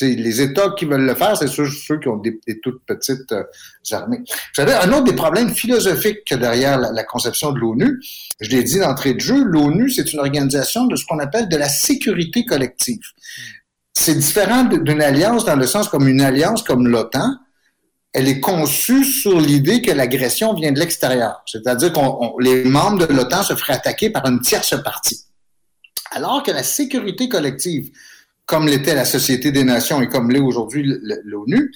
Les 0.00 0.40
États 0.40 0.70
qui 0.78 0.86
veulent 0.86 1.04
le 1.04 1.14
faire, 1.14 1.36
c'est 1.36 1.48
ceux, 1.48 2.00
qui 2.00 2.08
ont 2.08 2.16
des, 2.16 2.40
toutes 2.62 2.82
petites 2.86 3.30
euh, 3.32 3.42
armées. 3.92 4.20
Vous 4.26 4.54
savez, 4.54 4.72
un 4.72 4.90
autre 4.94 5.04
des 5.04 5.14
problèmes 5.14 5.50
philosophiques 5.50 6.32
derrière 6.32 6.78
la, 6.78 7.04
conception 7.04 7.52
de 7.52 7.58
l'ONU, 7.58 8.00
je 8.40 8.48
l'ai 8.48 8.64
dit 8.64 8.78
d'entrée 8.78 9.12
de 9.12 9.20
jeu, 9.20 9.44
l'ONU, 9.44 9.90
c'est 9.90 10.10
une 10.14 10.20
organisation 10.20 10.86
de 10.86 10.96
ce 10.96 11.04
qu'on 11.04 11.18
appelle 11.18 11.50
de 11.50 11.56
la 11.58 11.68
sécurité 11.68 12.46
collective. 12.46 13.02
C'est 14.00 14.14
différent 14.14 14.62
d'une 14.62 15.02
alliance 15.02 15.44
dans 15.44 15.56
le 15.56 15.66
sens 15.66 15.88
comme 15.88 16.06
une 16.06 16.20
alliance 16.20 16.62
comme 16.62 16.86
l'OTAN, 16.86 17.34
elle 18.12 18.28
est 18.28 18.38
conçue 18.38 19.02
sur 19.02 19.40
l'idée 19.40 19.82
que 19.82 19.90
l'agression 19.90 20.54
vient 20.54 20.70
de 20.70 20.78
l'extérieur. 20.78 21.42
C'est-à-dire 21.46 21.92
que 21.92 22.42
les 22.42 22.62
membres 22.62 23.08
de 23.08 23.12
l'OTAN 23.12 23.42
se 23.42 23.56
feraient 23.56 23.72
attaquer 23.72 24.10
par 24.10 24.24
une 24.26 24.40
tierce 24.40 24.80
partie. 24.84 25.24
Alors 26.12 26.44
que 26.44 26.52
la 26.52 26.62
sécurité 26.62 27.28
collective, 27.28 27.90
comme 28.46 28.68
l'était 28.68 28.94
la 28.94 29.04
Société 29.04 29.50
des 29.50 29.64
Nations 29.64 30.00
et 30.00 30.08
comme 30.08 30.30
l'est 30.30 30.38
aujourd'hui 30.38 30.84
l'ONU, 31.24 31.72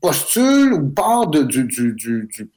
postule 0.00 0.72
ou 0.72 0.88
part 0.90 1.28
du, 1.28 1.44
du, 1.64 2.50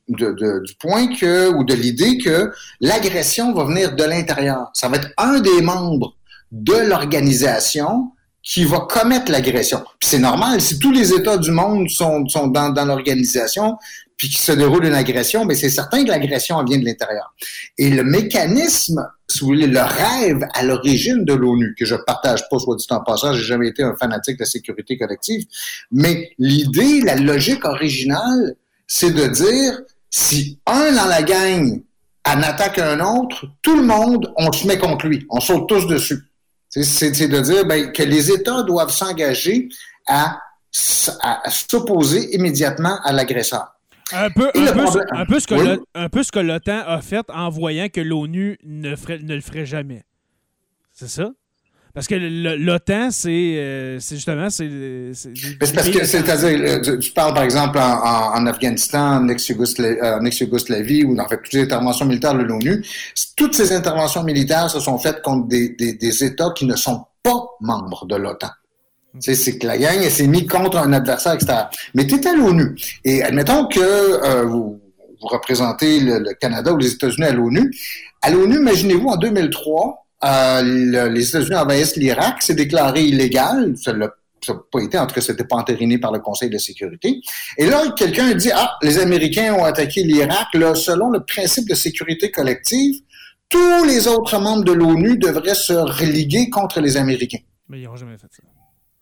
point 0.79 1.13
que, 1.13 1.53
ou 1.53 1.63
de 1.63 1.75
l'idée 1.75 2.17
que 2.17 2.51
l'agression 2.81 3.53
va 3.53 3.65
venir 3.65 3.95
de 3.95 4.03
l'intérieur. 4.03 4.71
Ça 4.73 4.89
va 4.89 4.97
être 4.97 5.11
un 5.17 5.41
des 5.41 5.61
membres 5.61 6.17
de 6.51 6.73
l'organisation 6.89 8.13
qui 8.43 8.65
va 8.65 8.81
commettre 8.81 9.31
l'agression. 9.31 9.83
C'est 10.01 10.19
normal, 10.19 10.59
si 10.59 10.77
tous 10.77 10.91
les 10.91 11.13
États 11.13 11.37
du 11.37 11.51
monde 11.51 11.89
sont, 11.89 12.25
dans, 12.47 12.85
l'organisation, 12.85 13.77
puis 14.17 14.27
qu'il 14.27 14.39
se 14.39 14.51
déroule 14.51 14.85
une 14.85 14.93
agression, 14.93 15.45
mais 15.45 15.55
c'est 15.55 15.69
certain 15.69 16.03
que 16.03 16.09
l'agression 16.09 16.61
vient 16.63 16.77
de 16.77 16.85
l'intérieur. 16.85 17.33
Et 17.77 17.89
le 17.89 18.03
mécanisme, 18.03 19.07
si 19.29 19.39
vous 19.39 19.47
voulez, 19.47 19.65
le 19.65 19.79
rêve 19.79 20.45
à 20.53 20.63
l'origine 20.63 21.23
de 21.23 21.33
l'ONU, 21.33 21.73
que 21.79 21.85
je 21.85 21.95
partage 21.95 22.47
pas, 22.49 22.59
soit 22.59 22.75
dit 22.75 22.85
en 22.89 22.99
passant, 22.99 23.33
j'ai 23.33 23.43
jamais 23.43 23.69
été 23.69 23.81
un 23.81 23.95
fanatique 23.95 24.37
de 24.37 24.43
la 24.43 24.49
sécurité 24.49 24.97
collective, 24.97 25.45
mais 25.91 26.31
l'idée, 26.37 27.01
la 27.01 27.15
logique 27.15 27.63
originale, 27.63 28.55
c'est 28.87 29.11
de 29.11 29.25
dire, 29.27 29.79
si 30.09 30.59
un 30.67 30.91
dans 30.91 31.07
la 31.07 31.23
gang 31.23 31.81
en 32.25 32.41
attaque 32.41 32.79
un 32.79 32.99
autre, 32.99 33.45
tout 33.61 33.77
le 33.77 33.83
monde, 33.83 34.33
on 34.37 34.51
se 34.51 34.67
met 34.67 34.77
contre 34.77 35.07
lui, 35.07 35.25
on 35.29 35.39
saute 35.39 35.67
tous 35.67 35.87
dessus. 35.87 36.23
C'est 36.81 37.11
de 37.11 37.39
dire 37.39 37.65
ben, 37.65 37.91
que 37.91 38.03
les 38.03 38.31
États 38.31 38.63
doivent 38.63 38.91
s'engager 38.91 39.69
à, 40.07 40.39
à 41.21 41.49
s'opposer 41.49 42.35
immédiatement 42.35 42.99
à 43.03 43.11
l'agresseur. 43.11 43.67
Un 44.11 44.29
peu, 44.29 44.51
un, 44.53 45.25
peu, 45.25 46.23
ce 46.23 46.31
que 46.31 46.39
l'OTAN 46.39 46.83
a 46.85 47.01
fait 47.01 47.25
en 47.29 47.49
voyant 47.49 47.87
que 47.89 48.01
l'ONU 48.01 48.57
ne, 48.63 48.89
ne 48.89 49.35
le 49.35 49.41
ferait 49.41 49.65
jamais. 49.65 50.03
C'est 50.91 51.07
ça? 51.07 51.31
Parce 51.93 52.07
que 52.07 52.15
l'OTAN, 52.15 53.11
c'est 53.11 53.29
euh, 53.29 53.99
justement. 53.99 54.49
C'est 54.49 54.67
parce 55.75 55.89
que, 55.89 56.03
c'est-à-dire, 56.03 56.81
euh, 56.87 56.97
tu 56.97 57.11
parles 57.11 57.35
par 57.35 57.43
exemple 57.43 57.77
en, 57.77 58.45
Afghanistan, 58.47 59.21
en 59.21 59.27
ex-Yougoslavie, 59.29 61.03
ou 61.03 61.19
en 61.19 61.27
fait 61.27 61.37
toutes 61.37 61.53
les 61.53 61.61
interventions 61.61 62.07
militaires 62.07 62.33
de 62.33 62.41
l'ONU. 62.41 62.83
Toutes 63.35 63.53
ces 63.53 63.71
interventions 63.73 64.23
militaires 64.23 64.71
se 64.71 64.79
sont 64.79 64.97
faites 64.97 65.21
contre 65.21 65.47
des, 65.47 65.69
des 65.69 66.23
États 66.23 66.49
qui 66.55 66.65
ne 66.65 66.75
sont 66.75 67.05
pas 67.21 67.45
membres 67.61 68.07
de 68.07 68.15
l'OTAN. 68.15 68.49
C'est 69.19 69.59
que 69.59 69.67
la 69.67 69.77
gang 69.77 70.01
s'est 70.09 70.25
mise 70.25 70.47
contre 70.47 70.77
un 70.77 70.91
adversaire 70.93 71.33
extérieur. 71.33 71.69
Mais 71.93 72.07
tu 72.07 72.15
es 72.15 72.27
à 72.27 72.33
l'ONU. 72.33 72.75
Et 73.05 73.21
admettons 73.21 73.67
que 73.67 73.79
euh, 73.79 74.43
vous, 74.45 74.81
vous, 75.21 75.27
représentez 75.27 75.99
le, 75.99 76.33
Canada 76.33 76.73
ou 76.73 76.77
les 76.77 76.93
États-Unis 76.93 77.27
à 77.27 77.33
l'ONU. 77.33 77.71
À 78.23 78.31
l'ONU, 78.31 78.55
imaginez-vous, 78.55 79.09
en 79.09 79.17
2003, 79.17 80.02
euh, 80.23 81.09
les 81.09 81.29
États-Unis 81.29 81.55
envahissent 81.55 81.95
l'Irak, 81.95 82.37
c'est 82.41 82.55
déclaré 82.55 83.03
illégal. 83.03 83.75
Ça 83.77 83.93
n'a 83.93 84.09
pas 84.71 84.81
été, 84.81 84.97
en 84.97 85.07
tout 85.07 85.15
cas, 85.15 85.21
c'était 85.21 85.43
pas 85.43 85.57
entériné 85.57 85.97
par 85.97 86.11
le 86.11 86.19
Conseil 86.19 86.49
de 86.49 86.57
sécurité. 86.57 87.21
Et 87.57 87.65
là, 87.65 87.83
quelqu'un 87.97 88.33
dit, 88.33 88.51
ah, 88.53 88.77
les 88.81 88.99
Américains 88.99 89.53
ont 89.53 89.63
attaqué 89.63 90.03
l'Irak. 90.03 90.47
Selon 90.75 91.09
le 91.09 91.23
principe 91.23 91.67
de 91.67 91.75
sécurité 91.75 92.31
collective, 92.31 92.95
tous 93.49 93.83
les 93.85 94.07
autres 94.07 94.39
membres 94.39 94.63
de 94.63 94.73
l'ONU 94.73 95.17
devraient 95.17 95.55
se 95.55 95.73
religuer 95.73 96.49
contre 96.49 96.81
les 96.81 96.97
Américains. 96.97 97.39
Mais 97.69 97.79
ils 97.79 97.85
n'ont 97.85 97.95
jamais 97.95 98.17
fait 98.17 98.27
ça. 98.31 98.43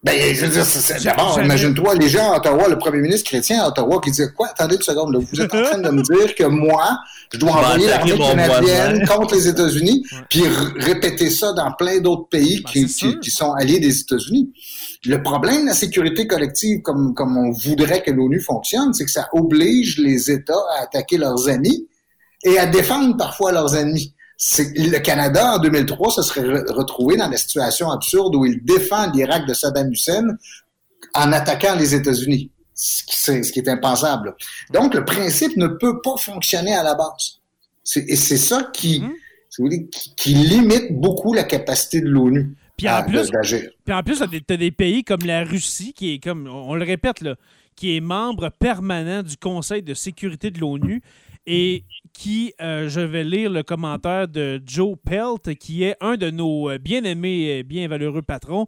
Ben, 0.03 0.33
je 0.33 0.45
veux 0.47 0.51
dire, 0.51 1.03
d'abord, 1.03 1.39
imagine-toi, 1.39 1.93
les 1.93 2.09
gens 2.09 2.31
à 2.31 2.37
Ottawa, 2.37 2.67
le 2.67 2.79
premier 2.79 3.01
ministre 3.01 3.29
chrétien 3.29 3.61
à 3.61 3.67
Ottawa 3.67 4.01
qui 4.03 4.09
dit 4.09 4.23
Quoi, 4.35 4.47
attendez 4.47 4.75
une 4.75 4.81
seconde, 4.81 5.13
là, 5.13 5.19
vous 5.19 5.41
êtes 5.41 5.53
en 5.53 5.61
train 5.63 5.77
de 5.77 5.89
me 5.91 6.01
dire 6.01 6.33
que 6.33 6.43
moi, 6.45 6.97
je 7.31 7.37
dois 7.37 7.51
envoyer 7.57 7.87
l'armée 7.87 8.17
canadienne 8.17 9.07
contre 9.07 9.35
les 9.35 9.47
États-Unis, 9.47 10.03
puis 10.27 10.41
répéter 10.77 11.29
ça 11.29 11.53
dans 11.53 11.71
plein 11.73 11.99
d'autres 11.99 12.27
pays 12.29 12.63
ben, 12.63 12.71
qui, 12.87 13.19
qui, 13.19 13.29
sont 13.29 13.53
alliés 13.53 13.79
des 13.79 13.99
États-Unis. 13.99 14.51
Le 15.05 15.21
problème 15.21 15.61
de 15.61 15.67
la 15.67 15.75
sécurité 15.75 16.25
collective, 16.25 16.81
comme, 16.81 17.13
comme 17.13 17.37
on 17.37 17.51
voudrait 17.51 18.01
que 18.01 18.09
l'ONU 18.09 18.41
fonctionne, 18.41 18.95
c'est 18.95 19.05
que 19.05 19.11
ça 19.11 19.29
oblige 19.33 19.99
les 19.99 20.31
États 20.31 20.63
à 20.79 20.83
attaquer 20.83 21.19
leurs 21.19 21.47
amis 21.47 21.87
et 22.43 22.57
à 22.57 22.65
défendre 22.65 23.17
parfois 23.17 23.51
leurs 23.51 23.75
ennemis 23.75 24.15
le 24.41 24.99
Canada, 24.99 25.55
en 25.55 25.59
2003, 25.59 26.11
se 26.11 26.21
serait 26.23 26.63
retrouvé 26.73 27.17
dans 27.17 27.29
la 27.29 27.37
situation 27.37 27.91
absurde 27.91 28.35
où 28.35 28.45
il 28.45 28.63
défend 28.63 29.11
l'Irak 29.11 29.45
de 29.47 29.53
Saddam 29.53 29.91
Hussein 29.91 30.35
en 31.13 31.31
attaquant 31.31 31.75
les 31.75 31.93
États-Unis, 31.93 32.51
ce 32.73 33.51
qui 33.51 33.59
est 33.59 33.67
impensable. 33.67 34.35
Donc, 34.71 34.93
le 34.95 35.05
principe 35.05 35.57
ne 35.57 35.67
peut 35.67 36.01
pas 36.01 36.17
fonctionner 36.17 36.73
à 36.73 36.83
la 36.83 36.95
base. 36.95 37.39
Et 37.95 38.15
c'est 38.15 38.37
ça 38.37 38.69
qui, 38.73 39.03
mm-hmm. 39.59 40.15
qui, 40.15 40.33
limite 40.33 40.99
beaucoup 40.99 41.33
la 41.33 41.43
capacité 41.43 42.01
de 42.01 42.07
l'ONU. 42.07 42.55
Puis 42.77 42.89
en, 42.89 43.03
plus, 43.03 43.29
puis 43.85 43.93
en 43.93 44.01
plus, 44.01 44.23
tu 44.47 44.53
as 44.53 44.57
des 44.57 44.71
pays 44.71 45.03
comme 45.03 45.21
la 45.23 45.43
Russie, 45.43 45.93
qui 45.93 46.15
est 46.15 46.23
comme, 46.23 46.47
on 46.47 46.73
le 46.73 46.83
répète, 46.83 47.21
là, 47.21 47.35
qui 47.75 47.95
est 47.95 48.01
membre 48.01 48.49
permanent 48.49 49.21
du 49.21 49.37
Conseil 49.37 49.83
de 49.83 49.93
sécurité 49.93 50.49
de 50.49 50.59
l'ONU 50.59 51.03
et 51.47 51.83
qui, 52.13 52.53
euh, 52.61 52.89
je 52.89 52.99
vais 52.99 53.23
lire 53.23 53.49
le 53.49 53.63
commentaire 53.63 54.27
de 54.27 54.61
Joe 54.65 54.95
Pelt, 55.03 55.55
qui 55.57 55.83
est 55.83 55.95
un 56.01 56.17
de 56.17 56.29
nos 56.29 56.69
euh, 56.69 56.77
bien-aimés, 56.77 57.57
et 57.57 57.63
bien 57.63 57.87
valeureux 57.87 58.21
patrons, 58.21 58.67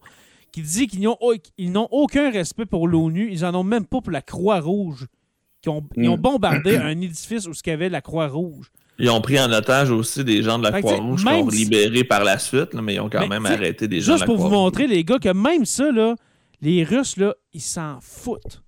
qui 0.52 0.62
dit 0.62 0.88
qu'ils 0.88 1.02
n'ont 1.02 1.88
aucun 1.92 2.32
respect 2.32 2.66
pour 2.66 2.88
l'ONU, 2.88 3.30
ils 3.32 3.42
n'en 3.42 3.56
ont 3.56 3.64
même 3.64 3.86
pas 3.86 4.02
pour 4.02 4.12
la 4.12 4.22
Croix-Rouge. 4.22 5.08
Ils 5.66 5.70
ont, 5.70 5.78
ont, 5.98 6.18
mm. 6.18 6.22
bombardé 6.22 6.76
un 6.78 7.00
édifice 7.00 7.48
où 7.48 7.52
il 7.52 7.70
y 7.70 7.74
avait 7.74 7.90
la 7.90 8.02
Croix-Rouge. 8.02 8.72
Ils 9.00 9.10
ont 9.10 9.22
pris 9.22 9.40
en 9.40 9.52
otage 9.52 9.90
aussi 9.90 10.24
des 10.24 10.44
gens 10.44 10.60
de 10.60 10.64
la 10.64 10.80
Croix-Rouge 10.80 11.24
qui 11.24 11.30
ont 11.30 11.48
libérés 11.48 12.04
par 12.04 12.24
la 12.24 12.38
suite, 12.38 12.74
mais 12.76 12.96
ils 12.96 13.00
ont 13.00 13.10
quand 13.10 13.28
même 13.28 13.46
arrêté 13.46 13.88
des 13.88 14.02
gens 14.02 14.16
de 14.16 14.20
la 14.20 14.26
Croix-Rouge. 14.26 14.42
Juste 14.42 14.50
pour 14.50 14.50
vous 14.50 14.64
montrer, 14.64 14.88
les 14.88 15.04
gars, 15.04 15.20
que 15.20 15.34
même 15.34 15.66
ça, 15.66 15.92
là, 15.92 16.16
les 16.62 16.84
Russes, 16.84 17.18
là, 17.18 17.34
ils 17.54 17.62
s'en 17.62 18.00
foutent. 18.02 18.62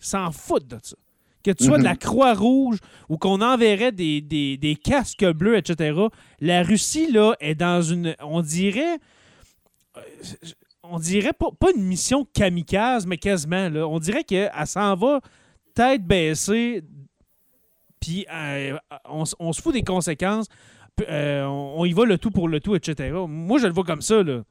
Ils 0.00 0.06
s'en 0.06 0.30
foutent 0.30 0.68
de 0.68 0.78
ça 0.82 0.96
que 1.46 1.52
tu 1.52 1.64
sois 1.64 1.78
de 1.78 1.84
la 1.84 1.92
mhm. 1.92 1.98
Croix-Rouge 1.98 2.78
ou 3.08 3.18
qu'on 3.18 3.40
enverrait 3.40 3.92
des, 3.92 4.78
casques 4.82 5.24
bleus, 5.24 5.56
etc. 5.56 5.98
La 6.40 6.62
Russie, 6.62 7.10
là, 7.10 7.34
est 7.40 7.54
dans 7.54 7.82
une. 7.82 8.16
On 8.20 8.42
dirait. 8.42 8.98
Euh, 9.96 10.00
on 10.82 10.98
dirait 10.98 11.32
pas, 11.32 11.70
une 11.74 11.82
mission 11.82 12.24
kamikaze, 12.32 13.06
mais 13.06 13.16
quasiment. 13.16 13.68
Là. 13.68 13.88
On 13.88 13.98
dirait 13.98 14.24
qu'elle 14.24 14.50
s'en 14.66 14.94
va 14.94 15.20
tête 15.74 16.04
baissée, 16.04 16.82
puis 18.00 18.24
euh, 18.32 18.78
on, 19.04 19.24
se 19.52 19.60
fout 19.60 19.74
des 19.74 19.82
conséquences. 19.82 20.46
Euh, 21.08 21.44
on, 21.44 21.84
y 21.84 21.92
va 21.92 22.06
le 22.06 22.18
tout 22.18 22.30
pour 22.30 22.48
le 22.48 22.60
tout, 22.60 22.74
etc. 22.74 23.14
Moi, 23.28 23.58
je 23.58 23.66
le 23.66 23.72
vois 23.72 23.84
comme 23.84 24.00
ça. 24.00 24.22
Là. 24.22 24.42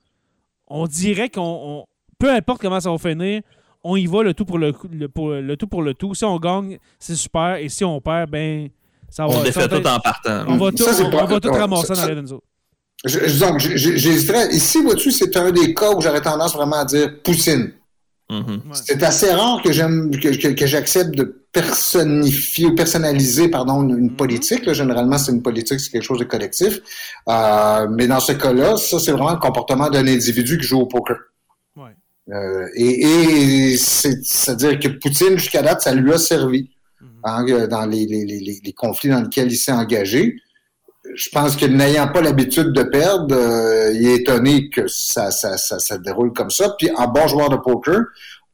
On 0.67 0.88
dirait 0.88 1.30
qu'on. 1.30 1.85
Peu 2.19 2.31
importe 2.31 2.61
comment 2.61 2.80
ça 2.80 2.91
va 2.91 2.97
finir, 2.97 3.41
on 3.87 3.95
y 3.95 4.07
va 4.07 4.23
le 4.23 4.33
tout 4.33 4.45
pour 4.45 4.57
le, 4.57 4.73
pour, 4.73 5.29
le 5.29 5.55
tout 5.55 5.67
pour 5.67 5.83
le 5.83 5.93
tout. 5.93 6.15
Si 6.15 6.25
on 6.25 6.39
gagne, 6.39 6.79
c'est 6.99 7.15
super. 7.15 7.57
Et 7.57 7.69
si 7.69 7.85
on 7.85 8.01
perd, 8.01 8.31
ben, 8.31 8.67
ça 9.09 9.27
va. 9.27 9.35
On 9.37 9.43
défait 9.43 9.67
tout 9.67 9.87
en 9.87 9.99
partant. 9.99 10.43
On 10.47 10.57
va 10.57 10.71
tout, 10.71 10.83
on, 10.83 11.25
va 11.25 11.39
tout 11.39 11.51
ramasser 11.51 11.93
dans 11.93 12.07
les 12.07 12.23
j'hésiterais. 13.05 14.49
Ici, 14.51 14.81
vois-tu, 14.81 15.11
c'est 15.11 15.37
un 15.37 15.51
des 15.51 15.75
cas 15.75 15.91
où 15.91 16.01
j'aurais 16.01 16.21
tendance 16.21 16.55
vraiment 16.55 16.77
à 16.77 16.85
dire 16.85 17.21
Poutine. 17.23 17.73
Mm-hmm. 18.27 18.59
C'est 18.73 19.03
assez 19.03 19.31
rare 19.31 19.61
que 19.63 19.71
j'aime 19.71 20.09
que, 20.19 20.51
que, 20.51 20.65
j'accepte 20.65 21.13
de 21.15 21.45
personnifier 21.51 22.65
ou 22.65 22.73
personnaliser 22.73 23.49
pardon 23.49 23.83
une, 23.83 24.09
Mhm. 24.09 24.15
politique. 24.15 24.65
Là. 24.65 24.73
Généralement, 24.73 25.19
c'est 25.19 25.31
une 25.31 25.43
politique, 25.43 25.79
c'est 25.79 25.91
quelque 25.91 26.01
chose 26.01 26.17
de 26.17 26.23
collectif. 26.23 26.79
Euh, 27.29 27.87
mais 27.91 28.07
dans 28.07 28.19
ce 28.19 28.31
cas-là, 28.31 28.77
ça 28.77 28.97
c'est 28.99 29.11
vraiment 29.11 29.33
le 29.33 29.37
comportement 29.37 29.91
d'un 29.91 30.07
individu 30.07 30.57
qui 30.57 30.65
joue 30.65 30.79
au 30.79 30.87
poker. 30.87 31.17
Euh, 32.31 32.68
et 32.76 33.02
et 33.72 33.77
c'est- 33.77 34.23
c'est-à-dire 34.23 34.80
que 34.80 34.88
Poutine 34.88 35.38
jusqu'à 35.38 35.61
date, 35.61 35.81
ça 35.81 35.93
lui 35.93 36.11
a 36.11 36.18
servi 36.18 36.72
Mhm. 37.02 37.10
hein, 37.23 37.45
euh, 37.49 37.68
dans 37.68 37.85
les, 37.85 38.06
les, 38.06 38.26
les, 38.26 38.60
les 38.64 38.73
conflits 38.73 39.10
dans 39.10 39.22
lesquels 39.22 39.52
il 39.52 39.57
s'est 39.57 39.72
engagé. 39.72 40.35
Je 41.14 41.30
pense 41.30 41.56
que 41.56 41.65
n'ayant 41.68 42.07
pas 42.07 42.22
l'habitude 42.22 42.72
de 42.73 42.81
perdre, 42.84 43.35
euh, 43.35 43.91
il 43.93 44.07
est 44.07 44.15
étonné 44.22 44.69
que 44.69 44.88
ça, 44.88 45.30
ça, 45.30 45.56
ça, 45.57 45.77
ça 45.77 45.97
déroule 45.99 46.34
comme 46.34 46.49
ça. 46.49 46.76
Puis 46.80 46.89
en 46.95 47.07
bon 47.07 47.27
joueur 47.27 47.49
de 47.49 47.57
poker, 47.57 48.02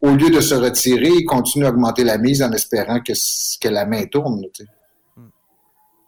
au 0.01 0.09
lieu 0.15 0.29
de 0.29 0.41
se 0.41 0.53
retirer, 0.55 1.07
il 1.09 1.23
continue 1.25 1.65
à 1.65 1.69
augmenter 1.69 2.03
la 2.03 2.17
mise 2.17 2.41
en 2.43 2.51
espérant 2.51 2.99
que, 2.99 3.13
que 3.61 3.67
la 3.69 3.85
main 3.85 4.03
tourne. 4.05 4.41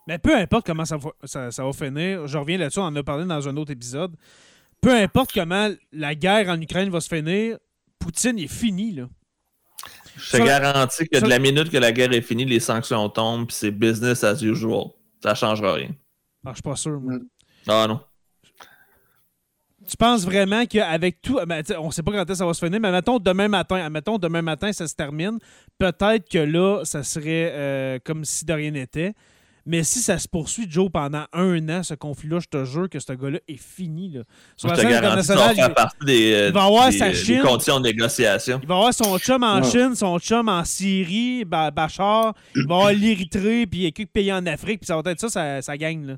Mais 0.08 0.18
peu 0.18 0.36
importe 0.36 0.66
comment 0.66 0.84
ça 0.86 0.98
va, 0.98 1.12
ça, 1.24 1.50
ça 1.52 1.64
va 1.64 1.72
finir, 1.72 2.28
je 2.28 2.38
reviens 2.38 2.58
là-dessus, 2.58 2.80
on 2.80 2.84
en 2.84 2.96
a 2.98 3.04
parlé 3.04 3.26
dans 3.26 3.48
un 3.48 3.56
autre 3.56 3.72
épisode. 3.72 4.12
Peu 4.84 4.94
importe 4.94 5.32
comment 5.34 5.70
la 5.92 6.14
guerre 6.14 6.50
en 6.50 6.60
Ukraine 6.62 6.90
va 6.90 7.00
se 7.02 7.08
finir, 7.14 7.58
Poutine 7.98 8.38
est 8.38 8.48
fini, 8.48 8.92
là. 8.92 9.08
Je 10.18 10.32
te 10.32 10.38
Ça- 10.38 10.46
garantis 10.46 11.08
que 11.08 11.18
ça- 11.20 11.26
de 11.26 11.30
la 11.30 11.40
minute 11.40 11.72
que 11.72 11.78
la 11.78 11.92
guerre 11.92 12.12
est 12.14 12.22
finie, 12.22 12.46
les 12.46 12.60
sanctions 12.60 13.10
tombent, 13.10 13.48
puis 13.48 13.56
c'est 13.56 13.72
business 13.72 14.24
as 14.24 14.42
usual. 14.44 14.88
Ça 15.24 15.34
changera 15.34 15.74
rien. 15.74 15.90
Ah, 16.46 16.50
je 16.50 16.56
suis 16.56 16.62
pas 16.62 16.76
sûr, 16.76 17.00
moi. 17.00 17.14
Mm. 17.14 17.28
Ah 17.68 17.86
non. 17.88 18.02
Tu 19.90 19.98
penses 19.98 20.24
vraiment 20.26 20.66
qu'avec 20.66 21.22
tout. 21.22 21.40
ben, 21.46 21.62
on 21.78 21.92
sait 21.92 22.04
pas 22.04 22.12
quand 22.12 22.20
est-ce 22.20 22.28
que 22.28 22.36
ça 22.36 22.46
va 22.46 22.54
se 22.54 22.64
finir, 22.66 22.80
mais 22.80 22.92
mettons 22.92 23.20
demain 23.20 23.48
matin, 23.50 23.90
mettons 23.90 24.18
demain 24.18 24.42
matin, 24.42 24.72
ça 24.72 24.88
se 24.88 24.96
termine. 24.96 25.40
Peut-être 25.78 26.30
que 26.30 26.38
là, 26.38 26.84
ça 26.86 27.04
serait 27.04 27.52
euh, 27.54 28.00
comme 28.04 28.24
si 28.24 28.46
de 28.46 28.54
rien 28.54 28.72
n'était. 28.72 29.14
Mais 29.66 29.84
si 29.84 30.00
ça 30.00 30.18
se 30.18 30.28
poursuit, 30.28 30.66
Joe, 30.70 30.90
pendant 30.92 31.24
un 31.32 31.70
an, 31.70 31.84
ce 31.84 31.94
conflit-là, 31.94 32.40
je 32.40 32.48
te 32.48 32.66
jure 32.66 32.90
que 32.90 33.00
ce 33.00 33.14
gars-là 33.14 33.40
est 33.48 33.56
fini. 33.62 34.10
Là. 34.10 34.22
Sur 34.58 34.68
Je 34.70 34.74
la 34.74 34.78
te 34.78 34.82
scène 34.82 34.92
garantis 35.02 35.16
que 35.18 35.24
ça 35.24 35.36
va 35.36 35.42
internationale, 35.44 35.56
faire 35.56 35.70
il, 35.70 35.74
partie 35.74 36.06
des, 36.06 36.34
euh, 36.34 36.48
il 36.48 36.54
va 36.54 36.64
avoir 36.66 36.90
des, 36.90 36.98
sa 36.98 37.06
euh, 37.06 37.10
des 37.10 37.16
Chine. 37.16 37.42
conditions 37.42 37.80
de 37.80 37.84
négociation. 37.86 38.60
il 38.62 38.68
va 38.68 38.76
avoir 38.76 38.94
son 38.94 39.18
chum 39.20 39.42
en 39.44 39.62
Ouais. 39.62 39.70
Chine, 39.72 39.96
son 39.96 40.20
chum 40.20 40.50
en 40.50 40.66
Syrie, 40.66 41.46
Ba- 41.46 41.72
Bachar. 41.72 42.34
Il 42.56 42.68
va 42.68 42.76
avoir 42.76 42.92
l'Érythrée, 42.92 43.66
puis 43.66 43.80
il 43.80 43.84
y 43.84 43.88
a 43.88 43.92
quelques 43.92 44.10
pays 44.12 44.34
en 44.34 44.46
Afrique, 44.48 44.82
puis 44.82 44.88
ça 44.88 45.00
va 45.02 45.12
être 45.12 45.20
ça, 45.22 45.30
ça, 45.30 45.62
ça 45.62 45.78
gagne. 45.78 46.08
Là. 46.08 46.18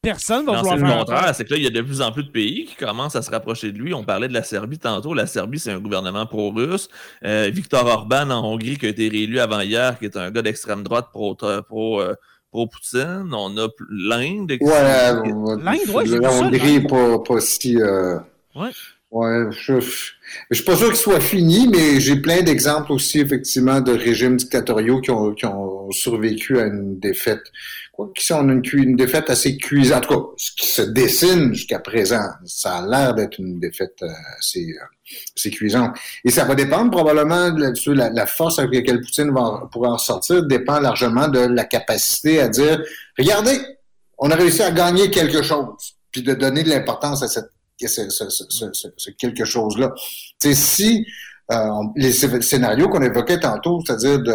Personne 0.00 0.46
va 0.46 0.52
Non, 0.52 0.58
c'est 0.58 0.60
vouloir 0.62 0.76
le 0.78 0.86
faire 0.86 0.98
contraire, 1.00 1.18
affaire. 1.18 1.34
c'est 1.34 1.44
que 1.44 1.50
là, 1.50 1.56
il 1.58 1.64
y 1.64 1.66
a 1.66 1.70
de 1.70 1.80
plus 1.82 2.00
en 2.00 2.12
plus 2.12 2.22
de 2.22 2.30
pays 2.30 2.66
qui 2.66 2.76
commencent 2.76 3.16
à 3.16 3.20
se 3.22 3.30
rapprocher 3.30 3.72
de 3.72 3.78
lui. 3.78 3.92
On 3.92 4.04
parlait 4.04 4.28
de 4.28 4.32
la 4.32 4.44
Serbie 4.44 4.78
tantôt. 4.78 5.12
La 5.12 5.26
Serbie, 5.26 5.58
c'est 5.58 5.72
un 5.72 5.80
gouvernement 5.80 6.24
pro-russe. 6.24 6.88
Euh, 7.24 7.50
Viktor 7.52 7.84
Orban 7.84 8.30
en 8.30 8.44
Hongrie, 8.44 8.78
qui 8.78 8.86
a 8.86 8.90
été 8.90 9.08
réélu 9.08 9.40
avant 9.40 9.60
hier, 9.60 9.98
qui 9.98 10.04
est 10.06 10.16
un 10.16 10.30
gars 10.30 10.40
d'extrême 10.40 10.84
droite 10.84 11.08
pro, 11.12 11.34
pro, 11.34 12.00
euh, 12.00 12.14
pro-Poutine. 12.50 13.30
On 13.32 13.56
a 13.58 13.68
l'Inde. 13.90 14.52
Ouais, 14.60 14.70
L'Inde, 14.70 15.88
ouais, 15.94 16.04
la 16.06 16.30
ça, 16.30 16.38
Hongrie 16.44 16.80
pas, 16.80 17.18
pas 17.20 17.40
si. 17.40 17.76
euh, 17.80 18.18
Ouais. 18.54 18.70
Ouais, 19.10 19.46
je, 19.52 19.80
je 19.80 20.54
suis 20.54 20.64
pas 20.66 20.76
sûr 20.76 20.88
qu'il 20.88 20.96
soit 20.96 21.18
fini, 21.20 21.66
mais 21.68 21.98
j'ai 21.98 22.16
plein 22.16 22.42
d'exemples 22.42 22.92
aussi, 22.92 23.20
effectivement, 23.20 23.80
de 23.80 23.92
régimes 23.92 24.36
dictatoriaux 24.36 25.00
qui 25.00 25.10
ont, 25.10 25.32
qui 25.32 25.46
ont 25.46 25.90
survécu 25.90 26.58
à 26.60 26.66
une 26.66 26.98
défaite. 26.98 27.40
Quoi 27.92 28.10
qui 28.14 28.26
sont 28.26 28.46
une, 28.46 28.60
cu- 28.60 28.82
une 28.82 28.96
défaite 28.96 29.30
assez 29.30 29.56
cuisante. 29.56 30.04
En 30.04 30.08
tout 30.08 30.14
cas, 30.14 30.26
ce 30.36 30.50
qui 30.52 30.66
se 30.66 30.82
dessine 30.82 31.54
jusqu'à 31.54 31.78
présent, 31.78 32.20
ça 32.44 32.76
a 32.76 32.86
l'air 32.86 33.14
d'être 33.14 33.38
une 33.38 33.58
défaite 33.58 33.96
euh, 34.02 34.08
assez, 34.38 34.60
euh, 34.78 34.84
assez 35.36 35.50
cuisante. 35.50 35.96
Et 36.24 36.30
ça 36.30 36.44
va 36.44 36.54
dépendre 36.54 36.90
probablement 36.90 37.50
de 37.50 37.92
la, 37.92 38.26
force 38.26 38.58
avec 38.58 38.74
laquelle 38.74 39.00
Poutine 39.00 39.30
va, 39.30 39.68
pourra 39.72 39.90
en 39.90 39.98
sortir, 39.98 40.42
dépend 40.44 40.80
largement 40.80 41.28
de 41.28 41.40
la 41.40 41.64
capacité 41.64 42.40
à 42.40 42.48
dire, 42.48 42.82
regardez, 43.18 43.58
on 44.18 44.30
a 44.30 44.34
réussi 44.34 44.62
à 44.62 44.70
gagner 44.70 45.10
quelque 45.10 45.42
chose, 45.42 45.94
puis 46.10 46.22
de 46.22 46.34
donner 46.34 46.62
de 46.62 46.68
l'importance 46.70 47.22
à 47.22 47.28
ce, 47.28 47.40
quelque 49.18 49.44
chose-là. 49.44 49.94
C'est 50.38 50.54
si 50.54 51.06
euh, 51.52 51.70
les 51.96 52.12
sc- 52.12 52.42
scénarios 52.42 52.88
qu'on 52.88 53.02
évoquait 53.02 53.40
tantôt, 53.40 53.80
c'est-à-dire 53.84 54.18
de, 54.20 54.34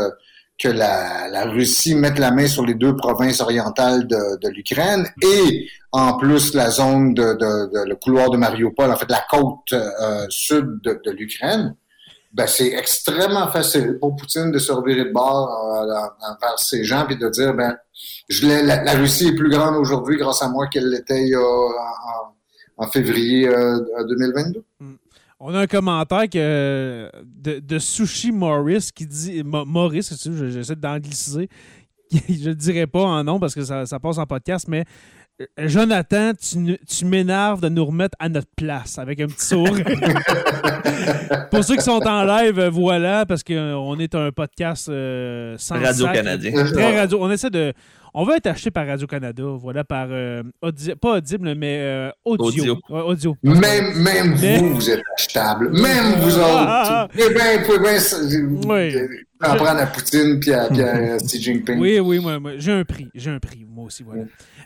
que 0.59 0.67
la, 0.69 1.27
la 1.29 1.45
Russie 1.45 1.95
mette 1.95 2.19
la 2.19 2.31
main 2.31 2.47
sur 2.47 2.65
les 2.65 2.75
deux 2.75 2.95
provinces 2.95 3.41
orientales 3.41 4.07
de, 4.07 4.37
de 4.39 4.49
l'Ukraine 4.49 5.07
et 5.21 5.67
en 5.91 6.17
plus 6.17 6.53
la 6.53 6.69
zone 6.69 7.13
de, 7.13 7.23
de, 7.33 7.71
de- 7.73 7.85
le 7.89 7.95
couloir 7.95 8.29
de 8.29 8.37
Mariupol, 8.37 8.89
en 8.91 8.95
fait 8.95 9.09
la 9.09 9.23
côte 9.29 9.73
euh, 9.73 10.25
sud 10.29 10.79
de, 10.83 10.99
l'Ukraine, 11.11 11.75
ben 12.31 12.47
c'est 12.47 12.69
extrêmement 12.73 13.47
facile 13.47 13.97
pour 13.99 14.15
Poutine 14.15 14.51
de 14.51 14.59
se 14.59 14.71
de 15.05 15.11
bord 15.11 15.49
euh, 15.83 15.85
ces 16.57 16.83
gens 16.83 17.07
et 17.07 17.15
de 17.15 17.29
dire 17.29 17.53
ben 17.53 17.75
je 18.29 18.47
la, 18.47 18.83
la 18.83 18.93
Russie 18.93 19.27
est 19.29 19.35
plus 19.35 19.49
grande 19.49 19.75
aujourd'hui 19.75 20.17
grâce 20.17 20.41
à 20.41 20.47
moi 20.49 20.67
qu'elle 20.67 20.89
l'était 20.89 21.25
a, 21.35 21.39
en, 22.77 22.83
en- 22.85 22.87
février 22.87 23.47
euh, 23.47 23.79
2022. 24.07 24.63
On 25.45 25.53
a 25.53 25.59
un 25.59 25.67
commentaire 25.67 26.29
que, 26.29 27.11
de, 27.25 27.77
Sushi 27.77 28.31
Morris 28.31 28.91
qui 28.95 29.05
dit. 29.05 29.43
Mo- 29.43 29.65
Maurice, 29.65 30.15
si 30.15 30.23
tu 30.23 30.29
veux, 30.29 30.49
j'essaie 30.49 30.77
d'angliciser. 30.77 31.49
Je 32.29 32.49
ne 32.49 32.53
dirai 32.53 32.87
pas 32.87 33.03
en 33.03 33.21
nom 33.25 33.41
parce 33.41 33.53
que 33.53 33.61
ça, 33.65 33.85
passe 34.01 34.17
en 34.19 34.25
podcast, 34.25 34.69
mais 34.69 34.85
Jonathan, 35.57 36.31
tu, 36.35 37.05
m'énerves 37.05 37.59
de 37.61 37.69
nous 37.69 37.85
remettre 37.85 38.15
à 38.19 38.29
notre 38.29 38.47
place 38.55 38.97
avec 38.99 39.19
un 39.19 39.27
petit 39.27 39.45
sourire. 39.45 39.83
Pour 41.51 41.63
ceux 41.63 41.75
qui 41.75 41.81
sont 41.81 42.01
en 42.05 42.23
live, 42.23 42.59
euh, 42.59 42.69
voilà, 42.69 43.25
parce 43.25 43.43
qu'on 43.43 43.99
est 43.99 44.15
un 44.15 44.31
podcast 44.31 44.89
euh, 44.89 45.55
sans 45.57 45.75
sac. 45.75 45.85
Radio-Canadien. 45.85 46.65
Très 46.65 46.99
radio. 46.99 47.17
On 47.21 47.31
essaie 47.31 47.49
de. 47.49 47.73
On 48.15 48.25
veut 48.25 48.35
être 48.35 48.45
acheté 48.47 48.69
par 48.69 48.85
Radio-Canada, 48.85 49.43
voilà, 49.59 49.83
par. 49.83 50.07
euh, 50.11 50.43
audi- 50.61 50.93
pas 50.95 51.17
audible, 51.17 51.55
mais 51.55 51.79
euh, 51.81 52.11
audio. 52.23 52.45
Audio. 52.45 52.79
Ouais, 52.89 53.01
audio. 53.01 53.35
Même, 53.43 53.93
même 53.95 54.35
Mais- 54.39 54.59
vous, 54.59 54.75
vous 54.75 54.89
êtes 54.89 55.01
achetable. 55.17 55.71
Même 55.71 56.13
vous 56.19 56.37
Ah, 56.39 56.43
ah, 56.45 57.03
autres. 57.05 57.13
Vous 57.15 57.23
pouvez 57.23 57.33
bien, 57.33 57.57
vous 57.57 57.65
pouvez 57.65 57.79
bien 57.79 58.69
Oui. 58.69 58.95
euh, 58.95 59.07
en 59.51 59.55
prendre 59.55 59.79
à 59.81 59.85
Poutine 59.87 60.39
puis 60.39 60.53
à, 60.53 60.67
puis 60.69 60.81
à 60.83 61.17
Xi 61.17 61.41
Jinping. 61.41 61.79
Oui, 61.79 61.99
oui, 61.99 62.19
moi, 62.19 62.39
moi, 62.39 62.51
j'ai 62.57 62.71
un 62.71 62.85
prix. 62.85 63.09
J'ai 63.15 63.31
un 63.31 63.39
prix, 63.39 63.65
moi 63.67 63.85
aussi, 63.85 64.03
voilà. 64.03 64.23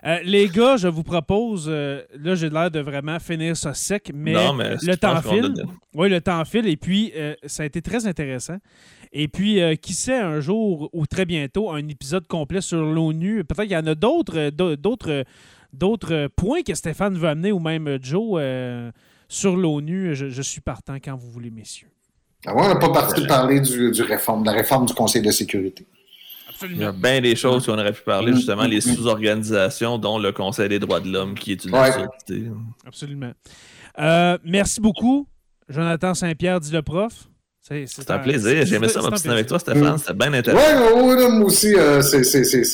Euh, 0.07 0.19
les 0.23 0.47
gars, 0.47 0.77
je 0.77 0.88
vous 0.88 1.03
propose, 1.03 1.65
euh, 1.67 2.01
là, 2.17 2.34
j'ai 2.35 2.49
l'air 2.49 2.71
de 2.71 2.79
vraiment 2.79 3.19
finir 3.19 3.57
ça 3.57 3.73
sec, 3.73 4.09
mais, 4.15 4.31
Non, 4.31 4.53
mais 4.53 4.75
le 4.81 4.95
temps 4.95 5.21
file. 5.21 5.53
Oui, 5.93 6.09
le 6.09 6.21
temps 6.21 6.45
file, 6.45 6.65
et 6.67 6.77
puis 6.77 7.11
euh, 7.15 7.35
ça 7.45 7.63
a 7.63 7.65
été 7.65 7.81
très 7.81 8.07
intéressant. 8.07 8.57
Et 9.11 9.27
puis, 9.27 9.61
euh, 9.61 9.75
qui 9.75 9.93
sait, 9.93 10.17
un 10.17 10.39
jour 10.39 10.89
ou 10.93 11.05
très 11.07 11.25
bientôt, 11.25 11.71
un 11.71 11.85
épisode 11.89 12.25
complet 12.27 12.61
sur 12.61 12.81
l'ONU. 12.85 13.43
Peut-être 13.43 13.63
qu'il 13.63 13.71
y 13.73 13.77
en 13.77 13.85
a 13.88 13.95
d'autres, 13.95 14.49
d'au- 14.49 14.75
d'autres, 14.77 15.25
d'autres 15.73 16.27
points 16.35 16.61
que 16.61 16.73
Stéphane 16.73 17.17
veut 17.17 17.27
amener, 17.27 17.51
ou 17.51 17.59
même 17.59 17.97
Joe, 18.01 18.39
euh, 18.41 18.91
sur 19.27 19.57
l'ONU. 19.57 20.15
Je, 20.15 20.29
je 20.29 20.41
suis 20.41 20.61
partant 20.61 20.95
quand 21.03 21.15
vous 21.15 21.29
voulez, 21.29 21.49
messieurs. 21.51 21.89
Ah 22.45 22.55
ouais, 22.55 22.61
on 22.63 22.67
n'a 22.69 22.75
pas 22.75 22.89
parti 22.91 23.21
de 23.21 23.27
parler 23.27 23.59
du, 23.59 23.91
du 23.91 24.01
réforme, 24.03 24.41
de 24.43 24.47
la 24.47 24.53
réforme 24.53 24.85
du 24.85 24.93
Conseil 24.93 25.21
de 25.21 25.31
sécurité. 25.31 25.85
Il 26.63 26.77
y 26.77 26.84
a 26.84 26.91
bien 26.91 27.21
des 27.21 27.35
choses 27.35 27.65
qu'on 27.65 27.73
aurait 27.77 27.93
pu 27.93 28.01
parler, 28.03 28.34
justement, 28.34 28.63
les 28.65 28.81
sous-organisations, 28.81 29.97
dont 29.97 30.17
le 30.19 30.31
Conseil 30.31 30.69
des 30.69 30.79
droits 30.79 30.99
de 30.99 31.11
l'homme, 31.11 31.35
qui 31.35 31.51
est 31.53 31.65
une 31.65 31.73
Ouais. 31.73 31.89
absurdité. 31.89 32.43
Absolument. 32.85 33.31
Euh, 33.99 34.38
merci 34.43 34.79
beaucoup, 34.79 35.27
Jonathan 35.69 36.13
Saint-Pierre, 36.13 36.59
dit 36.59 36.71
le 36.71 36.81
prof. 36.81 37.27
C'est 37.85 38.11
un 38.11 38.19
plaisir. 38.19 38.65
J'aimais 38.65 38.88
ça, 38.88 39.01
c'est 39.01 39.07
un 39.07 39.09
m'obstiner 39.09 39.34
avec 39.34 39.47
toi. 39.47 39.59
Stéphane. 39.59 39.95
Mm. 39.95 39.97
C'était 39.97 40.13
bien 40.13 40.34
intéressant. 40.34 40.95
ouais, 40.95 41.15
ouais, 41.15 41.29
moi 41.31 41.45
aussi, 41.47 41.75
euh, 41.75 42.01
ça, 42.01 42.23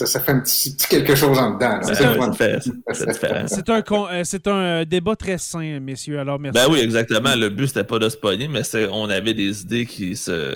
ça 0.06 0.20
fait 0.20 0.32
un 0.32 0.40
petit, 0.40 0.76
petit 0.76 0.88
quelque 0.88 1.16
chose 1.16 1.38
en 1.38 1.56
dedans. 1.56 1.80
C'est 1.82 1.92
oui, 1.92 1.98
ça 2.04 2.12
un, 4.46 4.52
euh, 4.52 4.86
débat 4.86 5.16
très 5.16 5.40
sain, 5.40 5.80
messieurs. 5.80 6.20
Alors, 6.20 6.40
merci. 6.40 6.60
Ben 6.60 6.72
oui, 6.72 6.80
exactement. 6.80 7.36
Le 7.36 7.50
but, 7.50 7.68
c'était 7.68 7.84
pas 7.84 7.98
de 7.98 8.08
se 8.08 8.18
pogner, 8.18 8.48
mais 8.48 8.62
on 8.92 9.10
avait 9.10 9.34
des 9.34 9.62
idées 9.64 9.86
qui 9.88 10.16
se. 10.16 10.56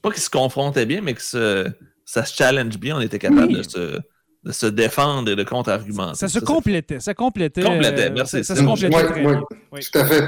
Pas 0.00 0.12
qui 0.12 0.20
se 0.20 0.30
confrontaient 0.30 0.86
bien, 0.86 1.00
mais 1.02 1.14
que 1.14 1.22
se... 1.22 1.66
ça 2.04 2.24
se 2.24 2.34
challenge 2.34 2.78
bien. 2.78 2.96
On 2.96 3.00
était 3.00 3.18
capable 3.18 3.48
Oui. 3.48 3.58
de, 3.58 3.62
se... 3.62 3.98
de 4.44 4.52
se 4.52 4.66
défendre 4.66 5.30
et 5.30 5.36
de 5.36 5.42
contre-argumenter. 5.44 6.16
Ça 6.16 6.28
se 6.28 6.38
complétait. 6.38 7.00
Ça 7.00 7.14
complétait. 7.14 7.62
Complétait, 7.62 8.06
euh, 8.10 8.14
merci. 8.14 8.42
Ça, 8.44 8.54
ça 8.54 8.60
se 8.60 8.66
complétait 8.66 9.02
très 9.04 9.20
bien. 9.20 9.42
Oui. 9.72 9.80
Tout 9.92 9.98
à 9.98 10.04
fait. 10.04 10.24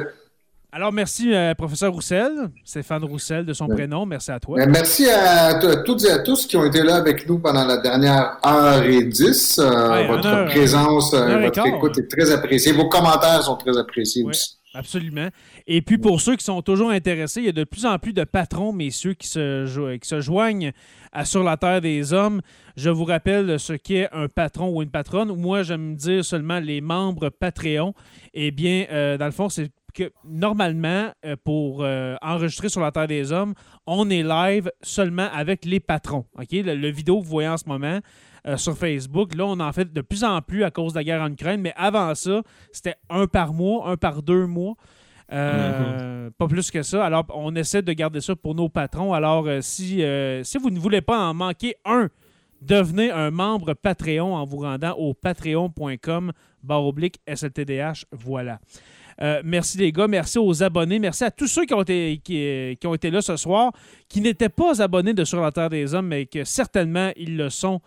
Alors, 0.74 0.90
merci, 0.90 1.34
euh, 1.34 1.54
professeur 1.54 1.92
Roussel, 1.92 2.30
Stéphane 2.64 3.04
Roussel, 3.04 3.44
de 3.44 3.52
son 3.52 3.68
prénom. 3.68 4.06
Merci 4.06 4.30
à 4.30 4.40
toi. 4.40 4.56
Merci 4.66 5.06
à, 5.10 5.60
toutes 5.84 6.02
et 6.06 6.10
à 6.10 6.20
tous 6.20 6.46
qui 6.46 6.56
ont 6.56 6.64
été 6.64 6.82
là 6.82 6.96
avec 6.96 7.28
nous 7.28 7.38
pendant 7.38 7.66
la 7.66 7.76
dernière 7.76 8.38
heure 8.46 8.82
et 8.82 9.04
dix. 9.04 9.58
Euh, 9.58 9.90
Ouais, 9.90 10.06
votre 10.06 10.26
heure- 10.26 10.48
présence, 10.48 11.12
heure 11.12 11.40
votre 11.42 11.66
écoute 11.66 11.98
est 11.98 12.08
très 12.10 12.30
appréciée. 12.30 12.72
Vos 12.72 12.88
commentaires 12.88 13.42
sont 13.42 13.56
très 13.56 13.76
appréciés 13.76 14.22
Ouais. 14.24 14.30
aussi. 14.30 14.56
Absolument. 14.74 15.28
Et 15.66 15.82
puis, 15.82 15.98
pour 15.98 16.20
ceux 16.20 16.36
qui 16.36 16.44
sont 16.44 16.62
toujours 16.62 16.90
intéressés, 16.90 17.40
il 17.40 17.46
y 17.46 17.50
a 17.50 17.52
de 17.52 17.64
plus 17.64 17.84
en 17.84 17.98
plus 17.98 18.12
de 18.12 18.24
patrons, 18.24 18.72
messieurs, 18.72 19.14
qui 19.14 19.28
se, 19.28 19.96
qui 19.96 20.08
se 20.08 20.20
joignent 20.20 20.72
à 21.12 21.24
Sur 21.24 21.44
la 21.44 21.56
Terre 21.56 21.80
des 21.80 22.12
Hommes. 22.12 22.40
Je 22.76 22.88
vous 22.88 23.04
rappelle 23.04 23.60
ce 23.60 23.74
qu'est 23.74 24.08
un 24.12 24.28
patron 24.28 24.70
ou 24.74 24.82
une 24.82 24.90
patronne. 24.90 25.34
Moi, 25.36 25.62
j'aime 25.62 25.94
dire 25.94 26.24
seulement 26.24 26.58
les 26.58 26.80
membres 26.80 27.28
Patreon. 27.28 27.94
Eh 28.32 28.50
bien, 28.50 28.86
euh, 28.90 29.18
dans 29.18 29.26
le 29.26 29.32
fond, 29.32 29.50
c'est 29.50 29.70
que 29.92 30.10
normalement, 30.24 31.12
euh, 31.26 31.36
pour 31.44 31.82
euh, 31.82 32.16
enregistrer 32.22 32.70
sur 32.70 32.80
la 32.80 32.92
Terre 32.92 33.08
des 33.08 33.30
Hommes, 33.30 33.52
on 33.86 34.08
est 34.08 34.22
live 34.22 34.70
seulement 34.80 35.28
avec 35.34 35.66
les 35.66 35.80
patrons. 35.80 36.24
OK? 36.38 36.48
Le, 36.52 36.74
le 36.74 36.88
vidéo 36.88 37.18
que 37.18 37.24
vous 37.24 37.30
voyez 37.30 37.48
en 37.48 37.58
ce 37.58 37.68
moment 37.68 38.00
euh, 38.46 38.56
sur 38.56 38.76
Facebook, 38.76 39.34
là, 39.34 39.46
on 39.46 39.60
en 39.60 39.72
fait 39.72 39.92
de 39.92 40.00
plus 40.00 40.24
en 40.24 40.40
plus 40.42 40.64
à 40.64 40.70
cause 40.70 40.92
de 40.92 40.98
la 40.98 41.04
guerre 41.04 41.22
en 41.22 41.30
Ukraine, 41.30 41.60
mais 41.60 41.72
avant 41.76 42.14
ça, 42.14 42.42
c'était 42.72 42.96
un 43.08 43.26
par 43.26 43.52
mois, 43.52 43.88
un 43.88 43.96
par 43.96 44.22
deux 44.22 44.46
mois. 44.46 44.74
Euh, 45.32 46.28
Pas 46.36 46.48
plus 46.48 46.70
que 46.70 46.82
ça. 46.82 47.04
Alors, 47.04 47.24
on 47.34 47.54
essaie 47.54 47.82
de 47.82 47.92
garder 47.92 48.20
ça 48.20 48.36
pour 48.36 48.54
nos 48.54 48.68
patrons. 48.68 49.14
Alors, 49.14 49.46
euh, 49.46 49.60
si, 49.62 50.02
si 50.42 50.58
vous 50.58 50.70
ne 50.70 50.78
voulez 50.78 51.00
pas 51.00 51.18
en 51.18 51.32
manquer 51.32 51.76
un, 51.84 52.10
devenez 52.60 53.10
un 53.10 53.30
membre 53.30 53.74
Patreon 53.74 54.34
en 54.34 54.44
vous 54.44 54.58
rendant 54.58 54.92
au 54.92 55.14
patreon.com 55.14 56.32
barre 56.62 56.84
oblique 56.84 57.20
SLTDH. 57.26 58.06
Voilà. 58.12 58.60
Euh, 59.20 59.42
merci 59.44 59.78
les 59.78 59.92
gars, 59.92 60.08
merci 60.08 60.38
aux 60.38 60.62
abonnés, 60.62 60.98
merci 60.98 61.24
à 61.24 61.30
tous 61.30 61.46
ceux 61.46 61.64
qui 61.64 61.74
ont 61.74 61.82
été, 61.82 62.20
qui, 62.24 62.76
qui 62.80 62.86
ont 62.86 62.94
été 62.94 63.10
là 63.10 63.20
ce 63.20 63.36
soir, 63.36 63.72
qui 64.08 64.20
n'étaient 64.20 64.48
pas 64.48 64.80
abonnés 64.82 65.14
de 65.14 65.24
Sur 65.24 65.40
la 65.40 65.52
Terre 65.52 65.70
des 65.70 65.94
Hommes, 65.94 66.08
mais 66.08 66.26
que 66.26 66.44
certainement 66.44 67.10
ils 67.16 67.36
le 67.36 67.50
sont 67.50 67.80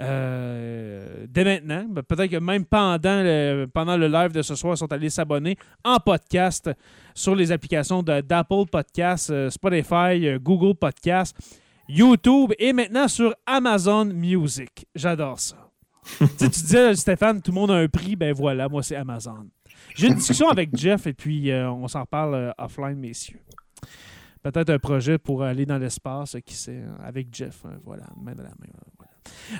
euh, 0.00 1.26
dès 1.28 1.44
maintenant. 1.44 1.86
Ben, 1.88 2.02
Peut-être 2.02 2.30
que 2.30 2.36
même 2.38 2.64
pendant 2.64 3.22
le, 3.22 3.66
pendant 3.66 3.96
le 3.96 4.08
live 4.08 4.32
de 4.32 4.42
ce 4.42 4.54
soir, 4.54 4.74
ils 4.74 4.78
sont 4.78 4.92
allés 4.92 5.10
s'abonner 5.10 5.56
en 5.84 5.98
podcast 5.98 6.70
sur 7.14 7.34
les 7.34 7.52
applications 7.52 8.02
d'Apple 8.02 8.66
Podcast, 8.70 9.30
euh, 9.30 9.50
Spotify, 9.50 10.26
euh, 10.26 10.38
Google 10.38 10.74
Podcast, 10.76 11.36
YouTube 11.88 12.52
et 12.58 12.72
maintenant 12.72 13.08
sur 13.08 13.34
Amazon 13.46 14.06
Music. 14.06 14.86
J'adore 14.94 15.38
ça. 15.38 15.56
tu 16.18 16.26
sais, 16.26 16.50
tu 16.50 16.60
disais, 16.60 16.94
Stéphane, 16.96 17.40
tout 17.40 17.52
le 17.52 17.54
monde 17.54 17.70
a 17.70 17.74
un 17.76 17.88
prix. 17.88 18.16
Ben 18.16 18.32
voilà, 18.32 18.68
moi, 18.68 18.82
c'est 18.82 18.96
Amazon. 18.96 19.46
J'ai 19.94 20.08
une 20.08 20.14
discussion 20.14 20.48
avec 20.48 20.74
Jeff 20.76 21.06
et 21.06 21.12
puis 21.12 21.50
euh, 21.50 21.70
on 21.70 21.86
s'en 21.86 22.00
reparle 22.00 22.34
euh, 22.34 22.50
offline, 22.58 22.96
messieurs. 22.98 23.40
Peut-être 24.42 24.70
un 24.70 24.78
projet 24.78 25.18
pour 25.18 25.44
aller 25.44 25.66
dans 25.66 25.78
l'espace, 25.78 26.36
qui 26.44 26.54
sait, 26.54 26.82
avec 27.04 27.28
Jeff. 27.32 27.64
hein, 27.64 27.78
voilà, 27.84 28.04
main 28.16 28.32
dans 28.34 28.42
la 28.42 28.48
main. 28.48 28.66
voilà. 28.72 28.91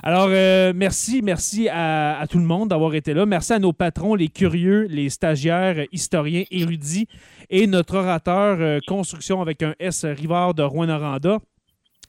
Alors, 0.02 0.28
euh, 0.30 0.72
merci, 0.74 1.20
merci 1.22 1.68
à, 1.68 2.24
tout 2.28 2.38
le 2.38 2.44
monde 2.44 2.70
d'avoir 2.70 2.94
été 2.94 3.14
là. 3.14 3.26
Merci 3.26 3.52
à 3.52 3.58
nos 3.58 3.72
patrons, 3.72 4.14
les 4.14 4.28
curieux, 4.28 4.86
les 4.88 5.10
stagiaires, 5.10 5.78
euh, 5.78 5.84
historiens, 5.92 6.44
érudits 6.50 7.06
et 7.50 7.66
notre 7.66 7.96
orateur 7.96 8.58
euh, 8.60 8.80
construction 8.86 9.40
avec 9.40 9.62
un 9.62 9.74
S 9.78 10.04
Rivard 10.04 10.54
de 10.54 10.62
Rouen-Noranda. 10.62 11.38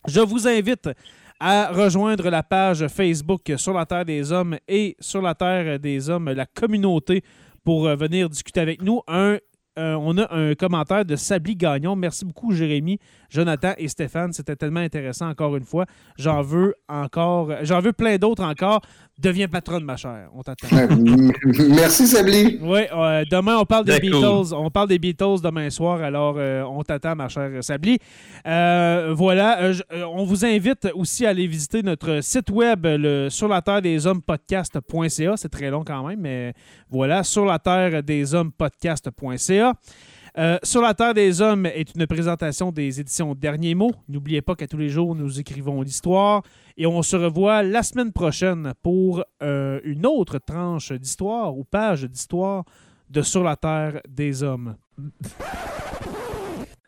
Je 0.07 0.21
vous 0.21 0.47
invite 0.47 0.89
à 1.39 1.71
rejoindre 1.71 2.29
la 2.29 2.43
page 2.43 2.87
Facebook 2.87 3.51
sur 3.57 3.73
la 3.73 3.85
Terre 3.85 4.05
des 4.05 4.31
Hommes 4.31 4.57
et 4.67 4.95
sur 4.99 5.21
la 5.21 5.35
Terre 5.35 5.79
des 5.79 6.09
Hommes, 6.09 6.31
la 6.31 6.45
communauté, 6.45 7.23
pour 7.63 7.83
venir 7.83 8.29
discuter 8.29 8.59
avec 8.59 8.81
nous. 8.81 9.01
Un, 9.07 9.37
on 9.77 10.17
a 10.17 10.33
un 10.33 10.55
commentaire 10.55 11.05
de 11.05 11.15
Sabli 11.15 11.55
Gagnon. 11.55 11.95
Merci 11.95 12.25
beaucoup, 12.25 12.51
Jérémy, 12.51 12.99
Jonathan 13.33 13.73
et 13.77 13.87
Stéphane. 13.87 14.31
C'était 14.31 14.55
tellement 14.55 14.79
intéressant, 14.81 15.27
encore 15.29 15.55
une 15.57 15.63
fois. 15.65 15.85
J'en 16.17 16.41
veux 16.41 16.75
encore. 16.87 17.49
J'en 17.63 17.79
veux 17.79 17.93
plein 17.93 18.17
d'autres 18.17 18.43
encore. 18.43 18.81
Deviens 19.19 19.47
patronne, 19.47 19.83
ma 19.83 19.95
chère. 19.95 20.29
On 20.33 20.41
t'attend. 20.41 20.67
Merci, 21.69 22.07
Sabli. 22.07 22.59
Oui, 22.61 22.81
euh, 22.91 23.23
demain, 23.29 23.57
on 23.57 23.65
parle 23.65 23.85
des 23.85 23.99
Beatles. 23.99 24.53
On 24.55 24.69
parle 24.71 24.87
des 24.89 24.97
Beatles 24.99 25.39
demain 25.43 25.69
soir, 25.69 26.01
alors 26.01 26.35
euh, 26.37 26.63
on 26.63 26.81
t'attend, 26.83 27.15
ma 27.15 27.27
chère 27.29 27.63
Sabli. 27.63 27.99
Euh, 28.47 29.13
voilà, 29.15 29.61
euh, 29.61 29.73
je- 29.73 29.83
euh, 29.93 30.03
on 30.05 30.23
vous 30.25 30.45
invite 30.45 30.87
aussi 30.95 31.25
à 31.25 31.29
aller 31.29 31.45
visiter 31.47 31.83
notre 31.83 32.21
site 32.21 32.49
web, 32.49 32.85
le 32.85 33.29
sur 33.29 33.47
la 33.47 33.61
terre 33.61 33.81
des 33.81 34.07
hommes 34.07 34.21
podcast.ca. 34.21 35.37
C'est 35.37 35.49
très 35.49 35.69
long 35.69 35.83
quand 35.83 36.07
même, 36.07 36.19
mais 36.19 36.53
voilà, 36.89 37.23
sur 37.23 37.45
la 37.45 37.59
terre 37.59 38.01
des 38.03 38.33
hommes 38.33 38.51
podcast.ca. 38.51 39.73
Euh, 40.35 40.57
sur 40.63 40.81
la 40.81 40.95
Terre 40.95 41.13
des 41.13 41.41
Hommes 41.41 41.67
est 41.67 41.93
une 41.95 42.07
présentation 42.07 42.71
des 42.71 42.99
éditions 42.99 43.35
Derniers 43.35 43.75
mots. 43.75 43.93
N'oubliez 44.09 44.41
pas 44.41 44.55
qu'à 44.55 44.65
tous 44.65 44.77
les 44.77 44.89
jours, 44.89 45.13
nous 45.13 45.39
écrivons 45.39 45.81
l'histoire 45.83 46.41
et 46.75 46.87
on 46.87 47.03
se 47.03 47.15
revoit 47.15 47.61
la 47.61 47.83
semaine 47.83 48.11
prochaine 48.11 48.73
pour 48.81 49.23
euh, 49.43 49.79
une 49.83 50.07
autre 50.07 50.39
tranche 50.39 50.91
d'histoire 50.91 51.55
ou 51.55 51.63
page 51.63 52.05
d'histoire 52.05 52.63
de 53.11 53.21
Sur 53.21 53.43
la 53.43 53.55
Terre 53.55 54.01
des 54.09 54.41
Hommes. 54.41 54.75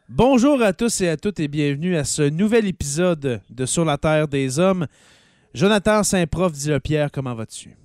Bonjour 0.10 0.62
à 0.64 0.74
tous 0.74 1.02
et 1.02 1.10
à 1.10 1.18
toutes 1.18 1.40
et 1.40 1.48
bienvenue 1.48 1.96
à 1.96 2.04
ce 2.04 2.24
nouvel 2.24 2.66
épisode 2.66 3.42
de 3.48 3.66
Sur 3.68 3.86
la 3.86 4.00
Terre 4.00 4.28
des 4.28 4.58
Hommes. 4.58 4.88
Jonathan 5.54 6.02
Saint-Prof 6.02 6.52
dit 6.52 6.70
le 6.70 6.80
Pierre, 6.80 7.12
comment 7.12 7.36
vas-tu? 7.36 7.78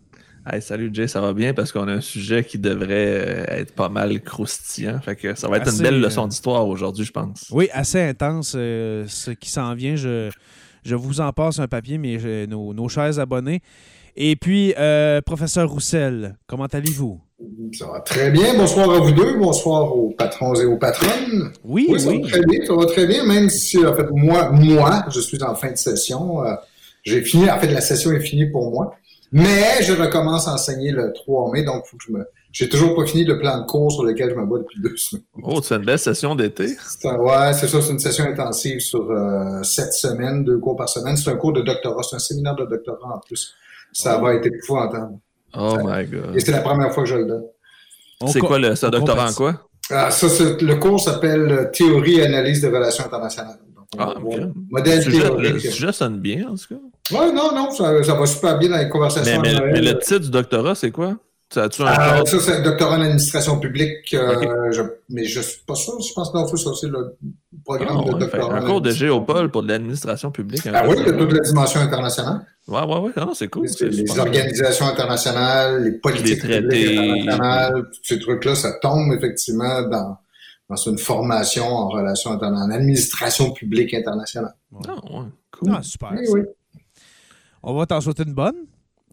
Hey, 0.46 0.62
salut 0.62 0.90
Jay, 0.92 1.06
ça 1.06 1.20
va 1.20 1.34
bien? 1.34 1.52
Parce 1.52 1.70
qu'on 1.70 1.86
a 1.88 1.92
un 1.92 2.00
sujet 2.00 2.44
qui 2.44 2.58
devrait 2.58 2.88
euh, 2.90 3.44
être 3.60 3.72
pas 3.74 3.88
mal 3.90 4.20
croustillant. 4.22 4.98
Fait 5.00 5.14
que 5.14 5.34
ça 5.34 5.48
va 5.48 5.58
être 5.58 5.68
Assez, 5.68 5.76
une 5.78 5.82
belle 5.82 5.94
euh, 6.02 6.06
leçon 6.06 6.26
d'histoire 6.26 6.66
aujourd'hui, 6.66 7.04
je 7.04 7.12
pense. 7.12 7.46
Oui, 7.50 7.68
assez 7.72 8.00
intense 8.00 8.54
euh, 8.56 9.04
ce 9.06 9.32
qui 9.32 9.50
s'en 9.50 9.74
vient. 9.74 9.96
Je, 9.96 10.30
je 10.82 10.94
vous 10.94 11.20
en 11.20 11.32
passe 11.32 11.58
un 11.58 11.68
papier, 11.68 11.98
mais 11.98 12.18
j'ai- 12.18 12.46
nos, 12.46 12.72
nos 12.72 12.88
chers 12.88 13.18
abonnés. 13.18 13.60
Et 14.16 14.34
puis, 14.34 14.74
euh, 14.78 15.20
professeur 15.20 15.68
Roussel, 15.70 16.36
comment 16.46 16.66
allez-vous? 16.66 17.20
Ça 17.72 17.86
va 17.86 18.00
très 18.00 18.30
bien. 18.30 18.54
Bonsoir 18.56 18.90
à 18.90 18.98
vous 18.98 19.12
deux. 19.12 19.36
Bonsoir 19.38 19.94
aux 19.94 20.10
patrons 20.10 20.54
et 20.54 20.64
aux 20.64 20.78
patronnes. 20.78 21.52
Oui, 21.64 21.86
Oui, 21.90 22.00
ça 22.00 22.08
oui. 22.08 22.22
va 22.22 22.28
très 22.28 22.44
bien. 22.46 22.64
Ça 22.66 22.74
va 22.74 22.86
très 22.86 23.06
bien, 23.06 23.24
même 23.24 23.50
si, 23.50 23.78
en 23.84 23.94
fait, 23.94 24.06
moi, 24.10 24.50
moi, 24.52 25.04
je 25.14 25.20
suis 25.20 25.42
en 25.42 25.54
fin 25.54 25.70
de 25.70 25.76
session. 25.76 26.44
Euh, 26.44 26.54
J'ai 27.02 27.22
fini, 27.22 27.48
en 27.50 27.58
fait, 27.58 27.68
la 27.68 27.80
session 27.80 28.10
est 28.12 28.20
finie 28.20 28.46
pour 28.50 28.70
moi. 28.70 28.94
Mais 29.32 29.82
je 29.82 29.92
recommence 29.92 30.48
à 30.48 30.54
enseigner 30.54 30.90
le 30.90 31.12
3 31.12 31.52
mai, 31.52 31.62
donc 31.62 31.86
faut 31.86 31.96
que 31.96 32.02
je 32.08 32.12
me. 32.12 32.24
J'ai 32.52 32.68
toujours 32.68 32.96
pas 32.96 33.06
fini 33.06 33.24
le 33.24 33.38
plan 33.38 33.60
de 33.60 33.64
cours 33.64 33.92
sur 33.92 34.02
lequel 34.02 34.30
je 34.30 34.34
me 34.34 34.44
bats 34.44 34.58
depuis 34.58 34.80
deux 34.80 34.96
semaines. 34.96 35.24
Oh, 35.42 35.60
c'est 35.62 35.76
une 35.76 35.84
belle 35.84 36.00
session 36.00 36.34
d'été. 36.34 36.76
Un- 37.04 37.16
ouais, 37.16 37.52
c'est 37.52 37.68
ça, 37.68 37.80
c'est 37.80 37.92
une 37.92 38.00
session 38.00 38.24
intensive 38.24 38.80
sur 38.80 39.08
euh, 39.08 39.62
sept 39.62 39.92
semaines, 39.92 40.42
deux 40.44 40.58
cours 40.58 40.74
par 40.76 40.88
semaine. 40.88 41.16
C'est 41.16 41.30
un 41.30 41.36
cours 41.36 41.52
de 41.52 41.60
doctorat, 41.62 42.02
c'est 42.02 42.16
un 42.16 42.20
séminaire 42.20 42.56
de 42.56 42.64
doctorat 42.66 43.14
en 43.16 43.20
plus. 43.20 43.54
Ça 43.92 44.18
va 44.18 44.34
être 44.34 44.46
épouvantable. 44.46 45.14
Oh 45.56 45.76
Ça- 45.76 45.82
my 45.84 46.04
god. 46.06 46.34
Et 46.36 46.40
c'est 46.40 46.50
la 46.52 46.60
première 46.62 46.92
fois 46.92 47.04
que 47.04 47.08
je 47.08 47.14
le 47.16 47.26
donne. 47.26 47.44
On 48.20 48.26
C'est 48.26 48.40
quoi 48.40 48.58
le, 48.58 48.74
ce 48.74 48.86
doctorat 48.86 49.30
en 49.30 49.32
quoi? 49.32 49.62
Ah, 49.90 50.10
ça, 50.10 50.28
c'est- 50.28 50.60
le 50.60 50.74
cours 50.76 51.00
s'appelle 51.00 51.70
Théorie 51.72 52.16
et 52.18 52.24
analyse 52.26 52.60
des 52.60 52.68
relations 52.68 53.04
internationales. 53.04 53.58
Ah, 53.98 54.14
voir 54.20 54.38
Le 54.38 54.52
Modèle 54.70 55.02
sujet, 55.02 55.20
théorique. 55.22 55.52
le 55.52 55.58
sujet 55.58 55.92
sonne 55.92 56.18
bien, 56.20 56.48
en 56.48 56.54
tout 56.54 56.74
cas. 56.74 57.16
Ouais, 57.18 57.32
non, 57.32 57.52
non, 57.54 57.70
ça, 57.72 58.02
ça 58.04 58.14
va 58.14 58.24
super 58.26 58.58
bien 58.58 58.68
dans 58.70 58.78
les 58.78 58.88
conversations. 58.88 59.40
mais- 59.40 59.54
de 59.54 59.84
le 59.84 59.98
titre 59.98 60.20
du 60.20 60.30
doctorat, 60.30 60.74
c'est 60.76 60.92
quoi? 60.92 61.16
Ça 61.52 61.66
Ah, 61.84 62.22
ça, 62.24 62.38
c'est 62.38 62.62
doctorat 62.62 62.96
en 62.96 63.00
administration 63.00 63.58
publique. 63.58 64.14
euh, 64.14 64.70
je- 64.70 64.82
mais 65.08 65.24
je 65.24 65.40
suis 65.40 65.60
pas 65.66 65.74
sûr. 65.74 66.00
Je 66.00 66.12
pense 66.14 66.30
que 66.30 66.36
non, 66.38 66.46
faut 66.46 66.56
ça, 66.56 66.70
c'est 66.80 66.86
le 66.86 67.16
programme 67.64 67.96
Ah, 68.02 68.04
de 68.08 68.12
ouais, 68.14 68.20
doctorat. 68.20 68.54
un 68.56 68.64
cours 68.64 68.80
de 68.80 68.92
géopole 68.92 69.50
pour 69.50 69.64
de 69.64 69.68
l'administration 69.70 70.30
publique. 70.30 70.62
Ah 70.72 70.84
oui, 70.86 70.94
il 71.00 71.06
y 71.06 71.08
a 71.08 71.12
toute 71.12 71.32
la 71.32 71.40
dimension 71.40 71.80
internationale. 71.80 72.46
Ouais, 72.68 72.82
ouais, 72.84 72.98
ouais. 73.00 73.10
Non, 73.16 73.34
c'est 73.34 73.48
cool. 73.48 73.66
les, 73.80 74.18
organisations 74.20 74.86
internationales, 74.86 75.82
les 75.82 75.90
politiques 75.98 76.44
Les 76.44 76.60
traités. 76.60 76.84
publiques 76.86 76.98
internationales, 77.28 77.82
tous 77.92 78.00
ces 78.04 78.20
trucs-là, 78.20 78.54
ça 78.54 78.74
tombe 78.80 79.12
effectivement 79.14 79.82
dans, 79.88 80.18
dans 80.70 80.76
une 80.76 80.98
formation 80.98 81.66
en 81.66 81.96
internationales, 81.96 82.54
en 82.54 82.70
administration 82.70 83.50
publique 83.50 83.92
internationale. 83.92 84.54
Ah, 84.86 84.94
ouais, 84.94 85.26
cool. 85.50 85.72
Ah, 85.74 85.82
super. 85.82 86.12
Oui, 86.12 86.26
oui. 86.32 86.40
On 87.62 87.74
va 87.74 87.86
t'en 87.86 88.00
souhaiter 88.00 88.22
une 88.22 88.34
bonne. 88.34 88.54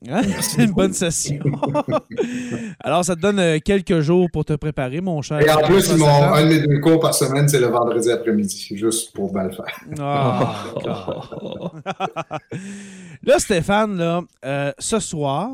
Hein? 0.08 0.22
C'est 0.42 0.66
une 0.66 0.72
bonne 0.74 0.94
session. 0.94 1.40
Alors, 2.80 3.04
ça 3.04 3.16
te 3.16 3.22
donne 3.22 3.40
euh, 3.40 3.58
quelques 3.58 4.02
jours 4.02 4.28
pour 4.32 4.46
te 4.46 4.54
préparer, 4.54 5.02
mon 5.02 5.24
cher. 5.24 5.42
Et 5.42 5.50
en 5.50 5.58
plus, 5.64 5.90
ils 5.90 6.04
un 6.04 6.44
de 6.44 6.48
mes 6.48 6.60
deux 6.60 6.80
cours 6.80 7.00
par 7.00 7.16
semaine, 7.16 7.50
c'est 7.50 7.60
le 7.60 7.66
vendredi 7.68 8.12
après-midi, 8.12 8.74
juste 8.78 9.12
pour 9.14 9.34
bien 9.34 9.46
le 9.46 9.52
faire. 9.52 9.80
Ah. 10.00 10.64
Là, 13.24 13.40
Stéphane, 13.40 13.98
là, 13.98 14.22
euh, 14.46 14.72
ce 14.78 15.00
soir, 15.00 15.50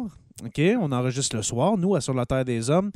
OK, 0.45 0.61
on 0.81 0.91
enregistre 0.91 1.37
le 1.37 1.41
soir, 1.41 1.77
nous, 1.77 1.95
à 1.95 2.01
Sur 2.01 2.13
la 2.13 2.25
Terre 2.25 2.43
des 2.43 2.69
Hommes. 2.69 2.91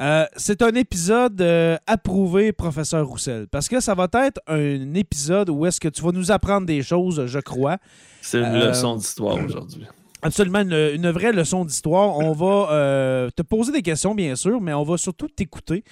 Euh, 0.00 0.24
c'est 0.36 0.60
un 0.62 0.74
épisode 0.74 1.40
euh, 1.40 1.76
approuvé, 1.86 2.52
professeur 2.52 3.06
Roussel, 3.06 3.46
parce 3.50 3.68
que 3.68 3.78
ça 3.80 3.94
va 3.94 4.08
être 4.14 4.40
un 4.48 4.94
épisode 4.94 5.50
où 5.50 5.66
est-ce 5.66 5.78
que 5.80 5.88
tu 5.88 6.02
vas 6.02 6.10
nous 6.10 6.32
apprendre 6.32 6.66
des 6.66 6.82
choses, 6.82 7.26
je 7.26 7.38
crois. 7.38 7.78
C'est 8.20 8.38
une 8.38 8.44
Euh, 8.56 8.68
leçon 8.68 8.96
d'histoire 8.96 9.36
aujourd'hui. 9.44 9.86
Absolument, 10.22 10.60
une, 10.60 10.72
une 10.94 11.10
vraie 11.10 11.32
leçon 11.32 11.64
d'histoire. 11.64 12.18
On 12.18 12.32
va 12.32 12.72
euh, 12.72 13.30
te 13.36 13.42
poser 13.42 13.70
des 13.72 13.82
questions, 13.82 14.14
bien 14.14 14.34
sûr, 14.34 14.60
mais 14.60 14.72
on 14.72 14.82
va 14.82 14.96
surtout 14.96 15.28
t'écouter, 15.28 15.84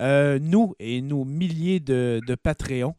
euh, 0.00 0.38
nous 0.40 0.74
et 0.78 1.02
nos 1.02 1.24
milliers 1.24 1.80
de, 1.80 2.20
de 2.26 2.34
Patreons. 2.36 2.94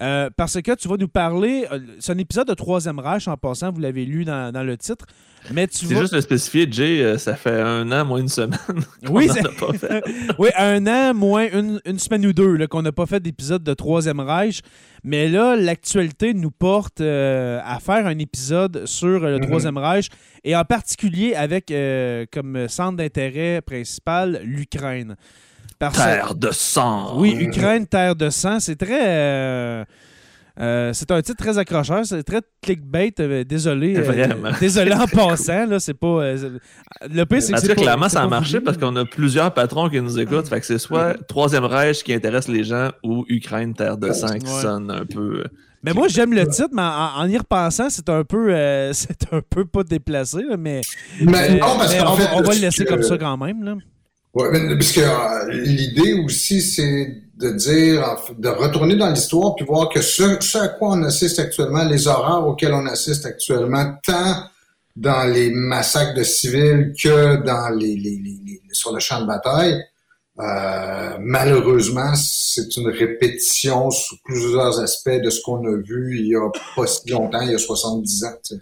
Euh, 0.00 0.30
parce 0.36 0.60
que 0.62 0.74
tu 0.76 0.86
vas 0.88 0.96
nous 0.96 1.08
parler. 1.08 1.66
euh, 1.72 1.80
c'est 1.98 2.12
un 2.12 2.18
épisode 2.18 2.46
de 2.48 2.54
Troisième 2.54 2.98
Reich 3.00 3.26
en 3.26 3.36
passant, 3.36 3.72
vous 3.72 3.80
l'avez 3.80 4.04
lu 4.04 4.24
dans, 4.24 4.52
dans 4.52 4.62
le 4.62 4.76
titre. 4.76 5.04
Mais 5.52 5.66
tu 5.66 5.86
C'est 5.86 5.94
vas. 5.94 6.00
juste 6.02 6.14
de 6.14 6.20
spécifier, 6.20 6.66
Jay, 6.70 7.02
euh, 7.02 7.16
ça 7.18 7.34
fait 7.34 7.60
un 7.60 7.90
an, 7.92 8.04
moins 8.04 8.18
une 8.20 8.28
semaine. 8.28 8.58
Oui, 9.10 9.28
pas 9.58 9.72
fait. 9.72 10.02
oui, 10.38 10.50
un 10.56 10.86
an, 10.86 11.14
moins 11.14 11.48
une, 11.52 11.80
une 11.84 11.98
semaine 11.98 12.26
ou 12.26 12.32
deux 12.32 12.66
qu'on 12.66 12.82
n'a 12.82 12.92
pas 12.92 13.06
fait 13.06 13.20
d'épisode 13.20 13.62
de 13.64 13.74
Troisième 13.74 14.20
Reich. 14.20 14.60
Mais 15.04 15.28
là, 15.28 15.56
l'actualité 15.56 16.34
nous 16.34 16.50
porte 16.50 17.00
euh, 17.00 17.60
à 17.64 17.78
faire 17.80 18.06
un 18.06 18.18
épisode 18.18 18.84
sur 18.86 19.20
le 19.20 19.38
Mhm. 19.38 19.46
Troisième 19.46 19.78
Reich 19.78 20.08
et 20.44 20.54
en 20.56 20.64
particulier 20.64 21.34
avec 21.34 21.70
euh, 21.70 22.24
comme 22.32 22.68
centre 22.68 22.96
d'intérêt 22.98 23.60
principal 23.62 24.40
l'Ukraine. 24.44 25.16
Terre 25.78 26.34
de 26.34 26.50
sang. 26.50 27.18
Oui, 27.18 27.36
Ukraine, 27.40 27.86
terre 27.86 28.16
de 28.16 28.30
sang. 28.30 28.60
C'est 28.60 28.76
très. 28.76 29.06
Euh, 29.06 29.84
euh, 30.60 30.90
c'est 30.92 31.10
un 31.12 31.22
titre 31.22 31.36
très 31.36 31.56
accrocheur, 31.56 32.04
c'est 32.04 32.22
très 32.24 32.40
clickbait. 32.62 33.12
Euh, 33.20 33.44
désolé. 33.44 33.94
désolé 34.60 34.92
en 34.92 35.06
passant, 35.12 35.66
là, 35.66 35.78
c'est 35.78 35.94
pas. 35.94 36.32
le 36.32 37.24
pire, 37.24 37.42
c'est 37.42 37.52
que. 37.52 37.60
c'est 37.60 37.74
clairement, 37.76 38.08
ça 38.08 38.22
a 38.22 38.26
marché 38.26 38.60
parce 38.60 38.76
qu'on 38.76 38.96
a 38.96 39.04
plusieurs 39.04 39.54
patrons 39.54 39.88
qui 39.88 40.00
nous 40.00 40.18
écoutent. 40.18 40.48
Fait 40.48 40.60
que 40.60 40.66
c'est 40.66 40.78
soit 40.78 41.14
Troisième 41.28 41.64
Reich 41.64 42.02
qui 42.02 42.12
intéresse 42.12 42.48
les 42.48 42.64
gens 42.64 42.90
ou 43.04 43.24
Ukraine, 43.28 43.74
terre 43.74 43.96
de 43.96 44.12
sang 44.12 44.38
qui 44.38 44.50
sonne 44.50 44.90
un 44.90 45.06
peu. 45.06 45.44
Mais 45.84 45.92
moi, 45.92 46.08
j'aime 46.08 46.34
le 46.34 46.44
titre, 46.48 46.70
mais 46.72 46.82
en, 46.82 47.28
y 47.28 47.38
repensant, 47.38 47.88
c'est 47.88 48.08
un 48.08 48.24
peu 48.24 48.48
c'est 48.92 49.32
un 49.32 49.40
peu 49.48 49.64
pas 49.64 49.84
déplacé, 49.84 50.42
mais, 50.58 50.80
mais, 51.20 51.60
on, 51.62 52.42
va 52.42 52.54
le 52.54 52.60
laisser 52.60 52.84
comme 52.84 53.04
ça 53.04 53.16
quand 53.16 53.36
même. 53.36 53.62
Là. 53.62 53.76
Oui, 54.38 54.46
parce 54.52 54.92
que 54.92 55.00
euh, 55.00 55.52
l'idée 55.64 56.12
aussi, 56.12 56.62
c'est 56.62 57.22
de 57.38 57.50
dire, 57.50 58.16
de 58.38 58.48
retourner 58.48 58.94
dans 58.94 59.10
l'histoire 59.10 59.56
puis 59.56 59.64
voir 59.64 59.88
que 59.88 60.00
ce, 60.00 60.58
à 60.58 60.68
quoi 60.68 60.90
on 60.90 61.02
assiste 61.02 61.40
actuellement, 61.40 61.82
les 61.82 62.06
horreurs 62.06 62.46
auxquelles 62.46 62.72
on 62.72 62.86
assiste 62.86 63.26
actuellement, 63.26 63.96
tant 64.06 64.44
dans 64.94 65.24
les 65.24 65.50
massacres 65.50 66.14
de 66.14 66.22
civils 66.22 66.92
que 67.02 67.42
dans 67.44 67.70
les, 67.70 67.96
les, 67.96 68.20
les, 68.22 68.60
sur 68.70 68.92
le 68.92 69.00
champ 69.00 69.20
de 69.22 69.26
bataille, 69.26 69.82
euh, 70.38 71.16
malheureusement, 71.18 72.14
c'est 72.14 72.76
une 72.76 72.90
répétition 72.90 73.90
sous 73.90 74.18
plusieurs 74.24 74.78
aspects 74.78 75.20
de 75.20 75.30
ce 75.30 75.40
qu'on 75.42 75.64
a 75.66 75.76
vu 75.82 76.16
il 76.20 76.28
y 76.28 76.36
a 76.36 76.48
pas 76.76 76.86
si 76.86 77.10
longtemps, 77.10 77.40
il 77.40 77.50
y 77.50 77.54
a 77.56 77.58
70 77.58 78.24
ans. 78.24 78.58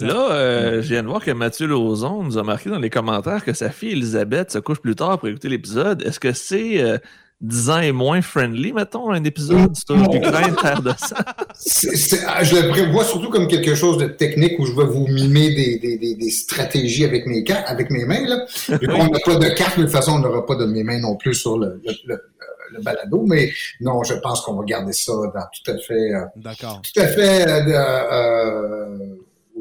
Là, 0.00 0.32
euh, 0.32 0.82
je 0.82 0.88
viens 0.88 1.02
de 1.02 1.08
voir 1.08 1.24
que 1.24 1.30
Mathieu 1.30 1.66
Lauzon 1.66 2.22
nous 2.24 2.38
a 2.38 2.42
marqué 2.42 2.70
dans 2.70 2.78
les 2.78 2.90
commentaires 2.90 3.44
que 3.44 3.52
sa 3.52 3.70
fille 3.70 3.92
Elisabeth 3.92 4.52
se 4.52 4.58
couche 4.58 4.80
plus 4.80 4.94
tard 4.94 5.18
pour 5.18 5.28
écouter 5.28 5.48
l'épisode. 5.48 6.02
Est-ce 6.02 6.18
que 6.18 6.32
c'est 6.32 6.82
euh, 6.82 6.98
10 7.40 7.70
ans 7.70 7.78
et 7.78 7.92
moins 7.92 8.20
friendly, 8.20 8.72
mettons, 8.72 9.10
un 9.10 9.22
épisode? 9.22 9.76
Sur 9.76 9.96
l'Ukraine, 9.96 10.56
terre 10.60 10.82
de 10.82 10.90
sang? 10.98 11.16
Ah, 12.26 12.42
je 12.42 12.56
le 12.56 12.68
prévois 12.68 13.04
surtout 13.04 13.30
comme 13.30 13.46
quelque 13.46 13.76
chose 13.76 13.98
de 13.98 14.06
technique 14.06 14.58
où 14.58 14.66
je 14.66 14.72
vais 14.72 14.86
vous 14.86 15.06
mimer 15.06 15.54
des, 15.54 15.78
des, 15.78 16.14
des, 16.16 16.30
stratégies 16.30 17.04
avec 17.04 17.26
mes, 17.26 17.44
avec 17.66 17.90
mes 17.90 18.04
mains. 18.04 18.26
Là. 18.26 18.46
Vu 18.80 18.88
qu'on 18.88 19.08
n'a 19.08 19.20
pas 19.20 19.36
de 19.36 19.48
carte, 19.50 19.78
de 19.78 19.84
toute 19.84 19.92
façon, 19.92 20.12
on 20.12 20.18
n'aura 20.18 20.44
pas 20.44 20.56
de 20.56 20.64
mes 20.64 20.82
mains 20.82 20.98
non 20.98 21.16
plus 21.16 21.34
sur 21.34 21.58
le, 21.58 21.80
le, 22.06 22.20
le, 22.72 22.82
balado, 22.82 23.24
mais 23.26 23.52
non, 23.80 24.02
je 24.02 24.14
pense 24.14 24.40
qu'on 24.40 24.54
va 24.54 24.64
garder 24.64 24.92
ça 24.92 25.12
dans 25.12 25.30
tout 25.30 25.70
à 25.70 25.78
fait... 25.78 26.14
Euh, 26.14 26.24
D'accord. 26.36 26.82
Tout 26.82 27.00
à 27.00 27.06
fait... 27.06 27.48
Euh, 27.48 27.62
euh 28.12 28.98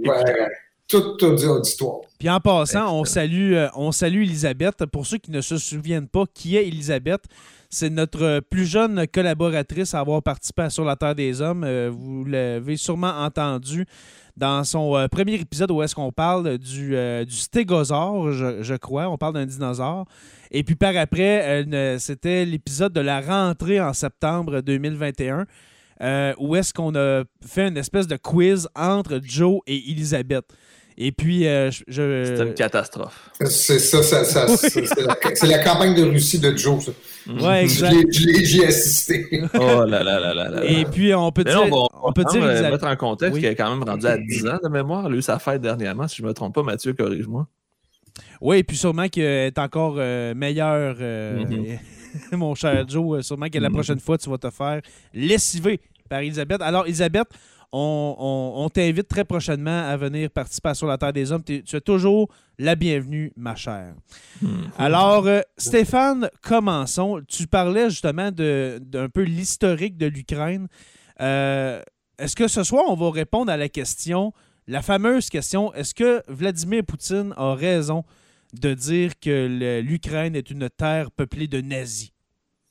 Ouais, 0.06 0.48
tout 0.88 1.24
auditoire. 1.24 2.02
Puis 2.18 2.30
en 2.30 2.40
passant, 2.40 2.98
on 2.98 3.04
salue, 3.04 3.54
euh, 3.54 3.68
on 3.76 3.92
salue 3.92 4.24
Elisabeth. 4.24 4.86
Pour 4.86 5.06
ceux 5.06 5.18
qui 5.18 5.32
ne 5.32 5.42
se 5.42 5.58
souviennent 5.58 6.08
pas, 6.08 6.24
qui 6.34 6.56
est 6.56 6.68
Elisabeth? 6.68 7.24
C'est 7.70 7.90
notre 7.90 8.40
plus 8.40 8.66
jeune 8.66 9.06
collaboratrice 9.08 9.94
à 9.94 10.00
avoir 10.00 10.24
participé 10.24 10.62
à 10.64 10.70
Sur 10.70 10.86
la 10.86 10.96
Terre 10.96 11.16
des 11.16 11.42
Hommes. 11.42 11.66
Euh, 11.66 11.92
vous 11.94 12.24
l'avez 12.24 12.78
sûrement 12.78 13.12
entendu 13.20 13.86
dans 14.38 14.64
son 14.64 14.96
euh, 14.96 15.08
premier 15.10 15.34
épisode 15.34 15.72
où 15.72 15.84
est-ce 15.84 15.94
qu'on 15.94 16.14
parle 16.14 16.58
du, 16.58 16.96
du 17.26 17.36
stégosaure, 17.36 18.32
je, 18.32 18.64
je, 18.64 18.76
crois. 18.76 19.10
On 19.10 19.18
parle 19.18 19.34
d'un 19.34 19.46
dinosaure. 19.46 20.06
Et 20.52 20.64
puis 20.64 20.76
par 20.76 20.96
après, 20.96 21.66
c'était 22.00 22.46
l'épisode 22.46 22.94
de 22.94 23.02
la 23.02 23.20
rentrée 23.20 23.82
en 23.82 23.92
septembre 23.92 24.62
2021. 24.62 25.46
Euh, 26.02 26.34
où 26.38 26.56
est-ce 26.56 26.74
qu'on 26.74 26.96
a 26.96 27.24
fait 27.46 27.68
une 27.68 27.78
espèce 27.78 28.08
de 28.08 28.18
quiz 28.18 28.68
entre 28.76 29.20
Joe 29.24 29.62
et 29.66 29.92
Elisabeth. 29.92 30.46
Et 31.00 31.12
puis, 31.12 31.48
euh, 31.48 31.70
je. 31.88 32.24
C'est 32.26 32.44
une 32.44 32.54
catastrophe. 32.56 33.30
C'est 33.46 33.78
ça, 33.78 34.02
ça, 34.02 34.24
ça 34.24 34.48
c'est 34.48 35.46
la, 35.46 35.60
campagne 35.60 35.94
de 35.94 36.04
Russie 36.04 36.40
de 36.40 36.58
Joe, 36.58 36.86
ça. 36.86 36.92
Ouais, 37.32 37.64
exact. 37.64 37.94
J'y 38.12 38.62
ai 38.62 38.66
assisté. 38.66 39.28
Oh 39.54 39.86
là 39.86 40.04
là 40.04 40.20
là 40.20 40.34
là 40.34 40.50
là. 40.50 40.66
Et 40.66 40.86
puis, 40.86 41.14
on 41.14 41.32
peut 41.32 41.44
dire. 41.44 41.68
on, 41.72 42.14
peut 42.14 42.24
dire 42.32 42.44
euh, 42.44 42.72
mettre 42.72 42.88
en 42.88 42.96
contexte 42.96 43.40
qu'elle 43.40 43.52
est 43.52 43.56
quand 43.56 43.70
même 43.70 43.88
rendue 43.88 44.08
à 44.08 44.18
10 44.18 44.48
ans 44.48 44.58
de 44.64 44.70
mémoire. 44.70 45.06
Elle 45.06 45.14
a 45.14 45.18
eu 45.18 45.22
sa 45.22 45.38
fête 45.38 45.62
dernièrement, 45.62 46.08
si 46.08 46.18
je 46.18 46.24
ne 46.24 46.30
me 46.30 46.34
trompe 46.34 46.56
pas. 46.56 46.64
Mathieu, 46.64 46.94
corrige-moi. 46.94 47.48
Oui, 48.42 48.58
et 48.58 48.64
puis 48.64 48.76
sûrement 48.76 49.08
qu'elle 49.08 49.48
est 49.48 49.60
encore 49.60 49.96
meilleure. 50.36 50.96
Mm-hmm. 50.96 51.78
mon 52.32 52.56
cher 52.56 52.88
Joe, 52.88 53.26
sûrement 53.26 53.50
que 53.50 53.58
la 53.58 53.70
mm-hmm. 53.70 53.74
prochaine 53.74 54.00
fois, 54.00 54.18
tu 54.18 54.30
vas 54.30 54.38
te 54.38 54.50
faire 54.50 54.82
lessiver 55.14 55.80
par 56.10 56.20
Elisabeth. 56.20 56.62
Alors, 56.62 56.86
Elisabeth, 56.86 57.28
on, 57.72 58.70
t'invite 58.74 59.08
très 59.08 59.26
prochainement 59.26 59.88
à 59.88 59.98
venir 59.98 60.30
participer 60.30 60.70
à 60.70 60.74
Sur 60.74 60.88
la 60.88 60.98
Terre 60.98 61.14
des 61.14 61.32
Hommes. 61.32 61.44
Tu 61.44 61.64
es 61.76 61.82
toujours 61.82 62.30
la 62.58 62.76
bienvenue, 62.76 63.32
ma 63.36 63.56
chère. 63.56 63.94
Hmm. 64.42 64.68
Alors, 64.78 65.28
euh, 65.28 65.42
Stéphane, 65.58 66.30
commençons. 66.42 67.22
Tu 67.28 67.46
parlais 67.48 67.90
justement 67.90 68.32
d'un 68.32 69.10
peu 69.14 69.24
l'historique 69.24 69.98
de 69.98 70.08
l'Ukraine. 70.08 70.68
Euh, 71.20 71.82
est-ce 72.18 72.36
que 72.36 72.48
ce 72.48 72.64
soir, 72.64 72.86
on 72.88 72.96
va 72.96 73.12
répondre 73.12 73.52
à 73.52 73.58
la 73.58 73.70
question, 73.70 74.34
la 74.68 74.82
fameuse 74.82 75.30
question, 75.30 75.74
est-ce 75.74 75.94
que 75.94 76.24
Vladimir 76.28 76.84
Poutine 76.84 77.34
a 77.38 77.54
raison 77.54 78.04
de 78.54 78.74
dire 78.74 79.20
que 79.20 79.82
l'Ukraine 79.82 80.36
est 80.36 80.50
une 80.50 80.70
terre 80.70 81.12
peuplée 81.12 81.48
de 81.48 81.62
nazis? 81.62 82.12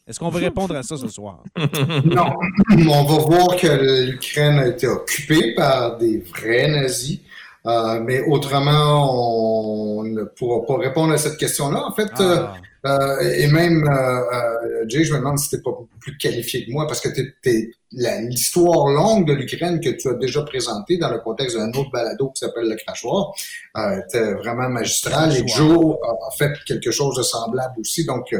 Est-ce 0.07 0.21
qu'on 0.21 0.29
va 0.29 0.39
répondre 0.39 0.77
à 0.77 0.83
ça 0.85 0.97
ce 0.97 1.09
soir? 1.09 1.43
non. 1.57 2.37
On 2.89 3.05
va 3.05 3.19
voir 3.25 3.57
que 3.57 4.07
l'Ukraine 4.11 4.59
a 4.59 4.69
été 4.69 4.87
occupée 4.87 5.55
par 5.57 5.99
des 5.99 6.19
vrais 6.19 6.69
nazis. 6.69 7.21
Euh, 7.67 7.99
mais 8.01 8.21
autrement, 8.29 9.99
on 9.99 10.05
ne 10.05 10.23
pourra 10.23 10.65
pas 10.65 10.79
répondre 10.79 11.13
à 11.13 11.19
cette 11.19 11.37
question-là. 11.37 11.85
En 11.85 11.93
fait, 11.93 12.11
ah. 12.19 12.23
euh, 12.23 12.47
et 13.23 13.47
même, 13.49 13.89
euh, 13.89 14.85
Jay, 14.89 15.05
je 15.05 15.13
me 15.13 15.19
demande 15.19 15.39
si 15.39 15.49
tu 15.49 15.61
pas 15.63 15.71
plus 16.01 16.17
qualifié 16.17 16.67
que 16.67 16.71
moi 16.71 16.87
parce 16.87 17.01
que 17.01 17.09
tu 17.09 17.35
es, 17.45 17.71
l'histoire 17.93 18.89
longue 18.89 19.27
de 19.27 19.33
l'Ukraine 19.33 19.81
que 19.81 19.91
tu 19.91 20.09
as 20.09 20.15
déjà 20.15 20.43
présentée 20.43 20.99
dans 20.99 21.11
le 21.11 21.19
contexte 21.19 21.57
d'un 21.57 21.69
autre 21.71 21.91
balado 21.91 22.31
qui 22.31 22.41
s'appelle 22.41 22.69
Le 22.69 22.77
Crachoir 22.77 23.33
euh, 23.77 24.01
était 24.01 24.35
vraiment 24.35 24.69
magistral 24.69 25.35
et 25.37 25.47
Joe 25.47 25.97
a, 26.03 26.31
fait 26.37 26.53
quelque 26.67 26.91
chose 26.91 27.17
de 27.17 27.23
semblable 27.23 27.75
aussi. 27.81 28.05
Donc, 28.05 28.35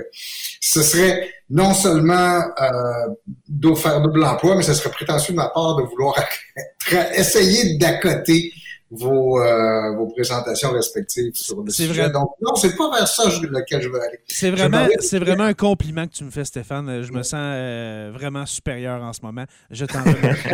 ce 0.61 0.83
serait 0.83 1.29
non 1.49 1.75
seulement 1.75 2.41
euh, 2.61 3.15
de 3.49 3.75
faire 3.75 4.01
double 4.03 4.25
emploi, 4.25 4.57
mais 4.57 4.63
ce 4.63 4.75
serait 4.75 4.91
prétentieux 4.91 5.33
de 5.33 5.39
ma 5.39 5.49
part 5.49 5.77
de 5.77 5.83
vouloir 5.85 6.17
essayer 7.15 7.79
d'accoter 7.79 8.53
vos, 8.91 9.41
euh, 9.41 9.97
vos 9.97 10.07
présentations 10.07 10.71
respectives 10.71 11.35
sur 11.35 11.63
le 11.63 11.71
sujet. 11.71 12.03
Vrai. 12.03 12.11
Donc, 12.11 12.31
non, 12.41 12.55
c'est 12.55 12.77
pas 12.77 12.91
vers 12.91 13.09
ça 13.09 13.25
lequel 13.25 13.83
je 13.83 13.89
veux 13.89 14.01
aller. 14.01 14.19
C'est 14.27 14.51
vraiment, 14.51 14.87
c'est 15.01 15.19
vraiment 15.19 15.45
un 15.45 15.55
compliment 15.55 16.07
que 16.07 16.13
tu 16.13 16.25
me 16.25 16.31
fais, 16.31 16.45
Stéphane. 16.45 17.03
Je 17.03 17.13
me 17.13 17.23
sens 17.23 17.41
euh, 17.41 18.11
vraiment 18.15 18.47
supérieur 18.47 19.03
en 19.03 19.13
ce 19.13 19.21
moment. 19.23 19.45
Je 19.71 19.85
t'en 19.85 20.03
remercie, 20.03 20.49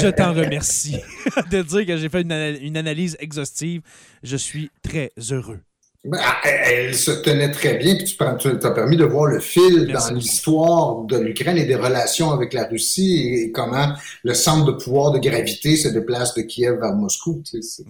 je, 0.00 0.08
t'en 0.10 0.32
remercie 0.32 1.00
de 1.50 1.62
dire 1.62 1.86
que 1.86 1.96
j'ai 1.96 2.08
fait 2.08 2.22
une, 2.22 2.32
une 2.32 2.76
analyse 2.76 3.16
exhaustive. 3.18 3.82
Je 4.22 4.36
suis 4.36 4.70
très 4.82 5.12
heureux. 5.30 5.60
Ben, 6.06 6.18
elle 6.44 6.94
se 6.94 7.10
tenait 7.10 7.50
très 7.50 7.74
bien, 7.74 7.96
puis 7.96 8.16
tu, 8.38 8.48
as 8.48 8.70
permis 8.70 8.96
de 8.96 9.04
voir 9.04 9.26
le 9.26 9.40
fil 9.40 9.92
dans 9.92 10.14
l'histoire 10.14 11.02
de 11.02 11.18
l'Ukraine 11.18 11.58
et 11.58 11.64
des 11.64 11.74
relations 11.74 12.30
avec 12.30 12.52
la 12.52 12.64
Russie 12.64 13.28
et, 13.34 13.52
comment 13.52 13.92
le 14.22 14.34
centre 14.34 14.64
de 14.66 14.72
pouvoir 14.72 15.10
de 15.10 15.18
gravité 15.18 15.76
se 15.76 15.88
déplace 15.88 16.34
de 16.34 16.42
Kiev 16.42 16.78
vers 16.80 16.94
Moscou. 16.94 17.42
C'est 17.44 17.84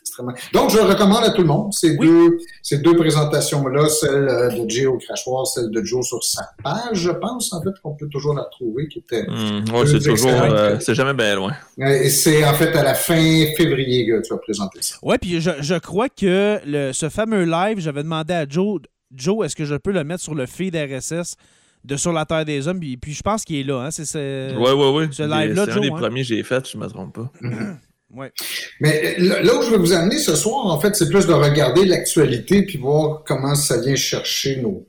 extrêmement. 0.00 0.34
Donc, 0.52 0.70
je 0.70 0.78
recommande 0.78 1.24
à 1.24 1.30
tout 1.30 1.42
le 1.42 1.48
monde 1.48 1.72
ces 1.72 1.96
deux 1.96 2.38
ces 2.62 2.78
deux 2.78 2.96
présentations-là, 2.96 3.88
celle 3.88 4.28
euh, 4.28 4.50
de 4.50 4.68
Jay 4.70 4.86
au 4.86 4.98
crachoir, 4.98 5.46
celle 5.46 5.70
de 5.70 5.82
Joe 5.82 6.06
sur 6.06 6.22
sa 6.22 6.48
page, 6.62 6.94
je 6.94 7.10
pense 7.10 7.52
en 7.52 7.62
fait 7.62 7.70
qu'on 7.82 7.94
peut 7.94 8.08
toujours 8.08 8.34
la 8.34 8.44
trouver, 8.44 8.88
qui 8.88 9.00
était. 9.00 9.22
Mmh, 9.22 9.64
c'est 9.86 10.00
toujours, 10.00 10.30
euh, 10.30 10.76
c'est 10.80 10.94
jamais 10.94 11.14
bien 11.14 11.34
loin. 11.34 11.52
Et 11.78 12.10
c'est 12.10 12.44
en 12.44 12.54
fait 12.54 12.74
à 12.74 12.82
la 12.82 12.94
fin 12.94 13.46
février 13.56 14.06
que 14.06 14.22
tu 14.22 14.32
vas 14.32 14.38
présenter 14.38 14.80
ça. 14.80 14.96
Ouais, 15.02 15.18
puis 15.18 15.40
je, 15.40 15.50
je 15.60 15.74
crois 15.74 16.08
que 16.08 16.58
le, 16.66 16.92
ce 16.92 17.08
fameux 17.08 17.44
live, 17.54 17.80
j'avais 17.80 18.02
demandé 18.02 18.34
à 18.34 18.46
Joe, 18.48 18.80
Joe, 19.14 19.46
est-ce 19.46 19.56
que 19.56 19.64
je 19.64 19.74
peux 19.74 19.92
le 19.92 20.04
mettre 20.04 20.22
sur 20.22 20.34
le 20.34 20.46
feed 20.46 20.76
RSS 20.76 21.36
de 21.84 21.96
Sur 21.96 22.12
la 22.12 22.24
Terre 22.24 22.44
des 22.44 22.66
Hommes? 22.66 22.80
Puis, 22.80 22.96
puis 22.96 23.12
je 23.12 23.22
pense 23.22 23.44
qu'il 23.44 23.56
est 23.56 23.64
là. 23.64 23.82
Hein? 23.84 23.90
C'est 23.90 24.04
ce, 24.04 24.56
ouais, 24.56 24.72
ouais, 24.72 24.92
ouais. 24.92 25.08
ce 25.10 25.22
live-là, 25.22 25.64
C'est 25.66 25.72
un 25.72 25.80
des 25.80 25.88
hein? 25.88 25.96
premiers 25.96 26.22
que 26.22 26.28
j'ai 26.28 26.42
fait, 26.42 26.68
je 26.70 26.76
ne 26.76 26.82
me 26.82 26.88
trompe 26.88 27.14
pas. 27.14 27.32
ouais. 28.10 28.32
Mais 28.80 29.16
là 29.18 29.56
où 29.56 29.62
je 29.62 29.70
vais 29.70 29.78
vous 29.78 29.92
amener 29.92 30.18
ce 30.18 30.34
soir, 30.34 30.66
en 30.66 30.80
fait, 30.80 30.94
c'est 30.96 31.08
plus 31.08 31.26
de 31.26 31.32
regarder 31.32 31.84
l'actualité 31.84 32.62
puis 32.62 32.78
voir 32.78 33.22
comment 33.24 33.54
ça 33.54 33.80
vient 33.80 33.96
chercher 33.96 34.60
nos, 34.60 34.86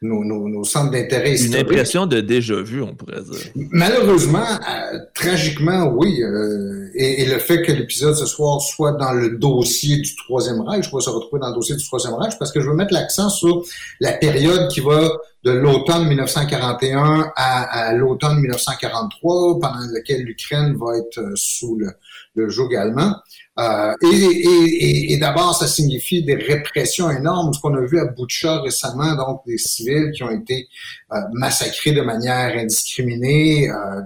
nos, 0.00 0.22
nos, 0.24 0.64
centres 0.64 0.92
d'intérêt 0.92 1.36
Une 1.42 1.56
impression 1.56 2.06
de 2.06 2.20
déjà 2.20 2.54
vu, 2.62 2.82
on 2.82 2.94
pourrait 2.94 3.22
dire. 3.22 3.50
Malheureusement, 3.72 4.44
euh, 4.46 4.98
tragiquement, 5.14 5.92
oui. 5.92 6.22
Euh, 6.22 6.88
et, 6.94 7.26
le 7.26 7.38
fait 7.38 7.62
que 7.62 7.72
l'épisode 7.72 8.14
ce 8.14 8.26
soir 8.26 8.60
soit 8.60 8.92
dans 8.92 9.12
le 9.12 9.30
dossier 9.30 9.96
du 9.98 10.14
Troisième 10.14 10.60
Reich, 10.60 10.84
je 10.88 10.96
vais 10.96 11.02
se 11.02 11.10
retrouver 11.10 11.40
dans 11.40 11.48
le 11.48 11.54
dossier 11.54 11.74
du 11.74 11.84
Troisième 11.84 12.14
Reich, 12.14 12.34
parce 12.38 12.52
que 12.52 12.60
je 12.60 12.68
veux 12.68 12.76
mettre 12.76 12.92
l'accent 12.92 13.28
sur 13.28 13.64
la 14.00 14.12
période 14.12 14.68
qui 14.70 14.80
va 14.80 15.10
de 15.44 15.50
l'automne 15.50 16.06
1941 16.08 17.32
à, 17.34 17.92
l'automne 17.94 18.38
1943, 18.38 19.58
pendant 19.60 19.78
lequel 19.92 20.22
l'Ukraine 20.22 20.76
va 20.76 20.96
être 20.96 21.18
euh, 21.18 21.32
sous 21.34 21.76
le, 21.76 21.90
le 22.38 22.48
joug 22.48 22.74
allemand. 22.74 23.14
Euh, 23.58 23.92
et, 24.02 25.18
d'abord, 25.18 25.54
ça 25.54 25.66
signifie 25.66 26.22
des 26.22 26.36
répressions 26.36 27.10
énormes. 27.10 27.52
Ce 27.52 27.60
qu'on 27.60 27.74
a 27.74 27.80
vu 27.80 27.98
à 27.98 28.04
Butcha 28.04 28.60
récemment, 28.60 29.16
donc 29.16 29.42
des 29.46 29.58
civils 29.58 30.12
qui 30.12 30.22
ont 30.22 30.30
été 30.30 30.68
euh, 31.12 31.16
massacrés 31.32 31.92
de 31.92 32.02
manière 32.02 32.56
indiscriminée 32.56 33.68
euh, 33.68 34.00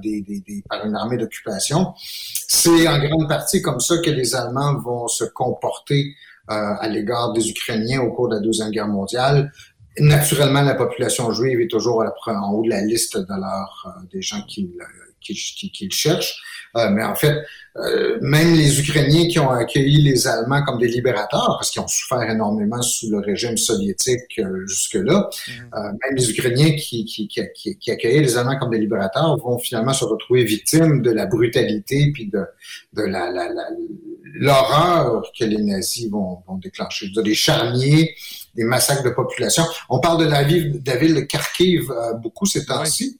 par 0.68 0.86
une 0.86 0.96
armée 0.96 1.18
d'occupation. 1.18 1.92
C'est 2.48 2.88
en 2.88 2.98
grande 2.98 3.28
partie 3.28 3.60
comme 3.60 3.80
ça 3.80 3.98
que 3.98 4.10
les 4.10 4.34
Allemands 4.34 4.78
vont 4.78 5.06
se 5.06 5.24
comporter 5.24 6.14
à 6.48 6.86
l'égard 6.88 7.32
des 7.32 7.48
Ukrainiens 7.48 8.02
au 8.02 8.12
cours 8.12 8.28
de 8.28 8.34
la 8.34 8.40
Deuxième 8.40 8.70
Guerre 8.70 8.88
mondiale. 8.88 9.52
Naturellement, 9.98 10.60
la 10.60 10.74
population 10.74 11.32
juive 11.32 11.60
est 11.60 11.70
toujours 11.70 12.04
en 12.26 12.52
haut 12.52 12.62
de 12.62 12.68
la 12.68 12.82
liste 12.82 13.16
de 13.16 13.26
leur, 13.28 13.94
des 14.12 14.20
gens 14.20 14.42
qui, 14.46 14.68
qui, 15.22 15.34
qui, 15.34 15.70
qui 15.70 15.84
le 15.84 15.92
cherchent. 15.92 16.42
Euh, 16.76 16.90
mais 16.90 17.04
en 17.04 17.14
fait, 17.14 17.44
euh, 17.76 18.18
même 18.22 18.54
les 18.54 18.80
Ukrainiens 18.80 19.28
qui 19.28 19.38
ont 19.38 19.50
accueilli 19.50 20.02
les 20.02 20.26
Allemands 20.26 20.62
comme 20.62 20.78
des 20.78 20.88
libérateurs, 20.88 21.56
parce 21.58 21.70
qu'ils 21.70 21.82
ont 21.82 21.88
souffert 21.88 22.22
énormément 22.22 22.80
sous 22.80 23.10
le 23.10 23.18
régime 23.18 23.56
soviétique 23.56 24.38
euh, 24.38 24.66
jusque-là, 24.66 25.28
mhm. 25.48 25.98
même 26.04 26.16
les 26.16 26.30
Ukrainiens 26.30 26.72
qui, 26.76 27.04
qui, 27.04 27.28
qui, 27.28 27.76
qui, 27.76 27.90
accueillaient 27.90 28.22
les 28.22 28.36
Allemands 28.38 28.58
comme 28.58 28.70
des 28.70 28.78
libérateurs 28.78 29.36
vont 29.38 29.58
finalement 29.58 29.92
se 29.92 30.04
retrouver 30.04 30.44
victimes 30.44 31.02
de 31.02 31.10
la 31.10 31.26
brutalité 31.26 32.10
puis 32.12 32.26
de, 32.26 32.42
de 32.94 33.02
la, 33.02 33.30
la, 33.30 33.48
l'horreur 34.34 35.30
que 35.38 35.44
les 35.44 35.62
nazis 35.62 36.08
vont, 36.10 36.42
vont 36.46 36.56
déclencher. 36.56 37.10
Des 37.14 37.34
charniers, 37.34 38.14
des 38.54 38.64
massacres 38.64 39.04
de 39.04 39.10
population. 39.10 39.64
On 39.90 40.00
parle 40.00 40.24
de 40.24 40.30
la 40.30 40.42
ville, 40.42 40.82
de, 40.82 40.90
la 40.90 40.96
ville 40.96 41.14
de 41.14 41.20
Kharkiv 41.20 41.92
beaucoup 42.22 42.46
ces 42.46 42.64
temps-ci 42.64 43.18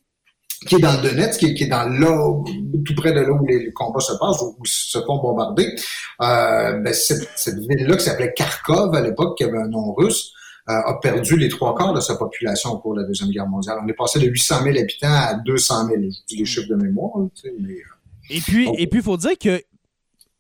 qui 0.67 0.77
est 0.77 0.81
dans 0.81 1.01
le 1.01 1.09
Donetsk, 1.09 1.41
qui 1.41 1.47
est, 1.47 1.55
qui 1.55 1.65
est 1.65 1.69
dans 1.69 1.89
là, 1.89 2.43
tout 2.85 2.95
près 2.95 3.13
de 3.13 3.21
là 3.21 3.33
où 3.33 3.45
les, 3.47 3.73
combats 3.73 4.01
se 4.01 4.13
passent, 4.19 4.41
où, 4.43 4.57
se 4.65 4.99
font 5.01 5.21
bombarder. 5.21 5.75
Euh, 6.21 6.79
ben 6.79 6.93
cette, 6.93 7.29
cette 7.37 7.59
ville-là, 7.59 7.97
qui 7.97 8.05
s'appelait 8.05 8.33
Kharkov 8.35 8.95
à 8.95 9.01
l'époque, 9.01 9.37
qui 9.37 9.45
avait 9.45 9.59
un 9.59 9.69
nom 9.69 9.93
russe, 9.95 10.33
euh, 10.69 10.73
a 10.75 10.99
perdu 11.01 11.37
les 11.37 11.49
trois 11.49 11.77
quarts 11.77 11.93
de 11.93 12.01
sa 12.01 12.15
population 12.15 12.71
au 12.71 12.79
cours 12.79 12.95
de 12.95 13.01
la 13.01 13.07
Deuxième 13.07 13.31
Guerre 13.31 13.49
mondiale. 13.49 13.79
On 13.83 13.89
est 13.89 13.95
passé 13.95 14.21
de 14.21 14.27
800 14.27 14.63
000 14.63 14.79
habitants 14.79 15.09
à 15.09 15.35
200 15.35 15.87
000. 15.89 16.03
Je 16.03 16.09
dis 16.29 16.37
les 16.37 16.45
chiffres 16.45 16.69
de 16.69 16.77
mémoire. 16.77 17.13
Tu 17.35 17.43
sais, 17.43 17.55
mais, 17.61 17.73
euh, 17.73 18.03
et 18.31 18.41
puis, 18.41 18.69
et 18.79 18.87
puis, 18.87 19.03
faut 19.03 19.17
dire 19.17 19.37
que 19.39 19.61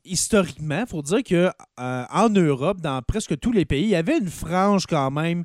historiquement, 0.04 0.84
faut 0.86 1.02
dire 1.02 1.22
que 1.24 1.50
euh, 1.80 2.04
en 2.08 2.28
Europe, 2.28 2.80
dans 2.80 3.02
presque 3.02 3.38
tous 3.40 3.50
les 3.50 3.64
pays, 3.64 3.82
il 3.82 3.90
y 3.90 3.96
avait 3.96 4.18
une 4.18 4.30
frange 4.30 4.86
quand 4.86 5.10
même 5.10 5.44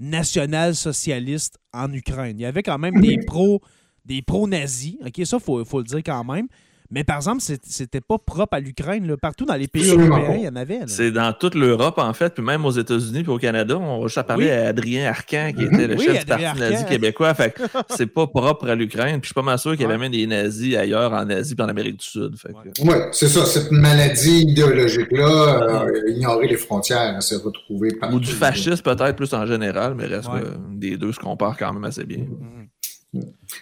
nationale-socialiste 0.00 1.58
en 1.72 1.92
Ukraine. 1.92 2.36
Il 2.38 2.42
y 2.42 2.46
avait 2.46 2.62
quand 2.62 2.78
même 2.78 3.00
des 3.00 3.18
pros 3.18 3.60
des 4.06 4.22
pro-nazis. 4.22 4.96
OK, 5.04 5.26
ça, 5.26 5.36
il 5.36 5.42
faut, 5.42 5.64
faut, 5.64 5.78
le 5.78 5.84
dire 5.84 6.02
quand 6.04 6.24
même. 6.24 6.48
Mais 6.90 7.04
par 7.04 7.16
exemple, 7.16 7.42
c'était 7.42 8.00
pas 8.00 8.18
propre 8.18 8.54
à 8.54 8.60
l'Ukraine. 8.60 9.16
Partout 9.16 9.44
dans 9.44 9.54
les 9.54 9.66
pays 9.66 9.90
européens, 9.90 10.36
il 10.36 10.44
y 10.44 10.48
en 10.48 10.56
avait. 10.56 10.80
C'est 10.86 11.10
dans 11.10 11.32
toute 11.32 11.54
l'Europe, 11.54 11.98
en 11.98 12.12
fait, 12.12 12.34
puis 12.34 12.44
même 12.44 12.64
aux 12.64 12.70
États-Unis 12.70 13.22
puis 13.22 13.32
au 13.32 13.38
Canada. 13.38 13.76
On 13.76 14.02
va 14.02 14.06
juste 14.06 14.22
parler 14.22 14.50
à 14.50 14.68
Adrien 14.68 15.08
Arcan, 15.08 15.50
qui 15.56 15.64
était 15.64 15.88
le 15.88 15.98
chef 15.98 16.20
du 16.20 16.26
Parti 16.26 16.60
nazi 16.60 16.84
québécois. 16.84 17.34
Fait 17.34 17.54
c'est 17.90 18.06
pas 18.06 18.26
propre 18.26 18.68
à 18.68 18.74
l'Ukraine. 18.74 19.20
Puis 19.20 19.22
je 19.22 19.26
suis 19.26 19.34
pas 19.34 19.42
mal 19.42 19.58
sûr 19.58 19.72
qu'il 19.72 19.82
y 19.82 19.84
avait 19.84 19.98
même 19.98 20.12
des 20.12 20.26
nazis 20.26 20.76
ailleurs 20.76 21.12
en 21.12 21.28
Asie 21.28 21.54
puis 21.54 21.64
en 21.64 21.68
Amérique 21.68 21.98
du 21.98 22.06
Sud. 22.06 22.34
Oui, 22.80 22.94
c'est 23.12 23.28
ça. 23.28 23.44
Cette 23.44 23.72
maladie 23.72 24.42
idéologique-là, 24.42 25.86
euh, 25.86 26.10
ignorer 26.10 26.46
les 26.46 26.56
frontières, 26.56 27.20
s'est 27.22 27.36
retrouvée 27.36 27.94
partout. 28.00 28.16
Ou 28.16 28.20
du 28.20 28.30
fascisme, 28.30 28.82
peut-être 28.82 29.16
plus 29.16 29.32
en 29.34 29.44
général, 29.46 29.94
mais 29.96 30.06
reste 30.06 30.28
que 30.28 30.56
des 30.76 30.96
deux 30.96 31.12
se 31.12 31.18
comparent 31.18 31.56
quand 31.56 31.72
même 31.72 31.84
assez 31.84 32.04
bien. 32.04 32.18
Mm-hmm. 32.18 32.66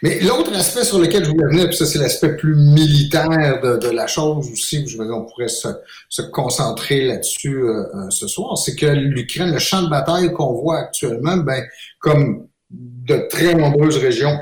Mais 0.03 0.21
l'autre 0.21 0.55
aspect 0.55 0.85
sur 0.85 0.99
lequel 0.99 1.25
je 1.25 1.31
voulais 1.31 1.47
venir, 1.47 1.69
puis 1.69 1.77
ça 1.77 1.87
c'est 1.87 1.99
l'aspect 1.99 2.37
plus 2.37 2.55
militaire 2.55 3.61
de, 3.61 3.91
la 3.91 4.07
chose 4.07 4.51
aussi, 4.51 4.87
je 4.87 5.01
on 5.01 5.25
pourrait 5.25 5.49
se, 5.49 6.23
concentrer 6.33 7.05
là-dessus 7.05 7.57
euh, 7.57 7.85
euh, 7.95 8.11
ce 8.11 8.27
soir, 8.27 8.57
c'est 8.59 8.75
que 8.75 8.87
l'Ukraine, 8.87 9.53
le 9.53 9.59
champ 9.59 9.83
de 9.83 9.91
bataille 9.91 10.33
qu'on 10.33 10.55
voit 10.55 10.79
actuellement, 10.79 11.37
ben 11.37 11.63
comme 11.99 12.47
de 12.71 13.29
très 13.31 13.55
nombreuses 13.55 13.99
régions 13.99 14.37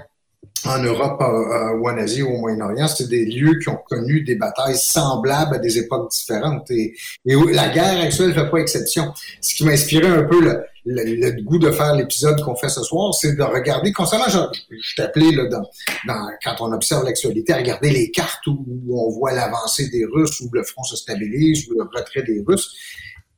en 0.64 0.78
Europe 0.82 1.20
euh, 1.20 1.76
ou 1.78 1.88
en 1.88 1.98
Asie 1.98 2.22
ou 2.22 2.28
au 2.28 2.38
Moyen-Orient, 2.38 2.86
c'est 2.86 3.08
des 3.08 3.24
lieux 3.24 3.58
qui 3.58 3.68
ont 3.68 3.80
connu 3.88 4.22
des 4.22 4.36
batailles 4.36 4.76
semblables 4.76 5.56
à 5.56 5.58
des 5.58 5.78
époques 5.78 6.10
différentes. 6.10 6.70
Et, 6.70 6.94
et 7.26 7.34
la 7.52 7.68
guerre 7.68 8.00
actuelle 8.00 8.28
ne 8.28 8.34
fait 8.34 8.48
pas 8.48 8.58
exception. 8.58 9.12
Ce 9.40 9.54
qui 9.54 9.64
m'a 9.64 9.72
inspiré 9.72 10.06
un 10.06 10.22
peu 10.22 10.40
le, 10.40 10.64
le, 10.84 11.42
goût 11.42 11.58
de 11.58 11.70
faire 11.70 11.94
l'épisode 11.94 12.40
qu'on 12.42 12.56
fait 12.56 12.68
ce 12.68 12.82
soir, 12.82 13.14
c'est 13.14 13.34
de 13.34 13.42
regarder 13.42 13.92
constamment, 13.92 14.28
je, 14.28 14.38
je 14.70 14.96
t'appelais 14.96 15.30
là, 15.32 15.46
dans, 15.46 15.62
dans, 16.06 16.28
quand 16.44 16.56
on 16.60 16.72
observe 16.72 17.04
l'actualité, 17.04 17.52
à 17.52 17.58
regarder 17.58 17.90
les 17.90 18.10
cartes 18.10 18.46
où, 18.46 18.64
on 18.90 19.10
voit 19.10 19.32
l'avancée 19.32 19.88
des 19.88 20.04
Russes, 20.04 20.40
où 20.40 20.50
le 20.52 20.64
front 20.64 20.82
se 20.82 20.96
stabilise, 20.96 21.68
où 21.68 21.74
le 21.74 21.84
retrait 21.84 22.22
des 22.22 22.42
Russes. 22.46 22.70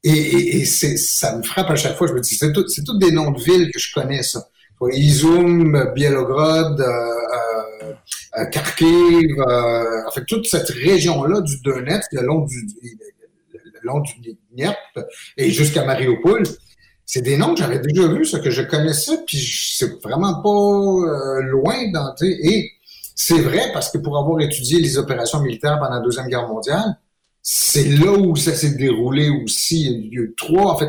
Et, 0.02 0.58
et, 0.58 0.64
c'est, 0.64 0.96
ça 0.96 1.36
me 1.36 1.42
frappe 1.42 1.70
à 1.70 1.76
chaque 1.76 1.96
fois. 1.96 2.06
Je 2.06 2.12
me 2.12 2.20
dis, 2.20 2.34
c'est, 2.34 2.52
tout, 2.52 2.66
c'est 2.68 2.84
toutes 2.84 3.00
des 3.00 3.10
noms 3.10 3.30
de 3.30 3.40
villes 3.40 3.70
que 3.72 3.78
je 3.78 3.92
connais, 3.92 4.22
ça. 4.22 4.48
Izum, 4.92 5.92
Bielograd, 5.94 6.78
euh, 6.78 6.84
euh, 6.84 7.92
euh, 8.38 8.44
Kharkiv, 8.46 9.38
euh, 9.38 10.06
en 10.06 10.10
fait, 10.10 10.24
toute 10.26 10.46
cette 10.46 10.68
région-là 10.68 11.40
du 11.40 11.60
Donetsk, 11.60 12.12
le 12.12 12.22
long 12.22 12.40
du, 12.44 12.66
le 12.82 13.80
long 13.82 14.00
du 14.00 14.36
et 15.36 15.50
jusqu'à 15.50 15.84
Mariupol, 15.84 16.42
c'est 17.06 17.22
des 17.22 17.36
noms 17.36 17.54
que 17.54 17.60
j'avais 17.60 17.78
déjà 17.78 18.06
vus, 18.08 18.24
ce 18.24 18.36
que 18.36 18.50
je 18.50 18.62
connaissais, 18.62 19.18
puis 19.26 19.38
c'est 19.76 20.02
vraiment 20.02 20.40
pas 20.42 20.48
euh, 20.48 21.42
loin 21.42 21.90
dans, 21.92 22.14
et 22.22 22.70
c'est 23.14 23.40
vrai 23.40 23.70
parce 23.72 23.90
que 23.90 23.98
pour 23.98 24.18
avoir 24.18 24.40
étudié 24.40 24.80
les 24.80 24.98
opérations 24.98 25.40
militaires 25.40 25.78
pendant 25.78 25.94
la 25.96 26.00
Deuxième 26.00 26.26
Guerre 26.28 26.48
mondiale, 26.48 26.98
c'est 27.46 27.84
là 27.84 28.10
où 28.10 28.34
ça 28.36 28.54
s'est 28.54 28.74
déroulé 28.74 29.28
aussi. 29.28 29.84
Il 29.84 30.14
y 30.14 30.18
a 30.18 30.22
eu 30.22 30.34
trois, 30.34 30.72
en 30.72 30.78
fait, 30.78 30.88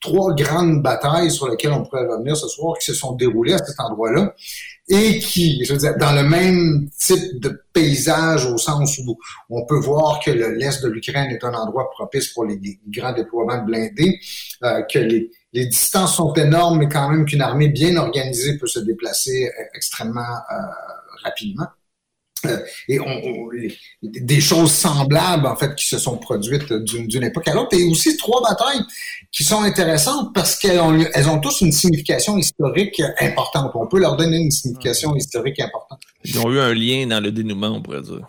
trois 0.00 0.34
grandes 0.34 0.82
batailles 0.82 1.30
sur 1.30 1.48
lesquelles 1.48 1.70
on 1.70 1.84
pourrait 1.84 2.08
revenir 2.08 2.36
ce 2.36 2.48
soir 2.48 2.76
qui 2.76 2.86
se 2.86 2.94
sont 2.94 3.12
déroulées 3.12 3.52
à 3.52 3.58
cet 3.58 3.78
endroit-là 3.78 4.34
et 4.88 5.20
qui, 5.20 5.64
je 5.64 5.72
veux 5.72 5.78
dire, 5.78 5.96
dans 5.98 6.10
le 6.12 6.24
même 6.24 6.90
type 6.98 7.40
de 7.40 7.62
paysage 7.72 8.46
au 8.46 8.58
sens 8.58 8.98
où 8.98 9.16
on 9.48 9.64
peut 9.64 9.78
voir 9.78 10.18
que 10.18 10.32
l'est 10.32 10.82
de 10.82 10.88
l'Ukraine 10.88 11.30
est 11.30 11.44
un 11.44 11.54
endroit 11.54 11.88
propice 11.92 12.32
pour 12.32 12.46
les, 12.46 12.58
grands 12.88 13.12
déploiements 13.12 13.62
blindés, 13.62 14.18
euh, 14.64 14.82
que 14.82 14.98
les, 14.98 15.30
les 15.52 15.66
distances 15.66 16.16
sont 16.16 16.32
énormes, 16.34 16.80
mais 16.80 16.88
quand 16.88 17.10
même 17.10 17.24
qu'une 17.26 17.42
armée 17.42 17.68
bien 17.68 17.96
organisée 17.96 18.58
peut 18.58 18.66
se 18.66 18.80
déplacer 18.80 19.46
euh, 19.46 19.64
extrêmement 19.74 20.20
euh, 20.20 20.54
rapidement. 21.22 21.68
Euh, 22.46 22.58
et 22.88 22.98
on, 23.00 23.48
des 24.02 24.40
choses 24.40 24.72
semblables 24.72 25.46
en 25.46 25.56
fait 25.56 25.74
qui 25.74 25.88
se 25.88 25.98
sont 25.98 26.16
produites 26.16 26.72
d'une 26.72 27.22
époque 27.22 27.46
à 27.48 27.54
l'autre 27.54 27.76
et 27.76 27.84
aussi 27.84 28.16
trois 28.16 28.42
batailles 28.42 28.82
qui 29.30 29.44
sont 29.44 29.62
intéressantes 29.62 30.34
parce 30.34 30.56
qu'elles 30.56 30.80
ont, 30.80 30.98
elles 31.14 31.28
ont 31.28 31.38
tous 31.38 31.60
une 31.60 31.72
signification 31.72 32.36
historique 32.36 33.00
importante. 33.20 33.72
On 33.74 33.86
peut 33.86 34.00
leur 34.00 34.16
donner 34.16 34.38
une 34.38 34.50
signification 34.50 35.14
historique 35.14 35.60
importante. 35.60 36.00
Ils 36.24 36.38
ont 36.38 36.50
eu 36.50 36.58
un 36.58 36.74
lien 36.74 37.06
dans 37.06 37.20
le 37.20 37.30
dénouement, 37.30 37.68
on 37.68 37.82
pourrait 37.82 38.02
dire. 38.02 38.26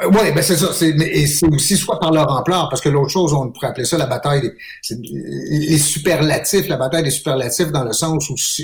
Euh, 0.00 0.08
oui, 0.08 0.30
ben 0.34 0.42
c'est 0.42 0.56
ça. 0.56 0.70
et 0.84 1.26
c'est 1.26 1.46
aussi 1.46 1.76
soit 1.76 1.98
par 1.98 2.12
leur 2.12 2.30
ampleur, 2.30 2.68
parce 2.68 2.82
que 2.82 2.88
l'autre 2.88 3.10
chose, 3.10 3.32
on 3.32 3.50
pourrait 3.50 3.68
appeler 3.68 3.86
ça 3.86 3.96
la 3.96 4.06
bataille 4.06 4.42
des 4.42 4.52
les 5.00 5.78
superlatifs, 5.78 6.68
la 6.68 6.76
bataille 6.76 7.02
des 7.02 7.10
superlatifs 7.10 7.72
dans 7.72 7.84
le 7.84 7.92
sens 7.92 8.28
où 8.28 8.36
ce, 8.36 8.62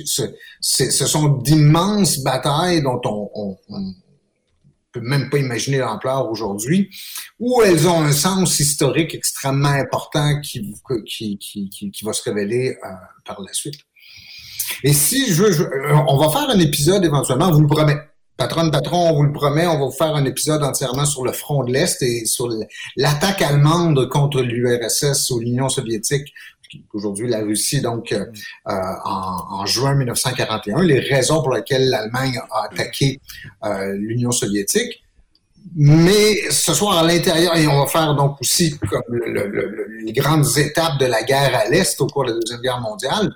ce 0.60 1.06
sont 1.06 1.28
d'immenses 1.28 2.18
batailles 2.18 2.82
dont 2.82 3.00
on, 3.04 3.30
on, 3.34 3.56
on, 3.70 3.94
peut 4.92 5.00
même 5.00 5.30
pas 5.30 5.38
imaginer 5.38 5.78
l'ampleur 5.78 6.30
aujourd'hui, 6.30 6.90
où 7.38 7.62
elles 7.62 7.88
ont 7.88 8.02
un 8.02 8.12
sens 8.12 8.60
historique 8.60 9.14
extrêmement 9.14 9.68
important 9.68 10.40
qui, 10.40 10.74
qui, 11.06 11.38
qui, 11.38 11.70
qui 11.70 12.04
va 12.04 12.12
se 12.12 12.22
révéler 12.22 12.76
euh, 12.84 12.88
par 13.24 13.40
la 13.40 13.52
suite. 13.52 13.80
Et 14.84 14.92
si 14.92 15.32
je, 15.32 15.52
je, 15.52 15.64
on 16.08 16.16
va 16.18 16.30
faire 16.30 16.50
un 16.50 16.58
épisode 16.58 17.04
éventuellement, 17.04 17.50
vous 17.50 17.62
le 17.62 17.66
promets 17.66 17.98
Patron, 18.36 18.70
patron, 18.70 19.10
on 19.10 19.14
vous 19.14 19.22
le 19.22 19.32
promet, 19.32 19.66
on 19.66 19.78
va 19.78 19.84
vous 19.84 19.92
faire 19.92 20.16
un 20.16 20.24
épisode 20.24 20.64
entièrement 20.64 21.04
sur 21.04 21.24
le 21.24 21.32
front 21.32 21.62
de 21.64 21.72
l'Est 21.72 22.02
et 22.02 22.24
sur 22.24 22.48
l'attaque 22.96 23.42
allemande 23.42 24.08
contre 24.08 24.40
l'URSS 24.40 25.30
ou 25.30 25.38
l'Union 25.38 25.68
soviétique, 25.68 26.32
aujourd'hui 26.92 27.28
la 27.28 27.40
Russie, 27.40 27.80
donc 27.80 28.12
euh, 28.12 28.26
euh, 28.68 28.72
en, 29.04 29.66
juin 29.66 29.94
1941, 29.94 30.82
les 30.82 31.00
raisons 31.00 31.42
pour 31.42 31.52
lesquelles 31.54 31.88
l'Allemagne 31.88 32.40
a 32.50 32.64
attaqué 32.64 33.20
euh, 33.64 33.92
l'Union 33.94 34.32
soviétique. 34.32 35.02
Mais 35.76 36.50
ce 36.50 36.74
soir 36.74 36.98
à 36.98 37.06
l'intérieur, 37.06 37.56
et 37.56 37.68
on 37.68 37.80
va 37.80 37.86
faire 37.86 38.14
donc 38.16 38.40
aussi 38.40 38.78
comme 38.78 39.02
les 40.04 40.12
grandes 40.12 40.58
étapes 40.58 40.98
de 40.98 41.06
la 41.06 41.22
guerre 41.22 41.54
à 41.54 41.68
l'Est 41.68 42.00
au 42.00 42.08
cours 42.08 42.24
de 42.24 42.32
la 42.32 42.38
Deuxième 42.38 42.60
Guerre 42.60 42.80
mondiale, 42.80 43.32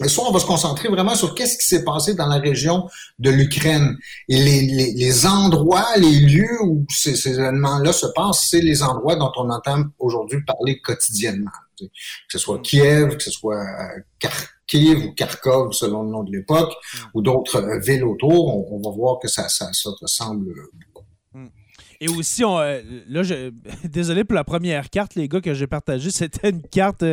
mais 0.00 0.08
soit 0.08 0.28
on 0.28 0.32
va 0.32 0.40
se 0.40 0.46
concentrer 0.46 0.88
vraiment 0.88 1.14
sur 1.14 1.34
qu'est-ce 1.34 1.56
qui 1.56 1.66
s'est 1.66 1.84
passé 1.84 2.14
dans 2.14 2.26
la 2.26 2.38
région 2.38 2.88
de 3.18 3.30
l'Ukraine. 3.30 3.96
Et 4.28 4.42
les, 4.42 4.62
les, 4.62 4.92
les, 4.92 5.26
endroits, 5.26 5.86
les 5.96 6.20
lieux 6.20 6.62
où 6.64 6.84
ces, 6.90 7.14
ces 7.14 7.38
événements-là 7.38 7.92
se 7.92 8.06
passent, 8.14 8.48
c'est 8.50 8.60
les 8.60 8.82
endroits 8.82 9.14
dont 9.16 9.30
on 9.36 9.48
entend 9.50 9.84
aujourd'hui 9.98 10.42
parler 10.44 10.80
quotidiennement. 10.80 11.50
Que 11.78 11.86
ce 12.28 12.38
soit 12.38 12.60
Kiev, 12.60 13.16
que 13.16 13.22
ce 13.22 13.30
soit 13.30 13.60
euh, 13.62 14.28
Kiev 14.66 15.04
ou 15.04 15.12
Kharkov 15.14 15.72
selon 15.72 16.02
le 16.02 16.10
nom 16.10 16.24
de 16.24 16.32
l'époque, 16.32 16.72
ou 17.14 17.22
d'autres 17.22 17.62
euh, 17.62 17.78
villes 17.78 18.04
autour, 18.04 18.72
on, 18.72 18.80
va 18.80 18.94
voir 18.94 19.18
que 19.20 19.28
ça, 19.28 19.48
ça, 19.48 19.70
ressemble 20.00 20.54
beaucoup. 20.72 21.06
Hmm. 21.32 21.48
Et 22.00 22.08
aussi, 22.08 22.44
on, 22.44 22.58
là, 22.58 23.22
je, 23.22 23.52
désolé 23.84 24.24
pour 24.24 24.34
la 24.34 24.44
première 24.44 24.90
carte, 24.90 25.14
les 25.14 25.28
gars, 25.28 25.40
que 25.40 25.54
j'ai 25.54 25.66
partagée. 25.66 26.10
C'était 26.12 26.50
une 26.50 26.62
carte 26.62 27.04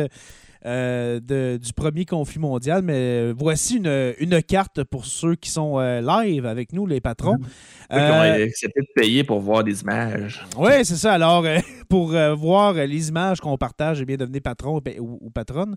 euh, 0.64 1.58
du 1.58 1.72
premier 1.72 2.04
conflit 2.04 2.38
mondial. 2.38 2.82
Mais 2.82 3.32
voici 3.32 3.76
une, 3.76 4.42
carte 4.42 4.84
pour 4.84 5.06
ceux 5.06 5.34
qui 5.34 5.50
sont 5.50 5.78
euh, 5.78 6.00
live 6.00 6.46
avec 6.46 6.72
nous, 6.72 6.86
les 6.86 7.00
patrons. 7.00 7.36
Qui 7.36 7.96
ont 7.96 7.98
euh, 7.98 8.44
accepté 8.44 8.80
de 8.80 8.86
payer 8.94 9.24
pour 9.24 9.40
voir 9.40 9.64
des 9.64 9.82
images. 9.82 10.44
Oui, 10.56 10.84
c'est 10.84 10.96
ça. 10.96 11.14
Alors, 11.14 11.44
pour 11.88 12.12
voir 12.36 12.74
les 12.74 13.08
images 13.08 13.40
qu'on 13.40 13.58
partage, 13.58 14.00
eh 14.00 14.04
bien, 14.04 14.16
devenez 14.16 14.40
patron 14.40 14.80
ou, 14.98 15.30
patronne 15.30 15.74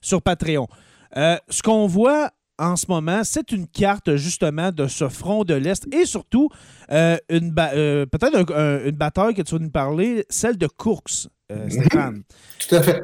sur 0.00 0.22
Patreon. 0.22 0.68
ce 1.14 1.62
qu'on 1.62 1.86
voit 1.86 2.30
en 2.60 2.74
ce 2.74 2.86
moment, 2.88 3.22
c'est 3.22 3.52
une 3.52 3.68
carte 3.68 4.16
justement 4.16 4.72
de 4.72 4.88
ce 4.88 5.08
front 5.08 5.44
de 5.44 5.54
l'Est 5.54 5.86
et 5.94 6.06
surtout 6.06 6.48
une 6.88 7.54
peut-être 7.54 8.86
une 8.86 8.96
bataille 8.96 9.34
que 9.34 9.42
tu 9.42 9.54
vas 9.54 9.60
nous 9.60 9.70
parler, 9.70 10.24
celle 10.28 10.56
de 10.56 10.66
Courx, 10.68 11.28
Stéphane. 11.68 12.22
Tout 12.60 12.74
à 12.76 12.82
fait. 12.82 13.02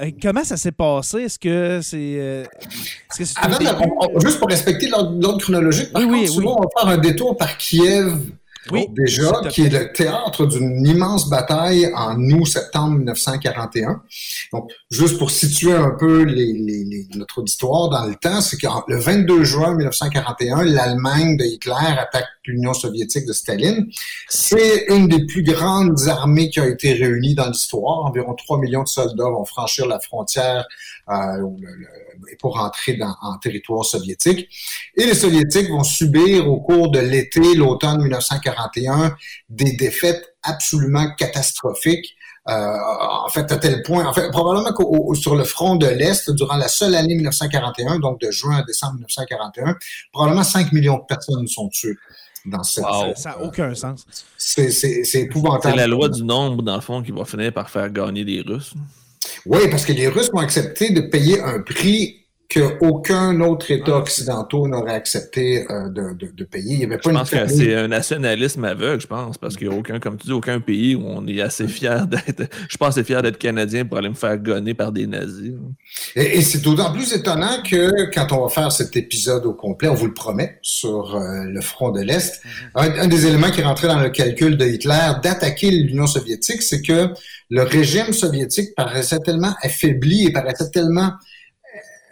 Euh, 0.00 0.10
comment 0.22 0.44
ça 0.44 0.56
s'est 0.56 0.72
passé? 0.72 1.18
Est-ce 1.22 1.38
que 1.38 1.80
c'est. 1.82 2.16
Euh, 2.18 2.44
juste 3.18 4.38
pour 4.38 4.48
respecter 4.48 4.88
l'ordre 4.88 5.38
chronologique, 5.38 5.92
par 5.92 6.02
oui, 6.02 6.26
contre, 6.28 6.46
on 6.46 6.62
va 6.62 6.68
faire 6.78 6.88
un 6.88 6.98
détour 6.98 7.36
par 7.36 7.58
Kiev 7.58 8.18
oui, 8.70 8.86
déjà, 8.90 9.32
qui 9.50 9.62
est 9.62 9.68
le 9.68 9.92
théâtre 9.92 10.46
d'une 10.46 10.86
immense 10.86 11.28
bataille 11.28 11.90
en 11.94 12.16
août-septembre 12.30 12.98
1941. 12.98 14.02
Donc, 14.52 14.70
juste 14.90 15.18
pour 15.18 15.30
situer 15.30 15.72
un 15.72 15.90
peu 15.98 16.22
les, 16.22 17.06
notre 17.14 17.38
auditoire 17.38 17.88
dans 17.88 18.06
le 18.06 18.14
temps, 18.14 18.40
c'est 18.40 18.56
que 18.56 18.66
le 18.86 18.98
22 18.98 19.42
juin 19.42 19.74
1941, 19.74 20.64
l'Allemagne 20.64 21.36
de 21.36 21.44
Hitler 21.44 21.72
attaque 21.98 22.26
l'Union 22.46 22.74
soviétique 22.74 23.26
de 23.26 23.32
Staline. 23.32 23.88
C'est 24.28 24.86
une 24.88 25.08
des 25.08 25.26
plus 25.26 25.42
grandes 25.42 26.08
armées 26.08 26.50
qui 26.50 26.60
a 26.60 26.68
été 26.68 26.92
réunie 26.92 27.34
dans 27.34 27.48
l'histoire. 27.48 28.04
Environ 28.04 28.34
3 28.34 28.58
millions 28.58 28.82
de 28.82 28.88
soldats 28.88 29.30
vont 29.30 29.44
franchir 29.44 29.86
la 29.86 29.98
frontière 29.98 30.66
euh, 31.12 32.36
pour 32.40 32.58
entrer 32.58 32.94
dans, 32.94 33.14
en 33.20 33.38
territoire 33.38 33.84
soviétique. 33.84 34.48
Et 34.96 35.04
les 35.04 35.14
soviétiques 35.14 35.68
vont 35.70 35.84
subir 35.84 36.48
au 36.48 36.60
cours 36.60 36.90
de 36.90 37.00
l'été, 37.00 37.54
l'automne 37.54 38.02
1941, 38.02 39.16
des 39.48 39.72
défaites 39.72 40.34
absolument 40.42 41.14
catastrophiques. 41.16 42.14
Euh, 42.48 42.52
en 42.52 43.28
fait, 43.28 43.50
à 43.52 43.56
tel 43.56 43.82
point, 43.82 44.04
en 44.04 44.12
fait, 44.12 44.28
probablement 44.30 44.72
que 44.72 45.14
sur 45.14 45.36
le 45.36 45.44
front 45.44 45.76
de 45.76 45.86
l'Est, 45.86 46.30
durant 46.32 46.56
la 46.56 46.68
seule 46.68 46.94
année 46.96 47.14
1941, 47.14 48.00
donc 48.00 48.20
de 48.20 48.30
juin 48.32 48.56
à 48.56 48.62
décembre 48.62 48.94
1941, 48.94 49.76
probablement 50.12 50.42
5 50.42 50.72
millions 50.72 50.98
de 50.98 51.04
personnes 51.08 51.46
sont 51.46 51.68
tuées 51.68 51.96
dans 52.44 52.64
cette... 52.64 52.84
Ça 53.16 53.30
n'a 53.30 53.42
aucun 53.42 53.72
sens. 53.76 54.04
C'est 54.36 55.04
épouvantable. 55.14 55.74
C'est 55.74 55.76
la 55.76 55.86
loi 55.86 56.08
du 56.08 56.24
nombre, 56.24 56.62
dans 56.62 56.74
le 56.74 56.80
fond, 56.80 57.00
qui 57.02 57.12
va 57.12 57.24
finir 57.24 57.52
par 57.52 57.70
faire 57.70 57.88
gagner 57.90 58.24
les 58.24 58.40
Russes. 58.40 58.74
Oui, 59.46 59.68
parce 59.70 59.84
que 59.84 59.92
les 59.92 60.08
Russes 60.08 60.30
ont 60.32 60.38
accepté 60.38 60.90
de 60.90 61.00
payer 61.00 61.40
un 61.40 61.60
prix 61.60 62.21
qu'aucun 62.52 63.40
autre 63.40 63.70
État 63.70 63.96
occidental 63.96 64.60
n'aurait 64.66 64.94
accepté 64.94 65.64
euh, 65.70 65.88
de, 65.88 66.44
payer. 66.44 66.74
Il 66.74 66.80
y 66.80 66.84
avait 66.84 66.98
pas 66.98 67.10
je 67.10 67.14
pense 67.14 67.30
que 67.30 67.48
c'est 67.48 67.74
un 67.74 67.88
nationalisme 67.88 68.64
aveugle, 68.64 69.00
je 69.00 69.06
pense, 69.06 69.38
parce 69.38 69.56
qu'il 69.56 69.68
n'y 69.68 69.74
a 69.74 69.78
aucun, 69.78 69.98
comme 69.98 70.16
tu 70.16 70.26
dis, 70.26 70.32
aucun 70.32 70.60
pays 70.60 70.94
où 70.94 71.04
on 71.06 71.26
est 71.26 71.40
assez 71.40 71.66
fier 71.68 72.06
d'être. 72.06 72.44
Je 72.68 72.76
pense 72.76 72.90
assez 72.90 73.04
fier 73.04 73.22
d'être 73.22 73.38
canadien 73.38 73.84
pour 73.84 73.98
aller 73.98 74.08
me 74.08 74.14
faire 74.14 74.36
gonner 74.38 74.74
par 74.74 74.92
des 74.92 75.06
nazis. 75.06 75.52
Et, 76.14 76.42
c'est 76.42 76.62
d'autant 76.62 76.92
plus 76.92 77.12
étonnant 77.12 77.62
que 77.62 78.10
quand 78.12 78.32
on 78.32 78.44
va 78.44 78.48
faire 78.48 78.72
cet 78.72 78.96
épisode 78.96 79.46
au 79.46 79.54
complet, 79.54 79.88
on 79.88 79.94
vous 79.94 80.06
le 80.06 80.14
promet, 80.14 80.58
sur 80.62 81.14
euh, 81.14 81.44
le 81.44 81.60
front 81.60 81.90
de 81.90 82.00
l'Est, 82.00 82.42
mm-hmm. 82.74 83.00
un, 83.00 83.08
des 83.08 83.26
éléments 83.26 83.50
qui 83.50 83.62
rentrait 83.62 83.88
dans 83.88 84.00
le 84.00 84.10
calcul 84.10 84.56
de 84.56 84.66
Hitler 84.66 85.12
d'attaquer 85.22 85.70
l'Union 85.70 86.06
soviétique, 86.06 86.62
c'est 86.62 86.82
que 86.82 87.08
le 87.50 87.62
régime 87.62 88.12
soviétique 88.12 88.74
paraissait 88.74 89.20
tellement 89.20 89.54
affaibli 89.62 90.26
et 90.26 90.32
paraissait 90.32 90.70
tellement 90.70 91.12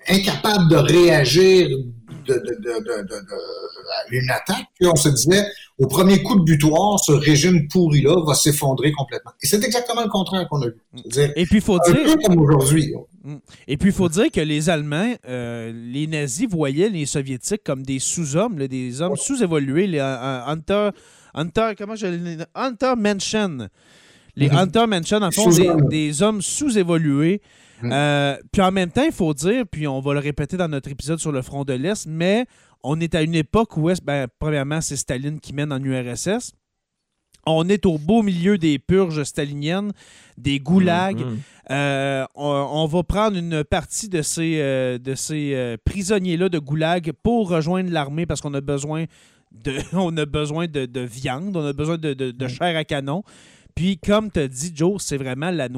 incapable 0.08 0.68
de 0.70 0.76
réagir 0.76 1.68
de, 2.26 2.34
à 2.34 4.14
une 4.14 4.30
attaque, 4.30 4.66
on 4.82 4.96
se 4.96 5.08
disait, 5.08 5.44
au 5.78 5.86
premier 5.86 6.22
coup 6.22 6.38
de 6.38 6.44
butoir, 6.44 6.98
ce 7.00 7.12
régime 7.12 7.66
pourri-là 7.68 8.24
va 8.24 8.34
s'effondrer 8.34 8.92
complètement. 8.92 9.32
Et 9.42 9.46
c'est 9.46 9.62
exactement 9.64 10.02
le 10.02 10.08
contraire 10.08 10.46
qu'on 10.48 10.62
a 10.62 10.66
vu. 10.66 10.76
Et 11.36 11.46
puis, 11.46 11.56
il 11.56 11.60
faut 11.60 11.78
dire... 11.80 11.94
Peu 12.04 12.16
comme 12.16 12.38
aujourd'hui. 12.38 12.92
Mm. 13.24 13.36
Et 13.68 13.76
puis, 13.76 13.88
il 13.88 13.94
faut 13.94 14.08
dire 14.08 14.30
que 14.30 14.40
les 14.40 14.70
Allemands, 14.70 15.14
euh, 15.28 15.72
les 15.74 16.06
nazis 16.06 16.48
voyaient 16.48 16.88
les 16.88 17.06
Soviétiques 17.06 17.64
comme 17.64 17.82
des 17.82 17.98
sous-hommes, 17.98 18.56
des 18.66 19.00
hommes 19.00 19.16
sous-évolués, 19.16 19.86
les 19.86 19.98
euh, 19.98 20.44
Hunter... 20.46 20.90
Hunter, 21.32 21.74
comment 21.78 21.94
je 21.94 22.06
Hunter 22.56 22.94
Mention. 22.96 23.68
Les 24.34 24.48
mm-hmm. 24.48 24.56
Hunter 24.56 24.86
Mention, 24.88 25.22
en 25.22 25.30
fond, 25.30 25.50
des, 25.50 25.70
des 25.88 26.22
hommes 26.22 26.42
sous-évolués 26.42 27.40
Euh, 27.84 28.36
puis 28.52 28.62
en 28.62 28.72
même 28.72 28.90
temps, 28.90 29.04
il 29.04 29.12
faut 29.12 29.34
dire, 29.34 29.64
puis 29.70 29.86
on 29.86 30.00
va 30.00 30.14
le 30.14 30.20
répéter 30.20 30.56
dans 30.56 30.68
notre 30.68 30.90
épisode 30.90 31.18
sur 31.18 31.32
le 31.32 31.42
front 31.42 31.64
de 31.64 31.72
l'Est, 31.72 32.06
mais 32.06 32.46
on 32.82 33.00
est 33.00 33.14
à 33.14 33.22
une 33.22 33.34
époque 33.34 33.76
où, 33.76 33.90
est, 33.90 34.04
ben, 34.04 34.26
premièrement, 34.38 34.80
c'est 34.80 34.96
Staline 34.96 35.40
qui 35.40 35.52
mène 35.52 35.72
en 35.72 35.82
URSS. 35.82 36.52
On 37.46 37.68
est 37.68 37.86
au 37.86 37.96
beau 37.96 38.22
milieu 38.22 38.58
des 38.58 38.78
purges 38.78 39.22
staliniennes, 39.24 39.92
des 40.36 40.60
goulags. 40.60 41.20
Mm-hmm. 41.20 41.38
Euh, 41.70 42.26
on, 42.34 42.86
va 42.86 43.02
prendre 43.02 43.38
une 43.38 43.64
partie 43.64 44.08
de 44.10 44.20
ces, 44.20 44.58
euh, 44.60 44.98
de 44.98 45.14
ces 45.14 45.76
prisonniers-là 45.84 46.50
de 46.50 46.58
goulag 46.58 47.12
pour 47.22 47.48
rejoindre 47.48 47.90
l'armée 47.90 48.26
parce 48.26 48.42
qu'on 48.42 48.52
a 48.52 48.60
besoin 48.60 49.06
de, 49.52 49.74
on 49.94 50.14
a 50.18 50.26
besoin 50.26 50.66
de, 50.66 51.00
viande, 51.00 51.56
on 51.56 51.64
a 51.64 51.72
besoin 51.72 51.96
de, 51.96 52.12
de 52.12 52.44
mm. 52.44 52.48
chair 52.48 52.76
à 52.76 52.84
canon. 52.84 53.22
Puis, 53.74 53.98
comme 53.98 54.30
tu 54.30 54.40
as 54.40 54.48
dit, 54.48 54.72
Joe, 54.74 55.02
c'est 55.02 55.16
vraiment 55.16 55.50
la, 55.50 55.68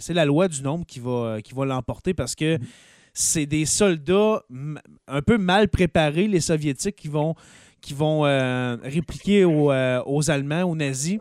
c'est 0.00 0.14
la 0.14 0.24
loi 0.24 0.48
du 0.48 0.62
nombre 0.62 0.84
qui 0.86 1.00
va, 1.00 1.38
qui 1.42 1.54
va 1.54 1.64
l'emporter 1.64 2.14
parce 2.14 2.34
que 2.34 2.58
c'est 3.16 3.46
des 3.46 3.64
soldats 3.64 4.42
un 5.08 5.22
peu 5.22 5.38
mal 5.38 5.68
préparés, 5.68 6.28
les 6.28 6.40
Soviétiques, 6.40 6.96
qui 6.96 7.08
vont, 7.08 7.34
qui 7.80 7.94
vont 7.94 8.26
euh, 8.26 8.76
répliquer 8.82 9.44
euh, 9.44 10.02
aux, 10.04 10.30
Allemands, 10.30 10.64
aux 10.64 10.76
nazis. 10.76 11.18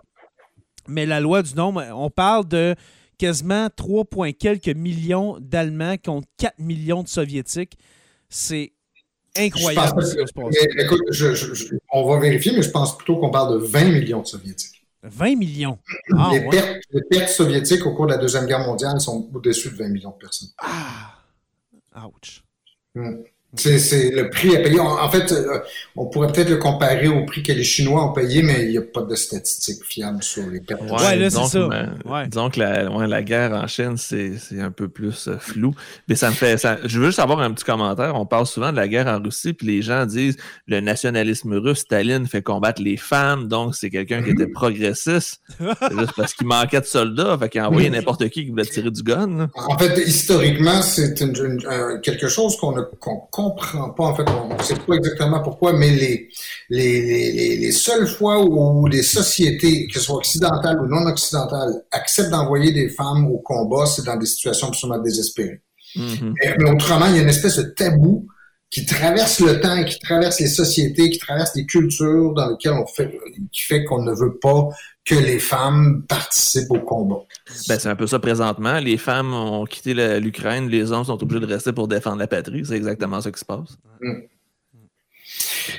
Mais 0.90 1.06
la 1.06 1.22
loi 1.22 1.42
du 1.42 1.56
nombre, 1.56 1.84
on 1.94 2.10
parle 2.10 2.48
de 2.48 2.76
quasiment 3.18 3.70
3, 3.74 4.06
quelques 4.38 4.76
millions 4.76 5.38
d'Allemands 5.40 5.96
contre 6.04 6.28
4 6.38 6.60
millions 6.60 7.02
de 7.02 7.08
Soviétiques. 7.08 7.78
C'est 8.28 8.74
incroyable. 9.38 10.04
écoute, 10.78 11.02
on 11.94 12.10
va 12.10 12.20
vérifier, 12.20 12.52
mais 12.58 12.62
je 12.62 12.72
pense 12.72 12.98
plutôt 12.98 13.16
qu'on 13.18 13.32
parle 13.32 13.54
de 13.54 13.66
20 13.66 13.86
millions 13.86 14.22
de 14.22 14.28
Soviétiques. 14.28 14.74
20 15.07 15.36
millions. 15.36 15.80
Ah, 16.18 16.32
les, 16.34 17.02
pertes, 17.10 17.30
soviétiques 17.30 17.86
au 17.86 17.94
cours 17.94 18.07
de 18.07 18.11
la 18.11 18.18
Deuxième 18.18 18.45
Guerre 18.45 18.65
mondiale 18.65 18.99
sont 18.99 19.30
au-dessus 19.34 19.72
de 19.72 19.76
20 19.76 19.90
millions 19.90 20.11
de 20.11 20.18
personnes. 20.18 20.49
Ah! 20.60 21.15
Ouch. 22.07 22.44
Hmm. 22.94 23.23
C'est 23.57 24.11
le 24.11 24.30
prix 24.30 24.56
à 24.56 24.60
payer. 24.60 24.80
En, 24.80 25.10
fait, 25.10 25.32
euh, 25.32 25.60
on 25.95 26.06
pourrait 26.07 26.32
peut-être 26.32 26.49
le 26.49 26.57
comparer 26.57 27.07
au 27.07 27.26
prix 27.26 27.44
que 27.44 27.52
les 27.52 27.64
Chinois 27.64 28.03
ont 28.03 28.14
payé, 28.14 28.41
mais 28.41 28.64
il 28.64 28.69
n'y 28.72 28.77
a 28.77 28.82
pas 28.82 29.02
de 29.02 29.15
statistiques 29.15 29.84
fiables 29.84 30.23
sur 30.23 30.48
les 30.48 30.60
pertes. 30.60 30.82
Ouais, 30.82 31.15
là, 31.15 31.30
c'est 31.30 31.45
ça. 31.45 31.69
Disons 32.27 32.49
que 32.49 32.60
la, 32.60 33.07
la, 33.07 33.23
guerre 33.23 33.53
en 33.53 33.68
Chine, 33.68 33.95
c'est 33.98 34.38
un 34.60 34.72
peu 34.72 34.88
plus 34.88 35.27
euh, 35.27 35.38
flou. 35.40 35.73
Mais 36.07 36.15
ça 36.15 36.30
me 36.30 36.36
fait. 36.36 36.57
Ça, 36.57 36.77
je 36.84 36.99
veux 36.99 37.07
juste 37.07 37.19
avoir 37.19 37.40
un 37.40 37.52
petit 37.52 37.65
commentaire. 37.65 38.15
On 38.15 38.26
parle 38.26 38.45
souvent 38.45 38.72
de 38.72 38.77
la 38.77 38.88
guerre 38.88 39.07
en 39.07 39.22
Russie, 39.22 39.53
puis 39.53 39.68
les 39.68 39.82
gens 39.82 40.06
disent 40.06 40.38
le 40.68 40.80
nationalisme 40.80 41.53
russe, 41.53 41.80
Staline 41.80 42.27
fait 42.27 42.41
combattre 42.41 42.82
les 42.82 42.98
femmes, 42.98 43.48
donc 43.48 43.76
c'est 43.76 43.90
quelqu'un 43.90 44.23
qui 44.23 44.32
était 44.32 44.48
progressiste. 44.48 45.41
c'est 45.60 45.98
juste 45.98 46.14
parce 46.15 46.34
qu'il 46.34 46.48
manquait 46.48 46.82
de 46.82 46.86
soldats, 46.86 47.38
fait 47.38 47.49
qu'il 47.49 47.61
a 47.61 47.69
envoyé 47.69 47.90
n'importe 47.90 48.27
qui 48.30 48.45
qui 48.45 48.49
voulait 48.49 48.65
tirer 48.65 48.91
du 48.91 49.03
gun. 49.03 49.49
En 49.56 49.77
fait, 49.77 49.98
historiquement, 49.98 50.82
c'est 50.82 51.14
quelque 52.02 52.27
chose 52.27 52.57
qu'on 52.57 52.77
a 52.77 52.84
comprend 53.50 53.90
pas, 53.92 54.04
en 54.04 54.16
fait, 54.16 54.26
on 54.30 54.56
ne 54.56 54.62
sait 54.62 54.76
pas 54.76 54.96
exactement 54.96 55.42
pourquoi, 55.42 55.74
mais 55.74 55.90
les, 55.92 56.30
les, 56.70 57.58
les, 57.58 57.72
seules 57.72 58.08
fois 58.08 58.44
où 58.44 58.88
les 58.88 59.04
sociétés, 59.04 59.88
que 59.88 60.00
ce 60.00 60.06
soit 60.06 60.16
occidentales 60.16 60.80
ou 60.82 60.88
non 60.88 61.06
occidentales, 61.06 61.84
acceptent 61.92 62.32
d'envoyer 62.32 62.72
des 62.72 62.90
femmes 62.90 63.28
au 63.28 63.38
combat, 63.40 63.86
c'est 63.86 64.06
dans 64.06 64.18
des 64.18 64.26
situations 64.26 64.68
absolument 64.68 65.00
désespérées. 65.00 65.62
Mm-hmm. 65.96 66.34
mais, 66.58 66.70
autrement, 66.70 67.06
il 67.08 67.16
y 67.16 67.20
a 67.20 67.22
une 67.22 67.30
espèce 67.30 67.58
de 67.58 67.64
tabou 67.64 68.28
qui 68.70 68.86
traverse 68.86 69.40
le 69.40 69.62
temps, 69.62 69.84
qui 69.86 69.98
traverse 70.00 70.40
les 70.40 70.48
sociétés, 70.48 71.10
qui 71.10 71.20
traverse 71.20 71.56
les 71.56 71.66
cultures 71.66 72.34
dans 72.34 72.50
lesquelles 72.50 72.74
on 72.74 72.86
fait, 72.88 73.18
qui 73.52 73.62
fait 73.62 73.86
qu'on 73.86 74.02
ne 74.02 74.14
veut 74.14 74.38
pas 74.38 74.70
que 75.06 75.15
les 75.15 75.38
femmes 75.38 76.03
participent 76.07 76.72
au 76.72 76.80
combat. 76.80 77.22
Ben, 77.69 77.77
c'est 77.77 77.90
un 77.90 77.95
peu 77.95 78.07
ça 78.07 78.19
présentement. 78.19 78.80
Les 78.80 78.98
femmes 78.98 79.34
ont 79.34 79.65
quitté 79.65 79.94
l'Ukraine, 80.19 80.68
les 80.68 80.91
hommes 80.91 81.06
sont 81.06 81.22
obligés 81.22 81.40
de 81.40 81.45
rester 81.45 81.73
pour 81.73 81.88
défendre 81.88 82.18
la 82.18 82.27
patrie. 82.27 82.65
C'est 82.65 82.76
exactement 82.76 83.22
ça 83.22 83.32
qui 83.32 83.40
se 83.40 83.45
passe. 83.45 83.77
Mm. 84.02 84.22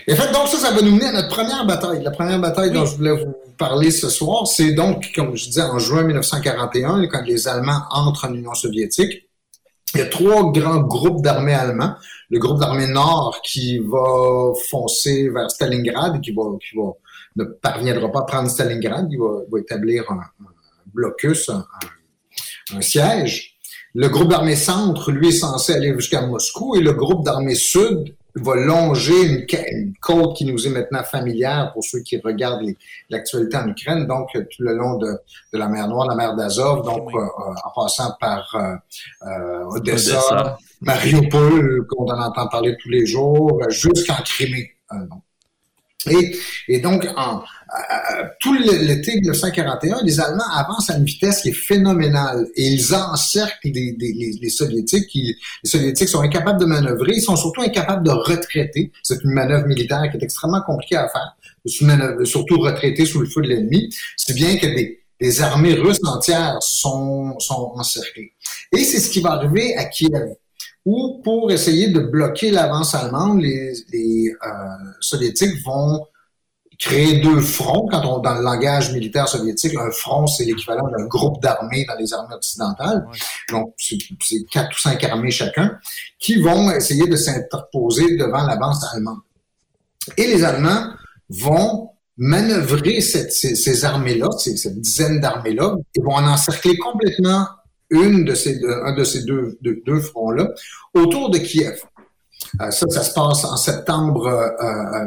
Et 0.07 0.15
fait, 0.15 0.33
donc 0.33 0.49
ça, 0.49 0.59
ça 0.59 0.71
va 0.73 0.81
nous 0.83 0.93
mener 0.93 1.07
à 1.07 1.13
notre 1.13 1.29
première 1.29 1.67
bataille. 1.67 2.03
La 2.03 2.11
première 2.11 2.41
bataille 2.41 2.71
dont 2.71 2.87
je 2.87 2.97
voulais 2.97 3.25
vous 3.25 3.35
parler 3.59 3.91
ce 3.91 4.09
soir, 4.09 4.47
c'est 4.47 4.73
donc, 4.73 5.11
comme 5.15 5.37
je 5.37 5.47
disais, 5.47 5.63
en 5.63 5.79
juin 5.79 6.03
1941, 6.05 7.07
quand 7.09 7.23
les 7.23 7.49
Allemands 7.49 7.83
entrent 7.91 8.27
en 8.29 8.35
Union 8.35 8.55
soviétique. 8.55 9.23
Il 9.95 10.01
y 10.01 10.03
a 10.03 10.07
trois 10.07 10.53
grands 10.53 10.81
groupes 10.81 11.23
d'armées 11.23 11.55
allemands. 11.55 11.95
Le 12.29 12.39
groupe 12.39 12.61
d'armée 12.61 12.89
nord 12.89 13.41
qui 13.45 13.79
va 13.79 14.53
foncer 14.69 15.31
vers 15.31 15.51
Stalingrad, 15.51 16.21
qui 16.21 16.33
va, 16.33 16.43
qui 16.61 16.77
va 16.77 16.93
ne 17.37 17.45
parviendra 17.45 18.11
pas 18.11 18.21
à 18.21 18.25
prendre 18.25 18.49
Stalingrad, 18.49 19.09
il 19.11 19.19
va, 19.19 19.43
va 19.51 19.61
établir 19.61 20.11
un, 20.11 20.21
blocus, 20.95 21.49
un, 21.49 21.65
un, 22.75 22.81
siège. 22.81 23.57
Le 23.95 24.09
groupe 24.09 24.29
d'armée 24.29 24.57
centre, 24.57 25.11
lui, 25.11 25.29
est 25.29 25.33
censé 25.33 25.75
aller 25.75 25.95
jusqu'à 25.95 26.23
Moscou 26.23 26.77
et 26.77 26.81
le 26.81 26.93
groupe 26.93 27.25
d'armée 27.25 27.55
sud 27.55 28.15
va 28.37 28.55
longer 28.55 29.47
une, 29.49 29.95
côte 30.01 30.37
qui 30.37 30.45
nous 30.45 30.67
est 30.67 30.71
maintenant 30.71 31.03
familière 31.03 31.71
pour 31.73 31.83
ceux 31.83 32.01
qui 32.01 32.19
regardent 32.19 32.67
l'actualité 33.09 33.57
en 33.57 33.69
Ukraine, 33.69 34.07
donc 34.07 34.29
tout 34.33 34.63
le 34.63 34.75
long 34.75 34.99
de, 34.99 35.07
de 35.53 35.59
la 35.59 35.69
mer 35.69 35.89
Noire, 35.89 36.07
la 36.07 36.15
mer 36.15 36.37
d'Azov, 36.37 36.85
donc 36.85 37.09
euh, 37.15 37.19
en 37.19 37.71
passant 37.75 38.15
par 38.21 38.55
euh, 38.55 39.27
euh 39.27 39.65
Odessa, 39.71 40.59
Mariupol, 40.83 41.87
qu'on 41.87 42.05
en 42.05 42.21
entend 42.21 42.47
parler 42.49 42.77
tous 42.81 42.91
les 42.91 43.07
jours, 43.07 43.63
jusqu'en 43.71 44.23
Crimée. 44.23 44.73
Euh, 44.93 44.97
et, 46.11 46.37
et, 46.69 46.81
donc, 46.81 47.07
en, 47.17 47.43
tout 48.41 48.55
l'été 48.55 49.15
1941, 49.17 50.03
les 50.05 50.21
Allemands 50.21 50.49
avancent 50.55 50.91
à 50.91 50.97
une 50.97 51.05
vitesse 51.05 51.43
qui 51.43 51.49
est 51.49 51.53
phénoménale 51.53 52.47
et 52.55 52.69
ils 52.69 52.95
encerclent 52.95 53.59
les, 53.65 53.97
les, 53.99 54.49
Soviétiques. 54.49 55.09
Qui, 55.09 55.37
les 55.65 55.69
Soviétiques 55.69 56.09
sont 56.09 56.21
incapables 56.21 56.61
de 56.61 56.67
manœuvrer, 56.67 57.15
ils 57.15 57.23
sont 57.23 57.37
surtout 57.37 57.63
incapables 57.63 58.05
de 58.05 58.13
retraiter. 58.13 58.93
C'est 59.03 59.23
une 59.25 59.33
manœuvre 59.33 59.67
militaire 59.67 60.03
qui 60.11 60.17
est 60.17 60.23
extrêmement 60.23 60.63
compliquée 60.63 60.97
à 60.97 61.09
faire, 61.09 61.37
surtout 62.25 62.59
retraiter 62.61 63.05
sous 63.05 63.21
le 63.21 63.27
feu 63.27 63.43
de 63.43 63.49
l'ennemi. 63.49 63.91
C'est 64.17 64.35
bien 64.35 64.57
que 64.57 64.67
des, 64.67 65.01
des 65.21 65.43
armées 65.43 65.75
russes 65.75 66.05
entières 66.05 66.59
sont, 66.61 67.39
sont 67.41 67.73
encerclées. 67.75 68.33
Et 68.73 68.85
c'est 68.85 69.01
ce 69.01 69.11
qui 69.11 69.21
va 69.21 69.33
arriver 69.33 69.77
à 69.77 69.87
Kiev 69.87 70.37
où 70.87 71.21
pour 71.23 71.51
essayer 71.51 71.89
de 71.91 72.01
bloquer 72.01 72.51
l'avance 72.51 72.95
allemande, 72.95 73.43
les, 73.43 73.73
les 73.93 74.31
euh, 74.31 74.49
soviétiques 75.01 75.63
vont 75.65 76.07
créer 76.79 77.21
deux 77.21 77.41
fronts. 77.41 77.89
Quand 77.91 78.05
on, 78.07 78.19
dans 78.21 78.35
le 78.35 78.43
langage 78.43 78.93
militaire 78.93 79.29
soviétique, 79.29 79.75
un 79.77 79.91
front, 79.91 80.27
c'est 80.27 80.45
l'équivalent 80.45 80.89
d'un 80.89 81.07
groupe 81.07 81.43
d'armées 81.43 81.85
dans 81.89 81.97
les 81.97 82.13
armées 82.13 82.35
occidentales. 82.35 83.05
Donc, 83.51 83.75
c'est 83.79 83.99
quatre 84.51 84.77
ou 84.77 84.81
cinq 84.81 85.03
armées 85.03 85.31
chacun 85.31 85.79
qui 86.19 86.37
vont 86.37 86.71
essayer 86.71 87.09
de 87.09 87.17
s'interposer 87.17 88.17
devant 88.17 88.47
l'avance 88.47 88.85
allemande. 88.93 89.21
Et 90.17 90.29
les 90.29 90.45
Allemands 90.45 90.93
vont 91.29 91.91
manœuvrer 92.17 93.01
cette, 93.01 93.33
ces, 93.33 93.57
ces 93.57 93.85
armées-là, 93.85 94.29
cette 94.39 94.81
dizaine 94.81 95.21
d'armées-là, 95.21 95.77
et 95.95 96.01
vont 96.01 96.15
en 96.15 96.27
encercler 96.29 96.77
complètement 96.79 97.47
une 97.91 98.25
de 98.25 98.35
ces, 98.35 98.61
un 98.65 98.95
de 98.95 99.05
ces 99.05 99.23
deux, 99.25 99.59
deux, 99.63 100.01
fronts-là 100.01 100.51
autour 100.95 101.31
de 101.31 101.39
Kiev. 101.39 101.83
Euh, 102.61 102.71
ça, 102.71 102.87
ça 102.89 103.03
se 103.03 103.13
passe 103.15 103.45
en 103.45 103.57
septembre 103.57 104.31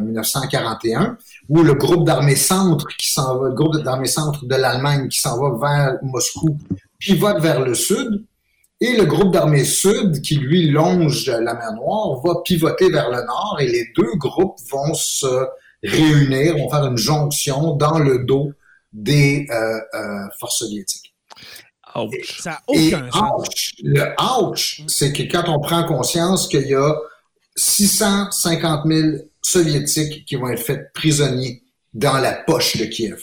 1941, 0.01 1.01
euh, 1.01 1.07
où 1.49 1.63
le 1.63 1.73
groupe 1.73 2.05
d'armée 2.05 2.35
centre 2.35 2.87
qui 2.97 3.13
s'en 3.13 3.37
va, 3.37 3.49
le 3.49 3.53
groupe 3.53 3.77
d'armée 3.83 4.07
centre 4.07 4.45
de 4.45 4.55
l'Allemagne 4.55 5.07
qui 5.07 5.19
s'en 5.19 5.39
va 5.39 5.57
vers 5.57 5.99
Moscou, 6.03 6.57
pivote 6.97 7.39
vers 7.39 7.61
le 7.61 7.75
sud, 7.75 8.25
et 8.81 8.95
le 8.95 9.05
groupe 9.05 9.33
d'armée 9.33 9.65
sud 9.65 10.21
qui 10.21 10.35
lui 10.35 10.69
longe 10.69 11.27
la 11.27 11.53
mer 11.53 11.73
Noire 11.73 12.21
va 12.23 12.41
pivoter 12.43 12.89
vers 12.89 13.09
le 13.09 13.25
nord, 13.25 13.57
et 13.59 13.67
les 13.67 13.87
deux 13.95 14.15
groupes 14.15 14.57
vont 14.71 14.93
se 14.93 15.47
réunir, 15.83 16.57
vont 16.57 16.69
faire 16.69 16.85
une 16.85 16.97
jonction 16.97 17.75
dans 17.75 17.99
le 17.99 18.25
dos 18.25 18.51
des 18.91 19.47
euh, 19.51 20.27
forces 20.39 20.59
soviétiques. 20.59 21.08
Ça 22.37 22.51
n'a 22.51 22.61
aucun 22.67 23.11
sens. 23.11 23.73
le 23.83 24.03
ouch, 24.41 24.81
c'est 24.87 25.13
que 25.13 25.23
quand 25.23 25.49
on 25.49 25.59
prend 25.59 25.85
conscience 25.85 26.47
qu'il 26.47 26.67
y 26.67 26.75
a 26.75 26.95
650 27.55 28.85
000 28.85 29.07
soviétiques 29.41 30.25
qui 30.25 30.35
vont 30.35 30.49
être 30.49 30.59
faits 30.61 30.93
prisonniers 30.93 31.63
dans 31.93 32.17
la 32.17 32.33
poche 32.33 32.77
de 32.77 32.85
Kiev. 32.85 33.19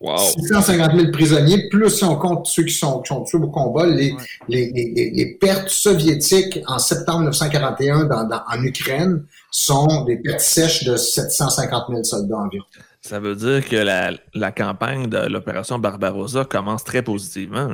Wow. 0.00 0.18
650 0.18 0.92
000 0.96 1.12
prisonniers, 1.12 1.68
plus 1.70 1.88
si 1.88 2.04
on 2.04 2.16
compte 2.16 2.46
ceux 2.46 2.64
qui 2.64 2.74
sont, 2.74 3.00
qui 3.00 3.08
sont 3.08 3.24
tués 3.24 3.38
au 3.38 3.48
combat, 3.48 3.86
les, 3.86 4.14
les, 4.48 4.70
les, 4.70 5.10
les, 5.14 5.34
pertes 5.36 5.70
soviétiques 5.70 6.58
en 6.66 6.78
septembre 6.78 7.20
1941 7.20 8.04
dans, 8.04 8.24
dans, 8.24 8.42
en 8.46 8.62
Ukraine 8.62 9.24
sont 9.50 10.04
des 10.04 10.16
pertes 10.16 10.40
sèches 10.40 10.84
de 10.84 10.96
750 10.96 11.84
000 11.88 12.04
soldats 12.04 12.36
environ. 12.36 12.66
Ça 13.00 13.18
veut 13.18 13.34
dire 13.34 13.66
que 13.66 13.76
la, 13.76 14.12
la 14.34 14.52
campagne 14.52 15.08
de 15.08 15.26
l'opération 15.26 15.78
Barbarossa 15.78 16.44
commence 16.44 16.84
très 16.84 17.02
positivement. 17.02 17.70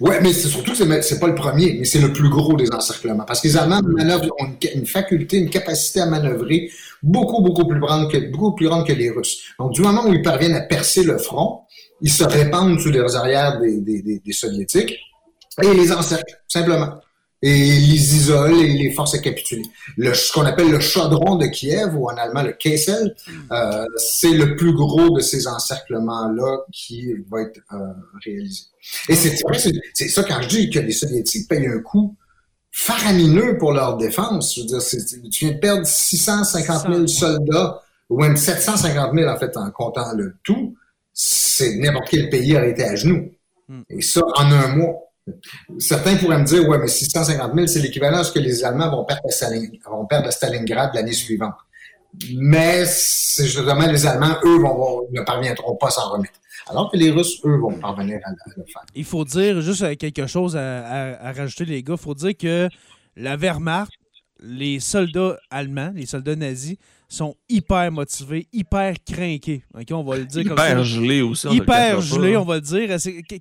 Ouais, 0.00 0.20
mais 0.20 0.32
c'est 0.32 0.48
surtout 0.48 0.74
c'est 0.74 1.02
c'est 1.02 1.18
pas 1.18 1.26
le 1.26 1.34
premier, 1.34 1.76
mais 1.78 1.84
c'est 1.84 2.00
le 2.00 2.12
plus 2.12 2.28
gros 2.28 2.54
des 2.54 2.70
encerclements. 2.72 3.24
Parce 3.24 3.40
que 3.40 3.48
les 3.48 3.56
Allemands 3.56 3.80
ont 3.80 4.46
une, 4.74 4.86
faculté, 4.86 5.38
une 5.38 5.48
capacité 5.48 6.00
à 6.00 6.06
manœuvrer 6.06 6.70
beaucoup, 7.02 7.42
beaucoup 7.42 7.66
plus 7.66 7.80
grande 7.80 8.10
que, 8.10 8.18
beaucoup 8.30 8.54
plus 8.54 8.66
grande 8.66 8.86
que 8.86 8.92
les 8.92 9.10
Russes. 9.10 9.38
Donc, 9.58 9.72
du 9.72 9.80
moment 9.80 10.06
où 10.06 10.12
ils 10.12 10.22
parviennent 10.22 10.54
à 10.54 10.60
percer 10.60 11.02
le 11.02 11.16
front, 11.16 11.60
ils 12.02 12.12
se 12.12 12.24
répandent 12.24 12.78
sous 12.78 12.90
les 12.90 13.16
arrières 13.16 13.58
des, 13.58 13.80
des, 13.80 14.20
des 14.22 14.32
Soviétiques 14.32 14.98
et 15.62 15.66
ils 15.66 15.76
les 15.76 15.92
encerclent, 15.92 16.42
simplement 16.46 16.98
et 17.42 17.52
les 17.52 18.16
isole 18.16 18.60
et 18.60 18.72
les 18.72 18.90
force 18.92 19.14
à 19.14 19.18
capituler. 19.18 19.64
Le, 19.96 20.14
ce 20.14 20.32
qu'on 20.32 20.46
appelle 20.46 20.70
le 20.70 20.80
chaudron 20.80 21.36
de 21.36 21.46
Kiev, 21.46 21.94
ou 21.94 22.08
en 22.08 22.16
allemand 22.16 22.42
le 22.42 22.52
Kessel, 22.52 23.14
euh, 23.52 23.84
c'est 23.96 24.32
le 24.32 24.56
plus 24.56 24.72
gros 24.72 25.10
de 25.10 25.20
ces 25.20 25.46
encerclements-là 25.46 26.64
qui 26.72 27.12
va 27.30 27.42
être 27.42 27.60
euh, 27.72 27.76
réalisé. 28.24 28.64
Et 29.08 29.14
c'est 29.14 30.08
ça 30.08 30.24
quand 30.24 30.40
je 30.42 30.48
dis 30.48 30.70
que 30.70 30.78
les 30.78 30.92
Soviétiques 30.92 31.48
payent 31.48 31.66
un 31.66 31.80
coût 31.80 32.16
faramineux 32.76 33.56
pour 33.56 33.72
leur 33.72 33.96
défense. 33.96 34.54
Je 34.54 34.60
veux 34.60 34.66
dire, 34.66 35.30
tu 35.30 35.46
viens 35.46 35.54
de 35.54 35.58
perdre 35.58 35.86
650 35.86 36.82
000 36.92 37.06
soldats, 37.06 37.82
ou 38.10 38.20
même 38.20 38.36
750 38.36 39.14
000 39.14 39.28
en 39.28 39.38
fait 39.38 39.56
en 39.56 39.70
comptant 39.70 40.12
le 40.14 40.34
tout. 40.42 40.76
C'est 41.12 41.76
n'importe 41.76 42.08
quel 42.10 42.28
pays 42.28 42.54
aurait 42.54 42.72
été 42.72 42.84
à 42.84 42.94
genoux. 42.94 43.30
Hmm. 43.68 43.82
Et 43.88 44.02
ça, 44.02 44.20
en 44.36 44.52
un 44.52 44.76
mois. 44.76 45.05
Certains 45.78 46.16
pourraient 46.16 46.38
me 46.38 46.44
dire, 46.44 46.68
ouais, 46.68 46.78
mais 46.78 46.86
650 46.86 47.54
000, 47.54 47.66
c'est 47.66 47.80
l'équivalent 47.80 48.18
de 48.18 48.24
ce 48.24 48.32
que 48.32 48.38
les 48.38 48.64
Allemands 48.64 48.90
vont 48.90 49.04
perdre 49.04 49.22
à, 49.24 50.28
à 50.28 50.30
Stalingrad 50.30 50.94
l'année 50.94 51.12
suivante. 51.12 51.54
Mais 52.34 52.84
justement 52.84 53.86
les 53.86 54.06
Allemands, 54.06 54.36
eux, 54.44 54.58
vont, 54.58 55.06
ne 55.10 55.20
parviendront 55.22 55.76
pas 55.76 55.88
à 55.88 55.90
s'en 55.90 56.10
remettre. 56.10 56.38
Alors 56.68 56.90
que 56.90 56.96
les 56.96 57.10
Russes, 57.10 57.40
eux, 57.44 57.58
vont 57.58 57.78
parvenir 57.78 58.18
à, 58.24 58.30
le 58.56 58.64
faire. 58.64 58.82
Il 58.94 59.04
faut 59.04 59.24
dire, 59.24 59.60
juste 59.60 59.96
quelque 59.98 60.26
chose 60.26 60.56
à, 60.56 61.32
rajouter, 61.32 61.64
les 61.64 61.82
gars, 61.82 61.94
il 61.94 62.02
faut 62.02 62.14
dire 62.14 62.36
que 62.36 62.68
la 63.16 63.36
Wehrmacht, 63.36 63.92
les 64.40 64.80
soldats 64.80 65.38
allemands, 65.50 65.92
les 65.94 66.06
soldats 66.06 66.36
nazis, 66.36 66.76
sont 67.08 67.36
hyper 67.48 67.92
motivés, 67.92 68.48
hyper 68.52 68.94
craqués. 69.04 69.62
on 69.92 70.02
va 70.02 70.16
le 70.16 70.24
dire 70.24 70.42
hyper 70.42 70.56
comme 70.56 70.66
ça. 70.66 70.82
gelés 70.82 71.22
aussi. 71.22 71.48
hyper 71.48 72.00
gelés, 72.00 72.36
on 72.36 72.44
va 72.44 72.56
le 72.56 72.60
dire. 72.60 72.88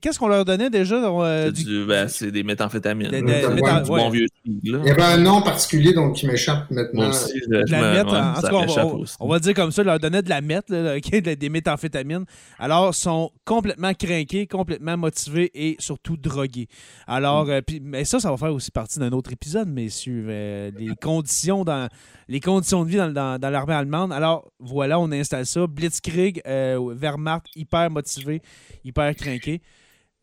Qu'est-ce 0.02 0.20
qu'on 0.20 0.28
leur 0.28 0.46
donnait 0.46 0.70
déjà? 0.70 0.96
Euh, 0.96 1.52
ben, 1.88 2.08
c'est 2.08 2.32
des 2.32 2.44
méthamphétamines. 2.44 3.10
du 3.10 3.88
bon 3.88 4.10
vieux 4.10 4.28
Il 4.46 4.82
y 4.86 4.92
avait 4.92 5.02
un 5.02 5.18
nom 5.18 5.42
particulier 5.42 5.94
donc 5.94 6.16
qui 6.16 6.28
m'échappe 6.28 6.70
maintenant. 6.70 7.10
de 7.10 7.72
la 7.72 7.96
en, 8.06 8.34
tout 8.36 8.48
cas, 8.48 8.86
on, 9.20 9.28
va, 9.28 9.36
le 9.36 9.40
dire 9.40 9.54
comme 9.54 9.72
ça, 9.72 9.84
leur 9.84 10.00
donnait 10.00 10.22
de 10.22 10.30
la 10.30 10.42
meth, 10.42 10.72
des 10.72 11.50
méthamphétamines. 11.50 12.26
Alors, 12.60 12.94
sont 12.94 13.32
complètement 13.46 13.94
craqués, 13.94 14.48
complètement 14.48 14.98
motivés 14.98 15.52
et 15.54 15.76
surtout 15.80 16.18
drogués. 16.18 16.68
Alors, 17.08 17.46
mm. 17.46 17.50
euh, 17.50 17.62
mais 17.82 18.06
ça, 18.06 18.20
ça 18.20 18.30
va 18.30 18.38
faire 18.38 18.54
aussi 18.54 18.72
partie 18.72 19.00
d'un 19.00 19.12
autre 19.12 19.32
épisode, 19.32 19.68
messieurs. 19.68 20.26
Euh, 20.30 20.72
les 20.78 20.96
conditions 20.96 21.64
dans 21.64 21.88
les 22.28 22.40
conditions 22.40 22.84
de 22.84 22.90
vie 22.90 22.98
dans, 22.98 23.40
dans, 23.40 23.52
l'armée 23.56 23.73
allemande. 23.73 24.11
Alors, 24.11 24.52
voilà, 24.60 24.99
on 24.99 25.11
installe 25.11 25.45
ça. 25.45 25.65
Blitzkrieg, 25.68 26.41
euh, 26.45 26.77
Wehrmacht, 26.94 27.48
hyper 27.56 27.90
motivé, 27.90 28.41
hyper 28.84 29.15
craqué. 29.15 29.61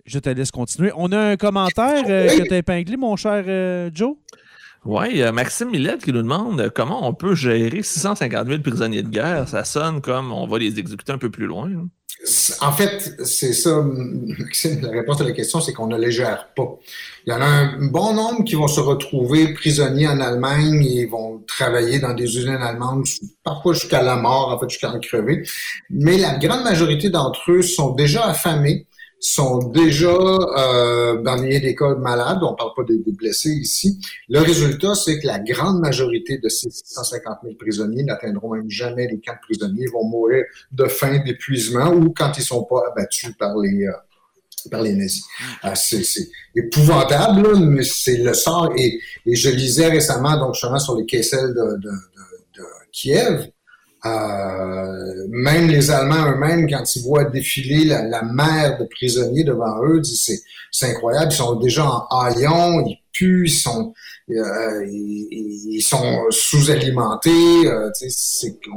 Je 0.04 0.18
te 0.18 0.28
laisse 0.28 0.50
continuer. 0.50 0.92
On 0.96 1.12
a 1.12 1.18
un 1.18 1.36
commentaire 1.36 2.04
euh, 2.08 2.26
que 2.26 2.42
tu 2.42 2.54
as 2.54 2.58
épinglé, 2.58 2.96
mon 2.96 3.16
cher 3.16 3.44
euh, 3.46 3.90
Joe. 3.94 4.16
Oui, 4.84 5.22
Maxime 5.32 5.70
Millette 5.70 6.04
qui 6.04 6.12
nous 6.12 6.22
demande 6.22 6.70
comment 6.74 7.08
on 7.08 7.14
peut 7.14 7.36
gérer 7.36 7.84
650 7.84 8.48
000 8.48 8.62
prisonniers 8.62 9.04
de 9.04 9.08
guerre? 9.08 9.48
Ça 9.48 9.62
sonne 9.62 10.00
comme 10.00 10.32
on 10.32 10.46
va 10.46 10.58
les 10.58 10.76
exécuter 10.78 11.12
un 11.12 11.18
peu 11.18 11.30
plus 11.30 11.46
loin. 11.46 11.70
Hein. 11.70 11.88
En 12.60 12.72
fait, 12.72 13.16
c'est 13.24 13.52
ça, 13.52 13.80
Maxime, 14.38 14.80
la 14.82 14.90
réponse 14.90 15.20
à 15.20 15.24
la 15.24 15.32
question, 15.32 15.60
c'est 15.60 15.72
qu'on 15.72 15.86
ne 15.86 15.98
les 15.98 16.10
gère 16.10 16.48
pas. 16.54 16.78
Il 17.26 17.30
y 17.30 17.32
en 17.32 17.40
a 17.40 17.46
un 17.46 17.86
bon 17.88 18.14
nombre 18.14 18.44
qui 18.44 18.56
vont 18.56 18.66
se 18.66 18.80
retrouver 18.80 19.54
prisonniers 19.54 20.08
en 20.08 20.20
Allemagne 20.20 20.84
et 20.84 21.06
vont 21.06 21.40
travailler 21.46 22.00
dans 22.00 22.14
des 22.14 22.24
usines 22.24 22.48
allemandes, 22.50 23.04
parfois 23.44 23.74
jusqu'à 23.74 24.02
la 24.02 24.16
mort, 24.16 24.48
en 24.48 24.58
fait, 24.58 24.68
jusqu'à 24.68 24.90
en 24.90 24.98
crever. 24.98 25.46
Mais 25.90 26.18
la 26.18 26.36
grande 26.38 26.64
majorité 26.64 27.10
d'entre 27.10 27.52
eux 27.52 27.62
sont 27.62 27.94
déjà 27.94 28.26
affamés 28.26 28.86
sont 29.24 29.68
déjà 29.68 30.08
euh, 30.08 31.22
dans 31.22 31.40
des 31.40 31.76
cas 31.76 31.94
malades, 31.94 32.40
on 32.42 32.56
parle 32.56 32.72
pas 32.76 32.82
des, 32.82 32.98
blessés 33.12 33.50
ici. 33.52 34.00
Le 34.28 34.40
résultat, 34.40 34.96
c'est 34.96 35.20
que 35.20 35.28
la 35.28 35.38
grande 35.38 35.78
majorité 35.78 36.38
de 36.38 36.48
ces 36.48 36.68
650 36.70 37.38
000 37.44 37.54
prisonniers 37.54 38.02
n'atteindront 38.02 38.54
même 38.54 38.68
jamais 38.68 39.06
les 39.06 39.20
camps 39.20 39.34
de 39.34 39.38
prisonniers, 39.42 39.84
ils 39.86 39.92
vont 39.92 40.04
mourir 40.08 40.42
de 40.72 40.86
faim, 40.86 41.22
d'épuisement 41.24 41.92
ou 41.92 42.12
quand 42.12 42.32
ils 42.36 42.42
sont 42.42 42.64
pas 42.64 42.82
abattus 42.90 43.32
par 43.38 43.56
les, 43.58 43.86
euh, 43.86 43.92
par 44.70 44.82
les 44.82 44.94
nazis. 44.94 45.24
Euh, 45.64 45.70
c'est 45.74 46.02
épouvantable, 46.54 47.56
mais 47.58 47.84
c'est 47.84 48.18
le 48.18 48.34
sort. 48.34 48.72
Et, 48.76 48.98
je 49.26 49.50
lisais 49.50 49.88
récemment, 49.88 50.38
donc 50.38 50.54
justement 50.54 50.78
sur 50.78 50.96
les 50.96 51.04
de, 51.04 51.78
de, 51.78 51.90
Kiev, 52.92 53.48
euh, 54.04 55.26
même 55.30 55.68
les 55.68 55.90
Allemands 55.90 56.30
eux-mêmes, 56.32 56.68
quand 56.68 56.96
ils 56.96 57.02
voient 57.02 57.24
défiler 57.24 57.84
la, 57.84 58.02
la 58.02 58.22
mer 58.22 58.78
de 58.78 58.84
prisonniers 58.84 59.44
devant 59.44 59.82
eux, 59.84 60.00
disent 60.00 60.42
c'est 60.70 60.90
incroyable, 60.90 61.32
ils 61.32 61.36
sont 61.36 61.54
déjà 61.56 61.86
en 61.86 62.20
haillons, 62.20 62.84
ils 62.86 62.98
puent, 63.12 63.44
ils 63.46 63.50
sont 63.50 63.94
euh, 64.30 64.86
ils, 64.86 65.82
sont 65.82 66.24
sous-alimentés. 66.30 67.66
Euh, 67.66 67.90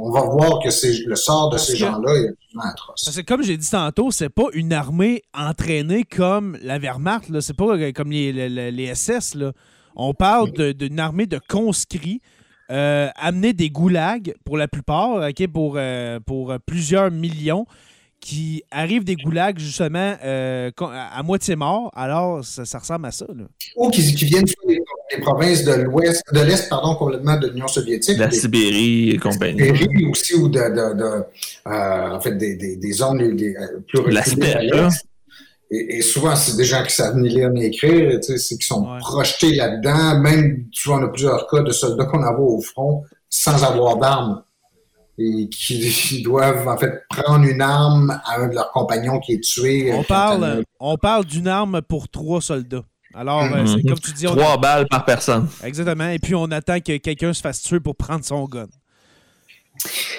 on 0.00 0.10
va 0.10 0.22
voir 0.22 0.60
que 0.62 0.70
c'est 0.70 0.92
le 1.06 1.14
sort 1.14 1.50
de 1.50 1.58
ces 1.58 1.76
gens-là 1.76 2.14
est 2.14 2.34
atroce. 2.58 3.04
Parce 3.04 3.16
que 3.16 3.22
comme 3.22 3.42
j'ai 3.42 3.56
dit 3.56 3.70
tantôt, 3.70 4.10
c'est 4.10 4.28
pas 4.28 4.46
une 4.54 4.72
armée 4.72 5.22
entraînée 5.32 6.04
comme 6.04 6.58
la 6.62 6.78
Wehrmacht. 6.78 7.40
C'est 7.40 7.56
pas 7.56 7.76
euh, 7.76 7.92
comme 7.92 8.10
les, 8.10 8.32
les, 8.48 8.94
SS. 8.94 9.36
Là. 9.36 9.52
On 9.94 10.14
parle 10.14 10.50
d'une 10.74 10.98
armée 10.98 11.26
de 11.26 11.40
conscrits. 11.48 12.20
amener 12.68 13.52
des 13.52 13.70
goulags 13.70 14.34
pour 14.44 14.58
la 14.58 14.66
plupart, 14.66 15.28
pour, 15.52 15.78
pour 16.26 16.54
plusieurs 16.66 17.10
millions, 17.12 17.66
qui 18.26 18.64
arrivent 18.72 19.04
des 19.04 19.14
goulags 19.14 19.60
justement 19.60 20.16
euh, 20.24 20.72
à, 20.80 21.22
moitié 21.22 21.54
morts. 21.54 21.92
Alors, 21.94 22.44
ça, 22.44 22.78
ressemble 22.80 23.06
à 23.06 23.12
ça. 23.12 23.24
Ou 23.76 23.88
qui, 23.90 24.02
viennent 24.02 24.44
des, 24.66 24.80
des 25.14 25.20
provinces 25.20 25.62
de 25.62 25.74
l'Ouest, 25.74 26.22
de 26.32 26.40
l'Est, 26.40 26.68
pardon, 26.68 26.96
complètement 26.96 27.38
de 27.38 27.46
l'Union 27.46 27.68
soviétique. 27.68 28.18
La 28.18 28.32
Sibérie 28.32 29.10
et 29.10 29.18
compagnie. 29.18 29.60
La 29.60 29.66
Sibérie 29.76 30.06
aussi, 30.06 30.34
ou 30.34 30.48
de, 30.48 30.58
euh, 30.58 31.22
en 31.64 32.20
fait, 32.20 32.32
des, 32.36 32.56
des, 32.56 32.92
zones 32.92 33.22
euh, 33.22 33.80
plus 33.86 34.00
reculées. 34.00 34.70
La 34.72 34.88
et, 35.70 35.98
et, 35.98 36.02
souvent, 36.02 36.34
c'est 36.34 36.56
des 36.56 36.64
gens 36.64 36.82
qui 36.82 36.94
savent 36.94 37.16
ni 37.16 37.28
lire 37.28 37.50
ni 37.50 37.64
écrire, 37.64 38.18
tu 38.20 38.22
sais, 38.22 38.38
c'est 38.38 38.58
qui 38.58 38.66
sont 38.66 38.86
projetés 38.98 39.54
là-dedans. 39.54 40.18
Même, 40.18 40.64
tu 40.72 40.88
vois, 40.88 40.98
on 40.98 41.04
a 41.04 41.08
plusieurs 41.08 41.46
cas 41.48 41.62
de 41.62 41.70
soldats 41.70 42.06
qu'on 42.06 42.24
a 42.24 42.32
au 42.32 42.60
front 42.60 43.04
sans 43.30 43.62
avoir 43.62 43.98
d'armes 43.98 44.42
et 45.18 45.48
qui 45.48 46.22
doivent 46.24 46.68
en 46.68 46.76
fait 46.76 47.04
prendre 47.08 47.44
une 47.46 47.60
arme 47.60 48.20
à 48.24 48.40
un 48.40 48.48
de 48.48 48.54
leurs 48.54 48.70
compagnons 48.72 49.18
qui 49.20 49.34
est 49.34 49.40
tué. 49.40 49.92
On 49.92 50.02
parle, 50.02 50.64
on 50.80 50.96
parle 50.96 51.24
d'une 51.24 51.48
arme 51.48 51.82
pour 51.82 52.08
trois 52.08 52.40
soldats. 52.40 52.84
Alors, 53.14 53.44
euh, 53.44 53.64
c'est 53.66 53.82
comme 53.82 53.98
tu 53.98 54.12
dis, 54.12 54.26
trois 54.26 54.58
balles 54.58 54.86
par 54.88 55.04
personne. 55.06 55.48
Exactement. 55.64 56.08
Et 56.08 56.18
puis 56.18 56.34
on 56.34 56.50
attend 56.50 56.80
que 56.80 56.98
quelqu'un 56.98 57.32
se 57.32 57.40
fasse 57.40 57.62
tuer 57.62 57.80
pour 57.80 57.96
prendre 57.96 58.24
son 58.24 58.44
gun. 58.44 58.66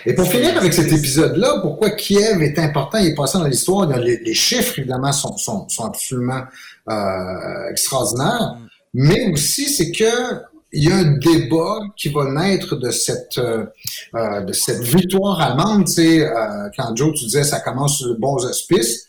Et 0.06 0.14
pour 0.14 0.28
finir 0.28 0.58
avec 0.58 0.74
cet 0.74 0.92
épisode-là, 0.92 1.60
pourquoi 1.62 1.92
Kiev 1.92 2.42
est 2.42 2.58
important 2.60 3.00
et 3.00 3.14
passé 3.16 3.38
dans 3.40 3.46
l'histoire, 3.46 3.88
les, 3.98 4.34
chiffres, 4.34 4.80
évidemment, 4.80 5.12
sont, 5.12 5.36
sont, 5.38 5.68
sont 5.68 5.86
absolument 5.86 6.44
euh, 6.90 7.70
extraordinaires, 7.72 8.56
mm. 8.56 8.68
mais 8.94 9.32
aussi 9.32 9.68
c'est 9.70 9.92
que 9.92 10.42
il 10.78 10.84
y 10.84 10.92
a 10.92 10.98
un 10.98 11.18
débat 11.18 11.80
qui 11.96 12.10
va 12.10 12.30
naître 12.30 12.76
de 12.76 12.92
cette 12.92 13.40
euh, 13.40 13.66
euh, 14.14 14.46
victoire 14.80 15.42
allemande. 15.42 15.88
Tu 15.88 15.94
sais, 15.94 16.22
euh, 16.22 16.70
quand 16.78 16.96
Joe, 16.96 17.16
tu 17.18 17.26
disais 17.26 17.44
ça 17.44 17.62
commence 17.62 17.98
sur 17.98 18.10
de 18.10 18.14
bons 18.14 18.46
auspices. 18.46 19.08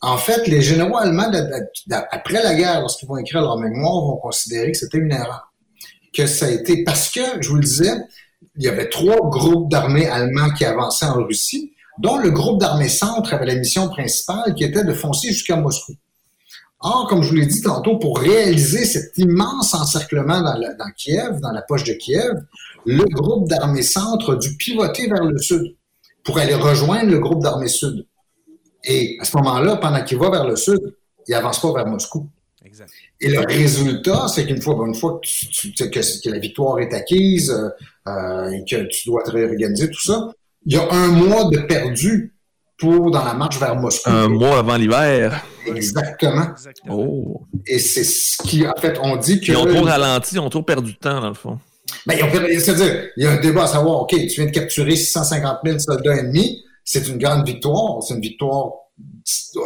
En 0.00 0.16
fait, 0.16 0.46
les 0.46 0.62
généraux 0.62 0.96
allemands, 0.96 1.30
après 2.10 2.42
la 2.42 2.54
guerre, 2.54 2.80
lorsqu'ils 2.80 3.06
vont 3.06 3.18
écrire 3.18 3.42
leur 3.42 3.58
mémoire, 3.58 4.00
vont 4.06 4.16
considérer 4.16 4.72
que 4.72 4.78
c'était 4.78 4.96
une 4.96 5.12
erreur. 5.12 5.52
Que 6.14 6.26
ça 6.26 6.46
a 6.46 6.50
été 6.50 6.84
parce 6.84 7.10
que, 7.10 7.20
je 7.40 7.50
vous 7.50 7.56
le 7.56 7.64
disais, 7.64 7.92
il 8.56 8.64
y 8.64 8.68
avait 8.68 8.88
trois 8.88 9.20
groupes 9.28 9.70
d'armées 9.70 10.08
allemands 10.08 10.50
qui 10.56 10.64
avançaient 10.64 11.04
en 11.04 11.22
Russie, 11.22 11.74
dont 11.98 12.16
le 12.16 12.30
groupe 12.30 12.58
d'armées 12.58 12.88
centre 12.88 13.34
avait 13.34 13.44
la 13.44 13.56
mission 13.56 13.90
principale 13.90 14.54
qui 14.54 14.64
était 14.64 14.84
de 14.84 14.94
foncer 14.94 15.28
jusqu'à 15.28 15.56
Moscou. 15.56 15.92
Or, 16.82 17.06
comme 17.08 17.22
je 17.22 17.28
vous 17.28 17.36
l'ai 17.36 17.46
dit 17.46 17.60
tantôt, 17.60 17.98
pour 17.98 18.18
réaliser 18.18 18.84
cet 18.86 19.18
immense 19.18 19.74
encerclement 19.74 20.40
dans, 20.40 20.58
dans 20.58 20.90
Kiev, 20.96 21.38
dans 21.40 21.52
la 21.52 21.62
poche 21.62 21.84
de 21.84 21.92
Kiev, 21.92 22.42
le 22.86 23.04
groupe 23.04 23.48
d'armée 23.48 23.82
centre 23.82 24.34
a 24.34 24.36
dû 24.36 24.56
pivoter 24.56 25.08
vers 25.08 25.24
le 25.24 25.38
sud 25.38 25.76
pour 26.24 26.38
aller 26.38 26.54
rejoindre 26.54 27.10
le 27.10 27.18
groupe 27.18 27.42
d'armée 27.42 27.68
sud. 27.68 28.06
Et 28.84 29.18
à 29.20 29.24
ce 29.24 29.36
moment-là, 29.36 29.76
pendant 29.76 30.02
qu'il 30.02 30.18
va 30.18 30.30
vers 30.30 30.46
le 30.46 30.56
sud, 30.56 30.80
il 31.28 31.34
avance 31.34 31.60
pas 31.60 31.72
vers 31.72 31.86
Moscou. 31.86 32.28
Exact. 32.64 32.90
Et 33.20 33.28
le 33.28 33.40
résultat, 33.40 34.28
c'est 34.28 34.46
qu'une 34.46 34.60
fois, 34.60 34.76
une 34.86 34.94
fois 34.94 35.20
que, 35.20 35.84
que, 35.84 36.30
la 36.30 36.38
victoire 36.38 36.78
est 36.78 36.92
acquise 36.94 37.50
euh, 37.50 37.68
euh, 38.08 38.50
et 38.50 38.64
que 38.64 38.86
tu 38.88 39.08
dois 39.08 39.22
te 39.22 39.30
réorganiser, 39.30 39.90
tout 39.90 40.02
ça, 40.02 40.30
il 40.66 40.74
y 40.74 40.76
a 40.76 40.90
un 40.90 41.08
mois 41.08 41.44
de 41.50 41.58
perdu 41.60 42.34
pour 42.80 43.10
dans 43.10 43.24
la 43.24 43.34
marche 43.34 43.60
vers 43.60 43.76
Moscou. 43.76 44.10
Un 44.10 44.28
mois 44.28 44.58
avant 44.58 44.76
l'hiver. 44.76 45.44
Exactement. 45.66 46.46
Oh. 46.88 47.42
Et 47.66 47.78
c'est 47.78 48.04
ce 48.04 48.42
qui, 48.42 48.66
en 48.66 48.74
fait, 48.80 48.98
on 49.02 49.16
dit 49.16 49.40
que. 49.40 49.52
Ils 49.52 49.56
ont 49.56 49.66
trop 49.66 49.84
ralenti, 49.84 50.34
ils 50.34 50.40
ont 50.40 50.48
trop 50.48 50.62
perdu 50.62 50.92
de 50.94 50.98
temps, 50.98 51.20
dans 51.20 51.28
le 51.28 51.34
fond. 51.34 51.58
Ben, 52.06 52.18
c'est-à-dire, 52.58 53.10
il 53.16 53.24
y 53.24 53.26
a 53.26 53.32
un 53.32 53.40
débat 53.40 53.64
à 53.64 53.66
savoir, 53.66 54.00
OK, 54.02 54.10
tu 54.10 54.40
viens 54.40 54.46
de 54.46 54.50
capturer 54.50 54.96
650 54.96 55.58
000 55.64 55.78
soldats 55.78 56.16
ennemis, 56.16 56.64
c'est 56.84 57.06
une 57.08 57.18
grande 57.18 57.46
victoire, 57.46 58.02
c'est 58.02 58.14
une 58.14 58.20
victoire 58.20 58.72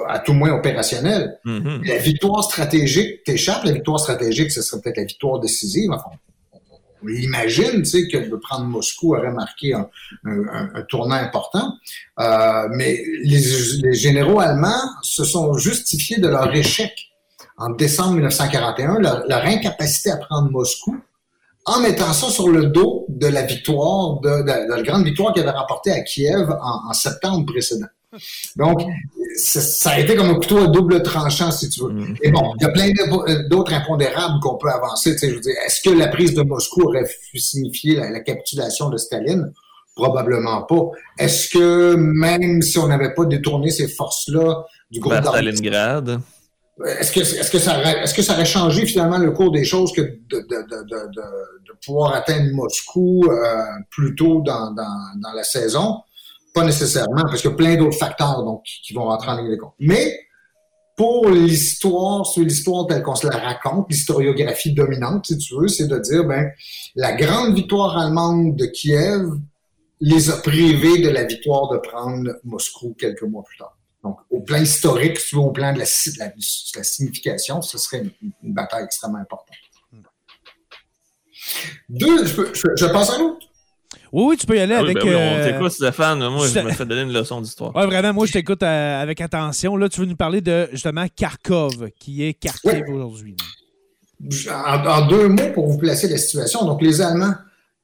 à 0.08 0.18
tout 0.18 0.32
moins 0.32 0.52
opérationnelle. 0.52 1.38
Mm-hmm. 1.44 1.86
La 1.86 1.98
victoire 1.98 2.44
stratégique 2.44 3.24
t'échappe, 3.24 3.64
la 3.64 3.72
victoire 3.72 4.00
stratégique, 4.00 4.50
ce 4.50 4.62
serait 4.62 4.80
peut-être 4.80 4.96
la 4.96 5.04
victoire 5.04 5.38
décisive. 5.38 5.90
Enfin, 5.92 6.10
on 7.04 7.08
imagine 7.08 7.82
tu 7.82 7.84
sais, 7.84 8.08
que 8.08 8.28
de 8.28 8.36
prendre 8.36 8.64
Moscou 8.64 9.14
aurait 9.14 9.32
marqué 9.32 9.74
un, 9.74 9.88
tournant 10.88 11.16
important. 11.16 11.72
Euh, 12.20 12.68
mais 12.72 13.02
les, 13.22 13.92
généraux 13.94 14.40
allemands 14.40 14.82
se 15.02 15.24
sont 15.24 15.56
justifiés 15.58 16.18
de 16.18 16.28
leur 16.28 16.54
échec 16.54 16.92
en 17.56 17.70
décembre 17.70 18.14
1941, 18.14 18.98
leur, 18.98 19.44
incapacité 19.44 20.10
à 20.10 20.16
prendre 20.16 20.50
Moscou, 20.50 20.96
en 21.66 21.80
mettant 21.80 22.12
ça 22.12 22.28
sur 22.28 22.48
le 22.48 22.66
dos 22.66 23.06
de 23.08 23.26
la 23.26 23.42
victoire, 23.42 24.20
de, 24.20 24.42
la 24.44 24.82
grande 24.82 25.04
victoire 25.04 25.32
qu'ils 25.32 25.42
avaient 25.42 25.56
remportée 25.56 25.92
à 25.92 26.00
Kiev 26.00 26.50
en 26.60 26.92
septembre 26.92 27.46
précédent. 27.46 27.86
Donc, 28.56 28.82
ça 29.36 29.90
a 29.90 30.00
été 30.00 30.14
comme 30.14 30.30
un 30.30 30.34
couteau 30.34 30.58
à 30.58 30.66
double 30.68 31.02
tranchant, 31.02 31.50
si 31.50 31.68
tu 31.68 31.82
veux. 31.82 31.92
Mm. 31.92 32.16
Et 32.22 32.30
bon, 32.30 32.54
il 32.58 32.62
y 32.62 32.66
a 32.66 32.70
plein 32.70 32.88
euh, 32.88 33.48
d'autres 33.48 33.72
impondérables 33.72 34.40
qu'on 34.40 34.56
peut 34.56 34.70
avancer. 34.70 35.16
je 35.20 35.26
veux 35.26 35.40
dire, 35.40 35.54
est-ce 35.66 35.80
que 35.80 35.90
la 35.90 36.08
prise 36.08 36.34
de 36.34 36.42
Moscou 36.42 36.82
aurait 36.82 37.08
signifié 37.34 37.96
la, 37.96 38.20
capitulation 38.20 38.88
de 38.90 38.96
Staline? 38.96 39.52
Probablement 39.94 40.62
pas. 40.62 40.90
Est-ce 41.18 41.48
que 41.50 41.94
même 41.94 42.62
si 42.62 42.78
on 42.78 42.88
n'avait 42.88 43.14
pas 43.14 43.24
détourné 43.24 43.70
ces 43.70 43.88
forces-là 43.88 44.64
du 44.90 45.00
groupe 45.00 45.14
d'armée... 45.14 45.52
Stalingrad? 45.52 46.20
Est-ce 46.98 47.12
que, 47.12 47.20
est-ce, 47.20 47.50
que 47.52 47.60
ça 47.60 47.78
aurait, 47.78 48.02
est-ce 48.02 48.14
que 48.14 48.22
ça 48.22 48.32
aurait 48.32 48.44
changé 48.44 48.84
finalement 48.84 49.18
le 49.18 49.30
cours 49.30 49.52
des 49.52 49.64
choses 49.64 49.92
que 49.92 50.00
de, 50.00 50.18
de, 50.28 50.40
de, 50.40 51.12
de 51.14 51.72
pouvoir 51.86 52.14
atteindre 52.14 52.50
Moscou 52.52 53.24
euh, 53.30 53.62
plus 53.90 54.16
tôt 54.16 54.42
dans, 54.44 54.72
dans, 54.72 55.20
dans 55.22 55.32
la 55.32 55.44
saison? 55.44 56.00
Pas 56.54 56.64
nécessairement, 56.64 57.22
parce 57.22 57.42
qu'il 57.42 57.50
y 57.50 57.52
a 57.52 57.56
plein 57.56 57.76
d'autres 57.76 57.98
facteurs 57.98 58.44
donc, 58.44 58.62
qui 58.64 58.94
vont 58.94 59.04
rentrer 59.04 59.30
en 59.30 59.36
ligne 59.38 59.50
de 59.50 59.56
compte. 59.56 59.74
Mais 59.80 60.20
pour 60.96 61.28
l'histoire, 61.28 62.24
sur 62.24 62.44
l'histoire 62.44 62.86
telle 62.86 63.02
qu'on 63.02 63.16
se 63.16 63.26
la 63.26 63.38
raconte, 63.38 63.86
l'historiographie 63.90 64.72
dominante, 64.72 65.26
si 65.26 65.38
tu 65.38 65.54
veux, 65.56 65.68
c'est 65.68 65.88
de 65.88 65.98
dire, 65.98 66.24
ben, 66.24 66.52
la 66.94 67.12
grande 67.12 67.54
victoire 67.56 67.98
allemande 67.98 68.56
de 68.56 68.66
Kiev 68.66 69.26
les 70.00 70.30
a 70.30 70.36
privés 70.36 71.00
de 71.00 71.08
la 71.08 71.24
victoire 71.24 71.68
de 71.70 71.78
prendre 71.78 72.30
Moscou 72.44 72.94
quelques 72.98 73.22
mois 73.22 73.42
plus 73.42 73.58
tard. 73.58 73.76
Donc, 74.04 74.18
au 74.30 74.40
plan 74.40 74.60
historique, 74.60 75.18
si 75.18 75.30
tu 75.30 75.36
veux, 75.36 75.40
au 75.40 75.50
plan 75.50 75.72
de 75.72 75.78
la, 75.78 75.86
signification, 75.86 77.62
ce 77.62 77.78
serait 77.78 78.04
une, 78.20 78.52
bataille 78.52 78.84
extrêmement 78.84 79.18
importante. 79.18 79.56
Deux, 81.88 82.26
je, 82.26 82.42
je 82.76 82.86
passe 82.86 83.10
à 83.10 83.18
l'autre. 83.18 83.46
Oui, 84.14 84.26
oui, 84.28 84.36
tu 84.36 84.46
peux 84.46 84.56
y 84.56 84.60
aller 84.60 84.76
ah 84.76 84.78
avec. 84.78 84.96
Ben 84.96 85.08
oui, 85.08 85.14
on 85.16 85.44
t'écoute, 85.44 85.72
Stéphane. 85.72 86.20
Moi, 86.28 86.46
je 86.46 86.60
me 86.60 86.70
fais 86.70 86.86
donner 86.86 87.02
une 87.02 87.12
leçon 87.12 87.40
d'histoire. 87.40 87.72
Oui, 87.74 87.84
vraiment, 87.86 88.12
moi, 88.12 88.26
je 88.26 88.32
t'écoute 88.32 88.62
euh, 88.62 89.02
avec 89.02 89.20
attention. 89.20 89.76
Là, 89.76 89.88
tu 89.88 90.00
veux 90.00 90.06
nous 90.06 90.14
parler 90.14 90.40
de 90.40 90.68
justement 90.70 91.06
Kharkov, 91.16 91.90
qui 91.98 92.22
est 92.22 92.34
Kharkiv 92.34 92.84
aujourd'hui. 92.90 93.36
En, 94.48 95.06
deux 95.08 95.26
mots 95.26 95.50
pour 95.52 95.66
vous 95.66 95.78
placer 95.78 96.06
la 96.06 96.16
situation. 96.16 96.64
Donc, 96.64 96.80
les 96.80 97.00
Allemands 97.00 97.34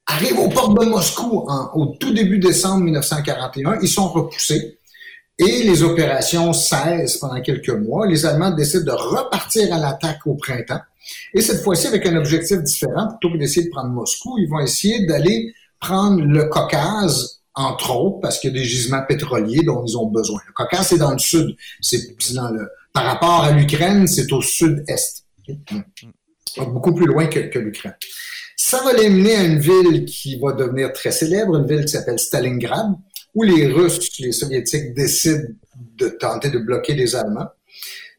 arrivent 0.06 0.38
aux 0.38 0.48
portes 0.48 0.78
de 0.78 0.84
Moscou 0.86 1.48
au 1.74 1.86
tout 1.98 2.14
début 2.14 2.38
décembre 2.38 2.84
1941. 2.84 3.80
Ils 3.82 3.88
sont 3.88 4.06
repoussés. 4.06 4.78
Et 5.36 5.64
les 5.64 5.82
opérations 5.82 6.52
cessent 6.52 7.16
pendant 7.16 7.40
quelques 7.40 7.70
mois. 7.70 8.06
Les 8.06 8.24
Allemands 8.24 8.52
décident 8.52 8.84
de 8.84 8.96
repartir 8.96 9.74
à 9.74 9.78
l'attaque 9.80 10.24
au 10.26 10.34
printemps. 10.34 10.80
Et 11.34 11.40
cette 11.40 11.62
fois-ci, 11.64 11.88
avec 11.88 12.06
un 12.06 12.14
objectif 12.14 12.62
différent, 12.62 13.08
plutôt 13.08 13.34
que 13.34 13.38
d'essayer 13.38 13.66
de 13.66 13.70
prendre 13.70 13.88
Moscou, 13.88 14.38
ils 14.38 14.48
vont 14.48 14.60
essayer 14.60 15.06
d'aller 15.06 15.52
prendre 15.80 16.22
le 16.22 16.44
Caucase, 16.44 17.40
entre 17.54 17.96
autres, 17.96 18.20
parce 18.20 18.38
qu'il 18.38 18.52
y 18.54 18.56
a 18.56 18.60
des 18.60 18.66
gisements 18.66 19.02
pétroliers 19.06 19.62
dont 19.64 19.84
ils 19.84 19.96
ont 19.96 20.06
besoin. 20.06 20.40
Le 20.46 20.52
Caucase, 20.52 20.88
c'est 20.88 20.98
dans 20.98 21.12
le 21.12 21.18
sud. 21.18 21.56
C'est 21.80 22.14
dans 22.34 22.50
le, 22.50 22.68
par 22.92 23.04
rapport 23.04 23.44
à 23.44 23.52
l'Ukraine, 23.52 24.06
c'est 24.06 24.32
au 24.32 24.42
sud-est. 24.42 25.24
beaucoup 26.58 26.94
plus 26.94 27.06
loin 27.06 27.26
que, 27.26 27.58
l'Ukraine. 27.58 27.94
Ça 28.56 28.82
va 28.84 28.92
les 28.92 29.08
mener 29.08 29.36
à 29.36 29.44
une 29.44 29.58
ville 29.58 30.04
qui 30.04 30.38
va 30.38 30.52
devenir 30.52 30.92
très 30.92 31.10
célèbre, 31.10 31.56
une 31.56 31.66
ville 31.66 31.84
qui 31.84 31.92
s'appelle 31.92 32.18
Stalingrad, 32.18 32.92
où 33.34 33.42
les 33.42 33.66
Russes, 33.66 34.18
les 34.18 34.32
Soviétiques 34.32 34.94
décident 34.94 35.48
de 35.96 36.08
tenter 36.08 36.50
de 36.50 36.58
bloquer 36.58 36.94
les 36.94 37.16
Allemands. 37.16 37.48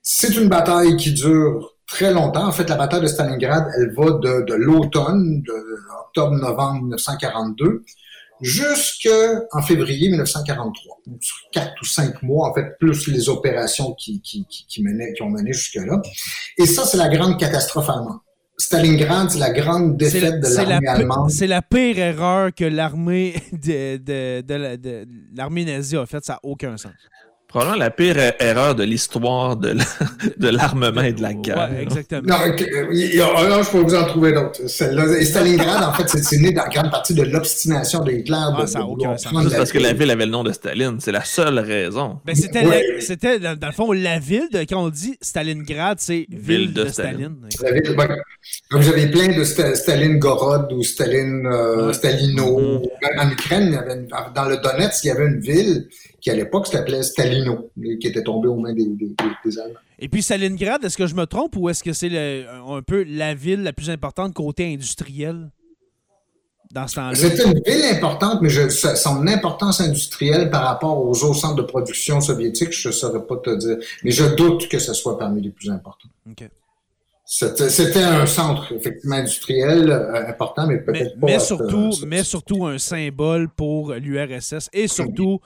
C'est 0.01 0.35
une 0.35 0.47
bataille 0.47 0.95
qui 0.97 1.13
dure 1.13 1.75
très 1.91 2.13
longtemps. 2.13 2.47
En 2.47 2.51
fait, 2.51 2.67
la 2.69 2.77
bataille 2.77 3.01
de 3.01 3.07
Stalingrad, 3.07 3.67
elle 3.77 3.93
va 3.93 4.11
de, 4.11 4.45
de 4.45 4.53
l'automne, 4.53 5.41
de 5.41 5.53
octobre-novembre 6.05 6.81
1942, 6.83 7.83
jusqu'en 8.41 9.61
février 9.61 10.09
1943. 10.09 10.97
Donc, 11.05 11.21
sur 11.21 11.37
quatre 11.51 11.73
ou 11.81 11.85
cinq 11.85 12.23
mois, 12.23 12.49
en 12.49 12.53
fait, 12.53 12.77
plus 12.79 13.07
les 13.07 13.29
opérations 13.29 13.93
qui, 13.93 14.21
qui, 14.21 14.45
qui, 14.49 14.65
qui, 14.67 14.83
menaient, 14.83 15.13
qui 15.13 15.21
ont 15.21 15.29
mené 15.29 15.53
jusque-là. 15.53 16.01
Et 16.57 16.65
ça, 16.65 16.85
c'est 16.85 16.97
la 16.97 17.09
grande 17.09 17.39
catastrophe 17.39 17.89
allemande. 17.89 18.19
Stalingrad, 18.57 19.29
c'est 19.29 19.39
la 19.39 19.49
grande 19.49 19.97
défaite 19.97 20.39
de 20.39 20.55
l'armée 20.55 20.87
allemande. 20.87 21.29
C'est 21.31 21.47
la 21.47 21.61
pire 21.61 21.97
erreur 21.97 22.51
que 22.55 22.65
l'armée 22.65 23.35
de, 23.51 23.97
de, 23.97 24.41
de, 24.41 24.75
de 24.75 25.07
l'armée 25.35 25.65
nazie 25.65 25.97
a 25.97 26.05
faite. 26.05 26.23
Ça 26.23 26.33
n'a 26.33 26.39
aucun 26.43 26.77
sens. 26.77 26.93
Probablement 27.51 27.77
la 27.77 27.89
pire 27.89 28.15
erreur 28.39 28.75
de 28.75 28.83
l'histoire 28.83 29.57
de 29.57 29.75
l'armement 30.39 31.01
et 31.01 31.11
de 31.11 31.21
la 31.21 31.33
guerre. 31.33 31.69
Ouais, 31.69 31.83
exactement. 31.83 32.21
Non, 32.25 32.37
non, 33.49 33.63
je 33.63 33.69
peux 33.69 33.79
vous 33.79 33.93
en 33.93 34.05
trouver 34.05 34.31
d'autres. 34.31 34.61
Et 34.61 35.25
Stalingrad, 35.25 35.83
en 35.83 35.91
fait, 35.91 36.07
c'est 36.07 36.37
né 36.37 36.53
dans 36.53 36.65
grande 36.69 36.89
partie 36.89 37.13
de 37.13 37.23
l'obstination 37.23 38.05
de 38.05 38.11
Hitler. 38.13 38.37
Ah, 38.39 38.61
de, 38.61 38.65
ça 38.65 38.85
aucun 38.85 39.17
sens. 39.17 39.33
C'est 39.49 39.57
parce 39.57 39.73
que 39.73 39.79
la 39.79 39.91
ville 39.91 40.09
avait 40.11 40.27
le 40.27 40.31
nom 40.31 40.45
de 40.45 40.53
Staline. 40.53 41.01
C'est 41.01 41.11
la 41.11 41.25
seule 41.25 41.59
raison. 41.59 42.21
Ben, 42.25 42.35
c'était, 42.35 42.65
ouais. 42.65 43.01
c'était 43.01 43.37
dans, 43.37 43.59
dans, 43.59 43.67
le 43.67 43.73
fond, 43.73 43.91
la 43.91 44.17
ville, 44.17 44.47
de, 44.53 44.59
quand 44.59 44.85
on 44.85 44.89
dit 44.89 45.17
Stalingrad, 45.19 45.97
c'est 45.99 46.27
ville, 46.29 46.59
ville, 46.59 46.73
de, 46.73 46.83
de 46.85 46.89
Staline. 46.89 47.35
Staline. 47.49 47.83
Ville. 47.83 48.21
Vous 48.71 48.87
avez 48.87 49.07
plein 49.07 49.27
de 49.27 49.43
Staline-Gorod 49.43 50.71
ou 50.71 50.83
Staline, 50.83 51.45
euh, 51.45 51.87
ouais. 51.87 51.93
Stalino. 51.93 52.61
Mm-hmm. 52.61 53.19
En 53.19 53.29
Ukraine, 53.29 53.63
il 53.67 53.73
y 53.73 53.77
avait 53.77 53.95
une, 53.95 54.07
dans 54.33 54.45
le 54.45 54.55
Donetsk, 54.55 55.03
il 55.03 55.07
y 55.07 55.11
avait 55.11 55.25
une 55.25 55.41
ville 55.41 55.89
qui 56.21 56.29
à 56.29 56.35
l'époque 56.35 56.67
s'appelait 56.67 57.03
Stalino, 57.03 57.71
qui 57.99 58.07
était 58.07 58.23
tombé 58.23 58.47
aux 58.47 58.55
mains 58.55 58.73
des, 58.73 58.85
des, 58.85 59.15
des 59.43 59.59
Allemands. 59.59 59.79
Et 59.99 60.07
puis 60.07 60.21
Stalingrad, 60.21 60.83
est-ce 60.83 60.97
que 60.97 61.07
je 61.07 61.15
me 61.15 61.25
trompe 61.25 61.55
ou 61.57 61.69
est-ce 61.69 61.83
que 61.83 61.93
c'est 61.93 62.45
un 62.47 62.81
peu 62.81 63.03
la 63.03 63.33
ville 63.33 63.63
la 63.63 63.73
plus 63.73 63.89
importante 63.89 64.33
côté 64.33 64.71
industriel 64.71 65.49
dans 66.73 66.87
ce 66.87 66.95
temps-là? 66.95 67.15
C'est 67.15 67.43
une 67.43 67.61
ville 67.65 67.85
importante, 67.91 68.41
mais 68.41 68.49
je, 68.49 68.69
son 68.69 69.27
importance 69.27 69.81
industrielle 69.81 70.49
par 70.49 70.63
rapport 70.63 71.03
aux 71.03 71.23
autres 71.23 71.39
centres 71.39 71.55
de 71.55 71.63
production 71.63 72.21
soviétiques, 72.21 72.71
je 72.71 72.89
ne 72.89 72.93
saurais 72.93 73.25
pas 73.25 73.37
te 73.37 73.55
dire. 73.57 73.77
Mais 74.03 74.11
je 74.11 74.25
doute 74.35 74.69
que 74.69 74.79
ce 74.79 74.93
soit 74.93 75.17
parmi 75.17 75.41
les 75.41 75.49
plus 75.49 75.69
importants. 75.69 76.09
C'était 77.25 78.03
un 78.03 78.25
centre 78.25 78.73
effectivement 78.73 79.15
industriel 79.15 79.89
euh, 79.89 80.27
important, 80.27 80.67
mais 80.67 80.79
peut-être 80.79 81.17
pas. 81.17 81.27
Mais 81.27 81.39
surtout, 81.39 81.91
euh, 81.91 82.05
mais 82.05 82.23
surtout 82.25 82.65
un 82.65 82.77
symbole 82.77 83.47
pour 83.47 83.93
l'URSS 83.93 84.69
et 84.73 84.89
surtout 84.89 85.39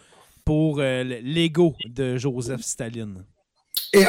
pour 0.46 0.80
euh, 0.80 1.04
l'ego 1.04 1.76
de 1.86 2.18
Joseph 2.18 2.62
Staline. 2.62 3.26
Et, 3.94 4.04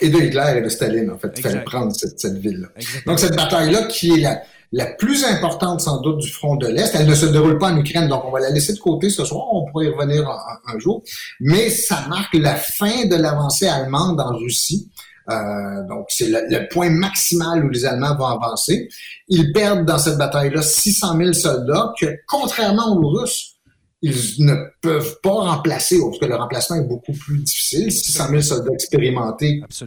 et, 0.00 0.08
de 0.08 0.18
Hitler 0.18 0.54
et 0.56 0.60
de 0.62 0.68
Staline, 0.68 1.10
en 1.10 1.18
fait. 1.18 1.32
Il 1.36 1.42
fallait 1.42 1.64
prendre 1.64 1.94
cette, 1.94 2.18
cette 2.18 2.38
ville-là. 2.38 2.68
Donc, 3.06 3.18
cette 3.18 3.36
bataille-là, 3.36 3.84
qui 3.84 4.10
est 4.12 4.20
la, 4.20 4.42
la 4.72 4.86
plus 4.86 5.24
importante, 5.24 5.80
sans 5.80 6.00
doute, 6.00 6.18
du 6.18 6.30
front 6.30 6.56
de 6.56 6.66
l'Est, 6.66 6.94
elle 6.94 7.06
ne 7.06 7.14
se 7.14 7.26
déroule 7.26 7.58
pas 7.58 7.70
en 7.72 7.76
Ukraine, 7.76 8.08
donc 8.08 8.24
on 8.24 8.30
va 8.30 8.40
la 8.40 8.50
laisser 8.50 8.72
de 8.72 8.78
côté 8.78 9.10
ce 9.10 9.24
soir. 9.24 9.46
On 9.52 9.66
pourrait 9.70 9.86
y 9.86 9.88
revenir 9.88 10.28
un, 10.28 10.74
un 10.74 10.78
jour. 10.78 11.02
Mais 11.40 11.70
ça 11.70 12.06
marque 12.08 12.34
la 12.34 12.54
fin 12.54 13.06
de 13.06 13.16
l'avancée 13.16 13.68
allemande 13.68 14.20
en 14.20 14.36
Russie. 14.36 14.90
Euh, 15.30 15.86
donc, 15.86 16.06
c'est 16.08 16.28
le, 16.28 16.40
le, 16.48 16.68
point 16.68 16.88
maximal 16.88 17.64
où 17.64 17.68
les 17.68 17.84
Allemands 17.84 18.16
vont 18.16 18.26
avancer. 18.26 18.88
Ils 19.28 19.52
perdent 19.52 19.84
dans 19.84 19.98
cette 19.98 20.16
bataille-là 20.16 20.62
600 20.62 21.16
000 21.18 21.32
soldats 21.34 21.92
que, 22.00 22.06
contrairement 22.26 22.96
aux 22.96 23.08
Russes, 23.08 23.57
ils 24.00 24.44
ne 24.44 24.54
peuvent 24.80 25.18
pas 25.22 25.30
remplacer, 25.30 25.98
parce 26.00 26.18
que 26.18 26.26
le 26.26 26.36
remplacement 26.36 26.76
est 26.76 26.86
beaucoup 26.86 27.12
plus 27.12 27.38
difficile. 27.38 27.90
600 27.90 28.28
000 28.28 28.40
soldats 28.42 28.72
expérimentés, 28.72 29.60
c'est 29.70 29.86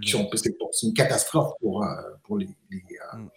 une 0.83 0.93
catastrophe 0.93 1.53
pour, 1.61 1.83
euh, 1.83 1.88
pour 2.23 2.38
les, 2.38 2.49
les, 2.69 2.83
mm. 3.13 3.27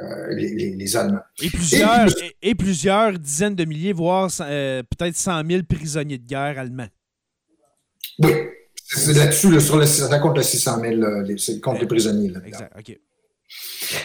euh, 0.00 0.34
les, 0.34 0.54
les, 0.54 0.76
les, 0.76 0.96
Allemands. 0.96 1.22
Et 1.42 1.50
plusieurs, 1.50 2.08
et, 2.22 2.36
et, 2.50 2.54
plusieurs 2.54 3.18
dizaines 3.18 3.56
de 3.56 3.64
milliers, 3.64 3.92
voire 3.92 4.30
euh, 4.40 4.82
peut-être 4.96 5.16
100 5.16 5.42
000 5.48 5.62
prisonniers 5.64 6.18
de 6.18 6.26
guerre 6.26 6.58
allemands. 6.58 6.88
Oui, 8.20 8.30
c'est 8.76 9.14
là-dessus, 9.14 9.60
sur 9.60 9.76
le, 9.76 9.86
ça 9.86 10.18
compte 10.20 10.36
le 10.36 10.42
600 10.42 10.80
000, 10.82 10.94
les, 11.22 11.60
contre 11.60 11.80
les 11.80 11.86
prisonniers. 11.86 12.28
Là, 12.28 12.40
exact, 12.46 12.72
OK. 12.78 12.90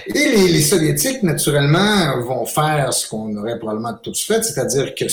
Et 0.07 0.13
les, 0.13 0.47
les, 0.47 0.61
Soviétiques, 0.61 1.21
naturellement, 1.23 2.19
vont 2.21 2.45
faire 2.45 2.91
ce 2.91 3.07
qu'on 3.07 3.35
aurait 3.37 3.59
probablement 3.59 3.93
tous 3.93 4.25
fait, 4.25 4.43
c'est-à-dire 4.43 4.95
que 4.95 5.05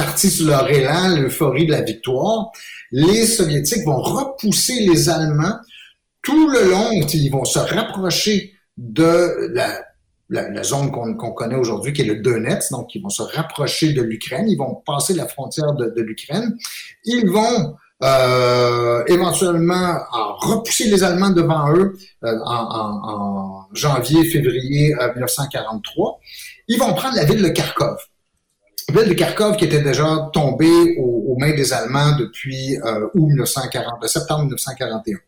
partis 0.00 0.30
sur 0.30 0.46
leur 0.46 0.70
élan, 0.70 1.14
l'euphorie 1.16 1.66
de 1.66 1.72
la 1.72 1.82
victoire, 1.82 2.50
les 2.90 3.26
Soviétiques 3.26 3.84
vont 3.84 4.00
repousser 4.00 4.80
les 4.80 5.10
Allemands 5.10 5.58
tout 6.22 6.48
le 6.48 6.70
long. 6.70 6.90
Ils 6.90 7.30
vont 7.30 7.44
se 7.44 7.58
rapprocher 7.58 8.54
de 8.78 9.52
la, 9.52 10.62
zone 10.62 10.90
qu'on 10.90 11.14
qu 11.18 11.34
connaît 11.34 11.56
aujourd'hui, 11.56 11.92
qui 11.92 12.00
est 12.00 12.06
le 12.06 12.22
Donetsk. 12.22 12.70
Donc, 12.70 12.94
ils 12.94 13.02
vont 13.02 13.10
se 13.10 13.22
rapprocher 13.22 13.92
de 13.92 14.00
l'Ukraine. 14.00 14.48
Ils 14.48 14.56
vont 14.56 14.76
passer 14.86 15.12
la 15.12 15.26
frontière 15.26 15.74
de, 15.74 16.00
l'Ukraine. 16.00 16.56
Ils 17.04 17.28
vont 17.28 17.76
euh, 18.02 19.04
éventuellement 19.06 19.98
en 20.12 20.36
repousser 20.36 20.86
les 20.88 21.02
Allemands 21.04 21.30
devant 21.30 21.74
eux 21.74 21.94
euh, 22.24 22.38
en, 22.46 22.62
en, 22.80 23.10
en, 23.12 23.68
janvier, 23.74 24.24
février 24.24 24.94
1943. 24.94 26.20
Ils 26.68 26.78
vont 26.78 26.94
prendre 26.94 27.16
la 27.16 27.26
ville 27.26 27.42
de 27.42 27.48
Kharkov 27.50 27.98
ville 28.90 29.08
de 29.08 29.14
Kharkov 29.14 29.56
qui 29.56 29.64
était 29.64 29.82
déjà 29.82 30.30
tombée 30.32 30.96
aux, 30.98 31.36
mains 31.38 31.54
des 31.54 31.72
Allemands 31.72 32.16
depuis 32.18 32.76
euh, 32.78 33.06
août 33.14 33.26
1940, 33.28 34.06
septembre 34.06 34.40
1941. 34.42 35.18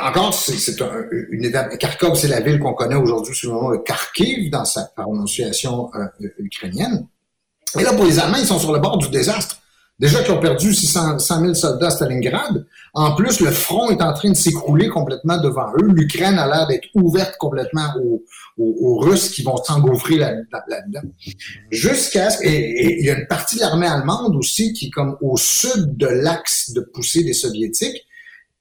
Encore, 0.00 0.34
c'est 0.34 0.80
un, 0.82 1.04
une 1.30 1.44
étape. 1.44 1.76
Kharkov, 1.78 2.16
c'est 2.16 2.28
la 2.28 2.40
ville 2.40 2.58
qu'on 2.58 2.74
connaît 2.74 2.94
aujourd'hui 2.94 3.34
sous 3.34 3.48
le 3.48 3.52
nom 3.54 3.70
de 3.70 3.78
Kharkiv 3.78 4.50
dans 4.50 4.64
sa 4.64 4.84
prononciation 4.96 5.90
euh, 5.94 6.28
ukrainienne. 6.38 7.06
Et 7.78 7.82
là, 7.82 7.92
pour 7.92 8.04
les 8.04 8.18
Allemands, 8.18 8.38
ils 8.38 8.46
sont 8.46 8.58
sur 8.58 8.72
le 8.72 8.78
bord 8.78 8.98
du 8.98 9.08
désastre. 9.08 9.56
Déjà 9.98 10.22
qu'ils 10.24 10.34
ont 10.34 10.40
perdu 10.40 10.74
600 10.74 11.18
000 11.18 11.54
soldats 11.54 11.86
à 11.86 11.90
Stalingrad. 11.90 12.66
En 12.94 13.14
plus, 13.14 13.40
le 13.40 13.52
front 13.52 13.90
est 13.90 14.02
en 14.02 14.12
train 14.12 14.30
de 14.30 14.36
s'écrouler 14.36 14.88
complètement 14.88 15.40
devant 15.40 15.68
eux. 15.80 15.86
L'Ukraine 15.86 16.36
a 16.36 16.46
l'air 16.48 16.66
d'être 16.66 16.88
ouverte 16.94 17.36
complètement 17.38 17.94
aux, 17.98 18.22
Russes 18.98 19.30
qui 19.30 19.42
vont 19.42 19.56
s'engouffrer 19.56 20.16
là-dedans. 20.16 20.58
Là 20.68 21.00
Jusqu'à 21.70 22.30
ce... 22.30 22.44
Et 22.44 23.00
il 23.00 23.06
y 23.06 23.10
a 23.10 23.18
une 23.18 23.26
partie 23.26 23.56
de 23.56 23.60
l'armée 23.60 23.86
allemande 23.86 24.36
aussi 24.36 24.72
qui 24.72 24.86
est 24.86 24.90
comme 24.90 25.16
au 25.20 25.36
sud 25.36 25.96
de 25.96 26.06
l'axe 26.06 26.72
de 26.72 26.80
poussée 26.80 27.24
des 27.24 27.32
Soviétiques. 27.32 28.06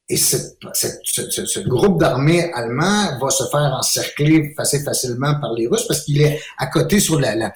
Et 0.09 0.17
ce, 0.17 1.59
groupe 1.61 1.99
d'armées 1.99 2.51
allemand 2.53 3.17
va 3.21 3.29
se 3.29 3.45
faire 3.45 3.73
encercler 3.79 4.53
assez 4.57 4.83
facilement 4.83 5.39
par 5.39 5.53
les 5.53 5.65
Russes 5.65 5.85
parce 5.87 6.01
qu'il 6.01 6.21
est 6.21 6.41
à 6.57 6.67
côté 6.67 6.99
sur 6.99 7.19
la, 7.21 7.51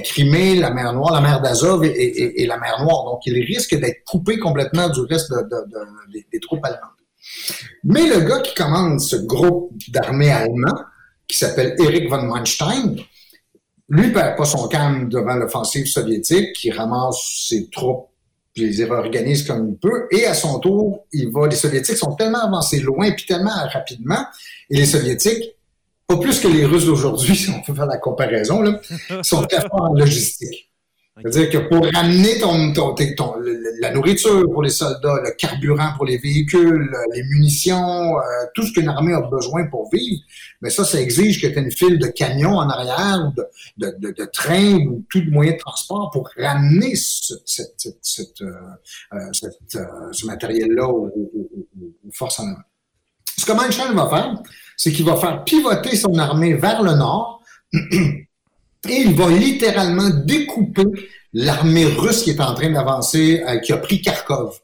Crimée, 0.00 0.54
la 0.54 0.70
mer 0.70 0.92
Noire, 0.92 1.12
la 1.12 1.20
mer 1.20 1.40
d'Azov 1.40 1.84
et, 1.84 2.46
la 2.46 2.58
mer 2.58 2.80
Noire. 2.80 3.04
Donc, 3.06 3.20
il 3.26 3.44
risque 3.44 3.74
d'être 3.74 4.04
coupé 4.04 4.38
complètement 4.38 4.88
du 4.88 5.00
reste 5.00 5.32
de, 5.32 5.42
de, 5.42 5.66
de, 6.12 6.24
des, 6.30 6.40
troupes 6.40 6.64
allemandes. 6.64 6.90
Mais 7.82 8.06
le 8.06 8.20
gars 8.20 8.40
qui 8.40 8.54
commande 8.54 9.00
ce 9.00 9.16
groupe 9.16 9.72
d'armées 9.88 10.30
allemands, 10.30 10.84
qui 11.26 11.36
s'appelle 11.36 11.74
Erich 11.80 12.08
von 12.08 12.22
Manstein, 12.22 12.96
lui 13.88 14.12
perd 14.12 14.36
pas 14.36 14.44
son 14.44 14.68
calme 14.68 15.08
devant 15.08 15.34
l'offensive 15.34 15.86
soviétique, 15.86 16.52
qui 16.52 16.70
ramasse 16.70 17.46
ses 17.48 17.68
troupes 17.68 18.13
puis 18.54 18.70
les 18.70 18.84
réorganise 18.84 19.42
comme 19.46 19.68
il 19.70 19.76
peut. 19.76 20.06
Et 20.10 20.26
à 20.26 20.34
son 20.34 20.60
tour, 20.60 21.06
il 21.12 21.30
va, 21.30 21.48
les 21.48 21.56
Soviétiques 21.56 21.96
sont 21.96 22.14
tellement 22.14 22.44
avancés 22.44 22.80
loin, 22.80 23.10
puis 23.10 23.26
tellement 23.26 23.50
rapidement, 23.72 24.24
et 24.70 24.76
les 24.76 24.86
Soviétiques, 24.86 25.56
pas 26.06 26.16
plus 26.16 26.38
que 26.40 26.48
les 26.48 26.64
Russes 26.64 26.86
d'aujourd'hui, 26.86 27.34
si 27.36 27.50
on 27.50 27.60
peut 27.62 27.74
faire 27.74 27.86
la 27.86 27.98
comparaison, 27.98 28.62
sont 29.22 29.42
très 29.42 29.64
en 29.70 29.92
logistique. 29.94 30.70
C'est-à-dire 31.16 31.48
que 31.48 31.58
pour 31.68 31.86
ramener 31.94 32.38
ton, 32.40 32.72
ton, 32.72 32.92
ton, 33.16 33.34
la 33.80 33.92
nourriture 33.92 34.50
pour 34.50 34.64
les 34.64 34.70
soldats, 34.70 35.20
le 35.24 35.30
carburant 35.38 35.92
pour 35.96 36.06
les 36.06 36.18
véhicules, 36.18 36.90
les 37.14 37.22
munitions, 37.22 38.18
euh, 38.18 38.22
tout 38.52 38.66
ce 38.66 38.72
qu'une 38.72 38.88
armée 38.88 39.14
a 39.14 39.20
besoin 39.20 39.64
pour 39.68 39.88
vivre, 39.92 40.20
mais 40.60 40.70
ça, 40.70 40.84
ça 40.84 41.00
exige 41.00 41.40
que 41.40 41.46
tu 41.46 41.56
aies 41.56 41.62
une 41.62 41.70
file 41.70 42.00
de 42.00 42.08
camions 42.08 42.56
en 42.56 42.68
arrière, 42.68 43.32
de, 43.36 43.94
de, 43.96 44.10
de, 44.10 44.88
ou 44.88 45.04
tout 45.08 45.22
moyen 45.28 45.52
de 45.52 45.58
transport 45.58 46.10
pour 46.10 46.28
ramener 46.36 46.96
ce, 46.96 47.34
euh, 47.60 47.90
euh 49.12 49.30
euh, 49.76 50.12
ce 50.12 50.26
matériel-là 50.26 50.88
aux, 50.88 51.06
aux, 51.06 51.58
aux, 51.80 52.12
forces 52.12 52.40
en. 52.40 52.54
Ce 53.36 53.44
que 53.44 53.52
Manstein 53.52 53.94
va 53.94 54.08
faire, 54.08 54.42
c'est 54.76 54.92
qu'il 54.92 55.04
va 55.04 55.16
faire 55.16 55.44
pivoter 55.44 55.96
son 55.96 56.18
armée 56.18 56.54
vers 56.54 56.82
le 56.82 56.94
nord 56.94 57.42
Et 58.88 59.02
il 59.02 59.14
va 59.14 59.28
littéralement 59.30 60.10
découper 60.10 60.84
l'armée 61.32 61.86
russe 61.86 62.22
qui 62.22 62.30
est 62.30 62.40
en 62.40 62.54
train 62.54 62.70
d'avancer, 62.70 63.42
euh, 63.46 63.58
qui 63.58 63.72
a 63.72 63.78
pris 63.78 64.00
Kharkov. 64.00 64.58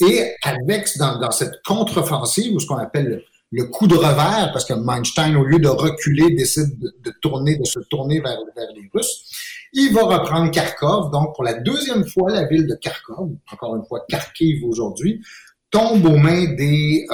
Okay. 0.00 0.12
Et 0.12 0.34
avec, 0.42 0.88
dans, 0.98 1.18
dans 1.18 1.30
cette 1.30 1.62
contre-offensive, 1.64 2.54
ou 2.54 2.60
ce 2.60 2.66
qu'on 2.66 2.76
appelle 2.76 3.22
le, 3.50 3.64
coup 3.64 3.86
de 3.86 3.94
revers, 3.94 4.50
parce 4.52 4.64
que 4.64 4.74
Manstein, 4.74 5.36
au 5.36 5.44
lieu 5.44 5.58
de 5.58 5.68
reculer, 5.68 6.34
décide 6.34 6.78
de, 6.78 6.94
de 7.02 7.12
tourner, 7.22 7.56
de 7.56 7.64
se 7.64 7.80
tourner 7.90 8.20
vers, 8.20 8.38
vers, 8.56 8.68
les 8.74 8.90
Russes, 8.92 9.30
il 9.72 9.92
va 9.94 10.02
reprendre 10.02 10.50
Kharkov. 10.50 11.10
Donc, 11.10 11.34
pour 11.34 11.44
la 11.44 11.54
deuxième 11.54 12.06
fois, 12.06 12.30
la 12.30 12.44
ville 12.46 12.66
de 12.66 12.74
Kharkov, 12.74 13.30
encore 13.52 13.76
une 13.76 13.84
fois 13.84 14.04
Kharkiv 14.08 14.64
aujourd'hui, 14.64 15.22
tombe 15.70 16.04
aux 16.06 16.16
mains 16.16 16.54
des, 16.54 17.06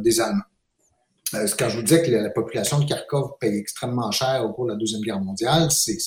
des 0.00 0.20
Allemands. 0.20 0.42
Quand 1.32 1.68
je 1.68 1.76
vous 1.76 1.82
disais 1.82 2.02
que 2.02 2.10
la, 2.10 2.30
population 2.30 2.78
de 2.78 2.88
Kharkov 2.88 3.32
paye 3.40 3.58
extrêmement 3.58 4.10
cher 4.10 4.44
au 4.44 4.52
cours 4.52 4.66
de 4.66 4.72
la 4.72 4.76
Deuxième 4.76 5.02
Guerre 5.02 5.20
mondiale, 5.20 5.70
c'est 5.70 5.98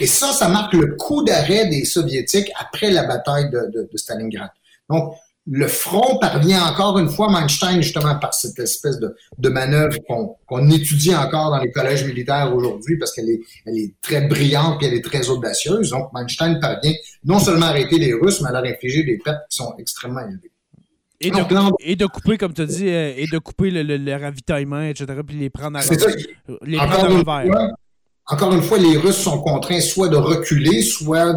et 0.00 0.06
ça, 0.06 0.32
ça 0.32 0.48
marque 0.48 0.74
le 0.74 0.94
coup 0.96 1.24
d'arrêt 1.24 1.66
des 1.66 1.84
Soviétiques 1.84 2.50
après 2.58 2.90
la 2.90 3.04
bataille 3.04 3.50
de, 3.50 3.88
Stalingrad. 3.94 4.50
Donc, 4.90 5.14
le 5.46 5.68
front 5.68 6.18
parvient 6.18 6.64
encore 6.64 6.98
une 6.98 7.10
fois, 7.10 7.28
Manstein, 7.28 7.82
justement, 7.82 8.18
par 8.18 8.32
cette 8.32 8.58
espèce 8.58 8.98
de, 8.98 9.14
de 9.36 9.48
manœuvre 9.50 9.98
qu'on 10.06 10.70
étudie 10.70 11.14
encore 11.14 11.50
dans 11.50 11.58
les 11.58 11.70
collèges 11.70 12.04
militaires 12.04 12.54
aujourd'hui 12.54 12.98
parce 12.98 13.12
qu'elle 13.12 13.28
est, 13.28 13.40
elle 13.66 13.76
est 13.76 13.94
très 14.00 14.22
brillante 14.22 14.82
et 14.82 14.86
elle 14.86 14.94
est 14.94 15.04
très 15.04 15.28
audacieuse. 15.28 15.90
Donc, 15.90 16.10
Manstein 16.14 16.58
parvient 16.60 16.94
non 17.24 17.38
seulement 17.38 17.66
à 17.66 17.70
arrêter 17.70 17.98
les 17.98 18.14
Russes, 18.14 18.40
mais 18.40 18.48
à 18.48 18.52
leur 18.52 18.64
infliger 18.64 19.04
des 19.04 19.18
pertes 19.18 19.42
qui 19.50 19.56
sont 19.56 19.74
extrêmement 19.78 20.20
élevées. 20.20 20.53
Et 21.20 21.30
de, 21.30 21.36
et 21.80 21.96
de, 21.96 22.06
couper, 22.06 22.36
comme 22.36 22.52
tu 22.52 22.62
as 22.62 22.66
dit, 22.66 22.88
euh, 22.88 23.14
et 23.16 23.26
de 23.26 23.38
couper 23.38 23.70
le, 23.70 23.82
le, 23.82 24.16
ravitaillement, 24.16 24.82
etc., 24.82 25.06
puis 25.26 25.36
les 25.36 25.48
prendre 25.48 25.78
à, 25.78 25.80
à 25.80 27.68
encore 28.26 28.54
une 28.54 28.62
fois, 28.62 28.78
les 28.78 28.96
Russes 28.96 29.18
sont 29.18 29.42
contraints 29.42 29.80
soit 29.80 30.08
de 30.08 30.16
reculer, 30.16 30.80
soit, 30.80 31.34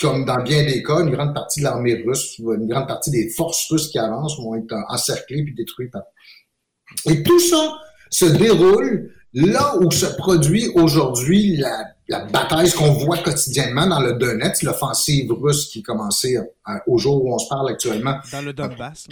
comme 0.00 0.24
dans 0.24 0.42
bien 0.42 0.64
des 0.64 0.82
cas, 0.82 1.00
une 1.00 1.10
grande 1.10 1.34
partie 1.34 1.60
de 1.60 1.64
l'armée 1.64 2.02
russe, 2.04 2.38
une 2.38 2.66
grande 2.66 2.88
partie 2.88 3.10
des 3.10 3.28
forces 3.30 3.68
russes 3.70 3.88
qui 3.88 3.98
avancent 3.98 4.36
vont 4.38 4.56
être 4.56 4.74
encerclées 4.88 5.44
puis 5.44 5.54
détruites. 5.54 5.94
Et 7.08 7.22
tout 7.22 7.38
ça 7.38 7.74
se 8.10 8.24
déroule 8.26 9.12
là 9.34 9.76
où 9.78 9.90
se 9.90 10.06
produit 10.06 10.70
aujourd'hui 10.74 11.56
la, 11.56 11.84
la, 12.08 12.24
bataille, 12.24 12.68
ce 12.68 12.76
qu'on 12.76 12.92
voit 12.92 13.18
quotidiennement 13.18 13.86
dans 13.86 14.00
le 14.00 14.14
Donetsk, 14.14 14.62
l'offensive 14.62 15.32
russe 15.32 15.66
qui 15.66 15.82
commençait 15.82 16.36
euh, 16.36 16.72
au 16.86 16.98
jour 16.98 17.24
où 17.24 17.34
on 17.34 17.38
se 17.38 17.48
parle 17.48 17.70
actuellement. 17.70 18.16
Dans 18.32 18.42
le 18.42 18.52
Donbass. 18.52 19.06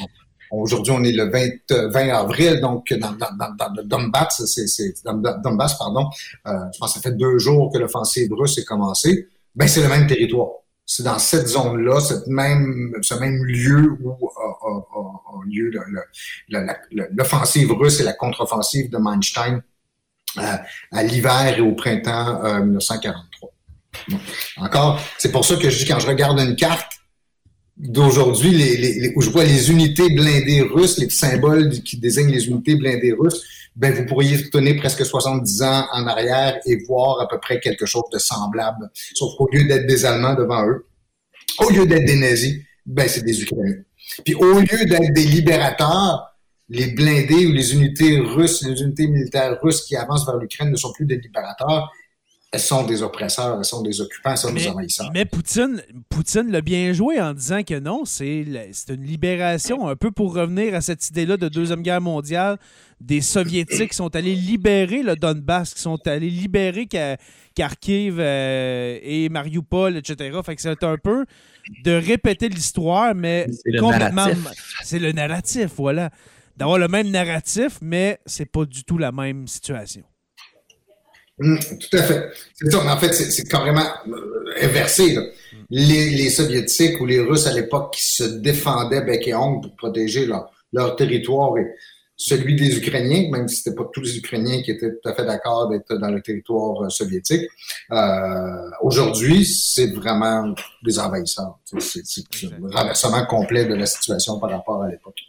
Aujourd'hui, 0.51 0.93
on 0.97 1.03
est 1.03 1.13
le 1.13 1.31
20, 1.31 1.91
20 1.91 2.09
avril, 2.11 2.61
donc 2.61 2.93
dans, 2.93 3.13
dans, 3.13 3.55
dans, 3.59 3.73
le 3.77 3.83
Donbass, 3.83 4.45
c'est, 4.47 4.95
Donbass, 5.05 5.77
pardon, 5.79 6.09
euh, 6.47 6.53
je 6.73 6.79
pense 6.79 6.95
que 6.95 7.01
ça 7.01 7.11
fait 7.11 7.17
deux 7.17 7.39
jours 7.39 7.73
que 7.73 7.79
l'offensive 7.79 8.33
russe 8.33 8.59
est 8.59 8.65
commencée. 8.65 9.29
Ben, 9.55 9.67
c'est 9.67 9.83
le 9.83 9.89
même 9.89 10.07
territoire. 10.07 10.51
C'est 10.87 11.03
dans 11.03 11.19
cette 11.19 11.49
zone-là, 11.49 11.99
cette 12.01 12.27
même, 12.27 12.95
ce 13.01 13.15
même 13.15 13.43
lieu 13.45 13.97
où 14.03 14.29
a, 14.29 15.47
lieu 15.49 15.71
l'offensive 16.49 17.73
russe 17.73 18.01
et 18.01 18.05
la 18.05 18.13
contre-offensive 18.13 18.91
de 18.91 18.99
Manstein 18.99 19.63
à 20.37 21.03
l'hiver 21.03 21.55
et 21.57 21.61
au 21.61 21.73
printemps 21.73 22.61
1943. 22.63 23.51
Euh, 24.11 24.15
encore, 24.57 25.01
c'est 25.19 25.31
pour 25.31 25.45
ça 25.45 25.57
que 25.57 25.71
je 25.71 25.79
dis 25.79 25.87
quand 25.87 26.01
je 26.01 26.07
regarde 26.07 26.39
une 26.41 26.57
carte, 26.57 26.95
d'aujourd'hui, 27.77 29.13
où 29.17 29.21
je 29.21 29.31
vois 29.31 29.45
les 29.45 29.71
unités 29.71 30.09
blindées 30.15 30.63
russes, 30.63 30.99
les 30.99 31.11
symboles 31.11 31.71
qui 31.83 31.97
désignent 31.97 32.31
les 32.31 32.47
unités 32.47 32.77
blindées 32.77 33.15
russes, 33.19 33.43
ben 33.77 33.93
vous 33.93 34.07
pourriez 34.07 34.37
retourner 34.37 34.75
presque 34.75 35.05
70 35.05 35.63
ans 35.63 35.87
en 35.93 36.07
arrière 36.07 36.61
et 36.67 36.85
voir 36.85 37.21
à 37.21 37.29
peu 37.29 37.39
près 37.41 37.59
quelque 37.59 37.87
chose 37.87 38.05
de 38.13 38.19
semblable. 38.19 38.91
Sauf 39.15 39.37
qu'au 39.37 39.49
lieu 39.53 39.65
d'être 39.65 39.87
des 39.87 40.05
Allemands 40.05 40.35
devant 40.35 40.65
eux, 40.69 40.87
au 41.59 41.71
lieu 41.71 41.87
d'être 41.87 42.05
des 42.05 42.17
nazis, 42.17 42.61
ben 42.87 43.09
c'est 43.09 43.25
des 43.25 43.43
Ukrainiens. 43.43 43.83
Puis 44.25 44.35
au 44.35 44.61
lieu 44.61 44.85
d'être 44.85 45.13
des 45.13 45.25
libérateurs, 45.25 46.34
les 46.69 46.93
blindés 46.93 47.47
ou 47.47 47.53
les 47.53 47.75
unités 47.75 48.19
russes, 48.19 48.63
les 48.63 48.81
unités 48.81 49.07
militaires 49.07 49.59
russes 49.63 49.83
qui 49.83 49.97
avancent 49.97 50.25
vers 50.27 50.37
l'Ukraine 50.37 50.71
ne 50.71 50.77
sont 50.77 50.93
plus 50.93 51.07
des 51.07 51.19
libérateurs, 51.19 51.93
elles 52.55 52.61
sont 52.61 52.85
des 52.85 53.03
oppresseurs, 53.03 53.59
elles 53.59 53.65
sont 53.65 53.83
des 53.83 54.01
occupants, 54.01 54.31
elles 54.31 54.37
sont 54.37 54.53
des 54.53 54.69
envahisseurs. 54.69 55.11
Mais 55.13 55.25
Poutine, 55.25 55.83
Poutine 56.09 56.53
l'a 56.53 56.61
bien 56.61 56.93
joué 56.93 57.21
en 57.21 57.35
disant 57.35 57.65
que 57.65 57.79
non, 57.81 58.05
c'est 58.05 58.45
une 58.89 59.05
libération, 59.05 59.89
un 59.89 59.97
peu 59.97 60.13
pour 60.13 60.35
revenir 60.35 60.73
à 60.75 60.81
cette 60.81 61.09
idée-là 61.09 61.37
de 61.37 61.49
Deuxième 61.49 61.83
Guerre 61.83 62.01
mondiale, 62.01 62.59
des 63.01 63.21
Soviétiques 63.21 63.91
qui 63.91 63.97
sont 63.97 64.15
allés 64.15 64.37
libérer 64.37 65.03
le 65.03 65.17
Donbass, 65.17 65.75
qui 65.75 65.81
sont 65.81 65.99
allés 66.07 66.31
libérer 66.31 66.87
Kharkiv 67.57 68.19
euh, 68.21 68.99
et 69.03 69.29
Mariupol, 69.31 69.97
etc. 69.97 70.39
Fait 70.45 70.55
que 70.55 70.63
c'est 70.63 70.85
un 70.85 70.97
peu 70.97 71.27
de 71.83 71.93
répéter 71.93 72.49
l'histoire, 72.49 73.17
mais 73.17 73.49
complètement. 73.81 74.29
C'est 74.85 75.01
le 75.01 75.11
narratif, 75.11 75.71
voilà. 75.77 76.11
D'avoir 76.57 76.79
le 76.79 76.89
même 76.89 77.11
narratif, 77.11 77.79
mais 77.83 78.21
c'est 78.27 78.47
pas 78.47 78.65
du 78.65 78.85
tout 78.85 78.99
la 78.99 79.13
même 79.13 79.49
situation. 79.49 80.03
Mmh, 81.39 81.59
tout 81.59 81.97
à 81.97 82.03
fait. 82.03 82.31
C'est 82.55 82.75
en 82.75 82.97
fait, 82.97 83.13
c'est 83.13 83.49
carrément 83.49 83.87
euh, 84.07 84.55
inversé. 84.63 85.17
Les, 85.69 86.11
les, 86.11 86.31
Soviétiques 86.31 87.01
ou 87.01 87.07
les 87.07 87.19
Russes 87.19 87.47
à 87.47 87.53
l'époque 87.53 87.95
qui 87.95 88.05
se 88.05 88.23
défendaient 88.23 89.03
bec 89.03 89.27
et 89.27 89.35
ongle 89.35 89.63
pour 89.63 89.77
protéger 89.77 90.27
leur, 90.27 90.53
leur 90.73 90.95
territoire 90.95 91.59
et 91.59 91.75
celui 92.17 92.55
des 92.55 92.77
Ukrainiens, 92.79 93.29
même 93.31 93.49
si 93.49 93.57
c'était 93.57 93.75
pas 93.75 93.89
tous 93.93 94.01
les 94.01 94.17
Ukrainiens 94.19 94.63
qui 94.63 94.71
étaient 94.71 94.91
tout 94.91 95.09
à 95.09 95.15
fait 95.15 95.25
d'accord 95.25 95.69
d'être 95.69 95.95
dans 95.97 96.11
le 96.11 96.21
territoire 96.23 96.83
euh, 96.83 96.89
soviétique. 96.89 97.49
Euh, 97.91 98.71
Aujourd'hui, 98.83 99.45
c'est 99.45 99.89
vraiment 99.89 100.55
des 100.83 100.99
envahisseurs. 100.99 101.59
C'est 101.81 102.03
un 102.47 102.69
renversement 102.71 103.27
complet 103.27 103.65
de 103.65 103.75
la 103.75 103.87
situation 103.87 104.39
par 104.39 104.51
rapport 104.51 104.83
à 104.83 104.89
l'époque. 104.89 105.21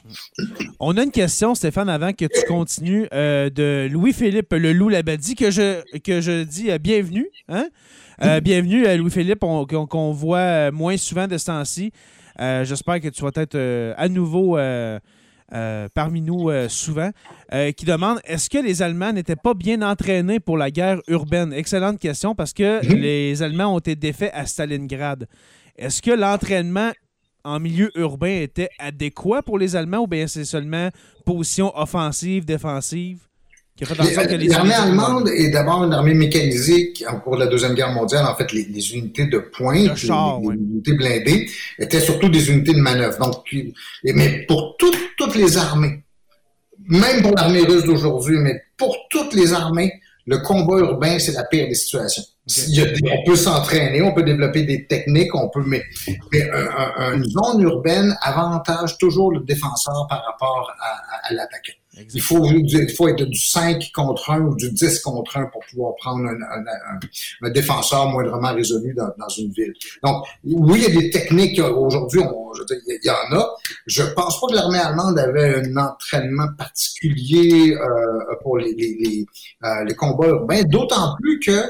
On 0.80 0.95
a 0.98 1.03
une 1.03 1.12
question, 1.12 1.56
Stéphane, 1.56 1.90
avant 1.90 2.14
que 2.14 2.26
tu 2.26 2.45
continues, 2.48 3.07
euh, 3.14 3.49
de 3.49 3.88
Louis-Philippe 3.91 4.53
Le 4.53 4.72
Loup 4.72 4.90
Labadie, 4.90 5.36
que 5.36 5.49
je, 5.49 5.82
que 5.99 6.22
je 6.22 6.44
dis 6.44 6.70
euh, 6.70 6.78
bienvenue. 6.78 7.30
Hein? 7.49 7.68
bienvenue 8.41 8.86
à 8.86 8.95
Louis-Philippe, 8.95 9.40
qu'on 9.40 10.12
voit 10.14 10.72
moins 10.72 10.95
souvent 10.95 11.28
de 11.28 11.38
ce 11.38 11.48
temps-ci. 11.48 11.91
J'espère 12.40 13.02
que 13.02 13.10
tu 13.10 13.22
vas 13.22 13.32
être 13.36 13.94
à 13.98 14.07
nouveau 14.07 14.57
euh, 15.53 15.88
parmi 15.93 16.22
nous 16.22 16.49
euh, 16.49 16.67
souvent, 16.69 17.11
euh, 17.53 17.72
qui 17.72 17.85
demande 17.85 18.19
est-ce 18.23 18.49
que 18.49 18.57
les 18.57 18.81
Allemands 18.81 19.13
n'étaient 19.13 19.35
pas 19.35 19.53
bien 19.53 19.84
entraînés 19.84 20.39
pour 20.39 20.57
la 20.57 20.72
guerre 20.72 20.99
urbaine? 21.07 21.53
Excellente 21.53 21.99
question 21.99 22.34
parce 22.34 22.51
que 22.51 22.84
mhm. 22.84 22.99
les 22.99 23.43
Allemands 23.43 23.76
ont 23.76 23.80
été 23.80 23.95
défaits 23.95 24.31
à 24.34 24.47
Stalingrad. 24.47 25.27
Est-ce 25.76 26.01
que 26.01 26.11
l'entraînement 26.11 26.91
en 27.43 27.59
milieu 27.59 27.91
urbain 27.95 28.41
était 28.41 28.69
adéquat 28.80 29.43
pour 29.43 29.59
les 29.59 29.76
Allemands 29.76 29.99
ou 29.99 30.07
bien 30.07 30.26
c'est 30.26 30.45
seulement 30.45 30.89
position 31.26 31.72
offensive, 31.77 32.43
défensive? 32.43 33.19
L'armée 33.81 34.73
allemande 34.73 35.30
est 35.35 35.49
d'abord 35.49 35.84
une 35.84 35.91
armée 35.91 36.14
mécanisée 36.14 36.93
en 37.10 37.19
cours 37.19 37.35
de 37.35 37.41
la 37.41 37.47
Deuxième 37.47 37.73
Guerre 37.73 37.91
mondiale. 37.91 38.26
En 38.26 38.34
fait, 38.34 38.53
les, 38.53 38.95
unités 38.95 39.26
de 39.26 39.38
pointe, 39.39 40.02
les, 40.02 40.07
unités 40.07 40.93
blindées, 40.93 41.49
étaient 41.77 41.99
surtout 41.99 42.30
des 42.30 42.49
unités 42.49 42.73
de 42.73 42.80
manœuvre. 42.80 43.19
Donc, 43.19 43.43
mais 44.06 44.45
pour 44.47 44.77
toutes 44.77 45.35
les 45.35 45.57
armées, 45.57 46.03
même 46.88 47.22
pour 47.22 47.35
l'armée 47.35 47.64
russe 47.64 47.84
d'aujourd'hui, 47.84 48.38
mais 48.38 48.61
pour 48.77 48.95
toutes 49.10 49.34
les 49.34 49.52
armées, 49.52 49.91
le 50.26 50.38
combat 50.38 50.80
urbain, 50.80 51.19
c'est 51.19 51.34
la 51.34 51.43
pire 51.43 51.68
des 51.68 51.76
situations. 51.76 52.23
on 52.47 53.23
peut 53.26 53.35
s'entraîner, 53.35 54.02
on 54.02 54.14
peut 54.14 54.23
développer 54.23 54.64
des 54.64 54.88
techniques, 54.88 55.35
on 55.35 55.49
peut, 55.49 55.64
mais, 55.65 55.84
une 56.31 57.26
zone 57.26 57.61
urbaine 57.61 58.15
avantage 58.22 58.97
toujours 58.97 59.34
le 59.34 59.41
défenseur 59.41 60.07
par 60.10 60.23
rapport 60.23 60.72
à, 60.80 61.27
à 61.27 61.34
l'attaquant. 61.34 61.73
Il 62.13 62.22
faut, 62.22 62.43
il 62.45 62.89
faut 62.95 63.07
être 63.07 63.23
du 63.23 63.39
5 63.39 63.91
contre 63.93 64.30
1 64.30 64.41
ou 64.41 64.55
du 64.55 64.69
10 64.69 64.99
contre 64.99 65.38
1 65.38 65.45
pour 65.45 65.61
pouvoir 65.69 65.95
prendre 65.95 66.27
un, 66.27 67.49
défenseur 67.49 68.09
moindrement 68.09 68.53
résolu 68.53 68.93
dans, 68.93 69.27
une 69.38 69.51
ville. 69.51 69.73
Donc, 70.03 70.26
oui, 70.43 70.84
il 70.88 70.93
y 70.93 70.97
a 70.97 71.01
des 71.01 71.09
techniques 71.09 71.59
aujourd'hui, 71.59 72.22
il 72.88 72.99
y 73.03 73.09
en 73.09 73.38
a. 73.38 73.49
Je 73.85 74.03
pense 74.03 74.41
pas 74.41 74.47
que 74.47 74.55
l'armée 74.55 74.80
allemande 74.80 75.17
avait 75.17 75.65
un 75.65 75.77
entraînement 75.77 76.47
particulier 76.57 77.76
euh, 77.76 78.35
pour 78.41 78.57
les, 78.57 78.73
les, 78.73 79.26
euh, 79.63 79.84
les, 79.85 79.95
combats 79.95 80.27
urbains, 80.27 80.63
d'autant 80.63 81.15
plus 81.22 81.39
que 81.39 81.61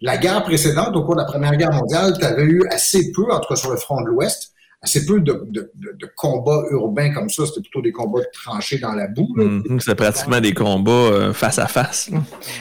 la 0.00 0.16
guerre 0.16 0.44
précédente, 0.44 0.96
au 0.96 1.04
cours 1.04 1.16
de 1.16 1.20
la 1.20 1.26
Première 1.26 1.56
Guerre 1.56 1.72
mondiale, 1.72 2.16
tu 2.18 2.24
avais 2.24 2.44
eu 2.44 2.66
assez 2.70 3.12
peu, 3.12 3.30
en 3.30 3.40
tout 3.40 3.48
cas 3.48 3.56
sur 3.56 3.70
le 3.70 3.76
front 3.76 4.00
de 4.00 4.06
l'Ouest, 4.06 4.52
assez 4.80 5.04
peu 5.04 5.20
de, 5.20 5.44
de, 5.50 5.72
de, 5.74 6.10
combats 6.16 6.62
urbains 6.70 7.12
comme 7.12 7.28
ça. 7.28 7.44
C'était 7.46 7.62
plutôt 7.62 7.82
des 7.82 7.90
combats 7.92 8.20
de 8.20 8.28
tranchées 8.32 8.78
dans 8.78 8.92
la 8.92 9.08
boue. 9.08 9.34
Mm-hmm. 9.36 9.80
c'est 9.80 9.94
pratiquement 9.94 10.40
des 10.40 10.54
combats 10.54 10.92
euh, 10.92 11.32
face 11.32 11.58
à 11.58 11.66
face. 11.66 12.10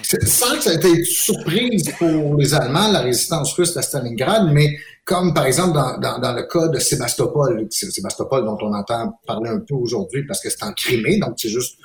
Sans 0.03 0.56
que 0.56 0.64
ça 0.64 0.73
ait 0.73 0.76
été 0.77 0.89
une 0.89 1.06
surprise 1.06 1.91
pour 1.98 2.35
les 2.35 2.53
Allemands, 2.53 2.91
la 2.91 3.02
résistance 3.02 3.53
russe 3.53 3.77
à 3.77 3.84
Stalingrad, 3.84 4.52
mais 4.52 4.77
comme 5.06 5.34
par 5.34 5.45
exemple 5.45 5.73
dans, 5.73 5.98
dans, 5.99 6.19
dans, 6.19 6.34
le 6.34 6.44
cas 6.44 6.68
de 6.69 6.80
Sébastopol, 6.80 7.68
Sébastopol 7.69 8.44
dont 8.44 8.57
on 8.61 8.73
entend 8.73 9.19
parler 9.26 9.49
un 9.49 9.60
peu 9.60 9.76
aujourd'hui 9.76 10.26
parce 10.26 10.41
que 10.41 10.49
c'est 10.49 10.64
en 10.64 10.73
Crimée, 10.73 11.19
donc 11.19 11.35
c'est 11.38 11.49
juste 11.49 11.77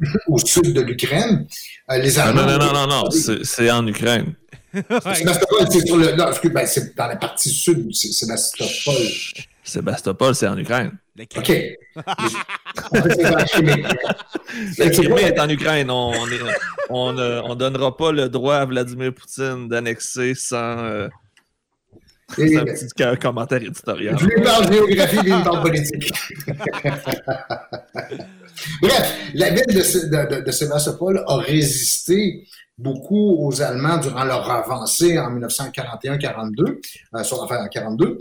mm-hmm. 0.00 0.18
au 0.28 0.38
sud 0.38 0.74
de 0.74 0.82
l'Ukraine. 0.82 1.46
Euh, 1.90 1.98
les 1.98 2.18
Allemands, 2.18 2.42
non, 2.42 2.58
non, 2.58 2.72
non, 2.72 2.86
non, 2.86 3.04
non, 3.04 3.10
c'est 3.10 3.70
en 3.70 3.86
Ukraine. 3.86 4.34
Sébastopol, 4.74 5.66
c'est 5.70 5.86
sur 5.86 5.96
le, 5.96 6.14
non, 6.14 6.26
ben, 6.52 6.66
c'est 6.66 6.94
dans 6.94 7.06
la 7.06 7.16
partie 7.16 7.48
sud, 7.48 7.90
Sébastopol. 7.94 8.94
Sébastopol, 9.68 10.34
c'est 10.34 10.48
en 10.48 10.56
Ukraine. 10.56 10.98
OK. 11.36 11.52
La 14.78 14.90
Crimée 14.90 15.22
est 15.22 15.38
en 15.38 15.48
Ukraine. 15.48 15.90
On 15.90 16.12
ne 17.12 17.40
on, 17.42 17.54
donnera 17.54 17.96
pas 17.96 18.12
le 18.12 18.28
droit 18.28 18.56
à 18.56 18.64
Vladimir 18.64 19.12
Poutine 19.14 19.68
d'annexer 19.68 20.34
sans, 20.34 20.78
euh, 20.78 21.08
C'est 22.34 22.56
un 22.56 22.64
petit 22.64 23.18
commentaire 23.20 23.62
éditorial. 23.62 24.16
Je 24.18 24.26
lui 24.26 24.42
parle 24.42 24.72
géographie 24.72 25.18
une 25.18 25.42
parle 25.42 25.62
politique. 25.62 26.12
Bref, 28.82 29.14
la 29.34 29.50
ville 29.50 29.66
de, 29.68 29.74
de, 29.74 30.44
de, 30.44 30.50
Sébastopol 30.50 31.22
a 31.26 31.36
résisté 31.36 32.44
beaucoup 32.76 33.36
aux 33.46 33.60
Allemands 33.60 33.98
durant 33.98 34.24
leur 34.24 34.50
avancée 34.50 35.18
en 35.18 35.30
1941-42, 35.38 36.68
euh, 36.68 36.76
enfin 37.12 37.64
en 37.64 37.68
42. 37.68 38.18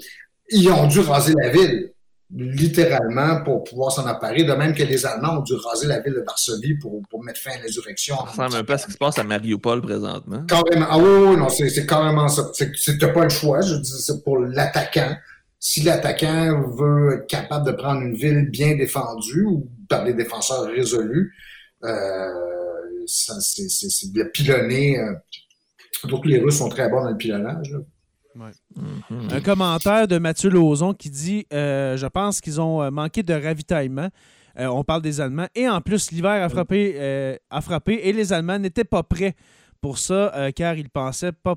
Ils 0.50 0.70
ont 0.70 0.88
dû 0.88 1.00
raser 1.00 1.34
la 1.42 1.50
ville 1.50 1.92
littéralement 2.36 3.42
pour 3.44 3.64
pouvoir 3.64 3.92
s'en 3.92 4.08
emparer, 4.08 4.44
de 4.44 4.52
même 4.52 4.74
que 4.76 4.84
les 4.84 5.06
Allemands 5.06 5.40
ont 5.40 5.44
dû 5.44 5.54
raser 5.54 5.88
la 5.88 6.00
ville 6.00 6.14
de 6.14 6.24
Varsovie 6.26 6.76
pour, 6.76 7.02
pour 7.10 7.24
mettre 7.24 7.40
fin 7.40 7.52
à 7.52 7.62
l'insurrection. 7.62 8.18
Ça 8.18 8.44
ressemble 8.44 8.56
un 8.56 8.64
peu 8.64 8.74
à 8.74 8.78
ce 8.78 8.86
qui 8.86 8.92
se 8.92 8.98
passe 8.98 9.18
à 9.18 9.24
Mariupol 9.24 9.82
présentement. 9.82 10.44
Carrément. 10.46 10.88
Ah 10.90 10.98
oui, 10.98 11.38
non, 11.38 11.48
c'est 11.50 11.86
carrément 11.86 12.28
ça. 12.28 12.52
C'est 12.54 13.14
pas 13.14 13.24
le 13.24 13.30
choix, 13.30 13.62
je 13.62 13.76
dis 13.76 14.02
c'est 14.02 14.24
pour 14.24 14.40
l'attaquant. 14.40 15.16
Si 15.60 15.82
l'attaquant 15.82 16.70
veut 16.78 17.16
être 17.16 17.28
capable 17.28 17.66
de 17.66 17.72
prendre 17.72 18.02
une 18.02 18.14
ville 18.14 18.50
bien 18.50 18.76
défendue 18.76 19.44
ou 19.44 19.68
par 19.90 20.04
des 20.04 20.14
défenseurs 20.14 20.66
résolus, 20.66 21.34
euh, 21.84 22.28
c'est 23.06 24.12
de 24.12 24.24
pilonner. 24.24 25.00
Euh, 25.00 25.14
donc 26.04 26.26
les 26.26 26.40
Russes 26.40 26.58
sont 26.58 26.70
très 26.70 26.90
bons 26.90 27.04
dans 27.04 27.12
le 27.12 27.18
pilonnage. 27.18 27.74
Mhm. 28.38 29.30
Un 29.32 29.42
commentaire 29.42 30.08
de 30.08 30.18
Mathieu 30.18 30.50
Lauzon 30.50 30.94
qui 30.94 31.10
dit 31.10 31.46
euh, 31.54 31.98
Je 31.98 32.08
pense 32.08 32.42
qu'ils 32.42 32.62
ont 32.62 32.82
euh, 32.82 32.92
manqué 32.92 33.24
de 33.24 33.34
ravitaillement. 33.34 34.10
Euh, 34.60 34.68
on 34.68 34.84
parle 34.84 35.02
des 35.02 35.22
Allemands. 35.22 35.48
Et 35.56 35.70
en 35.70 35.82
plus, 35.82 36.12
l'hiver 36.12 36.44
a 36.44 36.50
frappé, 36.50 37.38
a 37.50 37.62
frappé 37.62 38.00
et 38.04 38.14
les 38.14 38.34
Allemands 38.34 38.60
n'étaient 38.60 38.84
pas 38.84 39.04
prêts 39.04 39.36
pour 39.82 40.00
ça, 40.00 40.52
car 40.56 40.76
ils 40.76 40.90
pensaient 40.90 41.32
pas, 41.32 41.56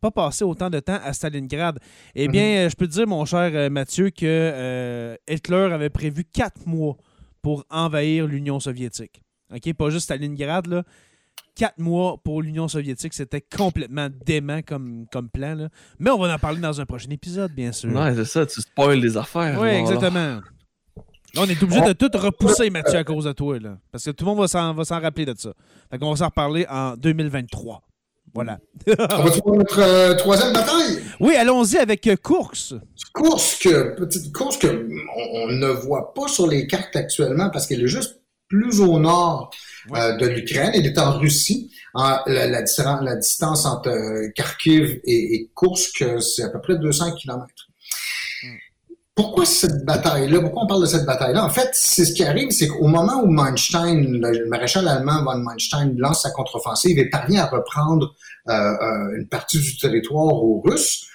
pas 0.00 0.10
passer 0.12 0.44
autant 0.44 0.70
de 0.70 0.78
temps 0.78 1.00
à 1.02 1.12
Stalingrad. 1.12 1.80
Eh 2.14 2.28
bien, 2.28 2.62
mhm. 2.62 2.70
je 2.70 2.76
peux 2.76 2.86
te 2.86 2.92
dire, 2.92 3.08
mon 3.08 3.24
cher 3.24 3.68
Mathieu, 3.68 4.10
que 4.10 5.16
Hitler 5.28 5.72
avait 5.72 5.90
prévu 5.90 6.24
quatre 6.24 6.64
mois 6.66 6.96
pour 7.42 7.64
envahir 7.68 8.28
l'Union 8.28 8.60
soviétique. 8.60 9.22
OK? 9.52 9.74
Pas 9.74 9.90
juste 9.90 10.04
Stalingrad, 10.04 10.68
là 10.68 10.84
quatre 11.54 11.78
mois 11.78 12.18
pour 12.22 12.42
l'Union 12.42 12.68
soviétique, 12.68 13.14
c'était 13.14 13.40
complètement 13.40 14.08
dément 14.24 14.60
comme, 14.62 15.06
comme 15.10 15.28
plan. 15.28 15.68
Mais 15.98 16.10
on 16.10 16.18
va 16.18 16.34
en 16.34 16.38
parler 16.38 16.60
dans 16.60 16.80
un 16.80 16.86
prochain 16.86 17.10
épisode, 17.10 17.52
bien 17.52 17.72
sûr. 17.72 17.92
Ouais, 17.92 18.14
c'est 18.14 18.24
ça, 18.24 18.46
tu 18.46 18.60
spoil 18.60 19.00
les 19.00 19.16
affaires. 19.16 19.58
Oui, 19.60 19.68
exactement. 19.68 20.40
Là, 21.34 21.42
on 21.42 21.46
est 21.46 21.62
obligé 21.62 21.80
de 21.80 21.92
tout 21.92 22.10
repousser, 22.14 22.70
Mathieu, 22.70 22.98
à 22.98 23.04
cause 23.04 23.24
de 23.24 23.32
toi. 23.32 23.58
Là, 23.58 23.78
parce 23.90 24.04
que 24.04 24.10
tout 24.10 24.24
le 24.24 24.34
monde 24.34 24.40
va 24.40 24.48
s'en 24.48 25.00
rappeler 25.00 25.26
de 25.26 25.34
ça. 25.36 25.52
Fait 25.90 25.98
qu'on 25.98 26.10
va 26.10 26.16
s'en 26.16 26.26
reparler 26.26 26.66
en 26.68 26.96
2023. 26.96 27.82
Voilà. 28.34 28.58
on 28.86 29.22
va 29.22 29.30
trouver 29.30 29.58
notre 29.58 29.80
euh, 29.80 30.14
troisième 30.14 30.52
bataille? 30.52 30.98
Oui, 31.20 31.34
allons-y 31.36 31.78
avec 31.78 32.06
euh, 32.06 32.16
Course. 32.16 32.74
Course, 33.14 33.58
que, 33.58 33.94
petite 33.96 34.30
course 34.32 34.58
que 34.58 34.66
on, 34.66 35.52
ne 35.52 35.68
voit 35.68 36.12
pas 36.12 36.28
sur 36.28 36.46
les 36.46 36.66
cartes 36.66 36.94
actuellement 36.96 37.48
parce 37.48 37.66
qu'elle 37.66 37.82
est 37.82 37.88
juste 37.88 38.20
plus 38.48 38.80
au 38.80 38.98
nord 38.98 39.50
euh, 39.94 40.16
de 40.16 40.26
l'Ukraine. 40.26 40.72
Il 40.74 40.86
est 40.86 40.98
en 40.98 41.18
Russie. 41.18 41.70
la, 41.94 42.22
la, 42.26 42.46
la, 42.46 43.16
distance 43.16 43.66
entre 43.66 43.88
euh, 43.88 44.28
Kharkiv 44.34 45.00
et, 45.04 45.34
et 45.34 45.50
Kursk, 45.54 46.04
c'est 46.20 46.42
à 46.42 46.48
peu 46.48 46.60
près 46.60 46.76
200 46.76 47.12
kilomètres. 47.12 47.68
Hmm. 48.42 48.56
Pourquoi 49.14 49.46
cette 49.46 49.84
bataille-là? 49.84 50.40
Pourquoi 50.40 50.64
on 50.64 50.66
parle 50.66 50.82
de 50.82 50.86
cette 50.86 51.06
bataille-là? 51.06 51.44
En 51.44 51.50
fait, 51.50 51.70
c'est 51.72 52.04
ce 52.04 52.12
qui 52.12 52.24
arrive, 52.24 52.50
c'est 52.50 52.68
qu'au 52.68 52.88
moment 52.88 53.22
où 53.22 53.26
Manstein, 53.26 54.20
le 54.20 54.46
maréchal 54.48 54.86
allemand 54.88 55.22
von 55.22 55.38
Manstein, 55.38 55.94
lance 55.96 56.22
sa 56.22 56.30
contre-offensive 56.30 56.98
et 56.98 57.08
parvient 57.08 57.44
à 57.44 57.46
reprendre 57.46 58.14
euh, 58.48 59.16
une 59.16 59.28
partie 59.28 59.58
du 59.58 59.76
territoire 59.78 60.34
aux 60.34 60.60
Russes, 60.60 61.06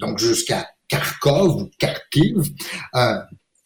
donc 0.00 0.18
jusqu'à 0.18 0.66
Kharkov 0.88 1.62
ou 1.62 1.70
Kharkiv, 1.78 2.42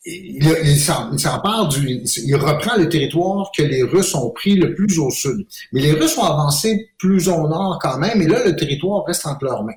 il, 0.05 0.79
s'empare 0.79 1.69
du, 1.69 2.03
il 2.25 2.35
reprend 2.35 2.77
le 2.77 2.89
territoire 2.89 3.51
que 3.57 3.63
les 3.63 3.83
Russes 3.83 4.15
ont 4.15 4.31
pris 4.31 4.57
le 4.57 4.75
plus 4.75 4.99
au 4.99 5.11
sud. 5.11 5.47
Mais 5.73 5.81
les 5.81 5.93
Russes 5.93 6.19
ont 6.19 6.25
avancé 6.25 6.91
plus 6.99 7.29
au 7.29 7.49
nord 7.49 7.79
quand 7.81 7.99
même, 7.99 8.21
et 8.21 8.27
là, 8.27 8.45
le 8.45 8.57
territoire 8.57 9.05
reste 9.05 9.27
entre 9.27 9.45
leurs 9.45 9.65
mains. 9.65 9.73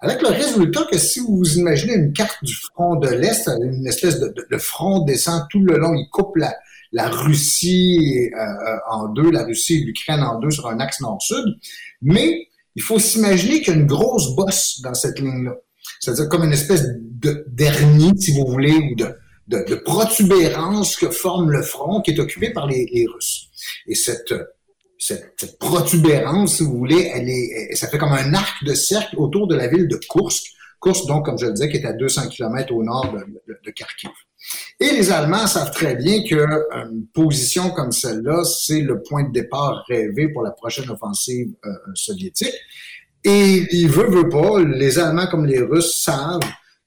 Avec 0.00 0.22
le 0.22 0.28
résultat 0.28 0.86
que 0.90 0.96
si 0.96 1.20
vous 1.20 1.58
imaginez 1.58 1.94
une 1.94 2.12
carte 2.12 2.42
du 2.42 2.54
front 2.54 2.96
de 2.96 3.08
l'Est, 3.08 3.48
une 3.48 3.86
espèce 3.86 4.18
de, 4.18 4.58
front 4.58 5.04
descend 5.04 5.42
tout 5.50 5.62
le 5.62 5.76
long, 5.76 5.94
il 5.94 6.08
coupe 6.10 6.36
la, 6.36 7.08
Russie 7.08 8.30
euh, 8.34 8.76
en 8.90 9.08
deux, 9.08 9.30
la 9.30 9.44
Russie 9.44 9.74
et 9.74 9.84
l'Ukraine 9.84 10.22
en 10.22 10.38
deux 10.38 10.50
sur 10.50 10.68
un 10.68 10.80
axe 10.80 11.00
nord-sud. 11.00 11.44
Mais 12.00 12.48
il 12.76 12.82
faut 12.82 12.98
s'imaginer 12.98 13.60
qu'il 13.60 13.74
y 13.74 13.76
a 13.76 13.80
une 13.80 13.86
grosse 13.86 14.34
bosse 14.34 14.80
dans 14.82 14.94
cette 14.94 15.18
ligne-là. 15.18 15.54
C'est-à-dire 16.00 16.28
comme 16.30 16.44
une 16.44 16.52
espèce 16.52 16.84
de 16.98 17.44
dernier, 17.48 18.12
si 18.16 18.32
vous 18.32 18.46
voulez, 18.46 18.72
ou 18.72 18.94
de, 18.94 19.14
de, 19.50 19.74
protubérance 19.74 20.96
que 20.96 21.10
forme 21.10 21.50
le 21.50 21.62
front 21.62 22.00
qui 22.00 22.12
est 22.12 22.20
occupé 22.20 22.50
par 22.50 22.66
les, 22.66 23.06
Russes. 23.12 23.48
Et 23.86 23.94
cette, 23.94 24.34
cette, 24.98 25.58
protubérance, 25.58 26.56
si 26.56 26.62
vous 26.62 26.76
voulez, 26.76 27.10
elle 27.12 27.28
est, 27.28 27.74
ça 27.74 27.88
fait 27.88 27.98
comme 27.98 28.12
un 28.12 28.32
arc 28.34 28.64
de 28.64 28.74
cercle 28.74 29.16
autour 29.18 29.46
de 29.48 29.56
la 29.56 29.66
ville 29.66 29.88
de 29.88 29.96
Kursk. 29.96 30.44
Kursk, 30.80 31.06
donc, 31.06 31.26
comme 31.26 31.38
je 31.38 31.46
le 31.46 31.52
disais, 31.52 31.68
qui 31.68 31.78
est 31.78 31.84
à 31.84 31.92
200 31.92 32.28
km 32.28 32.72
au 32.74 32.82
nord 32.82 33.12
de, 33.12 33.70
Kharkiv. 33.70 34.10
Et 34.80 34.92
les 34.92 35.10
Allemands 35.10 35.46
savent 35.46 35.70
très 35.70 35.94
bien 35.94 36.22
qu'une 36.22 37.06
position 37.12 37.70
comme 37.70 37.92
celle-là, 37.92 38.44
c'est 38.44 38.80
le 38.80 39.02
point 39.02 39.24
de 39.24 39.32
départ 39.32 39.84
rêvé 39.88 40.28
pour 40.28 40.42
la 40.42 40.52
prochaine 40.52 40.88
offensive 40.88 41.52
euh, 41.66 41.70
soviétique. 41.94 42.54
Et 43.22 43.66
il 43.72 43.88
veut, 43.88 44.08
veut 44.08 44.30
pas, 44.30 44.60
les 44.60 44.98
Allemands 44.98 45.26
comme 45.26 45.44
les 45.44 45.60
Russes 45.60 46.02
savent 46.02 46.40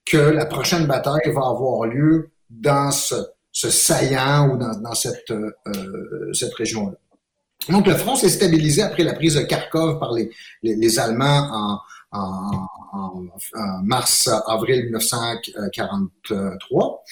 que 0.06 0.18
la 0.18 0.46
prochaine 0.46 0.88
bataille 0.88 1.32
va 1.32 1.48
avoir 1.48 1.86
lieu 1.86 2.33
dans 2.62 2.92
ce, 2.92 3.16
saillant 3.52 4.50
ou 4.50 4.58
dans, 4.58 4.94
cette, 4.94 5.32
euh, 5.32 5.52
euh, 5.68 6.32
cette 6.34 6.54
région-là. 6.54 6.96
Donc, 7.70 7.88
le 7.88 7.96
front 7.96 8.16
s'est 8.16 8.30
stabilisé 8.30 8.82
après 8.82 9.04
la 9.04 9.14
prise 9.14 9.36
de 9.36 9.42
Kharkov 9.42 10.00
par 10.00 10.12
les, 10.12 10.30
les, 10.64 11.00
Allemands 11.00 11.80
en, 12.12 12.12
en, 12.12 12.68
en, 12.92 13.30
mars-avril 13.84 14.84
1943. 14.86 17.04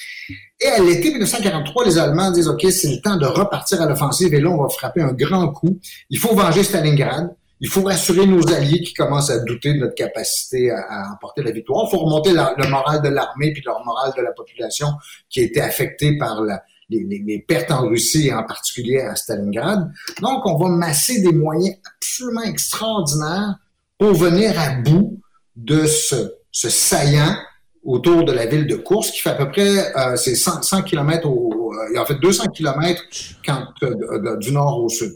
Et 0.60 0.68
à 0.68 0.80
l'été 0.80 1.12
1943, 1.12 1.86
les 1.86 1.98
Allemands 1.98 2.32
disent, 2.32 2.50
OK, 2.50 2.66
c'est 2.70 2.96
le 2.96 3.02
temps 3.02 3.16
de 3.16 3.26
repartir 3.26 3.82
à 3.82 3.86
l'offensive 3.86 4.34
et 4.34 4.42
là, 4.42 4.50
on 4.50 4.62
va 4.62 4.68
frapper 4.70 5.02
un 5.02 5.14
grand 5.14 5.48
coup. 5.50 5.80
Il 6.10 6.20
faut 6.20 6.36
venger 6.36 6.64
Stalingrad. 6.64 7.34
Il 7.64 7.70
faut 7.70 7.84
rassurer 7.84 8.26
nos 8.26 8.52
alliés 8.52 8.82
qui 8.82 8.96
commencent 8.96 9.30
à 9.30 9.40
douter 9.40 9.76
de 9.76 9.80
notre 9.80 9.94
capacité 9.94 10.72
à, 10.72 11.12
emporter 11.14 11.44
la 11.44 11.52
victoire. 11.52 11.86
Il 11.88 11.92
faut 11.92 12.04
remonter 12.04 12.32
le 12.32 12.70
moral 12.70 13.04
de 13.04 13.10
l'armée 13.10 13.54
puis 13.54 13.62
le 13.64 13.72
moral 13.86 14.12
de 14.18 14.22
la 14.24 14.32
population 14.32 14.88
qui 15.30 15.42
a 15.42 15.44
été 15.44 15.62
affectée 15.62 16.18
par 16.18 16.42
les, 16.90 17.46
pertes 17.48 17.70
en 17.70 17.88
Russie 17.88 18.28
et 18.28 18.34
en 18.34 18.44
particulier 18.44 19.02
à 19.02 19.16
Stalingrad. 19.16 19.92
Donc, 20.22 20.44
on 20.46 20.58
va 20.58 20.70
masser 20.70 21.22
des 21.22 21.32
moyens 21.32 21.76
absolument 21.86 22.42
extraordinaires 22.42 23.56
pour 24.00 24.14
venir 24.16 24.60
à 24.60 24.72
bout 24.82 25.22
de 25.56 25.86
ce, 25.86 26.16
saillant 26.52 27.36
autour 27.84 28.26
de 28.26 28.32
la 28.32 28.48
ville 28.48 28.66
de 28.66 28.76
Course, 28.76 29.12
qui 29.12 29.22
fait 29.22 29.30
à 29.30 29.36
peu 29.36 29.50
près 29.50 29.96
euh, 29.96 30.16
c'est 30.16 30.36
100, 30.36 30.82
km 30.84 31.28
au, 31.28 31.74
euh, 31.74 32.00
en 32.00 32.06
fait 32.06 32.20
200 32.20 32.50
km 32.50 33.04
quand, 33.46 33.68
euh, 33.84 34.38
du 34.38 34.52
nord 34.52 34.84
au 34.84 34.90
sud. 34.90 35.14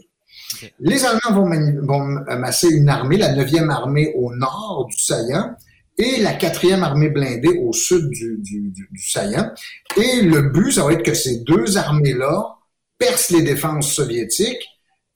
Les 0.80 1.04
Allemands 1.04 1.32
vont, 1.32 2.16
amasser 2.28 2.68
une 2.68 2.88
armée, 2.88 3.16
la 3.16 3.34
9e 3.34 3.70
armée 3.70 4.12
au 4.16 4.34
nord 4.34 4.86
du 4.88 4.96
saillant 4.96 5.54
et 5.98 6.20
la 6.20 6.34
4e 6.34 6.82
armée 6.82 7.08
blindée 7.08 7.58
au 7.62 7.72
sud 7.72 8.10
du, 8.10 8.38
du, 8.42 8.88
saillant. 8.98 9.50
Et 9.96 10.22
le 10.22 10.50
but, 10.50 10.72
ça 10.72 10.84
va 10.84 10.92
être 10.92 11.02
que 11.02 11.14
ces 11.14 11.40
deux 11.40 11.76
armées-là 11.76 12.56
percent 12.98 13.34
les 13.34 13.42
défenses 13.42 13.92
soviétiques 13.92 14.64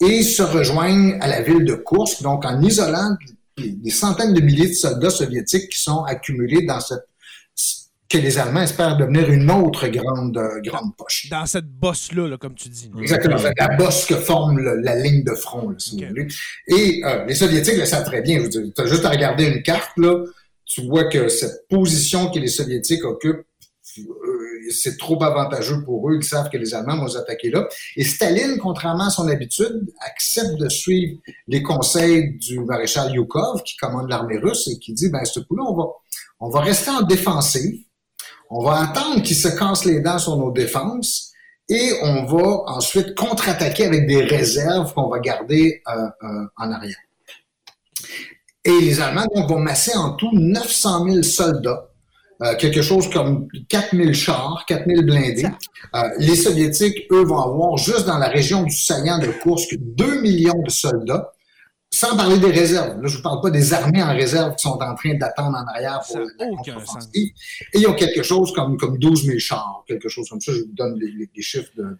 et 0.00 0.22
se 0.22 0.42
rejoignent 0.42 1.18
à 1.20 1.28
la 1.28 1.42
ville 1.42 1.64
de 1.64 1.74
Kursk, 1.74 2.22
donc 2.22 2.44
en 2.44 2.60
isolant 2.62 3.16
les 3.58 3.90
centaines 3.90 4.32
de 4.32 4.40
milliers 4.40 4.68
de 4.68 4.74
soldats 4.74 5.10
soviétiques 5.10 5.68
qui 5.70 5.78
sont 5.78 6.02
accumulés 6.04 6.64
dans 6.64 6.80
cette 6.80 7.09
que 8.10 8.18
les 8.18 8.38
Allemands 8.38 8.62
espèrent 8.62 8.96
devenir 8.96 9.30
une 9.30 9.48
autre 9.50 9.86
grande, 9.86 10.36
euh, 10.36 10.60
grande 10.62 10.96
poche. 10.96 11.28
Dans 11.30 11.46
cette 11.46 11.68
bosse-là, 11.68 12.36
comme 12.38 12.54
tu 12.54 12.68
dis. 12.68 12.90
Exactement, 13.00 13.36
la 13.56 13.76
bosse 13.76 14.04
que 14.04 14.16
forme 14.16 14.58
la 14.58 14.96
ligne 14.96 15.22
de 15.22 15.34
front, 15.34 15.72
si 15.78 16.02
vous 16.02 16.08
voulez. 16.08 16.26
Et 16.66 17.02
euh, 17.04 17.24
les 17.26 17.36
Soviétiques 17.36 17.78
le 17.78 17.84
savent 17.84 18.04
très 18.04 18.20
bien. 18.20 18.46
Tu 18.48 18.72
as 18.76 18.86
juste 18.86 19.04
à 19.04 19.10
regarder 19.10 19.44
une 19.44 19.62
carte, 19.62 19.92
là, 19.96 20.24
tu 20.64 20.86
vois 20.86 21.04
que 21.04 21.28
cette 21.28 21.68
position 21.68 22.30
que 22.30 22.40
les 22.40 22.48
Soviétiques 22.48 23.04
occupent, 23.04 23.46
euh, 23.98 24.02
c'est 24.70 24.98
trop 24.98 25.22
avantageux 25.22 25.84
pour 25.84 26.10
eux. 26.10 26.16
Ils 26.16 26.24
savent 26.24 26.48
que 26.48 26.56
les 26.56 26.74
Allemands 26.74 26.98
vont 26.98 27.16
attaquer 27.16 27.50
là. 27.50 27.68
Et 27.96 28.02
Staline, 28.02 28.58
contrairement 28.58 29.06
à 29.06 29.10
son 29.10 29.28
habitude, 29.28 29.88
accepte 30.00 30.56
de 30.56 30.68
suivre 30.68 31.16
les 31.46 31.62
conseils 31.62 32.36
du 32.38 32.58
maréchal 32.60 33.14
Yukov, 33.14 33.62
qui 33.62 33.76
commande 33.76 34.10
l'armée 34.10 34.38
russe, 34.38 34.68
et 34.68 34.78
qui 34.80 34.94
dit, 34.94 35.10
ben, 35.10 35.24
ce 35.24 35.38
coup-là, 35.38 35.62
on 35.68 35.76
va, 35.76 35.84
on 36.40 36.50
va 36.50 36.60
rester 36.60 36.90
en 36.90 37.02
défensive 37.02 37.84
on 38.50 38.64
va 38.64 38.80
attendre 38.80 39.22
qu'ils 39.22 39.36
se 39.36 39.48
cassent 39.48 39.84
les 39.84 40.00
dents 40.00 40.18
sur 40.18 40.36
nos 40.36 40.50
défenses 40.50 41.32
et 41.68 41.92
on 42.02 42.24
va 42.24 42.62
ensuite 42.66 43.14
contre-attaquer 43.14 43.84
avec 43.84 44.06
des 44.06 44.22
réserves 44.22 44.92
qu'on 44.92 45.08
va 45.08 45.20
garder 45.20 45.82
euh, 45.88 45.92
euh, 46.22 46.46
en 46.56 46.72
arrière. 46.72 46.96
Et 48.64 48.80
les 48.80 49.00
Allemands 49.00 49.26
donc, 49.34 49.48
vont 49.48 49.58
masser 49.58 49.96
en 49.96 50.14
tout 50.14 50.30
900 50.32 51.06
000 51.08 51.22
soldats. 51.22 51.86
Euh, 52.42 52.56
quelque 52.56 52.80
chose 52.80 53.10
comme 53.10 53.48
4000 53.68 54.14
chars, 54.14 54.64
4000 54.66 55.04
blindés. 55.04 55.46
Euh, 55.94 56.08
les 56.18 56.36
Soviétiques, 56.36 57.06
eux, 57.12 57.24
vont 57.24 57.38
avoir 57.38 57.76
juste 57.76 58.06
dans 58.06 58.18
la 58.18 58.28
région 58.28 58.62
du 58.62 58.74
saillant 58.74 59.18
de 59.18 59.26
Kursk 59.26 59.76
2 59.78 60.22
millions 60.22 60.62
de 60.64 60.70
soldats, 60.70 61.32
sans 61.92 62.16
parler 62.16 62.38
des 62.38 62.50
réserves. 62.50 63.00
Là, 63.00 63.08
je 63.08 63.12
ne 63.12 63.16
vous 63.16 63.22
parle 63.22 63.40
pas 63.40 63.50
des 63.50 63.72
armées 63.72 64.02
en 64.02 64.14
réserve 64.14 64.54
qui 64.54 64.62
sont 64.62 64.78
en 64.80 64.94
train 64.94 65.14
d'attendre 65.14 65.58
en 65.58 65.66
arrière 65.66 66.00
pour 66.06 66.18
la 66.18 66.46
contre-offensive. 66.46 67.10
Et 67.72 67.78
ils 67.78 67.86
ont 67.88 67.94
quelque 67.94 68.22
chose 68.22 68.52
comme, 68.52 68.76
comme 68.76 68.96
12 68.98 69.24
000 69.24 69.38
chars, 69.38 69.84
quelque 69.88 70.08
chose 70.08 70.28
comme 70.28 70.40
ça. 70.40 70.52
Je 70.52 70.60
vous 70.60 70.72
donne 70.72 70.98
les, 70.98 71.42
chiffres 71.42 71.70
de, 71.76 71.98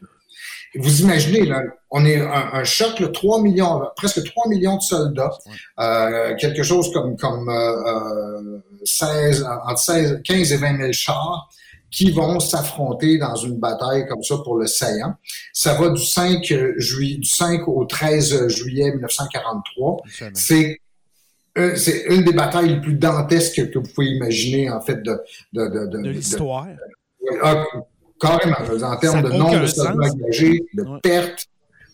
Vous 0.77 1.01
imaginez, 1.03 1.45
là, 1.45 1.63
on 1.91 2.05
est 2.07 2.21
un, 2.21 2.63
choc, 2.63 3.01
là, 3.01 3.09
3 3.09 3.43
millions, 3.43 3.83
presque 3.97 4.23
3 4.25 4.49
millions 4.49 4.77
de 4.77 4.83
soldats, 4.83 5.37
euh, 5.81 6.37
quelque 6.37 6.63
chose 6.63 6.93
comme, 6.93 7.17
comme 7.17 7.49
euh, 7.49 8.59
16, 8.85 9.45
entre 9.67 9.81
16, 9.81 10.21
15 10.25 10.53
et 10.53 10.57
20 10.57 10.77
000 10.79 10.93
chars 10.93 11.51
qui 11.91 12.11
vont 12.11 12.39
s'affronter 12.41 13.19
dans 13.19 13.35
une 13.35 13.59
bataille 13.59 14.07
comme 14.07 14.23
ça 14.23 14.37
pour 14.45 14.57
le 14.57 14.67
saillant. 14.67 15.15
Ça 15.53 15.75
va 15.75 15.91
du 15.91 16.05
5, 16.05 16.43
juillet, 16.77 17.17
du 17.17 17.29
5 17.29 17.67
au 17.69 17.85
13 17.85 18.49
juillet 18.49 18.93
1943. 18.93 20.03
C'est 20.35 20.81
euh, 21.59 21.75
c'est 21.75 22.05
une 22.05 22.23
des 22.23 22.33
batailles 22.33 22.69
les 22.69 22.81
plus 22.81 22.95
dantesques 22.95 23.71
que 23.71 23.79
vous 23.79 23.89
pouvez 23.93 24.07
imaginer, 24.07 24.71
en 24.71 24.81
fait, 24.81 25.03
de... 25.03 25.21
De, 25.53 25.67
de, 25.67 25.87
de, 25.87 26.03
de 26.03 26.11
l'histoire. 26.11 26.69
Ah, 27.43 27.65
carrément, 28.21 28.57
en 28.85 28.97
termes 28.97 29.23
de 29.23 29.31
nombre 29.31 29.61
de 29.61 29.67
soldats 29.67 30.11
engagés, 30.11 30.61
de 30.75 31.01
pertes, 31.03 31.47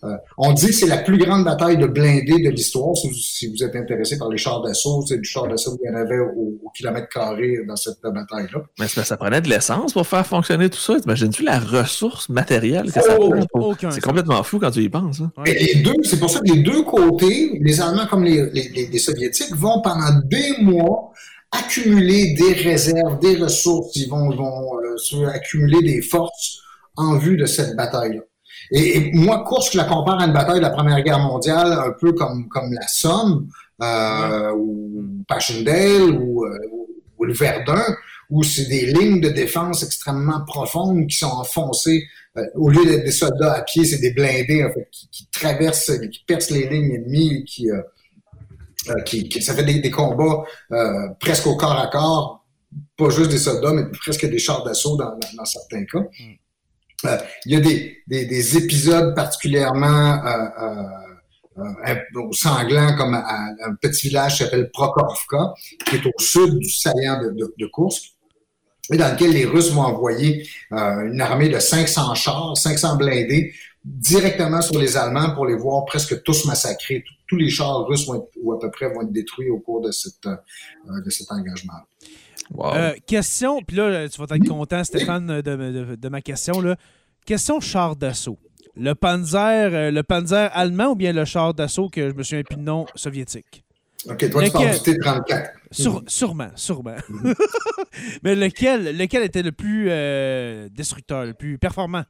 euh, 0.03 0.15
on 0.37 0.53
dit 0.53 0.67
que 0.67 0.73
c'est 0.73 0.87
la 0.87 0.97
plus 0.97 1.17
grande 1.17 1.43
bataille 1.43 1.77
de 1.77 1.87
blindés 1.87 2.43
de 2.43 2.49
l'histoire. 2.49 2.95
Si, 2.95 3.47
vous 3.47 3.63
êtes 3.63 3.75
intéressé 3.75 4.17
par 4.17 4.29
les 4.29 4.37
chars 4.37 4.61
d'assaut, 4.61 5.03
c'est 5.07 5.17
du 5.17 5.23
char 5.23 5.47
d'assaut 5.47 5.77
qu'il 5.77 5.89
y 5.89 5.93
en 5.93 5.97
avait 5.97 6.19
au, 6.19 6.59
kilomètre 6.75 7.09
carré 7.09 7.59
dans 7.67 7.75
cette 7.75 8.01
bataille-là. 8.03 8.61
Mais 8.79 8.87
ça 8.87 9.17
prenait 9.17 9.41
de 9.41 9.49
l'essence 9.49 9.93
pour 9.93 10.05
faire 10.05 10.25
fonctionner 10.25 10.69
tout 10.69 10.77
ça. 10.77 10.99
T'imagines-tu 10.99 11.43
la 11.43 11.59
ressource 11.59 12.29
matérielle 12.29 12.91
que 12.91 13.01
ça 13.01 13.17
oh, 13.19 13.73
C'est 13.89 14.01
complètement 14.01 14.43
fou 14.43 14.59
quand 14.59 14.71
tu 14.71 14.83
y 14.83 14.89
penses. 14.89 15.21
Hein. 15.21 15.31
Et 15.45 15.53
les 15.53 15.81
deux, 15.81 15.95
c'est 16.03 16.19
pour 16.19 16.29
ça 16.29 16.39
que 16.39 16.51
les 16.51 16.61
deux 16.61 16.83
côtés, 16.83 17.57
les 17.61 17.81
Allemands 17.81 18.05
comme 18.07 18.23
les, 18.23 18.99
Soviétiques, 18.99 19.55
vont 19.55 19.81
pendant 19.81 20.19
des 20.25 20.61
mois 20.61 21.11
accumuler 21.51 22.35
des 22.35 22.53
réserves, 22.53 23.19
des 23.19 23.37
ressources. 23.37 23.95
Ils 23.95 24.09
vont, 24.09 24.31
euh, 24.31 25.27
accumuler 25.27 25.81
des 25.81 26.01
forces 26.01 26.59
en 26.95 27.17
vue 27.17 27.37
de 27.37 27.45
cette 27.45 27.75
bataille-là. 27.75 28.21
Et, 28.71 29.11
moi, 29.13 29.45
Kursk, 29.47 29.73
je 29.73 29.77
la 29.77 29.85
compare 29.85 30.19
à 30.19 30.25
une 30.25 30.33
bataille 30.33 30.57
de 30.57 30.63
la 30.63 30.69
Première 30.69 31.01
Guerre 31.01 31.19
mondiale, 31.19 31.71
un 31.71 31.93
peu 31.99 32.13
comme, 32.13 32.47
comme 32.49 32.73
la 32.73 32.87
Somme, 32.87 33.47
euh, 33.81 34.51
ou 34.53 35.23
Passchendaele, 35.27 36.11
ou, 36.11 36.45
euh, 36.45 36.57
ou, 37.17 37.25
le 37.25 37.33
Verdun, 37.33 37.83
où 38.29 38.43
c'est 38.43 38.65
des 38.65 38.87
lignes 38.87 39.21
de 39.21 39.29
défense 39.29 39.83
extrêmement 39.83 40.41
profondes 40.45 41.07
qui 41.07 41.17
sont 41.17 41.27
enfoncées. 41.27 42.07
Euh, 42.37 42.45
au 42.55 42.69
lieu 42.69 42.85
d'être 42.85 43.05
des 43.05 43.11
soldats 43.11 43.53
à 43.53 43.61
pied, 43.61 43.85
c'est 43.85 43.99
des 43.99 44.11
blindés 44.11 44.63
en 44.63 44.71
fait, 44.71 44.87
qui, 44.91 45.09
qui, 45.09 45.27
traversent, 45.27 45.97
qui 46.11 46.23
percent 46.25 46.51
les 46.51 46.67
lignes 46.67 46.93
ennemies, 46.93 47.43
qui, 47.45 47.71
euh, 47.71 47.81
euh, 48.89 49.01
qui, 49.03 49.27
qui, 49.27 49.41
ça 49.41 49.53
fait 49.53 49.63
des, 49.63 49.79
des 49.79 49.91
combats 49.91 50.43
presque 51.19 51.47
au 51.47 51.55
corps 51.55 51.79
à 51.79 51.87
corps, 51.87 52.45
pas 52.97 53.09
juste 53.09 53.31
des 53.31 53.37
soldats, 53.37 53.73
mais 53.73 53.85
presque 53.91 54.29
des 54.29 54.37
chars 54.37 54.63
d'assaut 54.63 54.97
dans, 54.97 55.17
dans, 55.35 55.45
certains 55.45 55.85
cas. 55.85 56.05
Euh, 57.05 57.17
il 57.45 57.53
y 57.53 57.55
a 57.55 57.59
des, 57.59 57.97
des, 58.07 58.25
des 58.25 58.57
épisodes 58.57 59.15
particulièrement 59.15 60.25
euh, 60.25 60.81
euh, 61.59 62.31
sanglants 62.31 62.95
comme 62.97 63.13
un 63.13 63.75
petit 63.81 64.07
village 64.07 64.37
qui 64.37 64.43
s'appelle 64.43 64.69
Prokhorovka, 64.71 65.53
qui 65.85 65.95
est 65.97 66.05
au 66.05 66.19
sud 66.19 66.57
du 66.57 66.69
saillant 66.69 67.21
de, 67.21 67.29
de, 67.29 67.53
de 67.57 67.69
Kursk, 67.73 68.13
et 68.91 68.97
dans 68.97 69.11
lequel 69.11 69.31
les 69.31 69.45
Russes 69.45 69.71
vont 69.71 69.81
envoyer 69.81 70.47
une 70.71 71.19
armée 71.19 71.49
de 71.49 71.59
500 71.59 72.15
chars, 72.15 72.55
500 72.55 72.97
blindés, 72.97 73.53
directement 73.83 74.61
sur 74.61 74.79
les 74.79 74.97
Allemands 74.97 75.33
pour 75.33 75.45
les 75.45 75.55
voir 75.55 75.85
presque 75.85 76.21
tous 76.23 76.45
massacrés. 76.45 77.03
Tous 77.27 77.37
les 77.37 77.49
chars 77.49 77.85
russes 77.85 78.05
vont 78.05 78.15
être, 78.15 78.29
ou 78.41 78.53
à 78.53 78.59
peu 78.59 78.69
près 78.71 78.93
vont 78.93 79.01
être 79.01 79.11
détruits 79.11 79.49
au 79.49 79.59
cours 79.59 79.81
de, 79.81 79.91
cette, 79.91 80.27
de 80.27 81.09
cet 81.09 81.31
engagement. 81.31 81.73
Euh, 82.59 82.93
question, 83.05 83.61
puis 83.61 83.77
là, 83.77 84.07
tu 84.09 84.19
vas 84.19 84.35
être 84.35 84.47
content, 84.47 84.83
Stéphane, 84.83 85.41
de, 85.41 86.09
ma 86.09 86.21
question. 86.21 86.61
Là. 86.61 86.75
Question 87.25 87.59
char 87.59 87.95
d'assaut. 87.95 88.39
Le 88.75 88.93
Panzer, 88.93 89.73
euh, 89.73 89.91
le 89.91 90.03
Panzer 90.03 90.49
allemand 90.53 90.89
ou 90.89 90.95
bien 90.95 91.11
le 91.11 91.25
char 91.25 91.53
d'assaut 91.53 91.89
que 91.89 92.09
je 92.09 92.15
me 92.15 92.23
souviens 92.23 92.43
plus 92.43 92.57
de 92.57 92.61
nom 92.61 92.85
soviétique? 92.95 93.63
OK, 94.07 94.29
toi, 94.29 94.43
lequel... 94.43 94.79
tu 94.81 94.97
parles 94.99 95.23
du 95.25 95.33
T-34. 95.71 96.07
Sûrement, 96.07 96.49
sûrement. 96.55 96.95
Mhm. 97.09 97.33
Mais 98.23 98.35
lequel, 98.35 98.95
lequel 98.95 99.23
était 99.23 99.41
le 99.41 99.51
plus 99.51 99.87
euh, 99.89 100.69
destructeur, 100.69 101.25
le 101.25 101.33
plus 101.33 101.57
performant? 101.57 102.03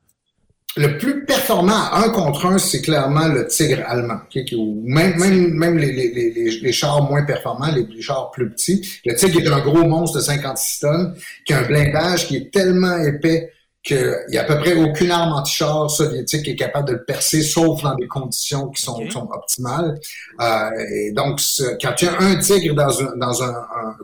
Le 0.76 0.98
plus 0.98 1.26
performant 1.26 1.92
un 1.94 2.10
contre 2.10 2.46
un, 2.46 2.58
c'est 2.58 2.82
clairement 2.82 3.28
le 3.28 3.48
Tigre 3.48 3.84
allemand. 3.88 4.20
même 4.84 5.18
même, 5.18 5.54
même 5.54 5.78
les, 5.78 5.92
les, 5.92 6.60
les, 6.62 6.72
chars 6.72 7.02
moins 7.02 7.24
performants, 7.24 7.72
les, 7.72 8.02
chars 8.02 8.30
plus 8.32 8.50
petits. 8.52 8.88
Le 9.06 9.16
Tigre 9.16 9.42
est 9.42 9.48
un 9.48 9.62
gros 9.62 9.88
monstre 9.88 10.18
de 10.18 10.24
56 10.24 10.80
tonnes 10.80 11.16
qui 11.46 11.54
a 11.54 11.60
un 11.60 11.68
blindage 11.68 12.28
qui 12.28 12.38
est 12.38 12.54
tellement 12.54 12.98
épais 12.98 13.52
qu'il 13.88 14.14
n'y 14.30 14.38
a 14.38 14.42
à 14.42 14.44
peu 14.44 14.58
près 14.60 14.74
aucune 14.74 15.12
arme 15.12 15.32
anti-char 15.32 15.90
soviétique 15.90 16.44
qui 16.44 16.52
est 16.52 16.56
capable 16.56 16.90
de 16.90 16.94
le 16.94 17.04
percer, 17.06 17.42
sauf 17.42 17.82
dans 17.82 17.96
des 17.96 18.08
conditions 18.08 18.68
qui 18.68 18.84
sont, 18.84 19.10
sont 19.10 19.30
optimales. 19.32 19.98
Euh, 20.42 20.70
et 20.94 21.12
donc, 21.14 21.40
quand 21.82 21.94
tu 21.94 22.08
as 22.08 22.20
un 22.20 22.36
tigre 22.36 22.76
dans 22.76 23.02
un, 23.02 23.16
dans 23.16 23.44
un, 23.44 23.56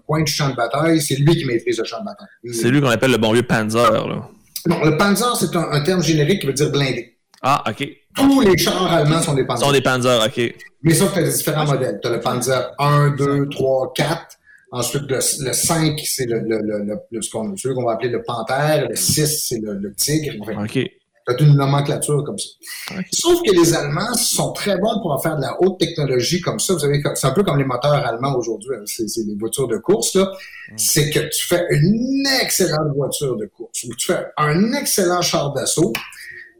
coin 0.07 0.21
du 0.21 0.31
champ 0.31 0.49
de 0.49 0.55
bataille, 0.55 1.01
c'est 1.01 1.15
lui 1.15 1.35
qui 1.35 1.45
maîtrise 1.45 1.77
le 1.77 1.83
champ 1.83 1.99
de 1.99 2.05
bataille. 2.05 2.53
C'est 2.53 2.69
lui 2.69 2.81
qu'on 2.81 2.87
appelle 2.87 3.11
le 3.11 3.17
bon 3.17 3.33
vieux 3.33 3.43
Panzer. 3.43 4.07
Là. 4.07 4.29
Non, 4.67 4.83
le 4.83 4.97
Panzer, 4.97 5.35
c'est 5.35 5.55
un, 5.55 5.81
terme 5.81 6.01
générique 6.01 6.41
qui 6.41 6.47
veut 6.47 6.53
dire 6.53 6.71
blindé. 6.71 7.17
Ah, 7.41 7.63
OK. 7.69 7.87
Tous 8.15 8.41
les 8.41 8.57
chars 8.57 8.91
allemands 8.91 9.21
sont 9.21 9.33
des 9.33 9.45
Panzers. 9.45 9.65
Sont 9.65 9.73
des 9.73 9.81
Panzers, 9.81 10.25
OK. 10.25 10.53
Mais 10.83 10.93
sauf 10.93 11.09
que 11.09 11.15
tu 11.15 11.19
as 11.19 11.23
des 11.23 11.33
différents 11.33 11.65
modèles. 11.65 11.99
Tu 12.01 12.07
as 12.07 12.11
le 12.11 12.19
Panzer 12.19 12.71
1, 12.79 13.15
2, 13.17 13.49
3, 13.49 13.93
4. 13.95 14.37
Ensuite, 14.71 15.03
le, 15.09 15.19
5, 15.19 15.99
c'est 16.03 16.25
le, 16.25 16.39
le, 16.39 16.59
le, 16.59 16.97
le, 17.11 17.21
celui 17.21 17.75
qu'on 17.75 17.85
va 17.85 17.93
appeler 17.93 18.09
le 18.09 18.23
panthère. 18.23 18.87
Le 18.89 18.95
6, 18.95 19.45
c'est 19.47 19.59
le, 19.61 19.93
tigre. 19.93 20.33
OK. 20.41 20.79
Tu 21.27 21.33
as 21.33 21.47
une 21.47 21.55
nomenclature 21.55 22.23
comme 22.25 22.37
ça. 22.37 22.95
Sauf 23.11 23.41
que 23.43 23.51
les 23.51 23.73
Allemands 23.73 24.13
sont 24.15 24.51
très 24.51 24.77
bons 24.77 24.99
pour 25.01 25.11
en 25.11 25.19
faire 25.19 25.37
de 25.37 25.41
la 25.41 25.55
haute 25.61 25.79
technologie 25.79 26.41
comme 26.41 26.59
ça. 26.59 26.73
Vous 26.73 26.79
savez, 26.79 27.01
c'est 27.15 27.27
un 27.27 27.31
peu 27.31 27.43
comme 27.43 27.57
les 27.57 27.65
moteurs 27.65 27.93
allemands 27.93 28.35
aujourd'hui. 28.35 28.75
Hein. 28.75 28.83
C'est 28.85 29.05
les 29.25 29.35
voitures 29.35 29.67
de 29.67 29.77
course. 29.77 30.15
là. 30.15 30.31
Mm. 30.71 30.77
C'est 30.77 31.09
que 31.09 31.19
tu 31.19 31.47
fais 31.47 31.65
une 31.69 32.25
excellente 32.41 32.93
voiture 32.95 33.37
de 33.37 33.45
course 33.45 33.83
ou 33.83 33.95
tu 33.95 34.07
fais 34.07 34.25
un 34.37 34.73
excellent 34.73 35.21
char 35.21 35.53
d'assaut. 35.53 35.93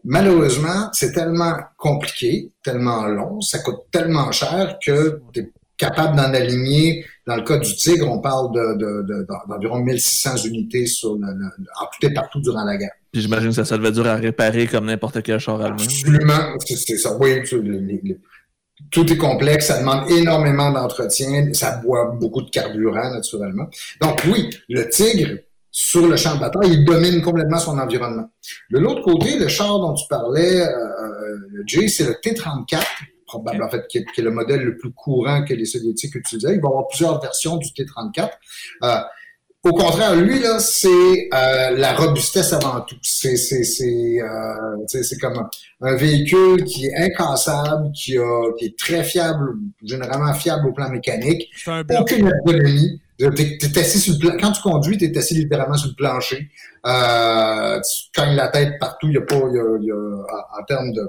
Malheureusement, 0.05 0.89
c'est 0.91 1.13
tellement 1.13 1.55
compliqué, 1.77 2.51
tellement 2.61 3.07
long, 3.07 3.39
ça 3.39 3.59
coûte 3.59 3.83
tellement 3.89 4.31
cher 4.31 4.77
que 4.85 5.21
tu 5.31 5.39
es 5.39 5.51
capable 5.77 6.15
d'en 6.15 6.33
aligner. 6.33 7.05
Dans 7.25 7.35
le 7.35 7.43
cas 7.43 7.57
du 7.57 7.75
Tigre, 7.75 8.09
on 8.11 8.19
parle 8.19 8.51
d'environ 9.47 9.79
de, 9.79 9.85
1600 9.85 10.37
unités 10.45 10.85
sur 10.85 11.15
le, 11.15 11.27
en 11.27 11.85
tout 11.85 12.05
et 12.05 12.13
partout 12.13 12.41
durant 12.41 12.65
la 12.65 12.77
guerre. 12.77 12.91
J'imagine 13.13 13.49
que 13.49 13.55
ça, 13.55 13.65
ça 13.65 13.77
devait 13.77 13.91
dur 13.91 14.07
à 14.07 14.15
réparer 14.15 14.67
comme 14.67 14.85
n'importe 14.85 15.21
quel 15.21 15.39
char 15.39 15.61
allemand. 15.61 15.77
Absolument, 15.81 16.57
c'est 16.65 16.97
ça. 16.97 17.15
Oui, 17.19 17.41
tout 18.91 19.11
est 19.11 19.17
complexe, 19.17 19.67
ça 19.67 19.79
demande 19.79 20.09
énormément 20.09 20.71
d'entretien, 20.71 21.53
ça 21.53 21.77
boit 21.77 22.15
beaucoup 22.19 22.41
de 22.41 22.49
carburant, 22.49 23.11
naturellement. 23.11 23.67
Donc 24.01 24.21
oui, 24.27 24.49
le 24.69 24.89
Tigre, 24.89 25.39
sur 25.71 26.07
le 26.07 26.15
champ 26.17 26.35
de 26.35 26.39
bataille, 26.39 26.71
il 26.71 26.85
domine 26.85 27.21
complètement 27.21 27.57
son 27.57 27.77
environnement. 27.79 28.29
De 28.69 28.79
l'autre 28.79 29.01
côté, 29.01 29.39
le 29.39 29.47
char 29.47 29.79
dont 29.79 29.93
tu 29.93 30.05
parlais, 30.07 30.61
euh, 30.61 30.67
euh 30.67 31.37
le 31.51 31.63
J, 31.65 31.89
c'est 31.89 32.05
le 32.05 32.15
T-34, 32.21 32.79
probablement, 33.39 33.67
en 33.67 33.69
fait, 33.69 33.87
qui 33.87 33.97
est, 33.99 34.21
le 34.21 34.31
modèle 34.31 34.61
le 34.61 34.77
plus 34.77 34.91
courant 34.91 35.43
que 35.43 35.53
les 35.53 35.65
Soviétiques 35.65 36.15
utilisaient. 36.15 36.55
Il 36.55 36.61
va 36.61 36.67
y 36.67 36.71
avoir 36.71 36.87
plusieurs 36.87 37.21
versions 37.21 37.57
du 37.57 37.71
T-34. 37.73 38.29
Euh, 38.83 38.97
au 39.63 39.71
contraire, 39.71 40.15
lui, 40.15 40.39
là, 40.39 40.59
c'est 40.59 41.29
euh, 41.33 41.77
la 41.77 41.95
robustesse 41.95 42.51
avant 42.51 42.81
tout. 42.81 42.97
C'est, 43.01 43.37
c'est, 43.37 43.63
c'est, 43.63 44.21
euh, 44.21 44.85
c'est 44.87 45.17
comme 45.19 45.47
un, 45.81 45.95
véhicule 45.95 46.65
qui 46.65 46.87
est 46.87 46.95
incassable, 46.95 47.91
qui, 47.93 48.17
a, 48.17 48.51
qui 48.59 48.65
est 48.65 48.77
très 48.77 49.05
fiable, 49.05 49.53
généralement 49.81 50.33
fiable 50.33 50.67
au 50.67 50.73
plan 50.73 50.89
mécanique. 50.89 51.49
Aucune 51.97 52.27
ergonomie. 52.27 52.99
T'es, 53.17 53.79
assis 53.79 54.19
Quand 54.39 54.51
tu 54.51 54.61
conduis, 54.61 54.97
tu 54.97 55.05
es 55.05 55.17
assis 55.17 55.35
littéralement 55.35 55.77
sur 55.77 55.89
le 55.89 55.95
plancher. 55.95 56.49
Euh, 56.85 57.79
tu 57.79 58.09
cognes 58.19 58.35
la 58.35 58.47
tête 58.47 58.79
partout. 58.79 59.07
Il 59.07 59.13
y 59.13 59.17
a 59.17 59.21
pas, 59.21 59.35
y 59.35 59.91
a, 59.91 60.59
en 60.59 60.63
termes 60.67 60.91
de, 60.91 61.07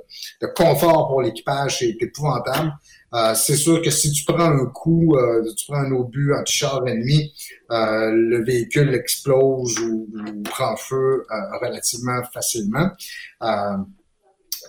confort 0.55 1.09
pour 1.09 1.22
l'équipage, 1.22 1.78
c'est 1.78 1.97
épouvantable. 2.01 2.72
Euh, 3.14 3.35
c'est 3.35 3.56
sûr 3.56 3.81
que 3.81 3.90
si 3.90 4.10
tu 4.10 4.24
prends 4.24 4.40
un 4.40 4.66
coup, 4.66 5.16
euh, 5.16 5.44
tu 5.56 5.66
prends 5.66 5.81
un 5.81 5.93
obus 5.93 6.35
anti-char 6.35 6.86
ennemi, 6.86 7.32
le 7.70 8.44
véhicule 8.44 8.94
explose 8.94 9.78
ou, 9.78 10.09
prend 10.44 10.76
feu 10.76 11.24
relativement 11.60 12.22
facilement. 12.32 12.90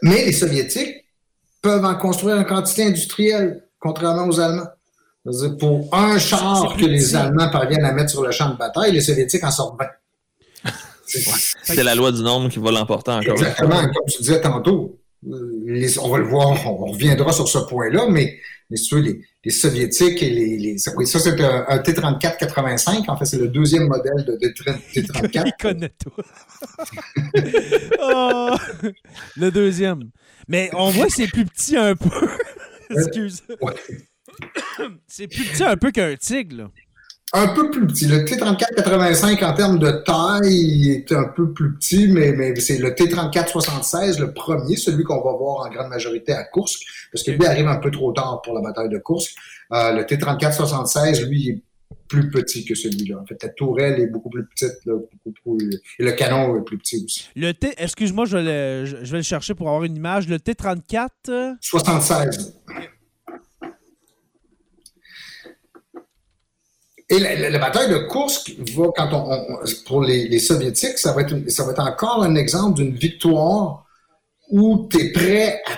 mais 0.02 0.26
les 0.26 0.34
Soviétiques 0.34 1.06
peuvent 1.62 1.86
en 1.86 1.96
construire 1.96 2.38
en 2.38 2.44
quantité 2.44 2.86
industrielle, 2.86 3.64
contrairement 3.80 4.28
aux 4.28 4.40
Allemands. 4.40 4.68
Pour 5.60 5.90
un 5.92 6.20
char 6.20 6.76
que 6.78 6.86
les 6.86 7.16
Allemands 7.16 7.50
parviennent 7.50 7.86
à 7.86 7.94
mettre 7.94 8.12
sur 8.12 8.24
le 8.24 8.32
champ 8.32 8.50
de 8.52 8.58
bataille, 8.58 8.92
les 8.92 9.02
Soviétiques 9.02 9.44
en 9.44 9.50
sortent 9.50 9.80
20. 9.80 10.72
C'est 11.64 11.84
la 11.84 11.96
loi 11.96 12.12
du 12.12 12.22
nombre 12.22 12.50
qui 12.50 12.60
va 12.60 12.72
l'emporter 12.72 13.12
encore. 13.12 13.34
Exactement, 13.34 13.82
comme 13.82 14.06
tu 14.08 14.20
disais 14.22 14.42
tantôt. 14.42 15.00
Euh, 15.28 15.88
on 16.02 16.10
va 16.10 16.18
le 16.20 16.26
voir, 16.26 16.50
on 16.68 16.92
reviendra 16.92 17.32
sur 17.32 17.48
ce 17.48 17.58
point-là, 17.58 18.08
mais, 18.08 18.38
mais 18.70 18.78
les, 18.92 19.22
les, 19.44 19.52
Soviétiques 19.52 20.22
et 20.22 20.30
les. 20.30 20.58
les 20.58 20.78
ça, 20.78 20.92
c'est 21.20 21.42
un, 21.42 21.80
T-34-85. 21.80 23.10
En 23.10 23.18
fait, 23.18 23.26
c'est 23.26 23.40
le 23.40 23.48
deuxième 23.48 23.88
modèle 23.88 24.24
de 24.26 24.36
T-34. 24.36 25.44
Il 25.48 25.54
connaît 25.60 25.92
tout. 26.04 26.12
oh, 28.00 28.56
le 29.38 29.50
deuxième. 29.50 30.12
Mais 30.48 30.70
on 30.74 30.92
voit 30.92 31.08
que 31.08 31.14
c'est 31.14 31.28
plus 31.28 31.46
petit 31.46 31.76
un 31.76 31.96
peu. 31.96 32.10
Excuse. 32.92 33.42
c'est 35.08 35.28
plus 35.28 35.44
petit 35.46 35.64
un 35.64 35.78
peu 35.78 35.92
qu'un 35.92 36.16
tigre, 36.16 36.58
là 36.58 36.70
un 37.36 37.48
peu 37.50 37.70
plus 37.70 37.86
petit. 37.88 38.08
Le 38.08 38.24
T-34-85 38.24 39.44
en 39.44 39.54
termes 39.54 39.80
de 39.80 39.92
taille 40.06 40.92
est 40.92 41.12
un 41.12 41.26
peu 41.36 41.52
plus 41.52 41.74
petit, 41.74 42.08
mais, 42.08 42.32
mais 42.32 42.56
c'est 42.60 42.78
le 42.78 42.96
T-34-76, 42.96 44.20
le 44.20 44.32
premier, 44.34 44.78
celui 44.78 45.04
qu'on 45.04 45.22
va 45.22 45.34
voir 45.34 45.66
en 45.66 45.70
grande 45.70 45.90
majorité 45.90 46.32
à 46.32 46.44
Kursk, 46.46 46.82
parce 47.12 47.24
que 47.24 47.32
lui 47.32 47.46
arrive 47.46 47.68
un 47.68 47.78
peu 47.78 47.92
trop 47.92 48.14
tard 48.14 48.42
pour 48.44 48.54
la 48.54 48.62
bataille 48.62 48.90
de 48.90 49.00
Kursk. 49.00 49.36
Euh, 49.74 49.92
le 49.92 50.06
T-34-76, 50.06 51.28
lui, 51.28 51.50
est 51.50 51.62
plus 52.08 52.30
petit 52.30 52.64
que 52.64 52.76
celui-là. 52.76 53.18
En 53.22 53.26
fait, 53.26 53.42
la 53.42 53.50
tourelle 53.50 54.00
est 54.00 54.08
beaucoup 54.08 54.30
plus 54.30 54.46
petite, 54.46 54.78
beaucoup 54.86 55.58
plus, 55.58 55.82
et 56.00 56.04
le 56.04 56.12
canon 56.14 56.58
est 56.58 56.64
plus 56.64 56.78
petit 56.78 57.04
aussi. 57.04 57.30
Le 57.36 57.52
T, 57.52 57.74
excuse-moi, 57.78 58.26
je, 58.26 58.86
je, 58.86 59.12
vais 59.12 59.18
le 59.18 59.24
chercher 59.24 59.56
pour 59.56 59.68
avoir 59.68 59.84
une 59.84 59.96
image. 59.96 60.28
Le 60.28 60.40
T-34... 60.40 61.56
76. 61.60 62.54
Et 67.10 67.20
la, 67.20 67.60
bataille 67.60 67.90
de 67.90 68.00
Kursk 68.10 68.56
va, 68.76 68.86
quand 68.96 69.14
on, 69.14 69.60
pour 69.86 70.02
les, 70.02 70.40
Soviétiques, 70.40 70.98
ça 70.98 71.14
va, 71.14 71.22
être, 71.22 71.36
encore 71.80 72.24
un 72.24 72.36
exemple 72.36 72.78
d'une 72.78 72.96
victoire 72.96 73.86
où 74.50 74.88
tu 74.90 75.00
es 75.00 75.12
prêt 75.12 75.62
à 75.68 75.78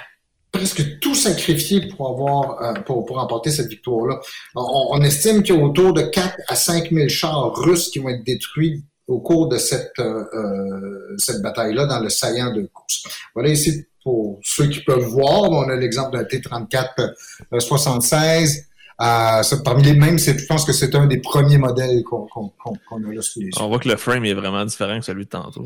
presque 0.51 0.99
tout 0.99 1.15
sacrifier 1.15 1.87
pour 1.89 2.09
avoir 2.09 2.61
euh, 2.63 2.73
pour, 2.81 3.05
pour 3.05 3.17
remporter 3.17 3.51
cette 3.51 3.67
victoire-là. 3.67 4.19
On, 4.55 5.01
estime 5.01 5.43
qu'il 5.43 5.55
y 5.55 5.59
a 5.59 5.61
autour 5.61 5.93
de 5.93 6.01
4 6.01 6.35
à 6.47 6.55
5 6.55 6.91
000 6.91 7.09
chars 7.09 7.53
russes 7.55 7.89
qui 7.89 7.99
vont 7.99 8.09
être 8.09 8.23
détruits 8.23 8.83
au 9.07 9.19
cours 9.19 9.49
de 9.49 9.57
cette, 9.57 9.99
euh, 9.99 10.23
euh, 10.33 11.15
cette 11.17 11.41
bataille-là 11.41 11.85
dans 11.85 11.99
le 11.99 12.09
saillant 12.09 12.53
de 12.53 12.69
Kursk. 12.73 13.07
Voilà 13.33 13.49
ici 13.49 13.85
pour 14.03 14.39
ceux 14.43 14.67
qui 14.67 14.79
peuvent 14.79 15.03
voir, 15.03 15.43
on 15.51 15.67
a 15.69 15.75
l'exemple 15.75 16.17
d'un 16.17 16.23
T-34 16.23 17.13
76 17.59 18.67
euh, 18.99 19.43
parmi 19.63 19.83
les 19.83 19.93
mêmes, 19.93 20.17
je 20.17 20.45
pense 20.47 20.65
que 20.65 20.73
c'est 20.73 20.95
un 20.95 21.05
des 21.05 21.19
premiers 21.19 21.59
modèles 21.59 22.03
qu'on 22.03 22.25
a 22.25 23.13
là 23.13 23.21
sous 23.21 23.41
les 23.41 23.49
On 23.59 23.67
voit 23.67 23.79
que 23.79 23.89
le 23.89 23.95
frame 23.95 24.25
est 24.25 24.33
vraiment 24.33 24.65
différent 24.65 24.99
que 24.99 25.05
celui 25.05 25.25
de 25.25 25.29
tantôt. 25.29 25.63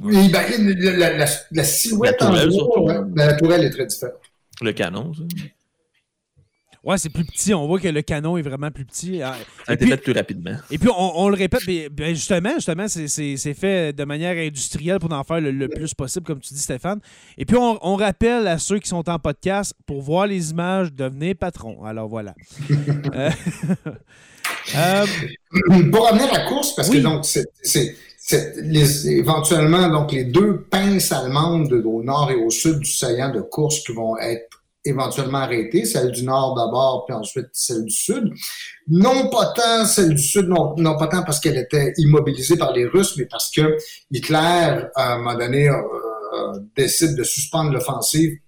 Oui, 0.00 0.28
ben, 0.28 0.42
la, 1.52 1.64
silhouette 1.64 2.20
la 2.20 2.26
tourelle, 2.26 2.50
en 2.52 2.88
hein, 2.88 3.06
ben, 3.08 3.26
la 3.26 3.34
tourelle 3.34 3.64
est 3.64 3.70
très 3.70 3.86
différente. 3.86 4.20
Le 4.60 4.72
canon, 4.72 5.12
ça. 5.14 5.22
Ouais, 6.84 6.98
c'est 6.98 7.08
plus 7.08 7.24
petit. 7.24 7.54
On 7.54 7.66
voit 7.66 7.80
que 7.80 7.88
le 7.88 8.02
canon 8.02 8.36
est 8.36 8.42
vraiment 8.42 8.70
plus 8.70 8.84
petit. 8.84 9.22
Ah, 9.22 9.34
ça 9.64 9.72
a 9.72 9.74
été 9.74 9.86
fait 9.86 9.96
plus 9.96 10.12
rapidement. 10.12 10.56
Et 10.70 10.76
puis, 10.76 10.90
on, 10.94 11.28
le 11.28 11.34
répète, 11.34 11.62
ben, 11.92 12.14
justement, 12.14 12.52
justement 12.56 12.86
c'est 12.88 13.54
fait 13.54 13.92
de 13.94 14.04
manière 14.04 14.36
industrielle 14.36 14.98
pour 14.98 15.12
en 15.12 15.24
faire 15.24 15.40
le, 15.40 15.68
plus 15.68 15.94
possible, 15.94 16.26
comme 16.26 16.40
tu 16.40 16.52
dis, 16.52 16.60
Stéphane. 16.60 17.00
Et 17.38 17.46
puis, 17.46 17.56
on, 17.58 17.96
rappelle 17.96 18.46
à 18.46 18.58
ceux 18.58 18.78
qui 18.78 18.88
sont 18.88 19.08
en 19.08 19.18
podcast, 19.18 19.72
pour 19.86 20.02
voir 20.02 20.26
les 20.26 20.50
images, 20.50 20.92
devenez 20.92 21.34
patron. 21.34 21.84
Alors, 21.84 22.08
voilà. 22.08 22.34
euh, 23.14 23.30
euh 24.76 25.06
pour 25.90 26.08
revenir 26.08 26.32
à 26.32 26.38
la 26.38 26.46
course, 26.46 26.74
parce 26.74 26.90
que 26.90 26.98
donc, 26.98 27.24
c'est 27.24 27.94
éventuellement 29.06 29.88
donc 29.88 30.12
les 30.12 30.24
deux 30.24 30.66
pinces 30.70 31.12
allemandes 31.12 31.72
au 31.72 32.02
nord 32.02 32.30
et 32.30 32.36
au 32.36 32.50
sud 32.50 32.80
du 32.80 32.90
saillant 32.90 33.30
de 33.30 33.40
course 33.40 33.80
qui 33.80 33.92
vont 33.92 34.18
être 34.18 34.53
éventuellement 34.84 35.38
arrêtées, 35.38 35.84
celle 35.84 36.10
du 36.10 36.24
nord 36.24 36.54
d'abord, 36.54 37.04
puis 37.06 37.14
ensuite 37.14 37.48
celle 37.52 37.84
du 37.84 37.94
sud. 37.94 38.32
Non 38.88 39.30
pas 39.30 39.52
tant 39.56 39.84
celle 39.86 40.14
du 40.14 40.22
sud, 40.22 40.48
non, 40.48 40.74
pas 40.98 41.06
tant 41.06 41.22
parce 41.22 41.40
qu'elle 41.40 41.56
était 41.56 41.92
immobilisée 41.96 42.56
par 42.56 42.72
les 42.72 42.86
Russes, 42.86 43.16
mais 43.16 43.26
parce 43.26 43.50
que 43.50 43.76
Hitler, 44.10 44.86
à 44.94 45.14
un 45.14 45.18
moment 45.18 45.34
donné, 45.34 45.68
euh, 45.68 46.58
décide 46.76 47.16
de 47.16 47.22
suspendre 47.22 47.72
l'offensive 47.72 48.38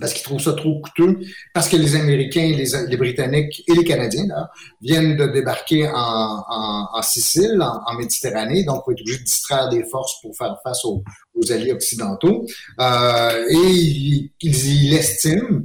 parce 0.00 0.12
qu'ils 0.12 0.22
trouvent 0.22 0.40
ça 0.40 0.52
trop 0.52 0.80
coûteux, 0.80 1.18
parce 1.54 1.68
que 1.68 1.76
les 1.76 1.94
Américains, 1.96 2.54
les, 2.56 2.96
Britanniques 2.96 3.62
et 3.68 3.74
les 3.74 3.84
Canadiens 3.84 4.26
là, 4.26 4.50
viennent 4.80 5.16
de 5.16 5.26
débarquer 5.26 5.88
en, 5.92 7.02
Sicile, 7.02 7.62
en, 7.62 7.94
Méditerranée, 7.94 8.64
donc 8.64 8.86
on 8.86 8.92
est 8.92 9.00
obligé 9.00 9.18
de 9.18 9.24
distraire 9.24 9.68
des 9.68 9.84
forces 9.84 10.20
pour 10.20 10.36
faire 10.36 10.56
face 10.62 10.84
aux, 10.84 11.02
alliés 11.50 11.72
occidentaux. 11.72 12.46
Euh, 12.80 13.46
et 13.50 13.56
ils, 13.56 14.32
ils, 14.40 14.94
estiment 14.94 15.60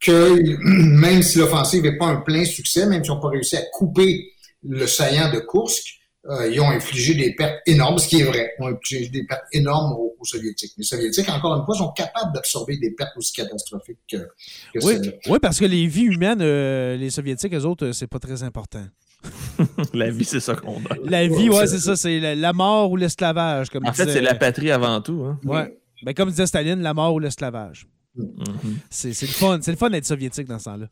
que 0.00 0.38
même 1.00 1.22
si 1.22 1.38
l'offensive 1.38 1.82
n'est 1.82 1.96
pas 1.96 2.06
un 2.06 2.16
plein 2.16 2.44
succès, 2.44 2.86
même 2.86 3.04
s'ils 3.04 3.12
n'ont 3.12 3.20
pas 3.20 3.28
réussi 3.28 3.56
à 3.56 3.62
couper 3.72 4.32
le 4.62 4.86
saillant 4.86 5.32
de 5.32 5.38
Kursk, 5.40 5.84
euh, 6.28 6.50
ils 6.50 6.60
ont 6.60 6.70
infligé 6.70 7.14
des 7.14 7.34
pertes 7.34 7.60
énormes, 7.66 7.98
ce 7.98 8.08
qui 8.08 8.20
est 8.20 8.24
vrai. 8.24 8.54
Ils 8.58 8.64
ont 8.64 8.68
infligé 8.68 9.08
des 9.08 9.24
pertes 9.24 9.44
énormes 9.52 9.92
aux, 9.92 10.12
Soviétiques. 10.24 10.72
Les 10.76 10.82
Soviétiques, 10.82 11.28
encore 11.28 11.54
une 11.56 11.64
fois, 11.64 11.76
sont 11.76 11.92
capables 11.92 12.32
d'absorber 12.34 12.78
des 12.78 12.90
pertes 12.90 13.16
aussi 13.16 13.32
catastrophiques 13.32 14.00
que, 14.10 14.16
que 14.16 14.84
oui, 14.84 14.96
oui, 15.28 15.38
parce 15.40 15.60
que 15.60 15.64
les 15.64 15.86
vies 15.86 16.02
humaines, 16.02 16.40
euh, 16.40 16.96
les 16.96 17.10
Soviétiques, 17.10 17.54
eux 17.54 17.64
autres, 17.64 17.92
c'est 17.92 18.08
pas 18.08 18.18
très 18.18 18.42
important. 18.42 18.84
la 19.94 20.10
vie, 20.10 20.24
c'est 20.24 20.40
ça 20.40 20.56
qu'on 20.56 20.78
a. 20.78 20.96
La 21.04 21.28
vie, 21.28 21.48
ouais, 21.48 21.68
c'est 21.68 21.78
ça. 21.78 21.94
C'est 21.94 22.34
la, 22.34 22.52
mort 22.52 22.90
ou 22.90 22.96
l'esclavage. 22.96 23.68
En 23.84 23.92
fait, 23.92 24.10
c'est 24.10 24.20
la 24.20 24.34
patrie 24.34 24.72
avant 24.72 25.00
tout. 25.00 25.22
Hein. 25.24 25.38
Ouais. 25.44 25.78
Ben, 26.02 26.12
comme 26.12 26.30
disait 26.30 26.46
Staline, 26.46 26.82
la 26.82 26.92
mort 26.92 27.14
ou 27.14 27.20
l'esclavage. 27.20 27.86
Mm-hmm. 28.18 28.74
C'est 28.90 29.22
le 29.22 29.28
fun. 29.28 29.58
C'est 29.62 29.70
le 29.70 29.76
fun 29.76 29.90
d'être 29.90 30.06
soviétique 30.06 30.48
dans 30.48 30.58
ce 30.58 30.64
temps-là. 30.64 30.86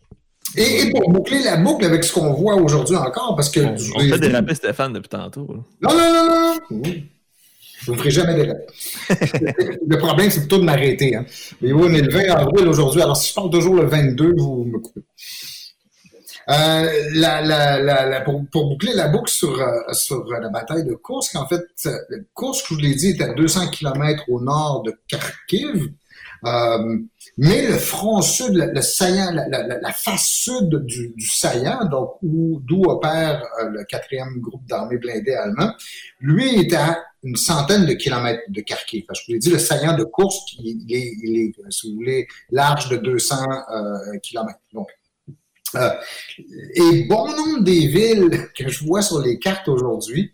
Et, 0.56 0.90
pour 0.90 1.10
boucler 1.10 1.42
la 1.42 1.56
boucle 1.56 1.84
avec 1.84 2.04
ce 2.04 2.12
qu'on 2.12 2.32
voit 2.32 2.54
aujourd'hui 2.54 2.96
encore, 2.96 3.34
parce 3.36 3.50
que. 3.50 3.60
On, 3.60 3.76
on 3.96 4.00
fait 4.00 4.18
déraper 4.18 4.54
Stéphane 4.54 4.92
depuis 4.92 5.08
tantôt. 5.08 5.46
Non, 5.80 5.90
non, 5.90 6.12
non, 6.12 6.60
non. 6.70 6.92
Je 7.84 7.92
ne 7.92 7.96
ferai 7.96 8.10
jamais 8.10 8.34
déraper. 8.34 8.64
le 9.86 9.98
problème, 9.98 10.30
c'est 10.30 10.40
plutôt 10.40 10.58
de 10.58 10.64
m'arrêter. 10.64 11.16
Hein. 11.16 11.26
Mais 11.60 11.72
oui, 11.72 11.86
on 11.90 11.94
est 11.94 12.00
le 12.00 12.10
20 12.10 12.30
avril 12.30 12.68
aujourd'hui. 12.68 13.02
Alors, 13.02 13.16
si 13.16 13.30
je 13.30 13.34
parle 13.34 13.50
toujours 13.50 13.74
le 13.74 13.84
22, 13.84 14.32
vous 14.36 14.64
me 14.64 14.78
coupez. 14.78 15.02
Euh, 16.50 17.10
la, 17.14 17.40
la, 17.40 17.80
la, 17.80 18.20
pour, 18.20 18.44
pour, 18.50 18.68
boucler 18.68 18.92
la 18.94 19.08
boucle 19.08 19.30
sur, 19.30 19.58
euh, 19.60 19.92
sur 19.92 20.24
la 20.26 20.48
bataille 20.50 20.84
de 20.84 20.94
Kursk, 20.94 21.36
en 21.36 21.46
fait, 21.46 21.62
Kursk, 22.36 22.66
je 22.68 22.74
vous 22.74 22.80
l'ai 22.80 22.94
dit, 22.94 23.08
est 23.08 23.22
à 23.22 23.32
200 23.32 23.68
km 23.68 24.24
au 24.28 24.40
nord 24.42 24.82
de 24.82 24.94
Kharkiv. 25.08 25.90
Euh, 26.44 26.98
mais 27.36 27.66
le 27.66 27.76
front 27.78 28.22
sud, 28.22 28.54
le, 28.54 28.80
saillant, 28.80 29.32
la, 29.32 29.92
face 29.92 30.24
sud 30.24 30.68
du, 30.84 31.12
du 31.16 31.26
saillant, 31.26 31.84
donc 31.86 32.18
d'où 32.22 32.84
opère 32.84 33.42
euh, 33.60 33.70
le 33.70 33.84
quatrième 33.84 34.40
groupe 34.40 34.64
d'armées 34.66 34.98
blindées 34.98 35.34
allemand, 35.34 35.72
lui 36.20 36.60
est 36.60 36.72
à 36.74 37.02
une 37.24 37.36
centaine 37.36 37.86
de 37.86 37.94
kilomètres 37.94 38.42
de 38.48 38.60
Kharkiv. 38.60 39.04
Je 39.12 39.20
vous 39.26 39.34
ai 39.34 39.38
dit, 39.38 39.50
le 39.50 39.58
saillant 39.58 39.96
de 39.96 40.04
course, 40.04 40.38
il 40.58 40.86
est, 40.94 41.12
il 41.22 41.40
est 41.40 41.52
si 41.70 41.90
vous 41.90 41.96
voulez, 41.96 42.28
large 42.50 42.88
de 42.90 42.98
200 42.98 43.36
euh, 43.42 44.18
kilomètres. 44.22 44.60
Donc, 44.72 44.88
euh, 45.74 45.90
et 46.76 47.04
bon 47.08 47.26
nombre 47.26 47.64
des 47.64 47.86
villes 47.88 48.48
que 48.56 48.68
je 48.68 48.84
vois 48.84 49.02
sur 49.02 49.20
les 49.20 49.38
cartes 49.40 49.66
aujourd'hui 49.66 50.32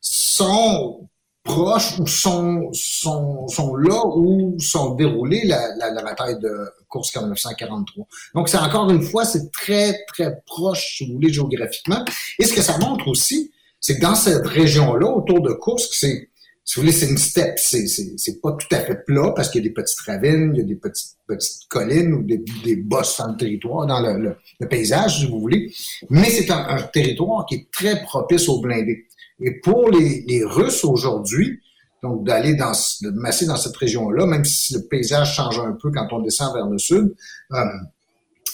sont 0.00 1.08
proches 1.44 1.98
ou 1.98 2.06
sont, 2.06 2.70
sont, 2.72 3.48
sont 3.48 3.74
là 3.76 4.00
où 4.06 4.56
sont 4.60 4.94
déroulées 4.94 5.42
la, 5.44 5.74
la, 5.76 5.90
la 5.90 6.02
bataille 6.02 6.38
de 6.38 6.50
Kursk 6.90 7.16
en 7.16 7.22
1943. 7.22 8.06
Donc, 8.34 8.48
c'est 8.48 8.58
encore 8.58 8.90
une 8.90 9.02
fois, 9.02 9.24
c'est 9.24 9.50
très, 9.50 10.04
très 10.06 10.40
proche, 10.46 10.98
si 10.98 11.06
vous 11.06 11.14
voulez, 11.14 11.32
géographiquement. 11.32 12.04
Et 12.38 12.44
ce 12.44 12.54
que 12.54 12.62
ça 12.62 12.78
montre 12.78 13.08
aussi, 13.08 13.52
c'est 13.80 13.96
que 13.96 14.02
dans 14.02 14.14
cette 14.14 14.46
région-là, 14.46 15.08
autour 15.08 15.40
de 15.40 15.52
Kursk, 15.52 15.92
c'est, 15.92 16.30
si 16.64 16.76
vous 16.76 16.82
voulez, 16.82 16.92
c'est 16.92 17.08
une 17.08 17.18
steppe. 17.18 17.58
C'est, 17.58 17.88
c'est, 17.88 18.12
c'est 18.16 18.40
pas 18.40 18.52
tout 18.52 18.72
à 18.72 18.78
fait 18.78 19.04
plat 19.04 19.32
parce 19.34 19.50
qu'il 19.50 19.62
y 19.62 19.66
a 19.66 19.68
des 19.68 19.74
petites 19.74 20.00
ravines, 20.00 20.52
il 20.54 20.58
y 20.58 20.62
a 20.62 20.66
des 20.66 20.76
petites, 20.76 21.16
petites 21.26 21.68
collines 21.68 22.12
ou 22.12 22.22
des, 22.22 22.42
des 22.62 22.76
bosses 22.76 23.18
dans 23.18 23.32
le 23.32 23.36
territoire, 23.36 23.86
dans 23.86 24.00
le, 24.00 24.36
le, 24.60 24.68
paysage, 24.68 25.18
si 25.20 25.26
vous 25.26 25.40
voulez. 25.40 25.74
Mais 26.08 26.30
c'est 26.30 26.50
un, 26.52 26.68
un, 26.68 26.82
territoire 26.82 27.46
qui 27.46 27.56
est 27.56 27.68
très 27.72 28.00
propice 28.02 28.48
aux 28.48 28.60
blindés. 28.60 29.08
Et 29.42 29.60
pour 29.60 29.90
les, 29.90 30.44
Russes 30.44 30.84
aujourd'hui, 30.84 31.60
donc 32.02 32.24
d'aller 32.24 32.54
dans, 32.54 32.72
de 32.72 33.10
masser 33.10 33.46
dans 33.46 33.56
cette 33.56 33.76
région-là, 33.76 34.26
même 34.26 34.44
si 34.44 34.74
le 34.74 34.82
paysage 34.82 35.34
change 35.34 35.58
un 35.58 35.76
peu 35.80 35.90
quand 35.92 36.08
on 36.12 36.20
descend 36.20 36.54
vers 36.54 36.66
le 36.66 36.78
sud, 36.78 37.14
euh, 37.52 37.56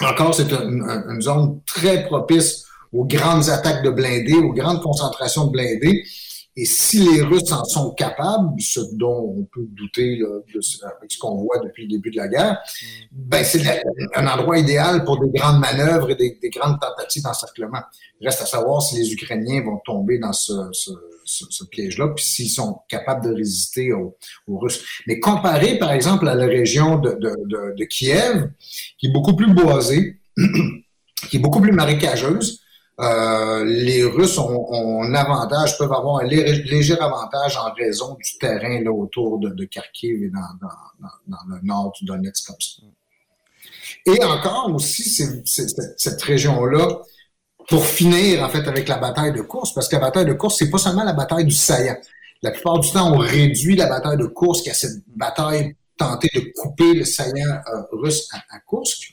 encore 0.01 0.35
c'est 0.35 0.53
une, 0.53 1.21
zone 1.21 1.61
très 1.67 2.05
propice 2.07 2.65
aux 2.93 3.05
grandes 3.05 3.49
attaques 3.49 3.83
de 3.85 3.91
blindés, 3.91 4.35
aux 4.35 4.53
grandes 4.53 4.83
concentrations 4.83 5.47
de 5.47 5.53
blindés. 5.53 6.03
Et 6.61 6.65
si 6.65 7.09
les 7.09 7.23
Russes 7.23 7.53
en 7.53 7.63
sont 7.65 7.93
capables, 7.93 8.61
ce 8.61 8.81
dont 8.95 9.33
on 9.39 9.45
peut 9.45 9.65
douter 9.71 10.17
là, 10.17 10.41
de, 10.53 10.61
avec 10.97 11.13
ce 11.13 11.17
qu'on 11.17 11.37
voit 11.37 11.61
depuis 11.61 11.85
le 11.85 11.91
début 11.91 12.11
de 12.11 12.17
la 12.17 12.27
guerre, 12.27 12.59
ben 13.13 13.45
c'est 13.45 13.63
un 14.17 14.27
endroit 14.27 14.59
idéal 14.59 15.05
pour 15.05 15.21
des 15.21 15.31
grandes 15.39 15.61
manœuvres 15.61 16.11
et 16.11 16.17
des, 16.17 16.37
des 16.43 16.51
grandes 16.51 16.81
tentatives 16.81 17.23
d'encerclement. 17.23 17.79
Il 18.21 18.27
reste 18.27 18.43
à 18.43 18.47
savoir 18.47 18.83
si 18.83 18.97
les 18.97 19.13
Ukrainiens 19.13 19.63
vont 19.63 19.79
tomber 19.85 20.19
dans 20.19 20.33
ce, 20.33 20.53
ce, 20.73 20.91
ce, 21.25 21.65
piège-là, 21.65 22.09
puis 22.09 22.25
s'ils 22.25 22.51
sont 22.51 22.81
capables 22.89 23.25
de 23.25 23.33
résister 23.33 23.93
aux, 23.93 24.17
aux, 24.49 24.59
Russes. 24.59 24.83
Mais 25.07 25.21
comparé, 25.21 25.79
par 25.79 25.93
exemple, 25.93 26.27
à 26.27 26.35
la 26.35 26.47
région 26.47 26.99
de, 26.99 27.11
de, 27.11 27.37
de, 27.47 27.77
de 27.77 27.85
Kiev, 27.85 28.51
qui 28.99 29.07
est 29.07 29.13
beaucoup 29.13 29.37
plus 29.37 29.55
boisée, 29.55 30.21
qui 31.31 31.37
est 31.37 31.41
beaucoup 31.41 31.61
plus 31.61 31.73
marécageuse, 31.73 32.63
euh, 33.01 33.65
les 33.65 34.03
Russes 34.03 34.39
ont, 34.39 35.03
un 35.03 35.15
avantage, 35.15 35.79
peuvent 35.79 35.93
avoir 35.93 36.21
un 36.21 36.25
léger 36.25 36.99
avantage 36.99 37.57
en 37.57 37.73
raison 37.75 38.17
du 38.17 38.39
terrain 38.39 38.83
là, 38.83 38.91
autour 38.91 39.39
de, 39.39 39.51
de 39.51 39.65
Kharkiv 39.67 40.25
et 40.25 40.31
dans, 40.31 40.41
dans, 40.61 41.09
dans, 41.29 41.55
le 41.55 41.61
nord 41.63 41.93
du 41.99 42.05
Donetsk 42.05 42.47
comme 42.47 42.57
ça. 42.59 42.83
Et 44.05 44.25
encore 44.25 44.75
aussi, 44.75 45.05
cette 45.45 46.23
région-là, 46.23 47.03
pour 47.69 47.85
finir 47.85 48.43
en 48.43 48.49
fait 48.49 48.67
avec 48.67 48.89
la 48.89 48.97
bataille 48.97 49.33
de 49.33 49.43
course, 49.43 49.73
parce 49.75 49.89
que 49.89 49.95
la 49.95 50.03
bataille 50.03 50.27
de 50.27 50.33
course, 50.33 50.57
c'est 50.59 50.71
pas 50.71 50.79
seulement 50.79 51.05
la 51.05 51.13
bataille 51.13 51.45
du 51.45 51.55
saillant. 51.55 51.97
La 52.43 52.51
plupart 52.51 52.81
du 52.81 52.91
temps, 52.91 53.13
on 53.13 53.19
réduit 53.19 53.77
la 53.77 53.87
bataille 53.87 54.17
de 54.17 54.27
course, 54.27 54.63
qui 54.63 54.71
a 54.71 54.75
cette 54.75 55.03
bataille 55.15 55.77
tentée 55.97 56.31
de 56.35 56.53
couper 56.57 56.95
le 56.95 57.05
saillant 57.05 57.61
euh, 57.73 57.83
russe 57.93 58.29
à, 58.33 58.39
à 58.57 58.61
Kursk. 58.69 59.13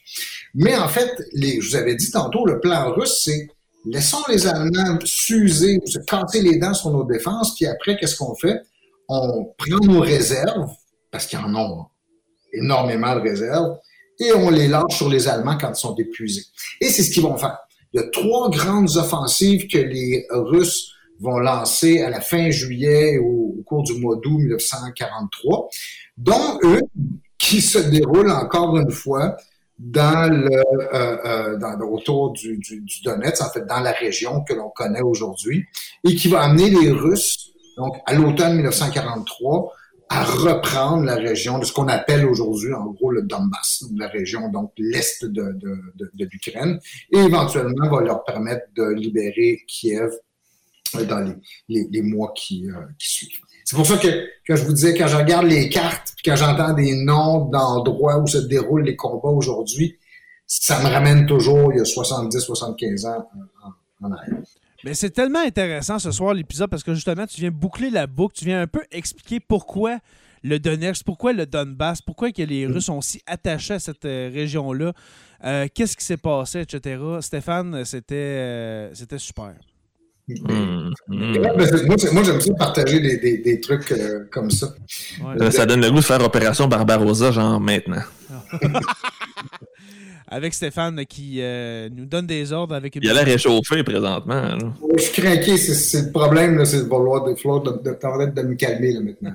Mais 0.53 0.75
en 0.75 0.87
fait, 0.87 1.11
les, 1.33 1.59
je 1.59 1.69
vous 1.69 1.75
avais 1.75 1.95
dit 1.95 2.09
tantôt, 2.11 2.45
le 2.45 2.59
plan 2.59 2.93
russe, 2.93 3.21
c'est 3.23 3.49
Laissons 3.85 4.23
les 4.29 4.47
Allemands 4.47 4.99
s'user 5.03 5.79
ou 5.81 5.87
se 5.87 5.99
casser 5.99 6.41
les 6.41 6.57
dents 6.57 6.73
sur 6.73 6.91
nos 6.91 7.03
défenses, 7.03 7.55
puis 7.55 7.65
après, 7.65 7.97
qu'est-ce 7.97 8.15
qu'on 8.15 8.35
fait? 8.35 8.59
On 9.07 9.53
prend 9.57 9.85
nos 9.85 9.99
réserves, 9.99 10.71
parce 11.11 11.27
qu'ils 11.27 11.39
en 11.39 11.53
ont 11.55 11.85
énormément 12.53 13.15
de 13.15 13.21
réserves, 13.21 13.77
et 14.19 14.33
on 14.33 14.49
les 14.49 14.67
lâche 14.67 14.97
sur 14.97 15.09
les 15.09 15.27
Allemands 15.27 15.57
quand 15.57 15.69
ils 15.69 15.79
sont 15.79 15.95
épuisés. 15.95 16.45
Et 16.81 16.89
c'est 16.89 17.03
ce 17.03 17.11
qu'ils 17.11 17.23
vont 17.23 17.37
faire. 17.37 17.57
Il 17.93 18.01
y 18.01 18.03
a 18.03 18.07
trois 18.09 18.49
grandes 18.49 18.95
offensives 18.97 19.67
que 19.67 19.77
les 19.77 20.25
Russes 20.29 20.91
vont 21.19 21.37
lancer 21.37 22.01
à 22.01 22.09
la 22.09 22.21
fin 22.21 22.49
juillet 22.49 23.17
ou 23.19 23.57
au 23.59 23.63
cours 23.63 23.83
du 23.83 23.93
mois 23.99 24.15
d'août 24.15 24.37
1943, 24.37 25.69
dont 26.17 26.59
une 26.63 26.81
qui 27.37 27.61
se 27.61 27.77
déroule 27.77 28.31
encore 28.31 28.77
une 28.77 28.91
fois 28.91 29.37
dans 29.77 30.31
le, 30.31 30.49
euh, 30.49 31.17
euh, 31.25 31.57
dans, 31.57 31.77
autour 31.81 32.31
du, 32.31 32.57
du, 32.57 32.81
du, 32.81 33.01
Donetsk, 33.03 33.41
en 33.41 33.49
fait, 33.49 33.65
dans 33.65 33.81
la 33.81 33.91
région 33.91 34.43
que 34.43 34.53
l'on 34.53 34.69
connaît 34.69 35.01
aujourd'hui, 35.01 35.65
et 36.03 36.15
qui 36.15 36.29
va 36.29 36.43
amener 36.43 36.69
les 36.69 36.91
Russes, 36.91 37.51
donc 37.77 37.97
à 38.05 38.13
l'automne 38.13 38.55
1943, 38.55 39.73
à 40.09 40.23
reprendre 40.23 41.03
la 41.03 41.15
région 41.15 41.57
de 41.59 41.65
ce 41.65 41.73
qu'on 41.73 41.87
appelle 41.87 42.25
aujourd'hui, 42.25 42.73
en 42.73 42.85
gros, 42.85 43.11
le 43.11 43.23
Donbass, 43.23 43.83
la 43.97 44.07
région, 44.07 44.49
donc 44.49 44.71
l'est 44.77 45.25
de, 45.25 45.29
de, 45.29 45.77
de, 45.95 46.11
de 46.13 46.25
l'Ukraine, 46.31 46.79
et 47.11 47.17
éventuellement 47.17 47.89
va 47.89 48.01
leur 48.01 48.23
permettre 48.23 48.67
de 48.75 48.93
libérer 48.93 49.63
Kiev 49.67 50.11
euh, 50.95 51.05
dans 51.05 51.19
les, 51.19 51.33
les, 51.67 51.87
les 51.89 52.01
mois 52.01 52.33
qui, 52.35 52.69
euh, 52.69 52.85
qui 52.99 53.09
suivent. 53.09 53.44
C'est 53.65 53.75
pour 53.75 53.87
ça 53.87 53.97
que, 53.97 54.07
que 54.47 54.55
je 54.55 54.63
vous 54.63 54.73
disais, 54.73 54.95
quand 54.95 55.07
je 55.07 55.17
regarde 55.17 55.47
les 55.47 55.69
cartes, 55.69 56.13
quand 56.23 56.35
j'entends 56.35 56.73
des 56.73 56.95
noms 57.03 57.45
d'endroits 57.45 58.19
où 58.19 58.27
se 58.27 58.37
déroulent 58.37 58.83
les 58.83 58.95
combats 58.95 59.29
aujourd'hui, 59.29 59.97
ça 60.45 60.79
me 60.83 60.87
ramène 60.87 61.25
toujours 61.25 61.73
il 61.73 61.79
y 61.79 61.81
a 61.81 61.85
70, 61.85 62.39
75 62.39 63.05
ans 63.05 63.27
en, 64.01 64.11
arrière. 64.11 64.37
Mais 64.83 64.93
c'est 64.93 65.09
tellement 65.09 65.39
intéressant 65.39 65.97
ce 65.97 66.11
soir 66.11 66.35
l'épisode 66.35 66.69
parce 66.69 66.83
que 66.83 66.93
justement, 66.93 67.25
tu 67.25 67.41
viens 67.41 67.49
boucler 67.49 67.89
la 67.89 68.05
boucle, 68.05 68.35
tu 68.37 68.45
viens 68.45 68.61
un 68.61 68.67
peu 68.67 68.83
expliquer 68.91 69.39
pourquoi 69.39 69.97
le 70.43 70.59
Donetsk, 70.59 71.03
pourquoi 71.03 71.33
le 71.33 71.47
Donbass, 71.47 72.03
pourquoi 72.03 72.31
que 72.31 72.43
les 72.43 72.67
mm. 72.67 72.71
Russes 72.71 72.85
sont 72.85 73.01
si 73.01 73.19
attachés 73.25 73.73
à 73.73 73.79
cette 73.79 74.05
euh, 74.05 74.29
région-là, 74.31 74.93
euh, 75.43 75.67
qu'est-ce 75.73 75.97
qui 75.97 76.05
s'est 76.05 76.17
passé, 76.17 76.61
etc. 76.61 77.01
Stéphane, 77.21 77.83
c'était 77.83 78.15
euh, 78.15 78.93
c'était 78.93 79.17
super. 79.17 79.55
Mmh. 80.27 80.91
Moi, 81.07 82.23
j'aime 82.23 82.41
ça 82.41 82.53
partager 82.57 82.99
des, 82.99 83.17
des, 83.17 83.37
des 83.37 83.59
trucs 83.59 83.91
euh, 83.91 84.25
comme 84.31 84.49
ça. 84.49 84.73
Ouais. 85.23 85.51
Ça 85.51 85.67
donne 85.67 85.81
le 85.81 85.91
goût 85.91 85.99
de 85.99 86.03
faire 86.03 86.23
Opération 86.23 86.67
Barbarossa, 86.67 87.31
genre 87.31 87.59
maintenant. 87.59 88.01
avec 90.27 90.53
Stéphane 90.53 91.05
qui 91.05 91.41
euh, 91.41 91.89
nous 91.89 92.05
donne 92.05 92.25
des 92.25 92.51
ordres 92.51 92.75
avec 92.75 92.95
une. 92.95 93.03
Il 93.03 93.09
a 93.09 93.13
l'air 93.13 93.25
réchauffé 93.25 93.83
présentement. 93.83 94.41
Là. 94.41 94.57
Je 94.97 95.01
suis 95.01 95.21
craqué, 95.21 95.57
c'est 95.57 96.07
le 96.07 96.11
problème, 96.11 96.63
c'est 96.65 96.83
de 96.83 96.89
vouloir 96.89 97.23
de, 97.23 97.31
de, 97.31 97.35
de, 97.35 98.41
de, 98.41 98.47
me 98.47 98.55
calmer 98.55 98.93
là, 98.93 98.99
maintenant. 99.01 99.33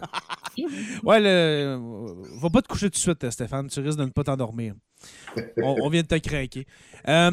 ouais, 1.04 1.20
le... 1.20 1.78
va 2.40 2.50
pas 2.50 2.62
te 2.62 2.68
coucher 2.68 2.86
tout 2.86 2.94
de 2.94 2.96
suite, 2.96 3.30
Stéphane, 3.30 3.68
tu 3.68 3.80
risques 3.80 3.98
de 3.98 4.04
ne 4.04 4.10
pas 4.10 4.24
t'endormir. 4.24 4.74
on, 5.62 5.76
on, 5.82 5.88
vient 5.88 6.02
de 6.02 6.06
te 6.06 6.18
craquer. 6.18 6.66
Euh, 7.08 7.30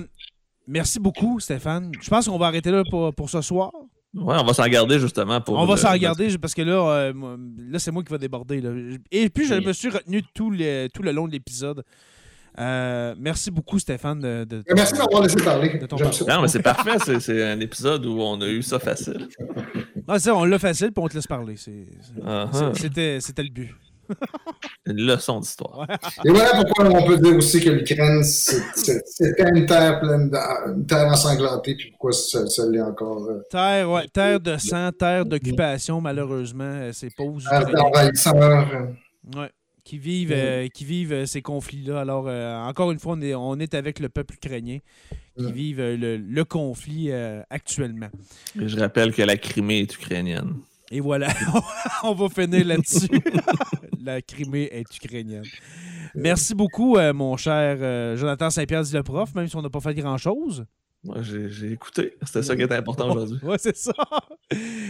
Merci 0.68 1.00
beaucoup, 1.00 1.40
Stéphane. 1.40 1.92
Je 2.02 2.10
pense 2.10 2.28
qu'on 2.28 2.38
va 2.38 2.48
arrêter 2.48 2.72
là 2.72 2.84
pour, 2.90 3.14
pour 3.14 3.30
ce 3.30 3.42
soir. 3.42 3.72
Ouais, 4.14 4.36
on 4.40 4.44
va 4.44 4.54
s'en 4.54 4.68
garder 4.68 5.00
justement 5.00 5.40
pour. 5.42 5.58
On 5.58 5.66
va 5.66 5.78
s'en 5.78 5.96
garder 5.98 6.36
parce 6.38 6.54
que 6.54 6.62
là, 6.62 6.90
euh, 6.90 7.38
là 7.70 7.80
c'est 7.80 7.92
moi 7.92 8.04
qui 8.04 8.12
va 8.12 8.18
déborder. 8.18 8.62
Là. 8.62 8.72
Et 9.12 9.30
puis, 9.30 9.46
je 9.46 9.56
me 9.56 9.74
suis 9.74 9.90
retenu 9.90 10.24
tout, 10.34 10.52
les, 10.52 10.90
tout 10.94 11.04
le 11.04 11.12
long 11.12 11.28
de 11.28 11.34
l'épisode. 11.34 11.84
Euh, 12.60 13.14
merci 13.20 13.52
beaucoup, 13.52 13.78
Stéphane. 13.78 14.20
De, 14.20 14.44
de 14.44 14.64
merci 14.74 14.94
d'avoir 14.94 15.22
laissé 15.22 15.44
parler. 15.44 15.80
non, 16.28 16.42
mais 16.42 16.48
c'est 16.48 16.64
parfait. 16.64 16.98
C'est 17.20 17.44
un 17.44 17.60
épisode 17.60 18.06
où 18.06 18.20
on 18.20 18.42
a 18.42 18.48
eu 18.48 18.64
ça 18.64 18.80
facile. 18.80 19.28
Ah, 20.08 20.18
ça, 20.20 20.36
on 20.36 20.46
l'a 20.46 20.58
facile, 20.58 20.92
puis 20.92 21.04
on 21.04 21.08
te 21.08 21.14
laisse 21.14 21.28
parler. 21.28 21.56
Uh-huh. 21.56 23.20
C'était 23.20 23.44
le 23.44 23.50
but. 23.50 23.76
Une 24.86 25.02
leçon 25.02 25.40
d'histoire. 25.40 25.88
Et 26.26 26.30
voilà 26.30 26.64
pourquoi 26.64 26.86
on 26.86 27.06
peut 27.06 27.18
dire 27.18 27.36
aussi 27.36 27.60
que 27.60 27.70
l'Ukraine, 27.70 28.24
c'était 28.24 29.50
une 29.54 29.66
terre 29.66 30.00
pleine 30.00 30.30
de, 30.30 30.38
une 30.74 30.86
terre 30.86 31.08
ensanglantée, 31.08 31.76
puis 31.76 31.90
pourquoi 31.92 32.14
ça, 32.14 32.48
ça 32.48 32.66
l'est 32.70 32.82
encore. 32.82 33.26
Euh, 33.26 33.42
terre, 33.50 33.90
ouais, 33.90 34.08
terre 34.08 34.40
de 34.40 34.58
sang, 34.58 34.92
terre 34.92 35.26
d'occupation, 35.26 36.02
malheureusement, 36.02 36.64
euh, 36.64 36.92
c'est 36.94 37.14
pauvres 37.16 37.42
Terre 37.50 37.68
Ouais. 39.36 39.50
Qui 39.84 39.98
vivent, 39.98 40.34
euh, 40.34 40.68
qui 40.68 40.84
vivent 40.84 41.26
ces 41.26 41.42
conflits-là. 41.42 42.02
Alors, 42.02 42.28
encore 42.68 42.92
une 42.92 43.00
fois, 43.00 43.14
on 43.18 43.22
est, 43.22 43.34
on 43.34 43.58
est 43.58 43.74
avec 43.74 44.00
le 44.00 44.10
peuple 44.10 44.34
ukrainien 44.34 44.80
qui 45.38 45.52
vivent 45.52 45.80
le, 45.80 46.18
le 46.18 46.46
conflit 46.46 47.10
actuellement. 47.50 48.10
Et 48.62 48.68
je 48.68 48.78
rappelle 48.78 49.14
que 49.14 49.22
la 49.22 49.38
Crimée 49.38 49.80
est 49.80 49.96
ukrainienne. 49.96 50.56
Et 50.92 51.00
voilà, 51.00 51.28
on 52.04 52.14
va 52.14 52.30
finir 52.30 52.66
là-dessus. 52.66 53.10
la 54.04 54.22
Crimée 54.22 54.70
est 54.72 54.96
ukrainienne. 54.96 55.44
Merci 56.16 56.56
beaucoup, 56.56 56.98
euh, 56.98 57.14
mon 57.14 57.36
cher 57.36 57.78
euh, 57.82 58.16
Jonathan 58.16 58.50
Saint-Pierre, 58.50 58.84
dit 58.84 58.94
le 58.94 59.04
prof, 59.04 59.34
même 59.36 59.48
si 59.48 59.56
on 59.56 59.62
n'a 59.62 59.70
pas 59.70 59.82
fait 59.82 59.94
grand-chose. 59.94 60.66
Moi, 61.04 61.18
j'ai 61.22 61.72
écouté. 61.72 62.16
C'était 62.24 62.44
ça 62.44 62.56
qui 62.56 62.64
était 62.64 62.76
important 62.76 63.12
aujourd'hui. 63.12 63.38
oui, 63.44 63.56
c'est 63.60 63.76
ça. 63.76 63.94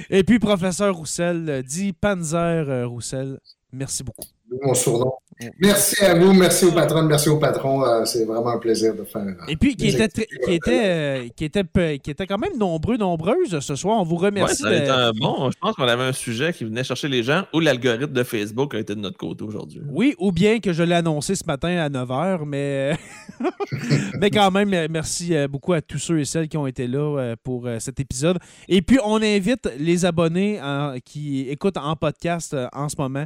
Et 0.09 0.23
puis, 0.23 0.39
professeur 0.39 0.95
Roussel, 0.95 1.49
euh, 1.49 1.61
dit 1.61 1.93
Panzer 1.93 2.85
Roussel, 2.85 3.39
merci 3.71 4.03
beaucoup. 4.03 4.25
Mon 4.61 4.73
surnom. 4.73 5.13
Merci 5.59 6.03
à 6.03 6.15
vous, 6.15 6.33
merci 6.33 6.65
aux 6.65 6.71
patrons, 6.71 7.03
merci 7.03 7.29
aux 7.29 7.37
patrons. 7.37 7.83
Euh, 7.83 8.05
c'est 8.05 8.25
vraiment 8.25 8.49
un 8.49 8.57
plaisir 8.57 8.95
de 8.95 9.03
faire. 9.03 9.23
Et 9.47 9.55
puis, 9.55 9.75
qui 9.75 9.89
était, 9.89 10.07
qui, 10.07 10.53
était, 10.53 10.81
euh, 10.85 11.27
qui, 11.35 11.45
était, 11.45 11.99
qui 11.99 12.11
était 12.11 12.25
quand 12.25 12.39
même 12.39 12.57
nombreux, 12.57 12.97
nombreuses 12.97 13.59
ce 13.59 13.75
soir. 13.75 13.99
On 13.99 14.03
vous 14.03 14.15
remercie. 14.15 14.63
Ouais, 14.63 14.85
ça 14.85 15.11
bon. 15.13 15.51
Je 15.51 15.57
pense 15.59 15.75
qu'on 15.75 15.87
avait 15.87 16.03
un 16.03 16.13
sujet 16.13 16.53
qui 16.53 16.63
venait 16.63 16.83
chercher 16.83 17.07
les 17.07 17.21
gens 17.21 17.43
ou 17.53 17.59
l'algorithme 17.59 18.13
de 18.13 18.23
Facebook 18.23 18.73
a 18.73 18.79
été 18.79 18.95
de 18.95 18.99
notre 18.99 19.17
côté 19.17 19.43
aujourd'hui. 19.43 19.81
Oui, 19.89 20.15
ou 20.17 20.31
bien 20.31 20.59
que 20.59 20.73
je 20.73 20.81
l'ai 20.81 20.95
annoncé 20.95 21.35
ce 21.35 21.45
matin 21.45 21.77
à 21.77 21.89
9 21.89 22.09
h, 22.09 22.45
mais... 22.45 22.97
mais 24.19 24.31
quand 24.31 24.49
même, 24.49 24.87
merci 24.89 25.35
euh, 25.35 25.47
beaucoup 25.47 25.73
à 25.73 25.81
tous 25.81 25.99
ceux 25.99 26.19
et 26.19 26.25
celles 26.25 26.47
qui 26.47 26.57
ont 26.57 26.67
été 26.67 26.87
là 26.87 27.35
pour 27.43 27.67
cet 27.79 27.99
épisode. 27.99 28.39
Et 28.67 28.81
puis, 28.81 28.97
on 29.03 29.21
invite 29.21 29.69
les 29.77 30.05
abonnés 30.05 30.59
qui 31.05 31.47
écoutent 31.49 31.77
en 31.77 31.95
podcast 31.95 32.55
en 32.73 32.89
ce 32.89 32.95
moment 32.97 33.25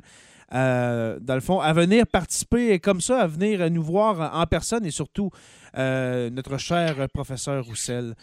euh, 0.54 1.18
dans 1.22 1.36
le 1.36 1.42
fond, 1.42 1.60
à 1.60 1.74
venir 1.74 2.06
participer 2.08 2.80
comme 2.80 3.02
ça, 3.02 3.22
à 3.22 3.28
venir 3.28 3.70
nous 3.70 3.84
voir 3.84 4.36
en 4.36 4.46
personne 4.46 4.86
et 4.86 4.92
surtout 4.92 5.30
euh, 5.78 6.30
notre 6.30 6.58
cher 6.58 7.08
professeur 7.14 7.66
Roussel, 7.66 8.16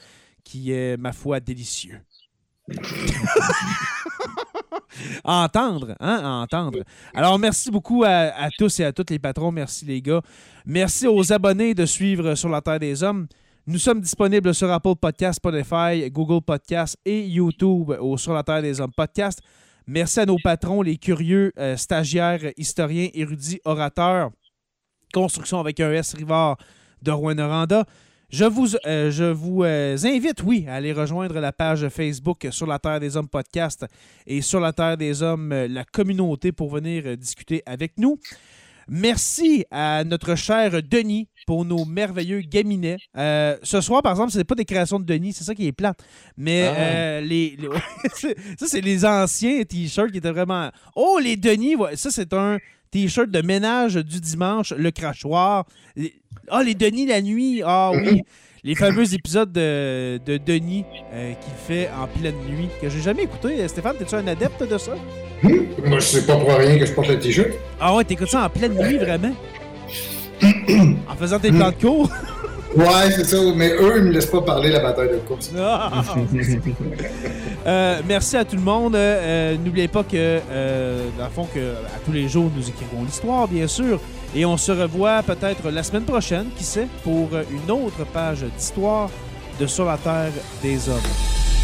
qui 0.45 0.73
est, 0.73 0.97
ma 0.97 1.13
foi, 1.13 1.41
délicieux. 1.41 2.01
à 5.25 5.45
entendre, 5.45 5.95
hein, 6.01 6.43
entendre. 6.43 6.81
Alors, 7.15 7.39
merci 7.39 7.71
beaucoup 7.71 8.05
à, 8.05 8.49
tous 8.59 8.81
et 8.81 8.85
à 8.85 8.93
toutes 8.93 9.11
les 9.11 9.19
patrons. 9.19 9.53
Merci, 9.53 9.87
les 9.87 10.03
gars. 10.03 10.21
Merci 10.67 11.07
aux 11.07 11.33
abonnés 11.33 11.75
de 11.75 11.87
suivre 11.87 12.35
Sur 12.35 12.51
la 12.51 12.61
Terre 12.61 12.79
des 12.79 13.03
Hommes. 13.03 13.27
Nous 13.67 13.79
sommes 13.79 14.01
disponibles 14.01 14.55
sur 14.55 14.71
Apple 14.71 14.97
Podcast, 15.01 15.37
Spotify, 15.37 16.11
Google 16.11 16.43
Podcast 16.43 16.97
et 17.05 17.27
YouTube 17.27 17.91
au 18.01 18.17
Sur 18.17 18.33
la 18.33 18.43
Terre 18.43 18.63
des 18.63 18.81
Hommes 18.81 18.93
podcast. 18.97 19.41
Merci 19.91 20.21
à 20.21 20.27
nos 20.27 20.37
patrons, 20.37 20.83
les 20.83 20.99
curieux, 20.99 21.51
euh, 21.59 21.75
stagiaires, 21.79 22.53
historiens, 22.59 23.09
érudits, 23.15 23.59
orateurs. 23.65 24.31
Construction 25.15 25.61
avec 25.61 25.81
un 25.81 25.91
S 25.91 26.13
Rivard 26.13 26.59
de 27.01 27.11
Rouen-Noranda. 27.11 27.87
Je 28.29 28.45
vous, 28.45 28.77
euh, 28.85 29.11
je 29.11 29.25
vous 29.25 29.65
euh, 29.65 29.97
invite, 30.05 30.43
oui, 30.43 30.67
à 30.69 30.75
aller 30.75 30.93
rejoindre 30.93 31.41
la 31.41 31.53
page 31.53 31.89
Facebook 31.89 32.49
sur 32.51 32.67
la 32.67 32.79
Terre 32.79 33.01
des 33.01 33.17
Hommes 33.17 33.31
podcast 33.31 33.87
et 34.27 34.43
sur 34.43 34.61
la 34.61 34.75
Terre 34.75 34.99
des 34.99 35.23
Hommes, 35.23 35.55
la 35.55 35.85
communauté, 35.85 36.53
pour 36.53 36.69
venir 36.69 37.17
discuter 37.17 37.63
avec 37.65 37.97
nous. 37.97 38.19
Merci 38.89 39.65
à 39.71 40.05
notre 40.05 40.35
cher 40.35 40.83
Denis 40.83 41.29
pour 41.49 41.65
nos 41.65 41.87
merveilleux 41.87 42.43
gaminets. 42.43 42.99
ce 43.15 43.81
soir, 43.81 44.03
par 44.03 44.13
exemple, 44.13 44.33
ce 44.33 44.37
n'est 44.37 44.45
pas 44.45 44.55
des 44.55 44.67
créations 44.67 45.01
de 45.01 45.07
Denis, 45.07 45.33
c'est 45.33 45.45
ça 45.45 45.55
qui 45.55 45.67
est 45.67 45.73
plat. 45.73 45.95
Mais 46.37 46.67
ah. 46.67 47.23
les, 47.23 47.57
ça, 48.59 48.67
c'est 48.67 48.83
les 48.83 49.07
anciens 49.07 49.65
t-shirts 49.65 50.13
qui 50.13 50.19
étaient 50.19 50.31
vraiment. 50.31 50.69
Oh, 50.95 51.19
les 51.23 51.39
Denis, 51.39 51.75
ça, 51.95 52.11
c'est 52.11 52.35
un 52.35 52.59
t-shirt 52.91 53.31
de 53.31 53.41
ménage 53.41 53.95
du 53.95 54.21
dimanche, 54.21 54.75
le 54.77 54.91
crachoir. 54.91 55.65
Ah, 56.51 56.63
les 56.63 56.75
Denis 56.75 57.07
la 57.07 57.23
nuit. 57.23 57.63
Ah 57.65 57.93
oui. 57.95 58.21
Les 58.65 58.75
fameux 58.75 59.15
épisodes 59.15 59.53
de, 59.53 60.19
Denis 60.45 60.85
euh, 61.15 61.33
qu'il 61.33 61.53
fait 61.55 61.89
en 61.97 62.09
pleine 62.09 62.35
nuit, 62.51 62.69
que 62.83 62.91
j'ai 62.91 63.01
jamais 63.01 63.23
écouté. 63.23 63.67
Stéphane, 63.69 63.95
es-tu 64.01 64.17
un 64.17 64.27
adepte 64.27 64.69
de 64.69 64.77
ça? 64.77 64.95
Hum? 65.45 65.67
Moi, 65.87 66.01
je 66.01 66.05
sais 66.05 66.27
pas 66.27 66.37
pour 66.37 66.51
rien 66.51 66.77
que 66.77 66.85
je 66.85 66.93
porte 66.93 67.09
le 67.09 67.21
t-shirt. 67.21 67.51
Ah 67.81 67.95
ouais, 67.95 68.03
t'écoutes 68.03 68.29
ça 68.29 68.45
en 68.45 68.51
pleine 68.51 68.75
nuit, 68.75 68.99
vraiment? 68.99 69.33
En 71.09 71.15
faisant 71.17 71.39
tes 71.39 71.51
plans 71.51 71.71
de 71.71 71.77
cours? 71.77 72.11
Ouais, 72.77 73.11
c'est 73.11 73.25
ça. 73.25 73.39
Mais 73.57 73.73
eux, 73.73 73.95
ils 73.97 74.05
me 74.05 74.11
laissent 74.11 74.27
pas 74.27 74.43
parler 74.43 74.71
la 74.71 74.81
bataille 74.81 75.09
de 75.09 75.17
course. 75.17 75.51
Ah! 75.59 75.91
Euh, 77.67 78.01
merci 78.07 78.37
à 78.37 78.45
tout 78.45 78.57
le 78.57 78.63
monde. 78.63 78.95
Euh, 78.95 79.57
n'oubliez 79.57 79.89
pas 79.89 80.05
que, 80.05 80.39
dans 81.19 81.25
le 81.25 81.31
fond, 81.31 81.49
que 81.53 81.59
à 81.61 81.99
tous 82.05 82.13
les 82.13 82.29
jours, 82.29 82.51
nous 82.55 82.69
écrivons 82.69 83.05
l'histoire, 83.05 83.49
bien 83.49 83.67
sûr. 83.67 84.01
Et 84.35 84.45
on 84.45 84.57
se 84.57 84.71
revoit 84.71 85.23
peut-être 85.23 85.71
la 85.71 85.83
semaine 85.83 86.05
prochaine, 86.05 86.47
qui 86.57 86.65
sait, 86.65 86.87
pour 87.03 87.31
une 87.51 87.71
autre 87.71 88.05
page 88.13 88.45
d'histoire 88.57 89.09
de 89.59 89.67
Sur 89.67 89.87
la 89.87 89.97
Terre 89.97 90.33
des 90.63 90.89
Hommes. 90.89 91.58